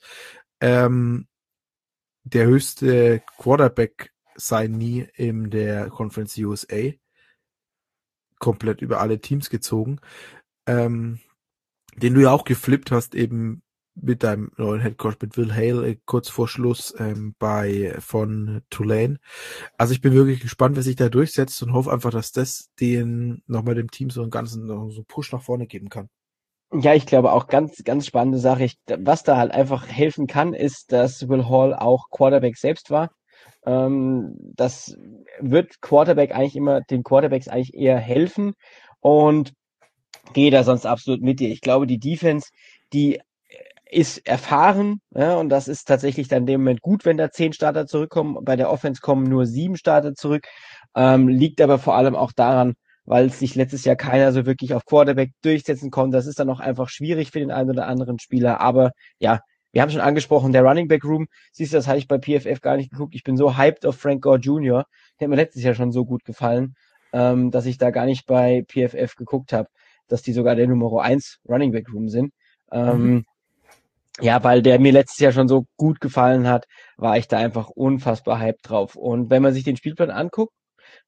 ähm, 0.60 1.26
der 2.24 2.46
höchste 2.46 3.22
Quarterback 3.38 4.12
sei 4.36 4.68
nie 4.68 5.06
in 5.14 5.50
der 5.50 5.88
Conference 5.88 6.36
USA 6.38 6.92
komplett 8.42 8.82
über 8.82 9.00
alle 9.00 9.20
Teams 9.20 9.48
gezogen, 9.50 10.00
ähm, 10.66 11.20
den 11.96 12.12
du 12.12 12.20
ja 12.20 12.32
auch 12.32 12.44
geflippt 12.44 12.90
hast, 12.90 13.14
eben 13.14 13.62
mit 13.94 14.24
deinem 14.24 14.50
neuen 14.56 14.80
Headcoach, 14.80 15.16
mit 15.20 15.36
Will 15.36 15.54
Hale, 15.54 15.86
äh, 15.86 15.98
kurz 16.06 16.28
vor 16.28 16.48
Schluss 16.48 16.92
ähm, 16.98 17.36
bei 17.38 17.94
von 18.00 18.62
Tulane. 18.68 19.18
Also 19.78 19.92
ich 19.92 20.00
bin 20.00 20.12
wirklich 20.12 20.40
gespannt, 20.40 20.74
wer 20.76 20.82
sich 20.82 20.96
da 20.96 21.08
durchsetzt 21.08 21.62
und 21.62 21.72
hoffe 21.72 21.92
einfach, 21.92 22.10
dass 22.10 22.32
das 22.32 22.70
den 22.80 23.42
nochmal 23.46 23.76
dem 23.76 23.90
Team 23.90 24.10
so 24.10 24.22
einen 24.22 24.30
ganzen 24.30 24.66
so 24.66 24.74
einen 24.74 25.04
Push 25.06 25.32
nach 25.32 25.42
vorne 25.42 25.68
geben 25.68 25.88
kann. 25.88 26.08
Ja, 26.72 26.94
ich 26.94 27.06
glaube 27.06 27.32
auch 27.32 27.46
ganz, 27.46 27.84
ganz 27.84 28.06
spannende 28.06 28.38
Sache. 28.38 28.64
Ich, 28.64 28.78
was 28.86 29.22
da 29.22 29.36
halt 29.36 29.52
einfach 29.52 29.86
helfen 29.86 30.26
kann, 30.26 30.52
ist, 30.52 30.90
dass 30.90 31.28
Will 31.28 31.46
Hall 31.48 31.74
auch 31.74 32.08
Quarterback 32.10 32.56
selbst 32.56 32.90
war. 32.90 33.10
Ähm, 33.66 34.34
das 34.56 34.96
wird 35.40 35.80
Quarterback 35.80 36.34
eigentlich 36.34 36.56
immer, 36.56 36.80
den 36.82 37.02
Quarterbacks 37.02 37.48
eigentlich 37.48 37.74
eher 37.74 37.98
helfen 37.98 38.54
und 39.00 39.52
gehe 40.32 40.50
da 40.50 40.64
sonst 40.64 40.86
absolut 40.86 41.22
mit 41.22 41.40
dir. 41.40 41.50
Ich 41.50 41.60
glaube, 41.60 41.86
die 41.86 41.98
Defense, 41.98 42.50
die 42.92 43.20
ist 43.92 44.26
erfahren 44.26 45.00
ja, 45.14 45.36
und 45.36 45.50
das 45.50 45.68
ist 45.68 45.86
tatsächlich 45.86 46.26
dann 46.28 46.40
in 46.42 46.46
dem 46.46 46.60
Moment 46.62 46.80
gut, 46.80 47.04
wenn 47.04 47.18
da 47.18 47.30
zehn 47.30 47.52
Starter 47.52 47.86
zurückkommen. 47.86 48.38
Bei 48.42 48.56
der 48.56 48.70
Offense 48.70 49.00
kommen 49.02 49.24
nur 49.24 49.46
sieben 49.46 49.76
Starter 49.76 50.14
zurück. 50.14 50.46
Ähm, 50.96 51.28
liegt 51.28 51.60
aber 51.60 51.78
vor 51.78 51.94
allem 51.94 52.16
auch 52.16 52.32
daran, 52.32 52.74
weil 53.04 53.30
sich 53.30 53.54
letztes 53.54 53.84
Jahr 53.84 53.96
keiner 53.96 54.32
so 54.32 54.46
wirklich 54.46 54.74
auf 54.74 54.86
Quarterback 54.86 55.32
durchsetzen 55.42 55.90
konnte. 55.90 56.16
Das 56.16 56.26
ist 56.26 56.38
dann 56.38 56.50
auch 56.50 56.60
einfach 56.60 56.88
schwierig 56.88 57.30
für 57.30 57.40
den 57.40 57.50
einen 57.50 57.70
oder 57.70 57.86
anderen 57.86 58.18
Spieler. 58.18 58.60
Aber 58.60 58.92
ja, 59.18 59.40
wir 59.72 59.82
haben 59.82 59.90
schon 59.90 60.00
angesprochen, 60.00 60.52
der 60.52 60.62
Running 60.62 60.88
Back 60.88 61.04
Room, 61.04 61.26
siehst 61.50 61.72
du, 61.72 61.78
das 61.78 61.88
hatte 61.88 61.98
ich 61.98 62.08
bei 62.08 62.18
PFF 62.18 62.60
gar 62.60 62.76
nicht 62.76 62.90
geguckt. 62.90 63.14
Ich 63.14 63.24
bin 63.24 63.36
so 63.36 63.56
hyped 63.56 63.86
auf 63.86 63.96
Frank 63.96 64.22
Gore 64.22 64.38
Jr. 64.38 64.86
Der 65.18 65.26
hat 65.26 65.30
mir 65.30 65.36
letztes 65.36 65.62
Jahr 65.62 65.74
schon 65.74 65.92
so 65.92 66.04
gut 66.04 66.24
gefallen, 66.24 66.74
ähm, 67.12 67.50
dass 67.50 67.66
ich 67.66 67.78
da 67.78 67.90
gar 67.90 68.04
nicht 68.04 68.26
bei 68.26 68.64
PFF 68.68 69.16
geguckt 69.16 69.52
habe, 69.52 69.68
dass 70.08 70.22
die 70.22 70.32
sogar 70.32 70.54
der 70.54 70.68
Nummer 70.68 71.02
1 71.02 71.40
Running 71.48 71.72
Back 71.72 71.88
Room 71.92 72.08
sind. 72.08 72.32
Ähm, 72.70 73.02
mhm. 73.02 73.24
Ja, 74.20 74.44
weil 74.44 74.60
der 74.60 74.78
mir 74.78 74.92
letztes 74.92 75.18
Jahr 75.20 75.32
schon 75.32 75.48
so 75.48 75.64
gut 75.78 76.00
gefallen 76.00 76.46
hat, 76.46 76.66
war 76.98 77.16
ich 77.16 77.28
da 77.28 77.38
einfach 77.38 77.70
unfassbar 77.70 78.38
hyped 78.38 78.68
drauf. 78.68 78.94
Und 78.94 79.30
wenn 79.30 79.42
man 79.42 79.54
sich 79.54 79.64
den 79.64 79.76
Spielplan 79.76 80.10
anguckt, 80.10 80.52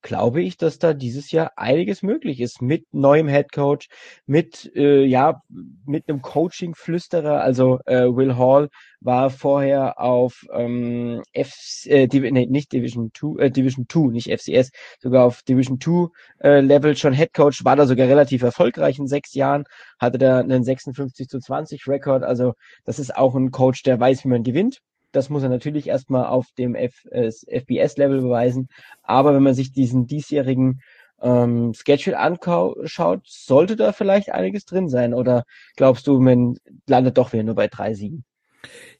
glaube 0.04 0.42
ich, 0.42 0.58
dass 0.58 0.78
da 0.78 0.92
dieses 0.92 1.32
Jahr 1.32 1.52
einiges 1.56 2.02
möglich 2.02 2.40
ist 2.40 2.60
mit 2.60 2.92
neuem 2.92 3.26
Headcoach, 3.26 3.88
mit 4.26 4.70
äh, 4.76 5.02
ja 5.02 5.42
mit 5.86 6.08
einem 6.08 6.20
Coaching-Flüsterer. 6.20 7.40
Also 7.40 7.80
äh, 7.86 8.04
Will 8.04 8.36
Hall 8.36 8.68
war 9.00 9.30
vorher 9.30 9.98
auf 9.98 10.44
ähm, 10.52 11.22
F 11.32 11.54
äh, 11.86 12.06
Div 12.06 12.30
nee, 12.30 12.46
nicht 12.46 12.72
Division 12.72 13.12
2, 13.14 13.44
äh, 13.44 13.50
Division 13.50 13.86
2, 13.88 14.12
nicht 14.12 14.30
FCS, 14.30 14.72
sogar 15.00 15.24
auf 15.24 15.42
Division 15.42 15.80
2 15.80 16.08
äh, 16.40 16.60
Level 16.60 16.96
schon 16.96 17.14
Headcoach, 17.14 17.64
war 17.64 17.74
da 17.74 17.86
sogar 17.86 18.06
relativ 18.06 18.42
erfolgreich 18.42 18.98
in 18.98 19.06
sechs 19.06 19.32
Jahren, 19.32 19.64
hatte 19.98 20.18
da 20.18 20.40
einen 20.40 20.64
56 20.64 21.28
zu 21.28 21.40
20 21.40 21.88
Rekord. 21.88 22.24
Also 22.24 22.52
das 22.84 22.98
ist 22.98 23.16
auch 23.16 23.34
ein 23.34 23.50
Coach, 23.50 23.82
der 23.82 23.98
weiß, 23.98 24.24
wie 24.24 24.28
man 24.28 24.42
gewinnt. 24.42 24.80
Das 25.14 25.30
muss 25.30 25.42
er 25.42 25.48
natürlich 25.48 25.88
erstmal 25.88 26.26
auf 26.26 26.46
dem 26.58 26.74
F, 26.74 27.04
äh, 27.10 27.30
FBS-Level 27.30 28.22
beweisen. 28.22 28.68
Aber 29.02 29.34
wenn 29.34 29.42
man 29.42 29.54
sich 29.54 29.72
diesen 29.72 30.06
diesjährigen 30.06 30.80
ähm, 31.22 31.72
Schedule 31.74 32.18
anschaut, 32.18 33.22
sollte 33.26 33.76
da 33.76 33.92
vielleicht 33.92 34.30
einiges 34.30 34.64
drin 34.64 34.88
sein. 34.88 35.14
Oder 35.14 35.44
glaubst 35.76 36.06
du, 36.06 36.20
man 36.20 36.56
landet 36.86 37.16
doch 37.16 37.32
wieder 37.32 37.44
nur 37.44 37.54
bei 37.54 37.68
drei 37.68 37.94
Siegen? 37.94 38.24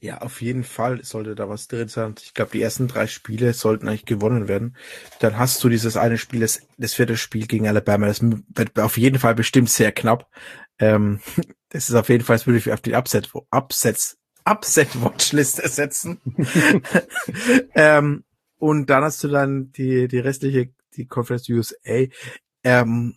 Ja, 0.01 0.19
auf 0.19 0.43
jeden 0.43 0.65
Fall 0.65 1.03
sollte 1.05 1.35
da 1.35 1.49
was 1.49 1.69
drin 1.69 1.89
sein. 1.89 2.15
Ich 2.23 2.35
glaube, 2.35 2.53
die 2.53 2.62
ersten 2.62 2.87
drei 2.87 3.07
Spiele 3.07 3.55
sollten 3.55 3.89
eigentlich 3.89 4.05
gewonnen 4.05 4.47
werden. 4.47 4.77
Dann 5.21 5.39
hast 5.39 5.65
du 5.65 5.69
dieses 5.69 5.97
eine 5.97 6.19
Spiel, 6.19 6.41
das, 6.41 6.61
das 6.77 6.95
vierte 6.95 7.17
Spiel 7.17 7.47
gegen 7.47 7.67
Alabama. 7.67 8.07
Das 8.07 8.21
wird 8.23 8.79
auf 8.79 8.99
jeden 8.99 9.19
Fall 9.19 9.35
bestimmt 9.35 9.71
sehr 9.71 9.93
knapp. 9.93 10.29
Ähm, 10.79 11.21
das 11.71 11.89
ist 11.89 11.95
auf 11.95 12.09
jeden 12.09 12.25
Fall, 12.25 12.37
das 12.37 12.47
würde 12.47 12.59
ich 12.59 12.73
auf 12.73 12.81
die 12.81 12.95
Upset, 12.95 13.31
Upsets 13.51 14.19
Upset-Watchliste 14.45 15.68
setzen. 15.68 16.20
ähm, 17.74 18.24
und 18.59 18.90
dann 18.90 19.05
hast 19.05 19.22
du 19.24 19.28
dann 19.28 19.72
die, 19.72 20.09
die 20.09 20.18
restliche, 20.18 20.70
die 20.97 21.07
Conference 21.07 21.49
USA. 21.49 22.07
Ähm, 22.62 23.16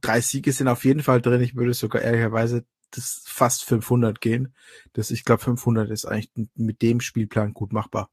drei 0.00 0.20
Siege 0.20 0.52
sind 0.52 0.68
auf 0.68 0.84
jeden 0.84 1.02
Fall 1.02 1.20
drin. 1.20 1.40
Ich 1.40 1.56
würde 1.56 1.74
sogar 1.74 2.02
ehrlicherweise 2.02 2.64
das 2.90 3.22
fast 3.26 3.64
500 3.64 4.20
gehen. 4.20 4.54
Das, 4.92 5.10
ich 5.10 5.24
glaube, 5.24 5.42
500 5.42 5.90
ist 5.90 6.04
eigentlich 6.04 6.30
mit 6.54 6.82
dem 6.82 7.00
Spielplan 7.00 7.52
gut 7.52 7.72
machbar. 7.72 8.08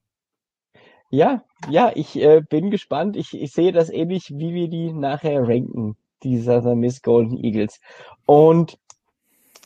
Ja, 1.10 1.44
ja, 1.68 1.92
ich 1.94 2.16
äh, 2.16 2.40
bin 2.40 2.70
gespannt. 2.70 3.16
Ich, 3.16 3.34
ich 3.34 3.52
sehe 3.52 3.72
das 3.72 3.88
ähnlich, 3.88 4.30
wie 4.30 4.52
wir 4.52 4.68
die 4.68 4.92
nachher 4.92 5.46
ranken, 5.46 5.96
dieser 6.22 6.74
Miss 6.74 7.02
Golden 7.02 7.36
Eagles. 7.36 7.78
Und 8.26 8.78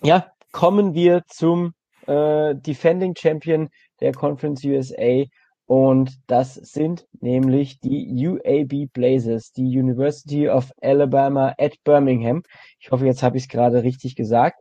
ja, 0.02 0.30
kommen 0.52 0.94
wir 0.94 1.24
zum 1.28 1.74
äh, 2.08 2.54
Defending 2.56 3.14
Champion 3.16 3.68
der 4.00 4.12
Conference 4.12 4.64
USA. 4.64 5.24
Und 5.66 6.12
das 6.26 6.54
sind 6.54 7.06
nämlich 7.20 7.78
die 7.80 8.26
UAB 8.26 8.90
Blazers, 8.92 9.52
die 9.52 9.78
University 9.78 10.48
of 10.48 10.72
Alabama 10.80 11.54
at 11.58 11.74
Birmingham. 11.84 12.42
Ich 12.80 12.90
hoffe, 12.90 13.04
jetzt 13.04 13.22
habe 13.22 13.36
ich 13.36 13.44
es 13.44 13.48
gerade 13.48 13.82
richtig 13.82 14.16
gesagt. 14.16 14.56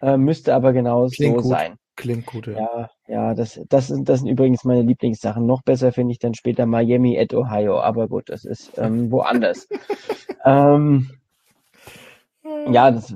Äh, 0.00 0.16
müsste 0.16 0.54
aber 0.54 0.72
genau 0.72 1.08
Klingt 1.08 1.36
so 1.36 1.42
gut. 1.42 1.50
sein. 1.50 1.76
Klingt 1.96 2.26
gut, 2.26 2.46
ja. 2.46 2.54
Ja, 2.54 2.90
ja 3.06 3.34
das, 3.34 3.60
das, 3.68 3.88
sind, 3.88 4.08
das 4.08 4.20
sind 4.20 4.28
übrigens 4.28 4.64
meine 4.64 4.82
Lieblingssachen. 4.82 5.44
Noch 5.44 5.62
besser 5.62 5.92
finde 5.92 6.12
ich 6.12 6.18
dann 6.18 6.34
später 6.34 6.64
Miami 6.64 7.18
at 7.18 7.34
Ohio, 7.34 7.80
aber 7.80 8.08
gut, 8.08 8.30
das 8.30 8.44
ist 8.44 8.78
ähm, 8.78 9.10
woanders. 9.10 9.68
ähm, 10.44 11.10
ja, 12.72 12.90
das, 12.90 13.14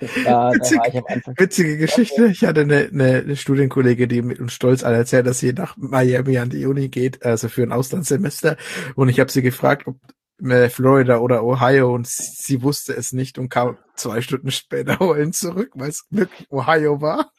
das 0.00 0.10
da, 0.24 0.52
Witzig, 0.52 0.76
da 0.76 0.80
war 0.80 0.88
ich 0.88 0.96
am 0.96 1.04
Anfang. 1.08 1.34
Witzige 1.38 1.76
Geschichte. 1.78 2.26
Ich 2.26 2.44
hatte 2.44 2.62
eine, 2.62 2.88
eine, 2.92 3.36
Studienkollegin, 3.36 4.08
die 4.08 4.22
mit 4.22 4.40
uns 4.40 4.52
stolz 4.52 4.82
alle 4.82 4.96
erzählt, 4.96 5.26
dass 5.26 5.38
sie 5.38 5.52
nach 5.52 5.76
Miami 5.76 6.38
an 6.38 6.50
die 6.50 6.66
Uni 6.66 6.88
geht, 6.88 7.24
also 7.24 7.48
für 7.48 7.62
ein 7.62 7.72
Auslandssemester. 7.72 8.56
Und 8.94 9.08
ich 9.08 9.20
habe 9.20 9.30
sie 9.30 9.42
gefragt, 9.42 9.86
ob 9.86 9.96
äh, 10.42 10.68
Florida 10.68 11.18
oder 11.18 11.44
Ohio 11.44 11.94
und 11.94 12.06
sie 12.06 12.62
wusste 12.62 12.94
es 12.94 13.12
nicht 13.12 13.38
und 13.38 13.48
kam 13.48 13.78
zwei 13.94 14.20
Stunden 14.20 14.50
später 14.50 14.98
heulen 15.00 15.32
zurück, 15.32 15.70
weil 15.74 15.90
es 15.90 16.04
wirklich 16.10 16.50
Ohio 16.50 17.00
war. 17.00 17.30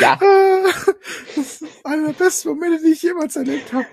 Ja. 0.00 0.18
Das 1.36 1.36
ist 1.36 1.64
einer 1.84 2.08
der 2.08 2.24
besten 2.24 2.50
Momente, 2.50 2.82
die 2.84 2.92
ich 2.92 3.02
jemals 3.02 3.36
erlebt 3.36 3.72
habe. 3.72 3.86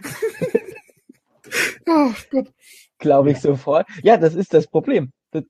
oh 1.88 2.14
Gott. 2.32 2.54
Glaube 2.98 3.32
ich 3.32 3.40
sofort. 3.40 3.88
Ja, 4.04 4.18
das 4.18 4.36
ist 4.36 4.54
das 4.54 4.68
Problem 4.68 5.12
das, 5.32 5.44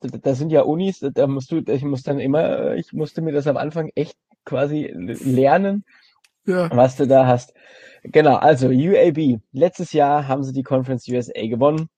das 0.00 0.38
sind 0.38 0.50
ja 0.50 0.62
Unis, 0.62 1.00
da 1.00 1.26
musst 1.26 1.50
du, 1.52 1.62
ich 1.66 1.82
muss 1.82 2.02
dann 2.02 2.18
immer, 2.20 2.74
ich 2.74 2.92
musste 2.92 3.22
mir 3.22 3.32
das 3.32 3.46
am 3.46 3.56
Anfang 3.56 3.90
echt 3.94 4.16
quasi 4.44 4.90
lernen, 4.94 5.84
ja. 6.46 6.70
was 6.74 6.96
du 6.96 7.06
da 7.06 7.26
hast. 7.26 7.54
Genau, 8.02 8.36
also 8.36 8.68
UAB. 8.68 9.40
Letztes 9.52 9.92
Jahr 9.92 10.28
haben 10.28 10.44
sie 10.44 10.52
die 10.52 10.62
Conference 10.62 11.08
USA 11.08 11.46
gewonnen. 11.46 11.88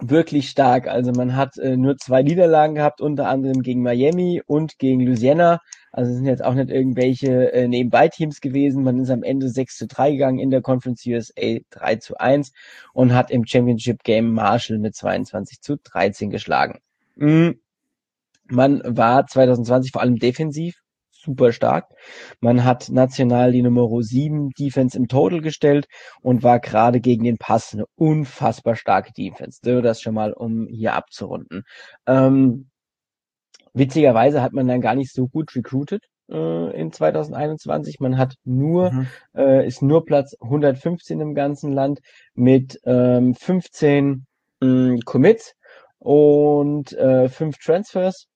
Wirklich 0.00 0.48
stark. 0.48 0.88
Also 0.88 1.12
man 1.12 1.36
hat 1.36 1.58
äh, 1.58 1.76
nur 1.76 1.96
zwei 1.96 2.22
Niederlagen 2.22 2.74
gehabt, 2.74 3.00
unter 3.00 3.28
anderem 3.28 3.62
gegen 3.62 3.82
Miami 3.82 4.42
und 4.46 4.78
gegen 4.78 5.00
Louisiana. 5.00 5.60
Also 5.92 6.10
es 6.10 6.16
sind 6.16 6.26
jetzt 6.26 6.42
auch 6.42 6.54
nicht 6.54 6.70
irgendwelche 6.70 7.52
äh, 7.52 7.68
Nebenbei-Teams 7.68 8.40
gewesen. 8.40 8.82
Man 8.82 8.98
ist 8.98 9.10
am 9.10 9.22
Ende 9.22 9.48
6 9.48 9.76
zu 9.76 9.86
3 9.86 10.12
gegangen 10.12 10.38
in 10.38 10.50
der 10.50 10.62
Conference 10.62 11.04
USA 11.06 11.58
3 11.70 11.96
zu 11.96 12.16
1 12.16 12.52
und 12.94 13.14
hat 13.14 13.30
im 13.30 13.46
Championship 13.46 14.02
Game 14.02 14.32
Marshall 14.32 14.78
mit 14.78 14.94
22 14.94 15.60
zu 15.60 15.76
13 15.76 16.30
geschlagen. 16.30 16.78
Mhm. 17.16 17.60
Man 18.48 18.82
war 18.84 19.26
2020 19.26 19.92
vor 19.92 20.02
allem 20.02 20.16
defensiv 20.16 20.81
super 21.22 21.52
stark. 21.52 21.86
Man 22.40 22.64
hat 22.64 22.88
national 22.90 23.52
die 23.52 23.62
Nummer 23.62 23.88
7 24.02 24.50
Defense 24.50 24.96
im 24.96 25.08
Total 25.08 25.40
gestellt 25.40 25.86
und 26.20 26.42
war 26.42 26.60
gerade 26.60 27.00
gegen 27.00 27.24
den 27.24 27.38
Pass 27.38 27.72
eine 27.72 27.84
unfassbar 27.96 28.76
starke 28.76 29.12
Defense. 29.12 29.60
Das 29.62 30.00
schon 30.00 30.14
mal, 30.14 30.32
um 30.32 30.66
hier 30.68 30.94
abzurunden. 30.94 31.64
Ähm, 32.06 32.68
Witzigerweise 33.74 34.42
hat 34.42 34.52
man 34.52 34.68
dann 34.68 34.80
gar 34.80 34.94
nicht 34.94 35.12
so 35.12 35.28
gut 35.28 35.54
recruited 35.56 36.02
äh, 36.30 36.78
in 36.78 36.92
2021. 36.92 38.00
Man 38.00 38.18
hat 38.18 38.34
nur, 38.44 38.92
mhm. 38.92 39.06
äh, 39.34 39.66
ist 39.66 39.82
nur 39.82 40.04
Platz 40.04 40.36
115 40.40 41.20
im 41.20 41.34
ganzen 41.34 41.72
Land 41.72 42.00
mit 42.34 42.78
ähm, 42.84 43.34
15 43.34 44.26
äh, 44.60 44.98
Commits 45.04 45.54
und 45.98 46.92
äh, 46.92 47.28
5 47.28 47.56
Transfers. 47.58 48.26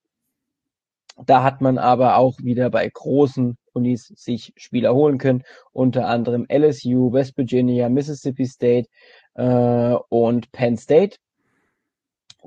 Da 1.25 1.43
hat 1.43 1.61
man 1.61 1.79
aber 1.79 2.17
auch 2.17 2.39
wieder 2.43 2.69
bei 2.71 2.89
großen 2.89 3.57
Unis 3.73 4.09
sich 4.17 4.53
Spieler 4.57 4.95
holen 4.95 5.19
können, 5.19 5.45
unter 5.73 6.09
anderem 6.09 6.47
LSU, 6.49 7.13
West 7.13 7.37
Virginia, 7.37 7.89
Mississippi 7.89 8.47
State 8.47 8.89
äh, 9.35 9.95
und 10.09 10.53
Penn 10.53 10.77
State 10.77 11.17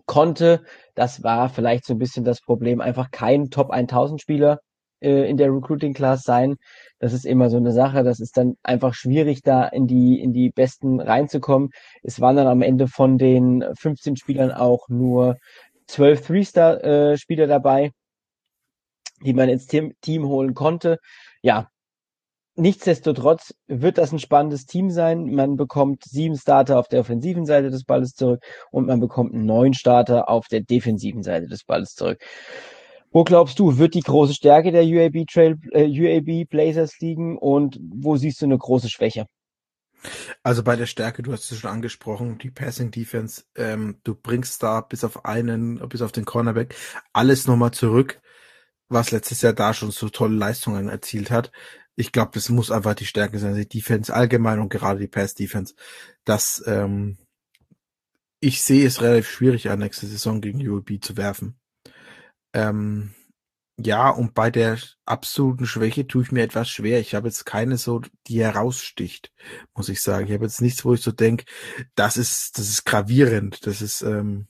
konnte. 0.06 0.64
Das 0.96 1.24
war 1.24 1.50
vielleicht 1.50 1.86
so 1.86 1.94
ein 1.94 2.00
bisschen 2.00 2.24
das 2.24 2.42
Problem, 2.42 2.82
einfach 2.82 3.12
kein 3.12 3.50
Top 3.50 3.72
1000 3.72 4.22
Spieler 4.22 4.60
äh, 5.02 5.30
in 5.30 5.38
der 5.38 5.54
Recruiting 5.54 5.94
Class 5.94 6.24
sein. 6.24 6.58
Das 7.00 7.14
ist 7.14 7.26
immer 7.26 7.50
so 7.50 7.58
eine 7.58 7.72
Sache. 7.72 8.04
Das 8.04 8.20
ist 8.20 8.38
dann 8.38 8.58
einfach 8.64 8.94
schwierig, 8.94 9.42
da 9.42 9.66
in 9.66 9.88
die, 9.88 10.20
in 10.20 10.34
die 10.34 10.50
Besten 10.50 11.00
reinzukommen. 11.00 11.70
Es 12.04 12.20
waren 12.22 12.36
dann 12.36 12.48
am 12.48 12.62
Ende 12.62 12.88
von 12.88 13.18
den 13.18 13.64
15 13.80 14.16
Spielern 14.18 14.52
auch 14.52 14.90
nur 14.90 15.38
12 15.88 16.28
Three-Star-Spieler 16.28 17.46
äh, 17.46 17.48
dabei. 17.48 17.92
Die 19.24 19.34
man 19.34 19.50
ins 19.50 19.68
Team, 19.68 19.94
Team 20.02 20.28
holen 20.28 20.54
konnte. 20.54 21.00
Ja, 21.42 21.70
nichtsdestotrotz 22.56 23.54
wird 23.68 23.98
das 23.98 24.12
ein 24.12 24.20
spannendes 24.20 24.66
Team 24.66 24.92
sein. 24.92 25.34
Man 25.34 25.56
bekommt 25.56 26.04
sieben 26.04 26.38
Starter 26.38 26.78
auf 26.78 26.88
der 26.88 27.02
offensiven 27.02 27.46
Seite 27.46 27.70
des 27.70 27.84
Balles 27.86 28.14
zurück 28.14 28.44
und 28.72 28.88
man 28.88 29.00
bekommt 29.00 29.34
neuen 29.34 29.74
Starter 29.74 30.30
auf 30.30 30.48
der 30.48 30.62
defensiven 30.62 31.24
Seite 31.24 31.48
des 31.48 31.64
Balles 31.64 31.96
zurück. 31.96 32.20
Wo 33.12 33.24
glaubst 33.24 33.58
du, 33.58 33.80
wird 33.80 33.96
die 33.96 34.02
große 34.02 34.36
Stärke 34.36 34.72
der 34.72 34.84
UAB 34.84 35.26
Trail, 35.26 35.58
äh, 35.72 35.86
UAB 35.86 36.48
Blazers 36.48 37.00
liegen 37.00 37.38
und 37.38 37.80
wo 37.82 38.18
siehst 38.18 38.42
du 38.42 38.46
eine 38.46 38.58
große 38.58 38.90
Schwäche? 38.90 39.26
Also 40.44 40.64
bei 40.64 40.76
der 40.76 40.86
Stärke, 40.86 41.24
du 41.24 41.34
hast 41.34 41.52
es 41.52 41.60
schon 41.60 41.70
angesprochen, 41.70 42.38
die 42.38 42.52
Passing 42.52 42.92
Defense, 42.92 43.44
ähm, 43.56 44.00
du 44.04 44.16
bringst 44.16 44.64
da 44.64 44.82
bis 44.82 45.04
auf 45.04 45.26
einen, 45.26 45.80
bis 45.90 46.02
auf 46.02 46.12
den 46.12 46.26
Cornerback 46.26 46.76
alles 47.12 47.48
nochmal 47.48 47.72
zurück, 47.72 48.22
was 48.90 49.12
letztes 49.12 49.42
Jahr 49.42 49.54
da 49.54 49.74
schon 49.74 49.92
so 49.92 50.10
tolle 50.10 50.36
Leistungen 50.36 50.90
erzielt 50.90 51.32
hat. 51.32 51.52
Ich 51.96 52.12
glaube, 52.12 52.32
das 52.34 52.50
muss 52.50 52.72
einfach 52.72 52.96
die 52.96 53.06
Stärke 53.06 53.40
sein, 53.40 53.56
die 53.56 53.68
Defense 53.68 54.14
allgemein 54.14 54.60
und 54.60 54.70
gerade 54.70 55.00
die 55.00 55.08
Pass 55.08 55.36
Defense. 55.36 55.76
Das, 56.26 56.64
ähm, 56.66 57.18
ich 58.40 58.62
sehe 58.62 58.86
es 58.88 59.02
relativ 59.02 59.30
schwierig 59.30 59.70
an, 59.70 59.80
nächste 59.80 60.08
Saison 60.08 60.42
gegen 60.42 60.66
UAB 60.68 61.02
zu 61.02 61.18
werfen. 61.18 61.60
Ähm, 62.54 63.14
ja, 63.82 64.10
und 64.10 64.34
bei 64.34 64.50
der 64.52 64.78
absoluten 65.06 65.66
Schwäche 65.66 66.06
tue 66.06 66.24
ich 66.24 66.32
mir 66.32 66.44
etwas 66.44 66.70
schwer. 66.70 67.00
Ich 67.00 67.16
habe 67.16 67.28
jetzt 67.28 67.46
keine 67.46 67.78
so, 67.78 68.02
die 68.28 68.42
heraussticht, 68.42 69.32
muss 69.74 69.88
ich 69.90 70.02
sagen. 70.02 70.28
Ich 70.28 70.34
habe 70.34 70.46
jetzt 70.46 70.62
nichts, 70.62 70.84
wo 70.84 70.94
ich 70.94 71.02
so 71.02 71.12
denke, 71.12 71.46
das 71.96 72.18
ist, 72.18 72.58
das 72.58 72.70
ist 72.70 72.86
gravierend. 72.86 73.66
Das 73.68 73.82
ist, 73.82 74.02
ähm, 74.02 74.48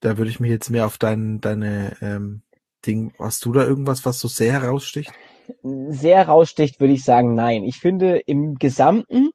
da 0.00 0.18
würde 0.18 0.30
ich 0.30 0.40
mich 0.40 0.50
jetzt 0.50 0.70
mehr 0.70 0.86
auf 0.86 0.98
dein, 0.98 1.40
deine 1.40 1.96
ähm, 2.02 2.42
Ding. 2.86 3.12
Hast 3.18 3.44
du 3.44 3.52
da 3.52 3.64
irgendwas, 3.64 4.04
was 4.04 4.20
so 4.20 4.28
sehr 4.28 4.52
heraussticht? 4.52 5.12
Sehr 5.62 6.18
heraussticht, 6.18 6.80
würde 6.80 6.94
ich 6.94 7.04
sagen, 7.04 7.34
nein. 7.34 7.64
Ich 7.64 7.78
finde, 7.78 8.18
im 8.18 8.56
Gesamten 8.56 9.30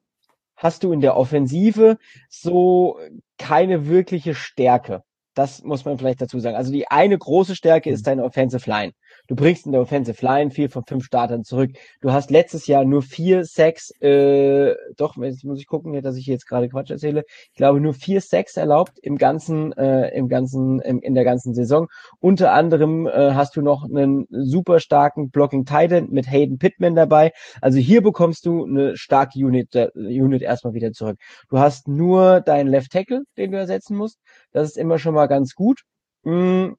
hast 0.55 0.83
du 0.83 0.91
in 0.91 1.01
der 1.01 1.17
Offensive 1.17 1.97
so 2.29 2.97
keine 3.37 3.87
wirkliche 3.87 4.35
Stärke. 4.35 5.03
Das 5.33 5.63
muss 5.63 5.83
man 5.83 5.97
vielleicht 5.97 6.21
dazu 6.21 6.39
sagen. 6.39 6.55
Also 6.55 6.71
die 6.71 6.87
eine 6.87 7.17
große 7.17 7.55
Stärke 7.55 7.89
ist 7.89 8.01
mhm. 8.01 8.05
deine 8.05 8.23
Offensive 8.23 8.69
Line. 8.69 8.93
Du 9.27 9.35
bringst 9.35 9.65
in 9.65 9.71
der 9.71 9.81
Offensive 9.81 10.23
Line 10.23 10.51
vier 10.51 10.69
von 10.69 10.83
fünf 10.85 11.05
Startern 11.05 11.43
zurück. 11.43 11.71
Du 12.01 12.11
hast 12.11 12.29
letztes 12.31 12.67
Jahr 12.67 12.85
nur 12.85 13.01
vier 13.01 13.43
Sacks, 13.43 13.91
äh, 14.01 14.75
doch, 14.97 15.17
jetzt 15.17 15.43
muss 15.43 15.59
ich 15.59 15.67
gucken, 15.67 15.99
dass 16.01 16.15
ich 16.15 16.27
jetzt 16.27 16.47
gerade 16.47 16.69
Quatsch 16.69 16.91
erzähle. 16.91 17.23
Ich 17.51 17.57
glaube, 17.57 17.79
nur 17.81 17.93
vier 17.93 18.21
Sacks 18.21 18.57
erlaubt 18.57 18.99
im 19.01 19.17
ganzen, 19.17 19.73
äh, 19.73 20.09
im 20.15 20.27
ganzen, 20.27 20.79
im, 20.81 20.99
in 21.01 21.15
der 21.15 21.23
ganzen 21.23 21.53
Saison. 21.53 21.87
Unter 22.19 22.53
anderem 22.53 23.07
äh, 23.07 23.33
hast 23.33 23.55
du 23.55 23.61
noch 23.61 23.85
einen 23.85 24.27
super 24.29 24.79
starken 24.79 25.29
Blocking 25.29 25.65
Titan 25.65 26.09
mit 26.11 26.29
Hayden 26.29 26.57
Pittman 26.57 26.95
dabei. 26.95 27.31
Also 27.61 27.79
hier 27.79 28.01
bekommst 28.01 28.45
du 28.45 28.65
eine 28.65 28.95
starke 28.97 29.39
Unit, 29.39 29.75
äh, 29.75 29.89
Unit 29.95 30.41
erstmal 30.41 30.73
wieder 30.73 30.91
zurück. 30.91 31.17
Du 31.49 31.59
hast 31.59 31.87
nur 31.87 32.41
deinen 32.41 32.67
Left 32.67 32.91
Tackle, 32.91 33.23
den 33.37 33.51
du 33.51 33.57
ersetzen 33.57 33.97
musst. 33.97 34.19
Das 34.51 34.69
ist 34.69 34.77
immer 34.77 34.99
schon 34.99 35.15
mal 35.15 35.27
ganz 35.27 35.53
gut. 35.55 35.81
Mm, 36.23 36.73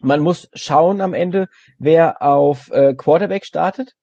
man 0.00 0.20
muss 0.20 0.48
schauen 0.54 1.00
am 1.00 1.14
Ende, 1.14 1.48
wer 1.78 2.22
auf 2.22 2.70
äh, 2.70 2.94
Quarterback 2.94 3.44
startet, 3.44 3.94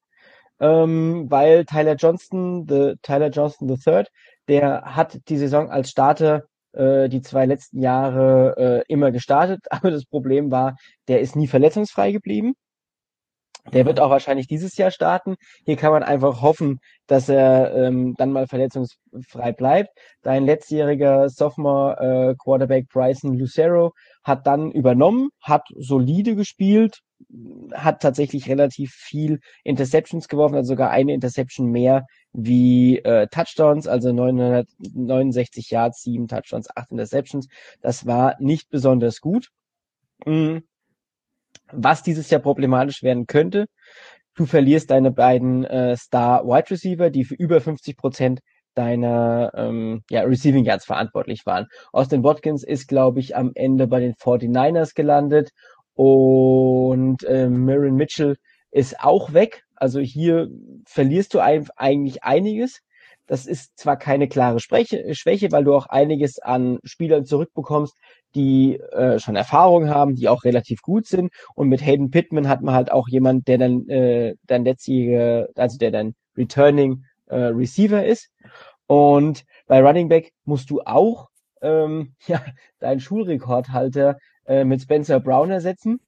ähm, 0.60 1.26
weil 1.30 1.66
Tyler 1.66 1.96
Johnston, 1.96 2.68
the, 2.68 2.96
Tyler 3.02 3.30
Johnston 3.30 3.70
III, 3.70 4.06
der 4.48 4.96
hat 4.96 5.20
die 5.30 5.38
Saison 5.38 5.70
als 5.70 5.90
Starter 5.90 6.44
äh, 6.74 7.10
die 7.10 7.22
zwei 7.22 7.46
letzten 7.46 7.82
Jahre 7.82 8.84
äh, 8.88 8.94
immer 8.94 9.12
gestartet, 9.12 9.62
aber 9.70 9.92
das 9.92 10.06
Problem 10.06 10.52
war, 10.52 10.76
der 11.08 11.22
ist 11.22 11.36
nie 11.36 11.48
verletzungsfrei 11.48 12.12
geblieben. 12.12 12.56
Der 13.74 13.86
wird 13.86 14.00
auch 14.00 14.10
wahrscheinlich 14.10 14.48
dieses 14.48 14.78
Jahr 14.78 14.92
starten. 14.92 15.36
Hier 15.66 15.76
kann 15.76 15.92
man 15.92 16.04
einfach 16.04 16.42
hoffen, 16.42 16.80
dass 17.08 17.30
er 17.30 17.74
ähm, 17.74 18.14
dann 18.18 18.32
mal 18.32 18.48
verletzungsfrei 18.48 19.54
bleibt. 19.54 19.90
Dein 20.22 20.46
letztjähriger 20.46 21.30
Sophomore 21.30 22.32
äh, 22.32 22.36
Quarterback 22.38 22.88
Bryson 22.90 23.34
Lucero 23.34 23.94
hat 24.24 24.46
dann 24.46 24.72
übernommen, 24.72 25.30
hat 25.42 25.64
solide 25.76 26.36
gespielt, 26.36 27.00
hat 27.74 28.02
tatsächlich 28.02 28.50
relativ 28.50 28.92
viel 28.92 29.40
Interceptions 29.64 30.28
geworfen, 30.28 30.56
also 30.56 30.70
sogar 30.70 30.92
eine 30.92 31.14
Interception 31.14 31.72
mehr 31.72 32.06
wie 32.34 33.00
äh, 33.00 33.28
Touchdowns, 33.28 33.88
also 33.88 34.12
969 34.12 35.72
Yards, 35.72 36.04
7 36.04 36.28
Touchdowns, 36.28 36.68
8 36.76 36.92
Interceptions. 36.92 37.48
Das 37.82 38.06
war 38.06 38.36
nicht 38.40 38.70
besonders 38.70 39.22
gut. 39.22 39.50
Mhm 40.26 40.64
was 41.72 42.04
dieses 42.04 42.30
Jahr 42.30 42.42
problematisch 42.42 43.04
werden 43.04 43.28
könnte. 43.28 43.66
Du 44.36 44.46
verlierst 44.46 44.92
deine 44.92 45.12
beiden 45.12 45.64
äh, 45.64 45.96
Star 45.96 46.46
Wide 46.46 46.70
Receiver, 46.70 47.10
die 47.10 47.24
für 47.24 47.36
über 47.36 47.62
50 47.62 47.98
Prozent 47.98 48.40
deiner 48.76 49.52
ähm, 49.56 50.04
ja, 50.10 50.22
Receiving 50.22 50.66
Yards 50.66 50.86
verantwortlich 50.86 51.46
waren. 51.46 51.68
Austin 51.94 52.24
Watkins 52.24 52.64
ist, 52.64 52.88
glaube 52.88 53.22
ich, 53.22 53.36
am 53.36 53.52
Ende 53.56 53.88
bei 53.88 54.02
den 54.02 54.14
49ers 54.16 54.94
gelandet 54.94 55.52
und 55.94 57.24
äh, 57.24 57.48
Marin 57.48 57.96
Mitchell 57.96 58.36
ist 58.72 59.00
auch 59.00 59.34
weg. 59.34 59.64
Also 59.76 60.02
hier 60.02 60.50
verlierst 60.86 61.34
du 61.34 61.40
eigentlich 61.40 62.24
einiges. 62.24 62.82
Das 63.28 63.46
ist 63.46 63.78
zwar 63.78 63.98
keine 63.98 64.28
klare 64.28 64.60
Schwäche, 64.60 65.52
weil 65.52 65.64
du 65.64 65.74
auch 65.74 65.88
einiges 65.88 66.40
an 66.40 66.80
Spielern 66.84 67.26
zurückbekommst, 67.26 67.96
die 68.36 68.78
äh, 68.78 69.18
schon 69.20 69.36
Erfahrung 69.36 69.90
haben, 69.90 70.16
die 70.16 70.30
auch 70.30 70.44
relativ 70.44 70.82
gut 70.82 71.08
sind. 71.08 71.32
Und 71.56 71.70
mit 71.70 71.84
Hayden 71.84 72.12
Pittman 72.12 72.48
hat 72.48 72.62
man 72.62 72.76
halt 72.76 72.92
auch 72.92 73.08
jemand, 73.08 73.48
der 73.48 73.58
dann 73.58 73.88
äh, 73.90 74.36
dein 74.44 74.66
letztjährige, 74.66 75.50
also 75.56 75.78
der 75.78 75.92
dann 75.92 76.14
Returning 76.38 77.04
äh, 77.28 77.36
Receiver 77.36 78.06
ist. 78.06 78.30
Und 78.88 79.46
bei 79.68 79.82
Running 79.82 80.10
Back 80.10 80.34
musst 80.44 80.70
du 80.70 80.82
auch 80.82 81.30
ähm, 81.62 82.14
ja, 82.28 82.44
deinen 82.80 83.00
Schulrekordhalter 83.00 84.18
äh, 84.46 84.64
mit 84.64 84.82
Spencer 84.82 85.20
Brown 85.20 85.50
ersetzen. 85.50 86.00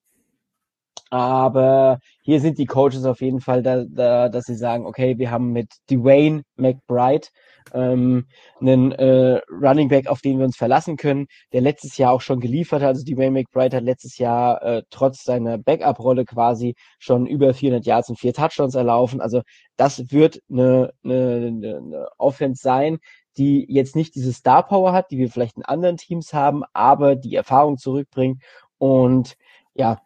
Aber 1.09 1.99
hier 2.21 2.41
sind 2.41 2.57
die 2.57 2.65
Coaches 2.65 3.05
auf 3.05 3.21
jeden 3.21 3.41
Fall 3.41 3.63
da, 3.63 3.85
da 3.87 4.29
dass 4.29 4.45
sie 4.45 4.55
sagen, 4.55 4.85
okay, 4.85 5.17
wir 5.17 5.31
haben 5.31 5.51
mit 5.51 5.69
Dwayne 5.89 6.43
McBride 6.55 7.27
ähm, 7.73 8.25
einen 8.59 8.91
äh, 8.93 9.41
Running 9.49 9.89
Back, 9.89 10.07
auf 10.07 10.21
den 10.21 10.37
wir 10.37 10.45
uns 10.45 10.57
verlassen 10.57 10.97
können, 10.97 11.27
der 11.53 11.61
letztes 11.61 11.97
Jahr 11.97 12.11
auch 12.13 12.21
schon 12.21 12.39
geliefert 12.39 12.81
hat. 12.81 12.89
Also 12.89 13.03
Dwayne 13.05 13.31
McBride 13.31 13.77
hat 13.77 13.83
letztes 13.83 14.17
Jahr 14.17 14.61
äh, 14.61 14.83
trotz 14.89 15.23
seiner 15.23 15.57
Backup-Rolle 15.57 16.25
quasi 16.25 16.75
schon 16.99 17.25
über 17.25 17.53
400 17.53 17.85
Yards 17.85 18.09
und 18.09 18.19
vier 18.19 18.33
Touchdowns 18.33 18.75
erlaufen. 18.75 19.21
Also 19.21 19.41
das 19.75 20.11
wird 20.11 20.41
eine, 20.49 20.93
eine, 21.03 21.81
eine 21.83 22.07
Offense 22.17 22.61
sein, 22.61 22.97
die 23.37 23.65
jetzt 23.69 23.95
nicht 23.95 24.15
diese 24.15 24.33
Star 24.33 24.67
Power 24.67 24.93
hat, 24.93 25.11
die 25.11 25.17
wir 25.17 25.29
vielleicht 25.29 25.57
in 25.57 25.63
anderen 25.63 25.97
Teams 25.97 26.33
haben, 26.33 26.63
aber 26.73 27.15
die 27.15 27.35
Erfahrung 27.35 27.77
zurückbringt 27.77 28.41
und 28.79 29.35
ja, 29.75 29.99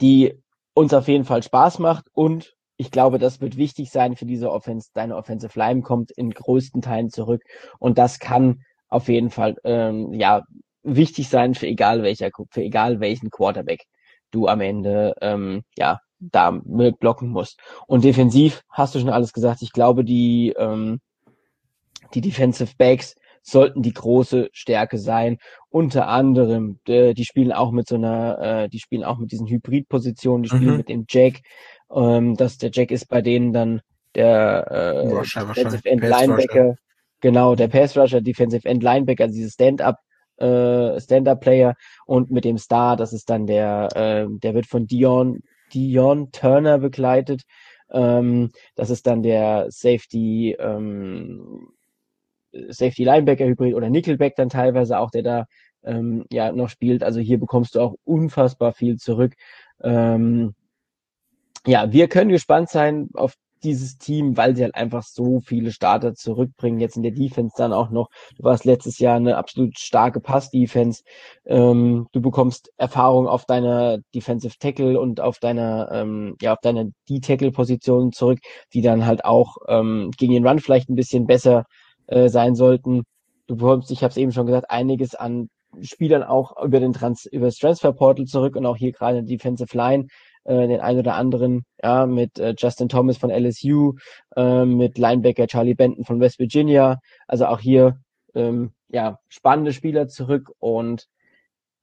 die 0.00 0.34
uns 0.74 0.94
auf 0.94 1.08
jeden 1.08 1.24
Fall 1.24 1.42
Spaß 1.42 1.78
macht 1.78 2.06
und 2.12 2.54
ich 2.76 2.90
glaube, 2.90 3.18
das 3.18 3.42
wird 3.42 3.58
wichtig 3.58 3.90
sein 3.90 4.16
für 4.16 4.24
diese 4.24 4.50
Offense. 4.50 4.88
Deine 4.94 5.14
Offensive 5.16 5.58
Line 5.58 5.82
kommt 5.82 6.10
in 6.12 6.30
größten 6.30 6.80
Teilen 6.80 7.10
zurück 7.10 7.42
und 7.78 7.98
das 7.98 8.18
kann 8.18 8.62
auf 8.88 9.08
jeden 9.08 9.30
Fall 9.30 9.56
ähm, 9.64 10.14
ja 10.14 10.44
wichtig 10.82 11.28
sein 11.28 11.54
für 11.54 11.66
egal 11.66 12.02
welcher 12.02 12.30
für 12.50 12.62
egal 12.62 13.00
welchen 13.00 13.30
Quarterback 13.30 13.84
du 14.30 14.46
am 14.46 14.62
Ende 14.62 15.14
ähm, 15.20 15.62
ja 15.76 16.00
da 16.20 16.50
blocken 16.50 17.28
musst. 17.28 17.60
Und 17.86 18.04
defensiv 18.04 18.62
hast 18.70 18.94
du 18.94 18.98
schon 18.98 19.10
alles 19.10 19.32
gesagt. 19.32 19.62
Ich 19.62 19.72
glaube, 19.72 20.04
die 20.04 20.54
ähm, 20.56 21.00
die 22.14 22.20
Defensive 22.20 22.74
Backs 22.76 23.14
sollten 23.42 23.82
die 23.82 23.92
große 23.92 24.50
Stärke 24.52 24.98
sein. 24.98 25.38
Unter 25.70 26.08
anderem, 26.08 26.80
äh, 26.86 27.14
die 27.14 27.24
spielen 27.24 27.52
auch 27.52 27.70
mit 27.72 27.88
so 27.88 27.96
einer, 27.96 28.38
äh, 28.38 28.68
die 28.68 28.78
spielen 28.78 29.04
auch 29.04 29.18
mit 29.18 29.32
diesen 29.32 29.46
Hybridpositionen, 29.46 30.42
die 30.42 30.48
spielen 30.48 30.72
mhm. 30.72 30.76
mit 30.76 30.88
dem 30.88 31.04
Jack. 31.08 31.40
Ähm, 31.92 32.36
dass 32.36 32.58
der 32.58 32.70
Jack 32.72 32.90
ist 32.90 33.06
bei 33.08 33.20
denen 33.20 33.52
dann 33.52 33.80
der 34.14 34.66
äh, 34.68 35.08
Rusher, 35.08 35.44
Defensive 35.46 35.88
End 35.88 36.02
Linebacker, 36.02 36.76
genau, 37.20 37.54
der 37.54 37.68
Pass 37.68 37.96
Rusher, 37.96 38.20
Defensive 38.20 38.68
End 38.68 38.82
Linebacker, 38.82 39.24
also 39.24 39.34
dieses 39.34 39.54
Stand-up 39.54 39.96
äh, 40.40 40.98
Stand-up-Player 41.00 41.74
und 42.06 42.30
mit 42.30 42.44
dem 42.44 42.58
Star, 42.58 42.96
das 42.96 43.12
ist 43.12 43.28
dann 43.28 43.46
der, 43.46 43.88
äh, 43.94 44.26
der 44.28 44.54
wird 44.54 44.66
von 44.66 44.86
Dion, 44.86 45.42
Dion 45.72 46.32
Turner 46.32 46.78
begleitet. 46.78 47.42
Ähm, 47.90 48.50
das 48.74 48.90
ist 48.90 49.06
dann 49.06 49.22
der 49.22 49.66
Safety 49.68 50.56
ähm, 50.58 51.68
Safety 52.52 53.04
Linebacker 53.04 53.46
Hybrid 53.46 53.74
oder 53.74 53.90
Nickelback 53.90 54.36
dann 54.36 54.48
teilweise 54.48 54.98
auch, 54.98 55.10
der 55.10 55.22
da 55.22 55.46
ähm, 55.84 56.24
ja 56.30 56.52
noch 56.52 56.68
spielt. 56.68 57.02
Also 57.02 57.20
hier 57.20 57.38
bekommst 57.38 57.74
du 57.74 57.80
auch 57.80 57.94
unfassbar 58.04 58.72
viel 58.72 58.96
zurück. 58.96 59.34
Ähm, 59.82 60.54
ja, 61.66 61.92
wir 61.92 62.08
können 62.08 62.30
gespannt 62.30 62.70
sein 62.70 63.08
auf 63.14 63.34
dieses 63.62 63.98
Team, 63.98 64.36
weil 64.36 64.56
sie 64.56 64.62
halt 64.62 64.74
einfach 64.74 65.02
so 65.02 65.40
viele 65.40 65.72
Starter 65.72 66.14
zurückbringen, 66.14 66.80
jetzt 66.80 66.96
in 66.96 67.02
der 67.02 67.12
Defense 67.12 67.54
dann 67.56 67.72
auch 67.72 67.90
noch. 67.90 68.08
Du 68.36 68.44
warst 68.44 68.64
letztes 68.64 68.98
Jahr 68.98 69.16
eine 69.16 69.36
absolut 69.36 69.78
starke 69.78 70.20
Pass-Defense. 70.20 71.02
Ähm, 71.44 72.06
du 72.12 72.20
bekommst 72.20 72.72
Erfahrung 72.78 73.28
auf 73.28 73.44
deiner 73.44 73.98
Defensive 74.14 74.54
Tackle 74.58 74.98
und 74.98 75.20
auf 75.20 75.38
deiner, 75.38 75.90
ähm, 75.92 76.36
ja, 76.40 76.54
auf 76.54 76.60
deiner 76.60 76.86
D-Tackle-Position 77.08 78.12
zurück, 78.12 78.38
die 78.72 78.82
dann 78.82 79.04
halt 79.06 79.24
auch 79.24 79.56
ähm, 79.68 80.10
gegen 80.16 80.32
den 80.32 80.46
Run 80.46 80.60
vielleicht 80.60 80.88
ein 80.88 80.96
bisschen 80.96 81.26
besser 81.26 81.66
äh, 82.10 82.28
sein 82.28 82.54
sollten. 82.54 83.04
Du 83.46 83.56
bekommst, 83.56 83.90
ich 83.90 84.02
habe 84.02 84.10
es 84.10 84.16
eben 84.16 84.32
schon 84.32 84.46
gesagt, 84.46 84.70
einiges 84.70 85.14
an 85.14 85.48
Spielern 85.82 86.22
auch 86.22 86.62
über 86.62 86.80
den 86.80 86.92
Trans 86.92 87.26
über 87.26 87.46
das 87.46 87.56
Transfer 87.56 87.92
Portal 87.92 88.26
zurück 88.26 88.56
und 88.56 88.66
auch 88.66 88.76
hier 88.76 88.92
gerade 88.92 89.18
in 89.18 89.26
Defensive 89.26 89.76
Line 89.76 90.08
äh, 90.44 90.66
den 90.66 90.80
einen 90.80 90.98
oder 90.98 91.14
anderen, 91.14 91.64
ja, 91.82 92.06
mit 92.06 92.38
äh, 92.38 92.54
Justin 92.58 92.88
Thomas 92.88 93.18
von 93.18 93.30
LSU, 93.30 93.94
äh, 94.36 94.64
mit 94.64 94.98
Linebacker 94.98 95.46
Charlie 95.46 95.74
Benton 95.74 96.04
von 96.04 96.20
West 96.20 96.38
Virginia. 96.38 96.98
Also 97.28 97.46
auch 97.46 97.60
hier 97.60 98.00
ähm, 98.34 98.72
ja 98.88 99.18
spannende 99.28 99.72
Spieler 99.72 100.08
zurück 100.08 100.50
und 100.58 101.06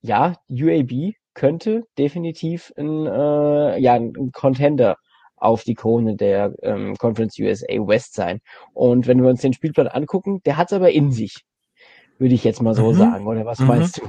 ja, 0.00 0.36
UAB 0.50 1.14
könnte 1.34 1.84
definitiv 1.96 2.72
ein, 2.76 3.06
äh, 3.06 3.78
ja, 3.78 3.94
ein 3.94 4.32
Contender 4.32 4.96
auf 5.40 5.64
die 5.64 5.74
Krone 5.74 6.16
der 6.16 6.54
ähm, 6.62 6.96
Conference 6.96 7.38
USA 7.38 7.66
West 7.66 8.14
sein. 8.14 8.40
Und 8.72 9.06
wenn 9.06 9.22
wir 9.22 9.28
uns 9.28 9.40
den 9.40 9.52
Spielplan 9.52 9.88
angucken, 9.88 10.40
der 10.44 10.56
hat 10.56 10.68
es 10.68 10.72
aber 10.72 10.90
in 10.90 11.12
sich, 11.12 11.44
würde 12.18 12.34
ich 12.34 12.44
jetzt 12.44 12.62
mal 12.62 12.74
so 12.74 12.92
mhm. 12.92 12.96
sagen. 12.96 13.26
Oder 13.26 13.44
was 13.44 13.58
mhm. 13.58 13.66
meinst 13.66 13.98
du? 13.98 14.02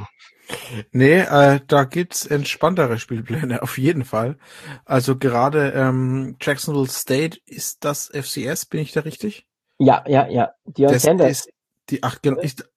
Nee, 0.91 1.19
äh, 1.19 1.59
da 1.67 1.83
gibt's 1.83 2.25
entspanntere 2.25 2.97
Spielpläne, 2.97 3.61
auf 3.61 3.77
jeden 3.77 4.03
Fall. 4.03 4.37
Also 4.85 5.17
gerade 5.17 5.71
ähm, 5.75 6.35
Jacksonville 6.41 6.87
State 6.89 7.39
ist 7.45 7.83
das 7.85 8.09
FCS, 8.13 8.65
bin 8.65 8.81
ich 8.81 8.91
da 8.91 9.01
richtig? 9.01 9.45
Ja, 9.77 10.03
ja, 10.07 10.27
ja. 10.27 10.51
Dion 10.65 10.91
das 10.91 11.03
Sanders. 11.03 11.31
Ist 11.31 11.49
die, 11.89 12.03
ach, 12.03 12.21
genau, 12.21 12.39
ist, 12.41 12.69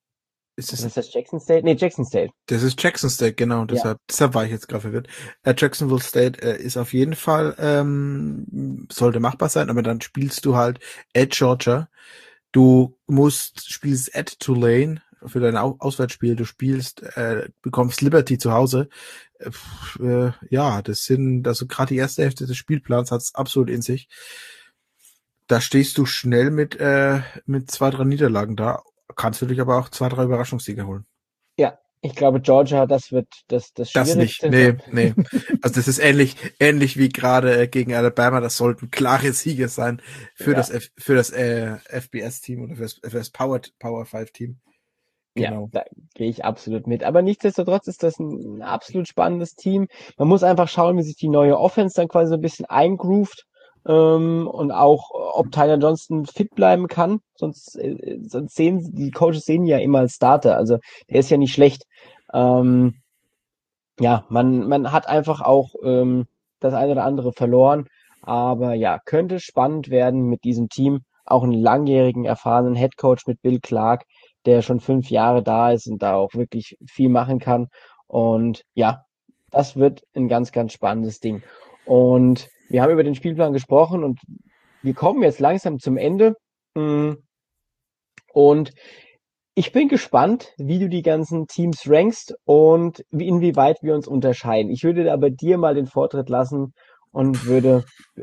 ist 0.57 0.73
das, 0.73 0.83
ist 0.83 0.97
das 0.97 1.13
Jackson 1.13 1.41
State? 1.41 1.65
Nee, 1.65 1.77
Jackson 1.79 2.05
State. 2.05 2.33
Das 2.47 2.63
ist 2.63 2.81
Jackson 2.83 3.09
State, 3.09 3.35
genau. 3.35 3.65
Deshalb, 3.65 3.99
ja. 3.99 4.05
deshalb 4.09 4.35
war 4.35 4.45
ich 4.45 4.51
jetzt 4.51 4.69
gerade 4.69 4.83
verwirrt. 4.83 5.09
Äh, 5.45 5.55
Jacksonville 5.57 6.03
State 6.03 6.43
äh, 6.43 6.63
ist 6.63 6.77
auf 6.77 6.93
jeden 6.93 7.15
Fall, 7.15 7.55
ähm, 7.59 8.87
sollte 8.93 9.21
machbar 9.21 9.49
sein, 9.49 9.71
aber 9.71 9.83
dann 9.83 10.01
spielst 10.01 10.45
du 10.45 10.57
halt 10.57 10.79
at 11.17 11.31
Georgia. 11.31 11.89
Du 12.53 12.99
musst, 13.07 13.73
spielst 13.73 14.15
at 14.15 14.39
Tulane, 14.41 15.01
für 15.27 15.41
dein 15.41 15.57
Auswärtsspiel, 15.57 16.37
du 16.37 16.45
spielst, 16.45 17.03
äh, 17.17 17.49
bekommst 17.63 18.03
Liberty 18.03 18.39
zu 18.39 18.53
Hause. 18.53 18.89
Äh, 20.01 20.33
ja, 20.51 20.83
das 20.83 21.05
sind, 21.05 21.47
also 21.47 21.67
gerade 21.67 21.95
die 21.95 21.99
erste 21.99 22.23
Hälfte 22.23 22.47
des 22.47 22.57
Spielplans 22.57 23.11
hat's 23.11 23.35
absolut 23.35 23.71
in 23.71 23.83
sich. 23.83 24.09
Da 25.47 25.61
stehst 25.61 25.99
du 25.99 26.07
schnell 26.07 26.51
mit, 26.51 26.77
äh, 26.77 27.21
mit 27.47 27.71
zwei, 27.71 27.91
drei 27.91 28.05
Niederlagen 28.05 28.57
da, 28.57 28.83
kannst 29.17 29.43
du 29.43 29.47
dich 29.47 29.61
aber 29.61 29.79
auch 29.79 29.89
zwei, 29.89 30.09
drei 30.09 30.25
Überraschungssiege 30.25 30.87
holen. 30.87 31.07
Ja, 31.57 31.79
ich 32.01 32.17
glaube, 32.17 32.41
Georgia, 32.41 32.87
das 32.87 33.13
wird 33.13 33.29
das 33.47 33.73
das 33.75 33.93
Das 33.93 34.17
nicht, 34.17 34.43
nee, 34.43 34.75
nee. 34.91 35.15
Also 35.63 35.77
das 35.77 35.87
ist 35.87 36.01
ähnlich 36.01 36.37
ähnlich 36.59 36.97
wie 36.97 37.09
gerade 37.09 37.63
äh, 37.63 37.69
gegen 37.69 37.95
Alabama. 37.95 38.41
Das 38.41 38.57
sollten 38.57 38.91
klare 38.91 39.33
Siege 39.33 39.69
sein 39.69 40.03
für 40.35 40.51
ja. 40.51 40.57
das 40.57 40.71
F, 40.71 40.89
für 40.99 41.15
das 41.15 41.31
äh, 41.31 41.77
FBS 41.89 42.41
Team 42.41 42.65
oder 42.65 42.75
für 42.75 42.83
das, 42.83 42.95
für 42.95 43.19
das 43.19 43.31
Power 43.31 43.61
Power 43.79 44.05
5 44.05 44.33
Team. 44.33 44.61
Genau. 45.35 45.71
Ja, 45.73 45.81
da 45.81 45.85
gehe 46.15 46.29
ich 46.29 46.45
absolut 46.45 46.87
mit. 46.87 47.05
Aber 47.05 47.23
nichtsdestotrotz 47.23 47.87
ist 47.87 48.03
das 48.03 48.19
ein 48.19 48.63
absolut 48.63 49.09
spannendes 49.09 49.55
Team. 49.55 49.87
Man 50.19 50.29
muss 50.29 50.43
einfach 50.43 50.69
schauen, 50.69 50.99
wie 50.99 51.03
sich 51.03 51.17
die 51.17 51.29
neue 51.29 51.59
Offense 51.59 51.95
dann 51.95 52.09
quasi 52.09 52.31
so 52.31 52.35
ein 52.35 52.43
bisschen 52.43 52.67
eingroovt 52.67 53.47
ähm, 53.87 54.47
und 54.47 54.71
auch, 54.71 55.11
ob 55.13 55.51
Tyler 55.51 55.79
Johnston 55.79 56.27
fit 56.27 56.55
bleiben 56.55 56.89
kann. 56.89 57.21
Sonst, 57.35 57.77
äh, 57.77 58.19
sonst 58.27 58.55
sehen 58.55 58.95
die 58.95 59.11
Coaches 59.11 59.45
sehen 59.45 59.67
ja 59.67 59.79
immer 59.79 60.01
als 60.01 60.15
Starter. 60.15 60.57
Also 60.57 60.79
der 61.11 61.21
ist 61.21 61.31
ja 61.31 61.37
nicht 61.37 61.53
schlecht. 61.53 61.85
Ähm, 62.33 62.95
ja, 64.01 64.25
man, 64.29 64.69
man 64.69 64.93
hat 64.93 65.09
einfach 65.09 65.41
auch 65.41 65.75
ähm, 65.83 66.27
das 66.61 66.75
eine 66.75 66.93
oder 66.93 67.05
andere 67.05 67.33
verloren. 67.33 67.87
Aber 68.23 68.75
ja, 68.75 68.99
könnte 69.05 69.41
spannend 69.41 69.91
werden 69.91 70.29
mit 70.29 70.45
diesem 70.45 70.69
Team. 70.69 71.01
Auch 71.25 71.43
einen 71.43 71.53
langjährigen, 71.53 72.25
erfahrenen 72.25 72.75
Head 72.75 72.97
Coach 72.97 73.27
mit 73.27 73.43
Bill 73.43 73.61
Clark 73.61 74.05
der 74.47 74.63
schon 74.63 74.81
fünf 74.81 75.11
Jahre 75.11 75.43
da 75.43 75.73
ist 75.73 75.87
und 75.87 76.03
da 76.03 76.15
auch 76.15 76.35
wirklich 76.35 76.77
viel 76.87 77.09
machen 77.09 77.39
kann. 77.39 77.69
Und 78.07 78.65
ja, 78.75 79.05
das 79.51 79.77
wird 79.77 80.03
ein 80.15 80.29
ganz, 80.29 80.53
ganz 80.53 80.73
spannendes 80.73 81.21
Ding. 81.21 81.43
Und 81.85 82.49
wir 82.73 82.83
haben 82.83 82.91
über 82.91 83.05
den 83.05 83.15
Spielplan 83.15 83.53
gesprochen 83.53 84.03
und 84.03 84.21
wir 84.83 84.95
kommen 84.95 85.23
jetzt 85.23 85.41
langsam 85.41 85.79
zum 85.79 85.97
Ende. 85.97 86.37
Mm. 86.75 87.13
Und 88.33 88.73
ich 89.55 89.73
bin 89.73 89.89
gespannt, 89.89 90.55
wie 90.57 90.79
du 90.79 90.89
die 90.89 91.03
ganzen 91.03 91.47
Teams 91.47 91.83
rankst 91.87 92.35
und 92.45 93.05
wie, 93.11 93.29
inwieweit 93.29 93.83
wir 93.83 93.95
uns 93.95 94.09
unterscheiden. 94.09 94.73
Ich 94.73 94.83
würde 94.83 95.13
aber 95.13 95.29
dir 95.29 95.59
mal 95.59 95.75
den 95.75 95.87
Vortritt 95.87 96.31
lassen 96.31 96.73
und 97.11 97.45
würde 97.45 97.85
äh, 98.17 98.23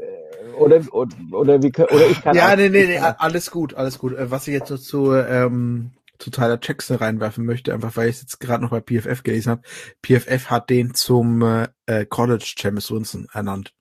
oder 0.57 0.81
oder 0.91 1.15
oder, 1.31 1.61
wie, 1.61 1.71
oder 1.71 2.07
ich 2.09 2.21
kann 2.21 2.35
ja 2.35 2.55
nee 2.55 2.69
nee 2.69 2.87
nee 2.87 2.97
alles 2.97 3.51
gut 3.51 3.75
alles 3.75 3.99
gut 3.99 4.13
äh, 4.13 4.31
was 4.31 4.47
ich 4.47 4.53
jetzt 4.55 4.71
dazu 4.71 5.13
ähm, 5.13 5.91
zu 6.17 6.31
Tyler 6.31 6.59
Jackson 6.61 6.97
reinwerfen 6.97 7.45
möchte, 7.45 7.73
einfach 7.73 7.95
weil 7.95 8.09
ich 8.09 8.15
es 8.15 8.21
jetzt 8.23 8.39
gerade 8.39 8.61
noch 8.61 8.71
bei 8.71 8.81
PFF 8.81 9.23
gelesen 9.23 9.51
habe. 9.51 9.61
PFF 10.05 10.49
hat 10.49 10.69
den 10.69 10.93
zum 10.93 11.41
äh, 11.85 12.05
College 12.09 12.55
James 12.57 12.91
Winston 12.91 13.27
ernannt. 13.31 13.73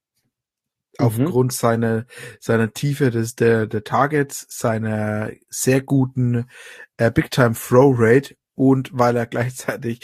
Mhm. 0.99 1.07
Aufgrund 1.07 1.53
seiner, 1.53 2.07
seiner 2.41 2.73
Tiefe 2.73 3.11
des, 3.11 3.35
der, 3.35 3.67
der 3.67 3.85
Targets, 3.85 4.47
seiner 4.49 5.31
sehr 5.49 5.81
guten 5.81 6.47
äh, 6.97 7.11
Big 7.11 7.31
Time 7.31 7.55
Throw 7.55 7.95
Rate 7.97 8.35
und 8.55 8.91
weil 8.93 9.17
er 9.17 9.27
gleichzeitig 9.27 10.01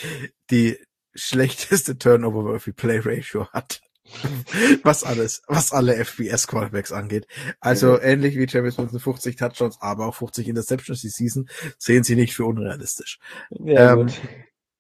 die 0.51 0.79
schlechteste 1.15 1.99
Turnover 1.99 2.45
Worthy 2.45 2.73
Play 2.73 3.01
Ratio 3.05 3.49
hat 3.49 3.81
was 4.83 5.05
alles, 5.05 5.43
was 5.47 5.73
alle 5.73 6.05
FBS 6.05 6.47
Quarterbacks 6.47 6.93
angeht. 6.93 7.27
Also 7.61 7.93
mhm. 7.93 8.01
ähnlich 8.03 8.37
wie 8.37 8.47
James 8.47 8.77
Winston 8.77 9.01
50 9.01 9.37
Touchdowns, 9.37 9.79
aber 9.81 10.07
auch 10.07 10.15
50 10.15 10.49
Interceptions 10.49 11.01
die 11.01 11.09
Season, 11.09 11.49
sehen 11.79 12.05
sie 12.05 12.17
nicht 12.17 12.35
für 12.35 12.45
unrealistisch. 12.45 13.19
Ja, 13.51 13.95
ähm, 13.95 14.09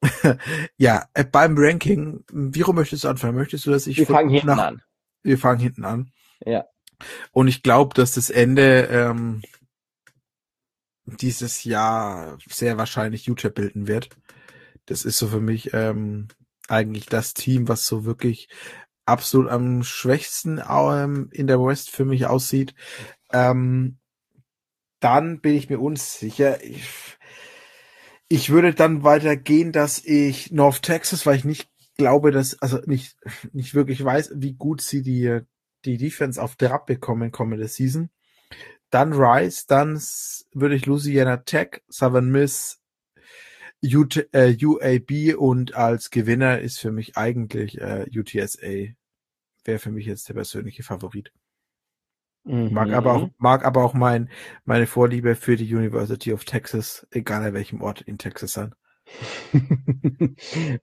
ja 0.77 1.07
äh, 1.15 1.25
beim 1.25 1.55
Ranking, 1.57 2.25
wie 2.31 2.61
rum 2.61 2.77
möchtest 2.77 3.05
du 3.05 3.09
anfangen? 3.09 3.37
Möchtest 3.37 3.67
du, 3.67 3.71
dass 3.71 3.87
ich 3.87 3.97
Wir 3.97 4.07
fangen 4.07 4.31
hinten 4.31 4.49
nach, 4.49 4.59
an. 4.59 4.83
Wir 5.25 5.39
fangen 5.39 5.61
hinten 5.61 5.85
an. 5.85 6.13
Ja. 6.45 6.67
Und 7.33 7.49
ich 7.49 7.63
glaube, 7.63 7.95
dass 7.95 8.13
das 8.13 8.31
Ende 8.31 8.89
ähm, 8.91 9.43
dieses 11.07 11.65
Jahr 11.65 12.39
sehr 12.49 12.79
wahrscheinlich 12.79 13.27
Utah 13.27 13.49
bilden 13.49 13.89
wird. 13.89 14.11
Das 14.87 15.05
ist 15.05 15.19
so 15.19 15.29
für 15.29 15.41
mich 15.41 15.73
ähm, 15.75 16.29
eigentlich 16.69 17.07
das 17.07 17.35
Team, 17.35 17.69
was 17.69 17.87
so 17.87 18.05
wirklich 18.05 18.49
absolut 19.07 19.49
am 19.49 19.83
schwächsten 19.83 20.63
ähm, 20.67 21.29
in 21.33 21.47
der 21.47 21.61
West 21.61 21.91
für 21.91 22.05
mich 22.05 22.27
aussieht. 22.27 22.75
Ähm, 23.33 23.99
dann 25.01 25.41
bin 25.41 25.55
ich 25.55 25.69
mir 25.69 25.81
unsicher. 25.81 26.63
Ich, 26.65 27.19
ich 28.29 28.51
würde 28.51 28.75
dann 28.75 29.05
weitergehen, 29.05 29.73
dass 29.73 30.03
ich 30.03 30.51
North 30.53 30.83
Texas, 30.83 31.27
weil 31.27 31.37
ich 31.37 31.45
nicht 31.45 31.69
glaube, 31.97 32.31
dass, 32.31 32.61
also 32.61 32.79
nicht, 32.87 33.17
nicht 33.53 33.75
wirklich 33.75 34.05
weiß, 34.05 34.33
wie 34.37 34.55
gut 34.55 34.81
sie 34.81 35.03
die, 35.03 35.41
die 35.85 35.97
Defense 35.97 36.43
auf 36.43 36.57
Trab 36.57 36.87
bekommen 36.87 37.33
kommende 37.33 37.69
Season. 37.69 38.11
Dann 38.91 39.13
Rice, 39.13 39.67
dann 39.67 40.01
würde 40.53 40.77
ich 40.77 40.87
Louisiana 40.87 41.39
Tech, 41.39 41.83
Southern 41.89 42.31
Miss, 42.31 42.81
UT, 43.83 44.29
äh, 44.33 44.57
UAB 44.63 45.37
und 45.37 45.75
als 45.75 46.11
Gewinner 46.11 46.61
ist 46.61 46.79
für 46.79 46.93
mich 46.93 47.17
eigentlich 47.17 47.81
äh, 47.81 48.07
UTSA 48.15 48.95
wäre 49.67 49.79
für 49.79 49.91
mich 49.91 50.07
jetzt 50.07 50.29
der 50.29 50.35
persönliche 50.35 50.83
Favorit. 50.83 51.33
Mhm. 52.45 52.73
Mag 52.73 52.93
aber 52.93 53.15
auch, 53.15 53.31
mag 53.39 53.65
aber 53.65 53.85
auch 53.85 53.95
mein, 53.95 54.31
meine 54.65 54.87
Vorliebe 54.87 55.35
für 55.35 55.57
die 55.57 55.75
University 55.75 56.33
of 56.33 56.45
Texas, 56.45 57.07
egal 57.11 57.43
an 57.43 57.55
welchem 57.55 57.81
Ort 57.81 58.03
in 58.03 58.19
Texas 58.19 58.53
sein. 58.53 58.75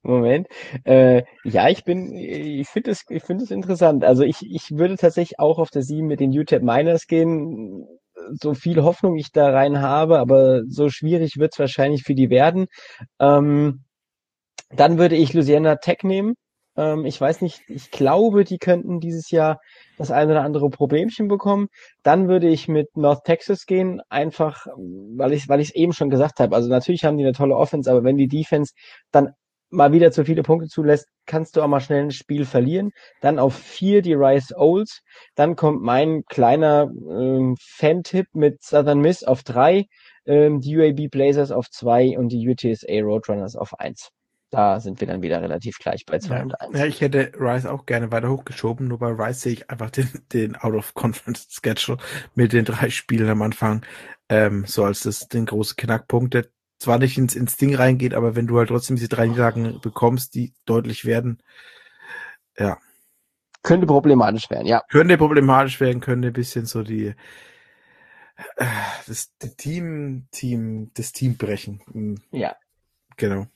Moment. 0.04 0.48
Äh, 0.86 1.24
ja, 1.44 1.70
ich 1.70 1.84
bin, 1.84 2.16
ich 2.16 2.68
finde 2.68 2.92
es, 2.92 3.04
ich 3.10 3.24
finde 3.24 3.44
es 3.44 3.52
interessant. 3.52 4.04
Also 4.04 4.24
ich, 4.24 4.38
ich 4.42 4.72
würde 4.72 4.96
tatsächlich 4.98 5.40
auch 5.40 5.60
auf 5.60 5.70
der 5.70 5.82
7 5.84 6.08
mit 6.08 6.20
den 6.20 6.32
UTEP 6.38 6.62
Miners 6.64 7.08
gehen. 7.08 7.86
So 8.32 8.54
viel 8.54 8.84
Hoffnung 8.84 9.18
ich 9.18 9.32
da 9.32 9.50
rein 9.50 9.82
habe, 9.82 10.20
aber 10.20 10.62
so 10.68 10.90
schwierig 10.90 11.38
wird 11.38 11.54
es 11.54 11.60
wahrscheinlich 11.60 12.04
für 12.04 12.16
die 12.16 12.30
werden. 12.30 12.68
Ähm, 13.20 13.84
dann 14.72 14.98
würde 15.00 15.16
ich 15.16 15.34
Louisiana 15.34 15.78
Tech 15.78 16.00
nehmen. 16.04 16.36
Ähm, 16.82 17.06
ich 17.06 17.20
weiß 17.22 17.42
nicht, 17.42 17.62
ich 17.68 17.92
glaube, 17.92 18.44
die 18.44 18.58
könnten 18.58 19.00
dieses 19.00 19.30
Jahr 19.30 19.60
das 19.98 20.10
eine 20.12 20.32
oder 20.32 20.44
andere 20.44 20.70
Problemchen 20.70 21.28
bekommen. 21.28 21.68
Dann 22.04 22.28
würde 22.28 22.48
ich 22.50 22.68
mit 22.68 22.96
North 22.98 23.24
Texas 23.26 23.66
gehen, 23.68 24.02
einfach, 24.10 24.66
weil 25.16 25.34
ich, 25.34 25.48
weil 25.48 25.62
ich 25.62 25.70
es 25.70 25.76
eben 25.76 25.94
schon 25.94 26.10
gesagt 26.10 26.40
habe. 26.40 26.56
Also 26.56 26.70
natürlich 26.70 27.06
haben 27.06 27.18
die 27.18 27.24
eine 27.24 27.34
tolle 27.34 27.56
Offense, 27.56 27.90
aber 27.92 28.04
wenn 28.04 28.18
die 28.18 28.28
Defense 28.28 28.74
dann 29.12 29.34
mal 29.70 29.94
wieder 29.94 30.12
zu 30.12 30.26
viele 30.26 30.44
Punkte 30.44 30.68
zulässt, 30.68 31.08
kannst 31.26 31.56
du 31.56 31.62
auch 31.62 31.68
mal 31.68 31.80
schnell 31.82 32.04
ein 32.04 32.12
Spiel 32.12 32.46
verlieren. 32.46 32.92
Dann 33.22 33.40
auf 33.40 33.56
vier 33.56 34.02
die 34.02 34.16
Rice 34.16 34.54
Owls. 34.56 35.02
Dann 35.36 35.56
kommt 35.56 35.82
mein 35.84 36.24
kleiner 36.28 36.90
ähm, 37.10 37.56
Fan-Tipp 37.60 38.28
mit 38.34 38.62
Southern 38.64 39.00
Miss 39.00 39.24
auf 39.24 39.44
drei, 39.44 39.86
ähm, 40.26 40.60
die 40.62 40.78
UAB 40.78 41.10
Blazers 41.12 41.52
auf 41.52 41.70
zwei 41.70 42.18
und 42.18 42.30
die 42.30 42.48
UTSA 42.50 43.02
Roadrunners 43.02 43.56
auf 43.56 43.80
eins. 43.80 44.12
Da 44.52 44.80
sind 44.80 45.00
wir 45.02 45.08
dann 45.08 45.22
wieder 45.24 45.42
relativ 45.42 45.80
gleich 45.80 46.06
bei 46.06 46.20
zwei 46.20 46.38
Ja, 46.38 46.44
und 46.44 46.60
eins. 46.62 46.78
ja, 46.78 46.86
ich 46.86 47.02
hätte 47.02 47.32
Rice 47.40 47.66
auch 47.66 47.86
gerne 47.86 48.12
weiter 48.12 48.30
hochgeschoben, 48.30 48.88
nur 48.88 49.00
bei 49.00 49.10
Rice 49.10 49.42
sehe 49.42 49.54
ich 49.54 49.70
einfach 49.70 49.90
den, 49.92 50.10
den 50.34 50.56
Out-of-Conference-Schedule 50.56 51.98
mit 52.36 52.54
den 52.54 52.66
drei 52.66 52.90
Spielen 52.90 53.30
am 53.30 53.42
Anfang, 53.42 53.86
ähm, 54.30 54.66
so 54.68 54.84
als 54.86 55.02
das 55.02 55.28
den 55.30 55.46
großen 55.46 55.76
Knackpunkt, 55.78 56.34
der 56.34 56.48
zwar 56.80 57.00
nicht 57.00 57.18
ins, 57.18 57.36
ins 57.36 57.58
Ding 57.58 57.76
reingeht, 57.76 58.14
aber 58.14 58.36
wenn 58.36 58.48
du 58.48 58.58
halt 58.58 58.70
trotzdem 58.70 58.96
diese 58.98 59.10
drei 59.10 59.28
Niederlagen 59.28 59.80
bekommst, 59.82 60.36
die 60.36 60.54
deutlich 60.66 61.06
werden, 61.06 61.42
ja, 62.58 62.78
Könnte 63.64 63.88
problematisch 63.88 64.50
werden, 64.52 64.68
ja. 64.68 64.84
könnte 64.90 65.18
problematisch 65.18 65.80
werden, 65.80 66.02
könnte 66.02 66.28
ein 66.30 66.34
bisschen 66.34 66.66
so 66.66 66.84
die, 66.84 67.16
äh, 68.58 68.66
das 69.08 69.32
die 69.42 69.56
Team, 69.56 70.28
Team, 70.32 70.92
das 70.94 71.12
Team 71.12 71.38
brechen. 71.38 71.82
Hm, 71.92 72.16
Ja. 72.32 72.56
Genau. 73.18 73.48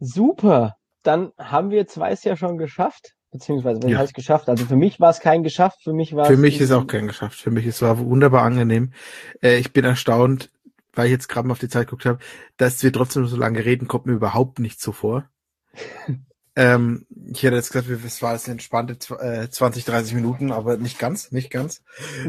Super. 0.00 0.76
Dann 1.02 1.32
haben 1.38 1.70
wir 1.70 1.86
zwei's 1.86 2.24
ja 2.24 2.36
schon 2.36 2.58
geschafft. 2.58 3.14
Beziehungsweise, 3.30 3.80
was 3.82 3.90
Ja. 3.92 3.98
heißt 3.98 4.14
geschafft? 4.14 4.48
Also 4.48 4.64
für 4.66 4.74
mich 4.76 4.98
war 4.98 5.10
es 5.10 5.20
kein 5.20 5.44
geschafft, 5.44 5.78
für 5.84 5.92
mich 5.92 6.16
war 6.16 6.24
Für 6.26 6.32
es 6.32 6.38
mich 6.40 6.60
ist 6.60 6.72
auch 6.72 6.86
kein 6.88 7.06
geschafft. 7.06 7.38
Für 7.38 7.52
mich 7.52 7.64
ist 7.64 7.76
es 7.76 7.82
war 7.82 7.98
wunderbar 8.00 8.42
angenehm. 8.42 8.92
Äh, 9.40 9.58
ich 9.58 9.72
bin 9.72 9.84
erstaunt, 9.84 10.50
weil 10.94 11.06
ich 11.06 11.12
jetzt 11.12 11.28
gerade 11.28 11.46
mal 11.46 11.52
auf 11.52 11.60
die 11.60 11.68
Zeit 11.68 11.86
geguckt 11.86 12.06
habe, 12.06 12.18
dass 12.56 12.82
wir 12.82 12.92
trotzdem 12.92 13.26
so 13.26 13.36
lange 13.36 13.64
reden, 13.64 13.86
kommt 13.86 14.06
mir 14.06 14.14
überhaupt 14.14 14.58
nicht 14.58 14.80
so 14.80 14.90
vor. 14.90 15.28
ähm, 16.56 17.06
ich 17.32 17.42
hätte 17.42 17.56
jetzt 17.56 17.72
gesagt, 17.72 17.88
es 17.88 18.22
war 18.22 18.32
jetzt 18.32 18.46
eine 18.46 18.52
entspannte 18.52 18.94
zw- 18.94 19.18
äh, 19.20 19.50
20, 19.50 19.84
30 19.84 20.14
Minuten, 20.14 20.52
aber 20.52 20.76
nicht 20.76 20.98
ganz, 20.98 21.30
nicht 21.32 21.50
ganz. 21.50 21.82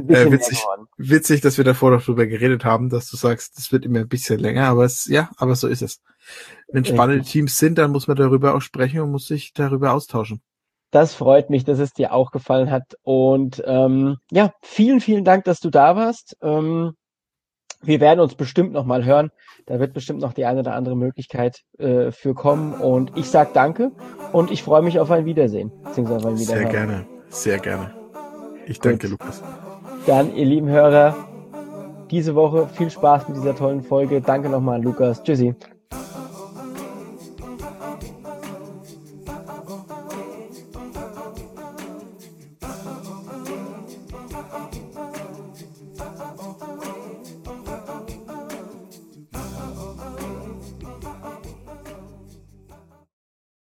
äh, 0.08 0.32
witzig. 0.32 0.64
Witzig, 0.98 1.42
dass 1.42 1.58
wir 1.58 1.64
davor 1.64 1.92
noch 1.92 2.04
drüber 2.04 2.26
geredet 2.28 2.64
haben, 2.64 2.90
dass 2.90 3.10
du 3.10 3.18
sagst, 3.18 3.58
das 3.58 3.72
wird 3.72 3.86
immer 3.86 4.00
ein 4.00 4.08
bisschen 4.08 4.40
länger, 4.40 4.68
aber 4.68 4.86
es, 4.86 5.06
ja, 5.06 5.30
aber 5.38 5.56
so 5.56 5.68
ist 5.68 5.82
es. 5.82 6.02
Wenn 6.68 6.86
spannende. 6.86 7.26
Teams 7.26 7.58
sind, 7.58 7.78
dann 7.78 7.92
muss 7.92 8.08
man 8.08 8.18
darüber 8.18 8.56
auch 8.56 8.62
sprechen 8.62 9.02
und 9.02 9.12
muss 9.12 9.26
sich 9.26 9.54
darüber 9.54 9.94
austauschen. 9.94 10.42
Das 10.92 11.14
freut 11.14 11.50
mich, 11.50 11.64
dass 11.64 11.80
es 11.80 11.94
dir 11.94 12.14
auch 12.14 12.32
gefallen 12.32 12.70
hat. 12.70 12.96
Und 13.02 13.64
ähm, 13.66 14.18
ja, 14.30 14.52
vielen, 14.62 15.00
vielen 15.00 15.24
Dank, 15.24 15.46
dass 15.46 15.60
du 15.60 15.70
da 15.70 15.96
warst. 15.96 16.38
Ähm, 16.42 16.94
wir 17.84 18.00
werden 18.00 18.20
uns 18.20 18.36
bestimmt 18.36 18.74
noch 18.74 18.86
mal 18.86 19.06
hören. 19.06 19.32
Da 19.66 19.80
wird 19.80 19.94
bestimmt 19.94 20.20
noch 20.20 20.34
die 20.34 20.46
eine 20.46 20.60
oder 20.60 20.74
andere 20.74 20.96
Möglichkeit 20.96 21.62
äh, 21.78 22.12
für 22.12 22.34
kommen. 22.34 22.74
Und 22.74 23.18
ich 23.18 23.30
sag 23.30 23.54
Danke 23.54 23.92
und 24.32 24.52
ich 24.52 24.64
freue 24.64 24.82
mich 24.82 25.00
auf 25.00 25.12
ein 25.12 25.26
Wiedersehen. 25.26 25.72
Beziehungsweise 25.84 26.28
auf 26.28 26.34
ein 26.34 26.38
Sehr 26.38 26.66
gerne, 26.66 27.06
sehr 27.30 27.60
gerne. 27.60 27.94
Ich 28.66 28.80
danke, 28.80 29.08
Lukas. 29.08 29.44
Dann, 30.06 30.36
ihr 30.36 30.46
lieben 30.46 30.70
Hörer, 30.70 31.16
diese 32.10 32.36
Woche 32.36 32.68
viel 32.68 32.90
Spaß 32.90 33.28
mit 33.30 33.38
dieser 33.38 33.56
tollen 33.56 33.82
Folge. 33.82 34.22
Danke 34.22 34.50
nochmal 34.50 34.76
an 34.76 34.84
Lukas. 34.84 35.24
Tschüssi. 35.24 35.56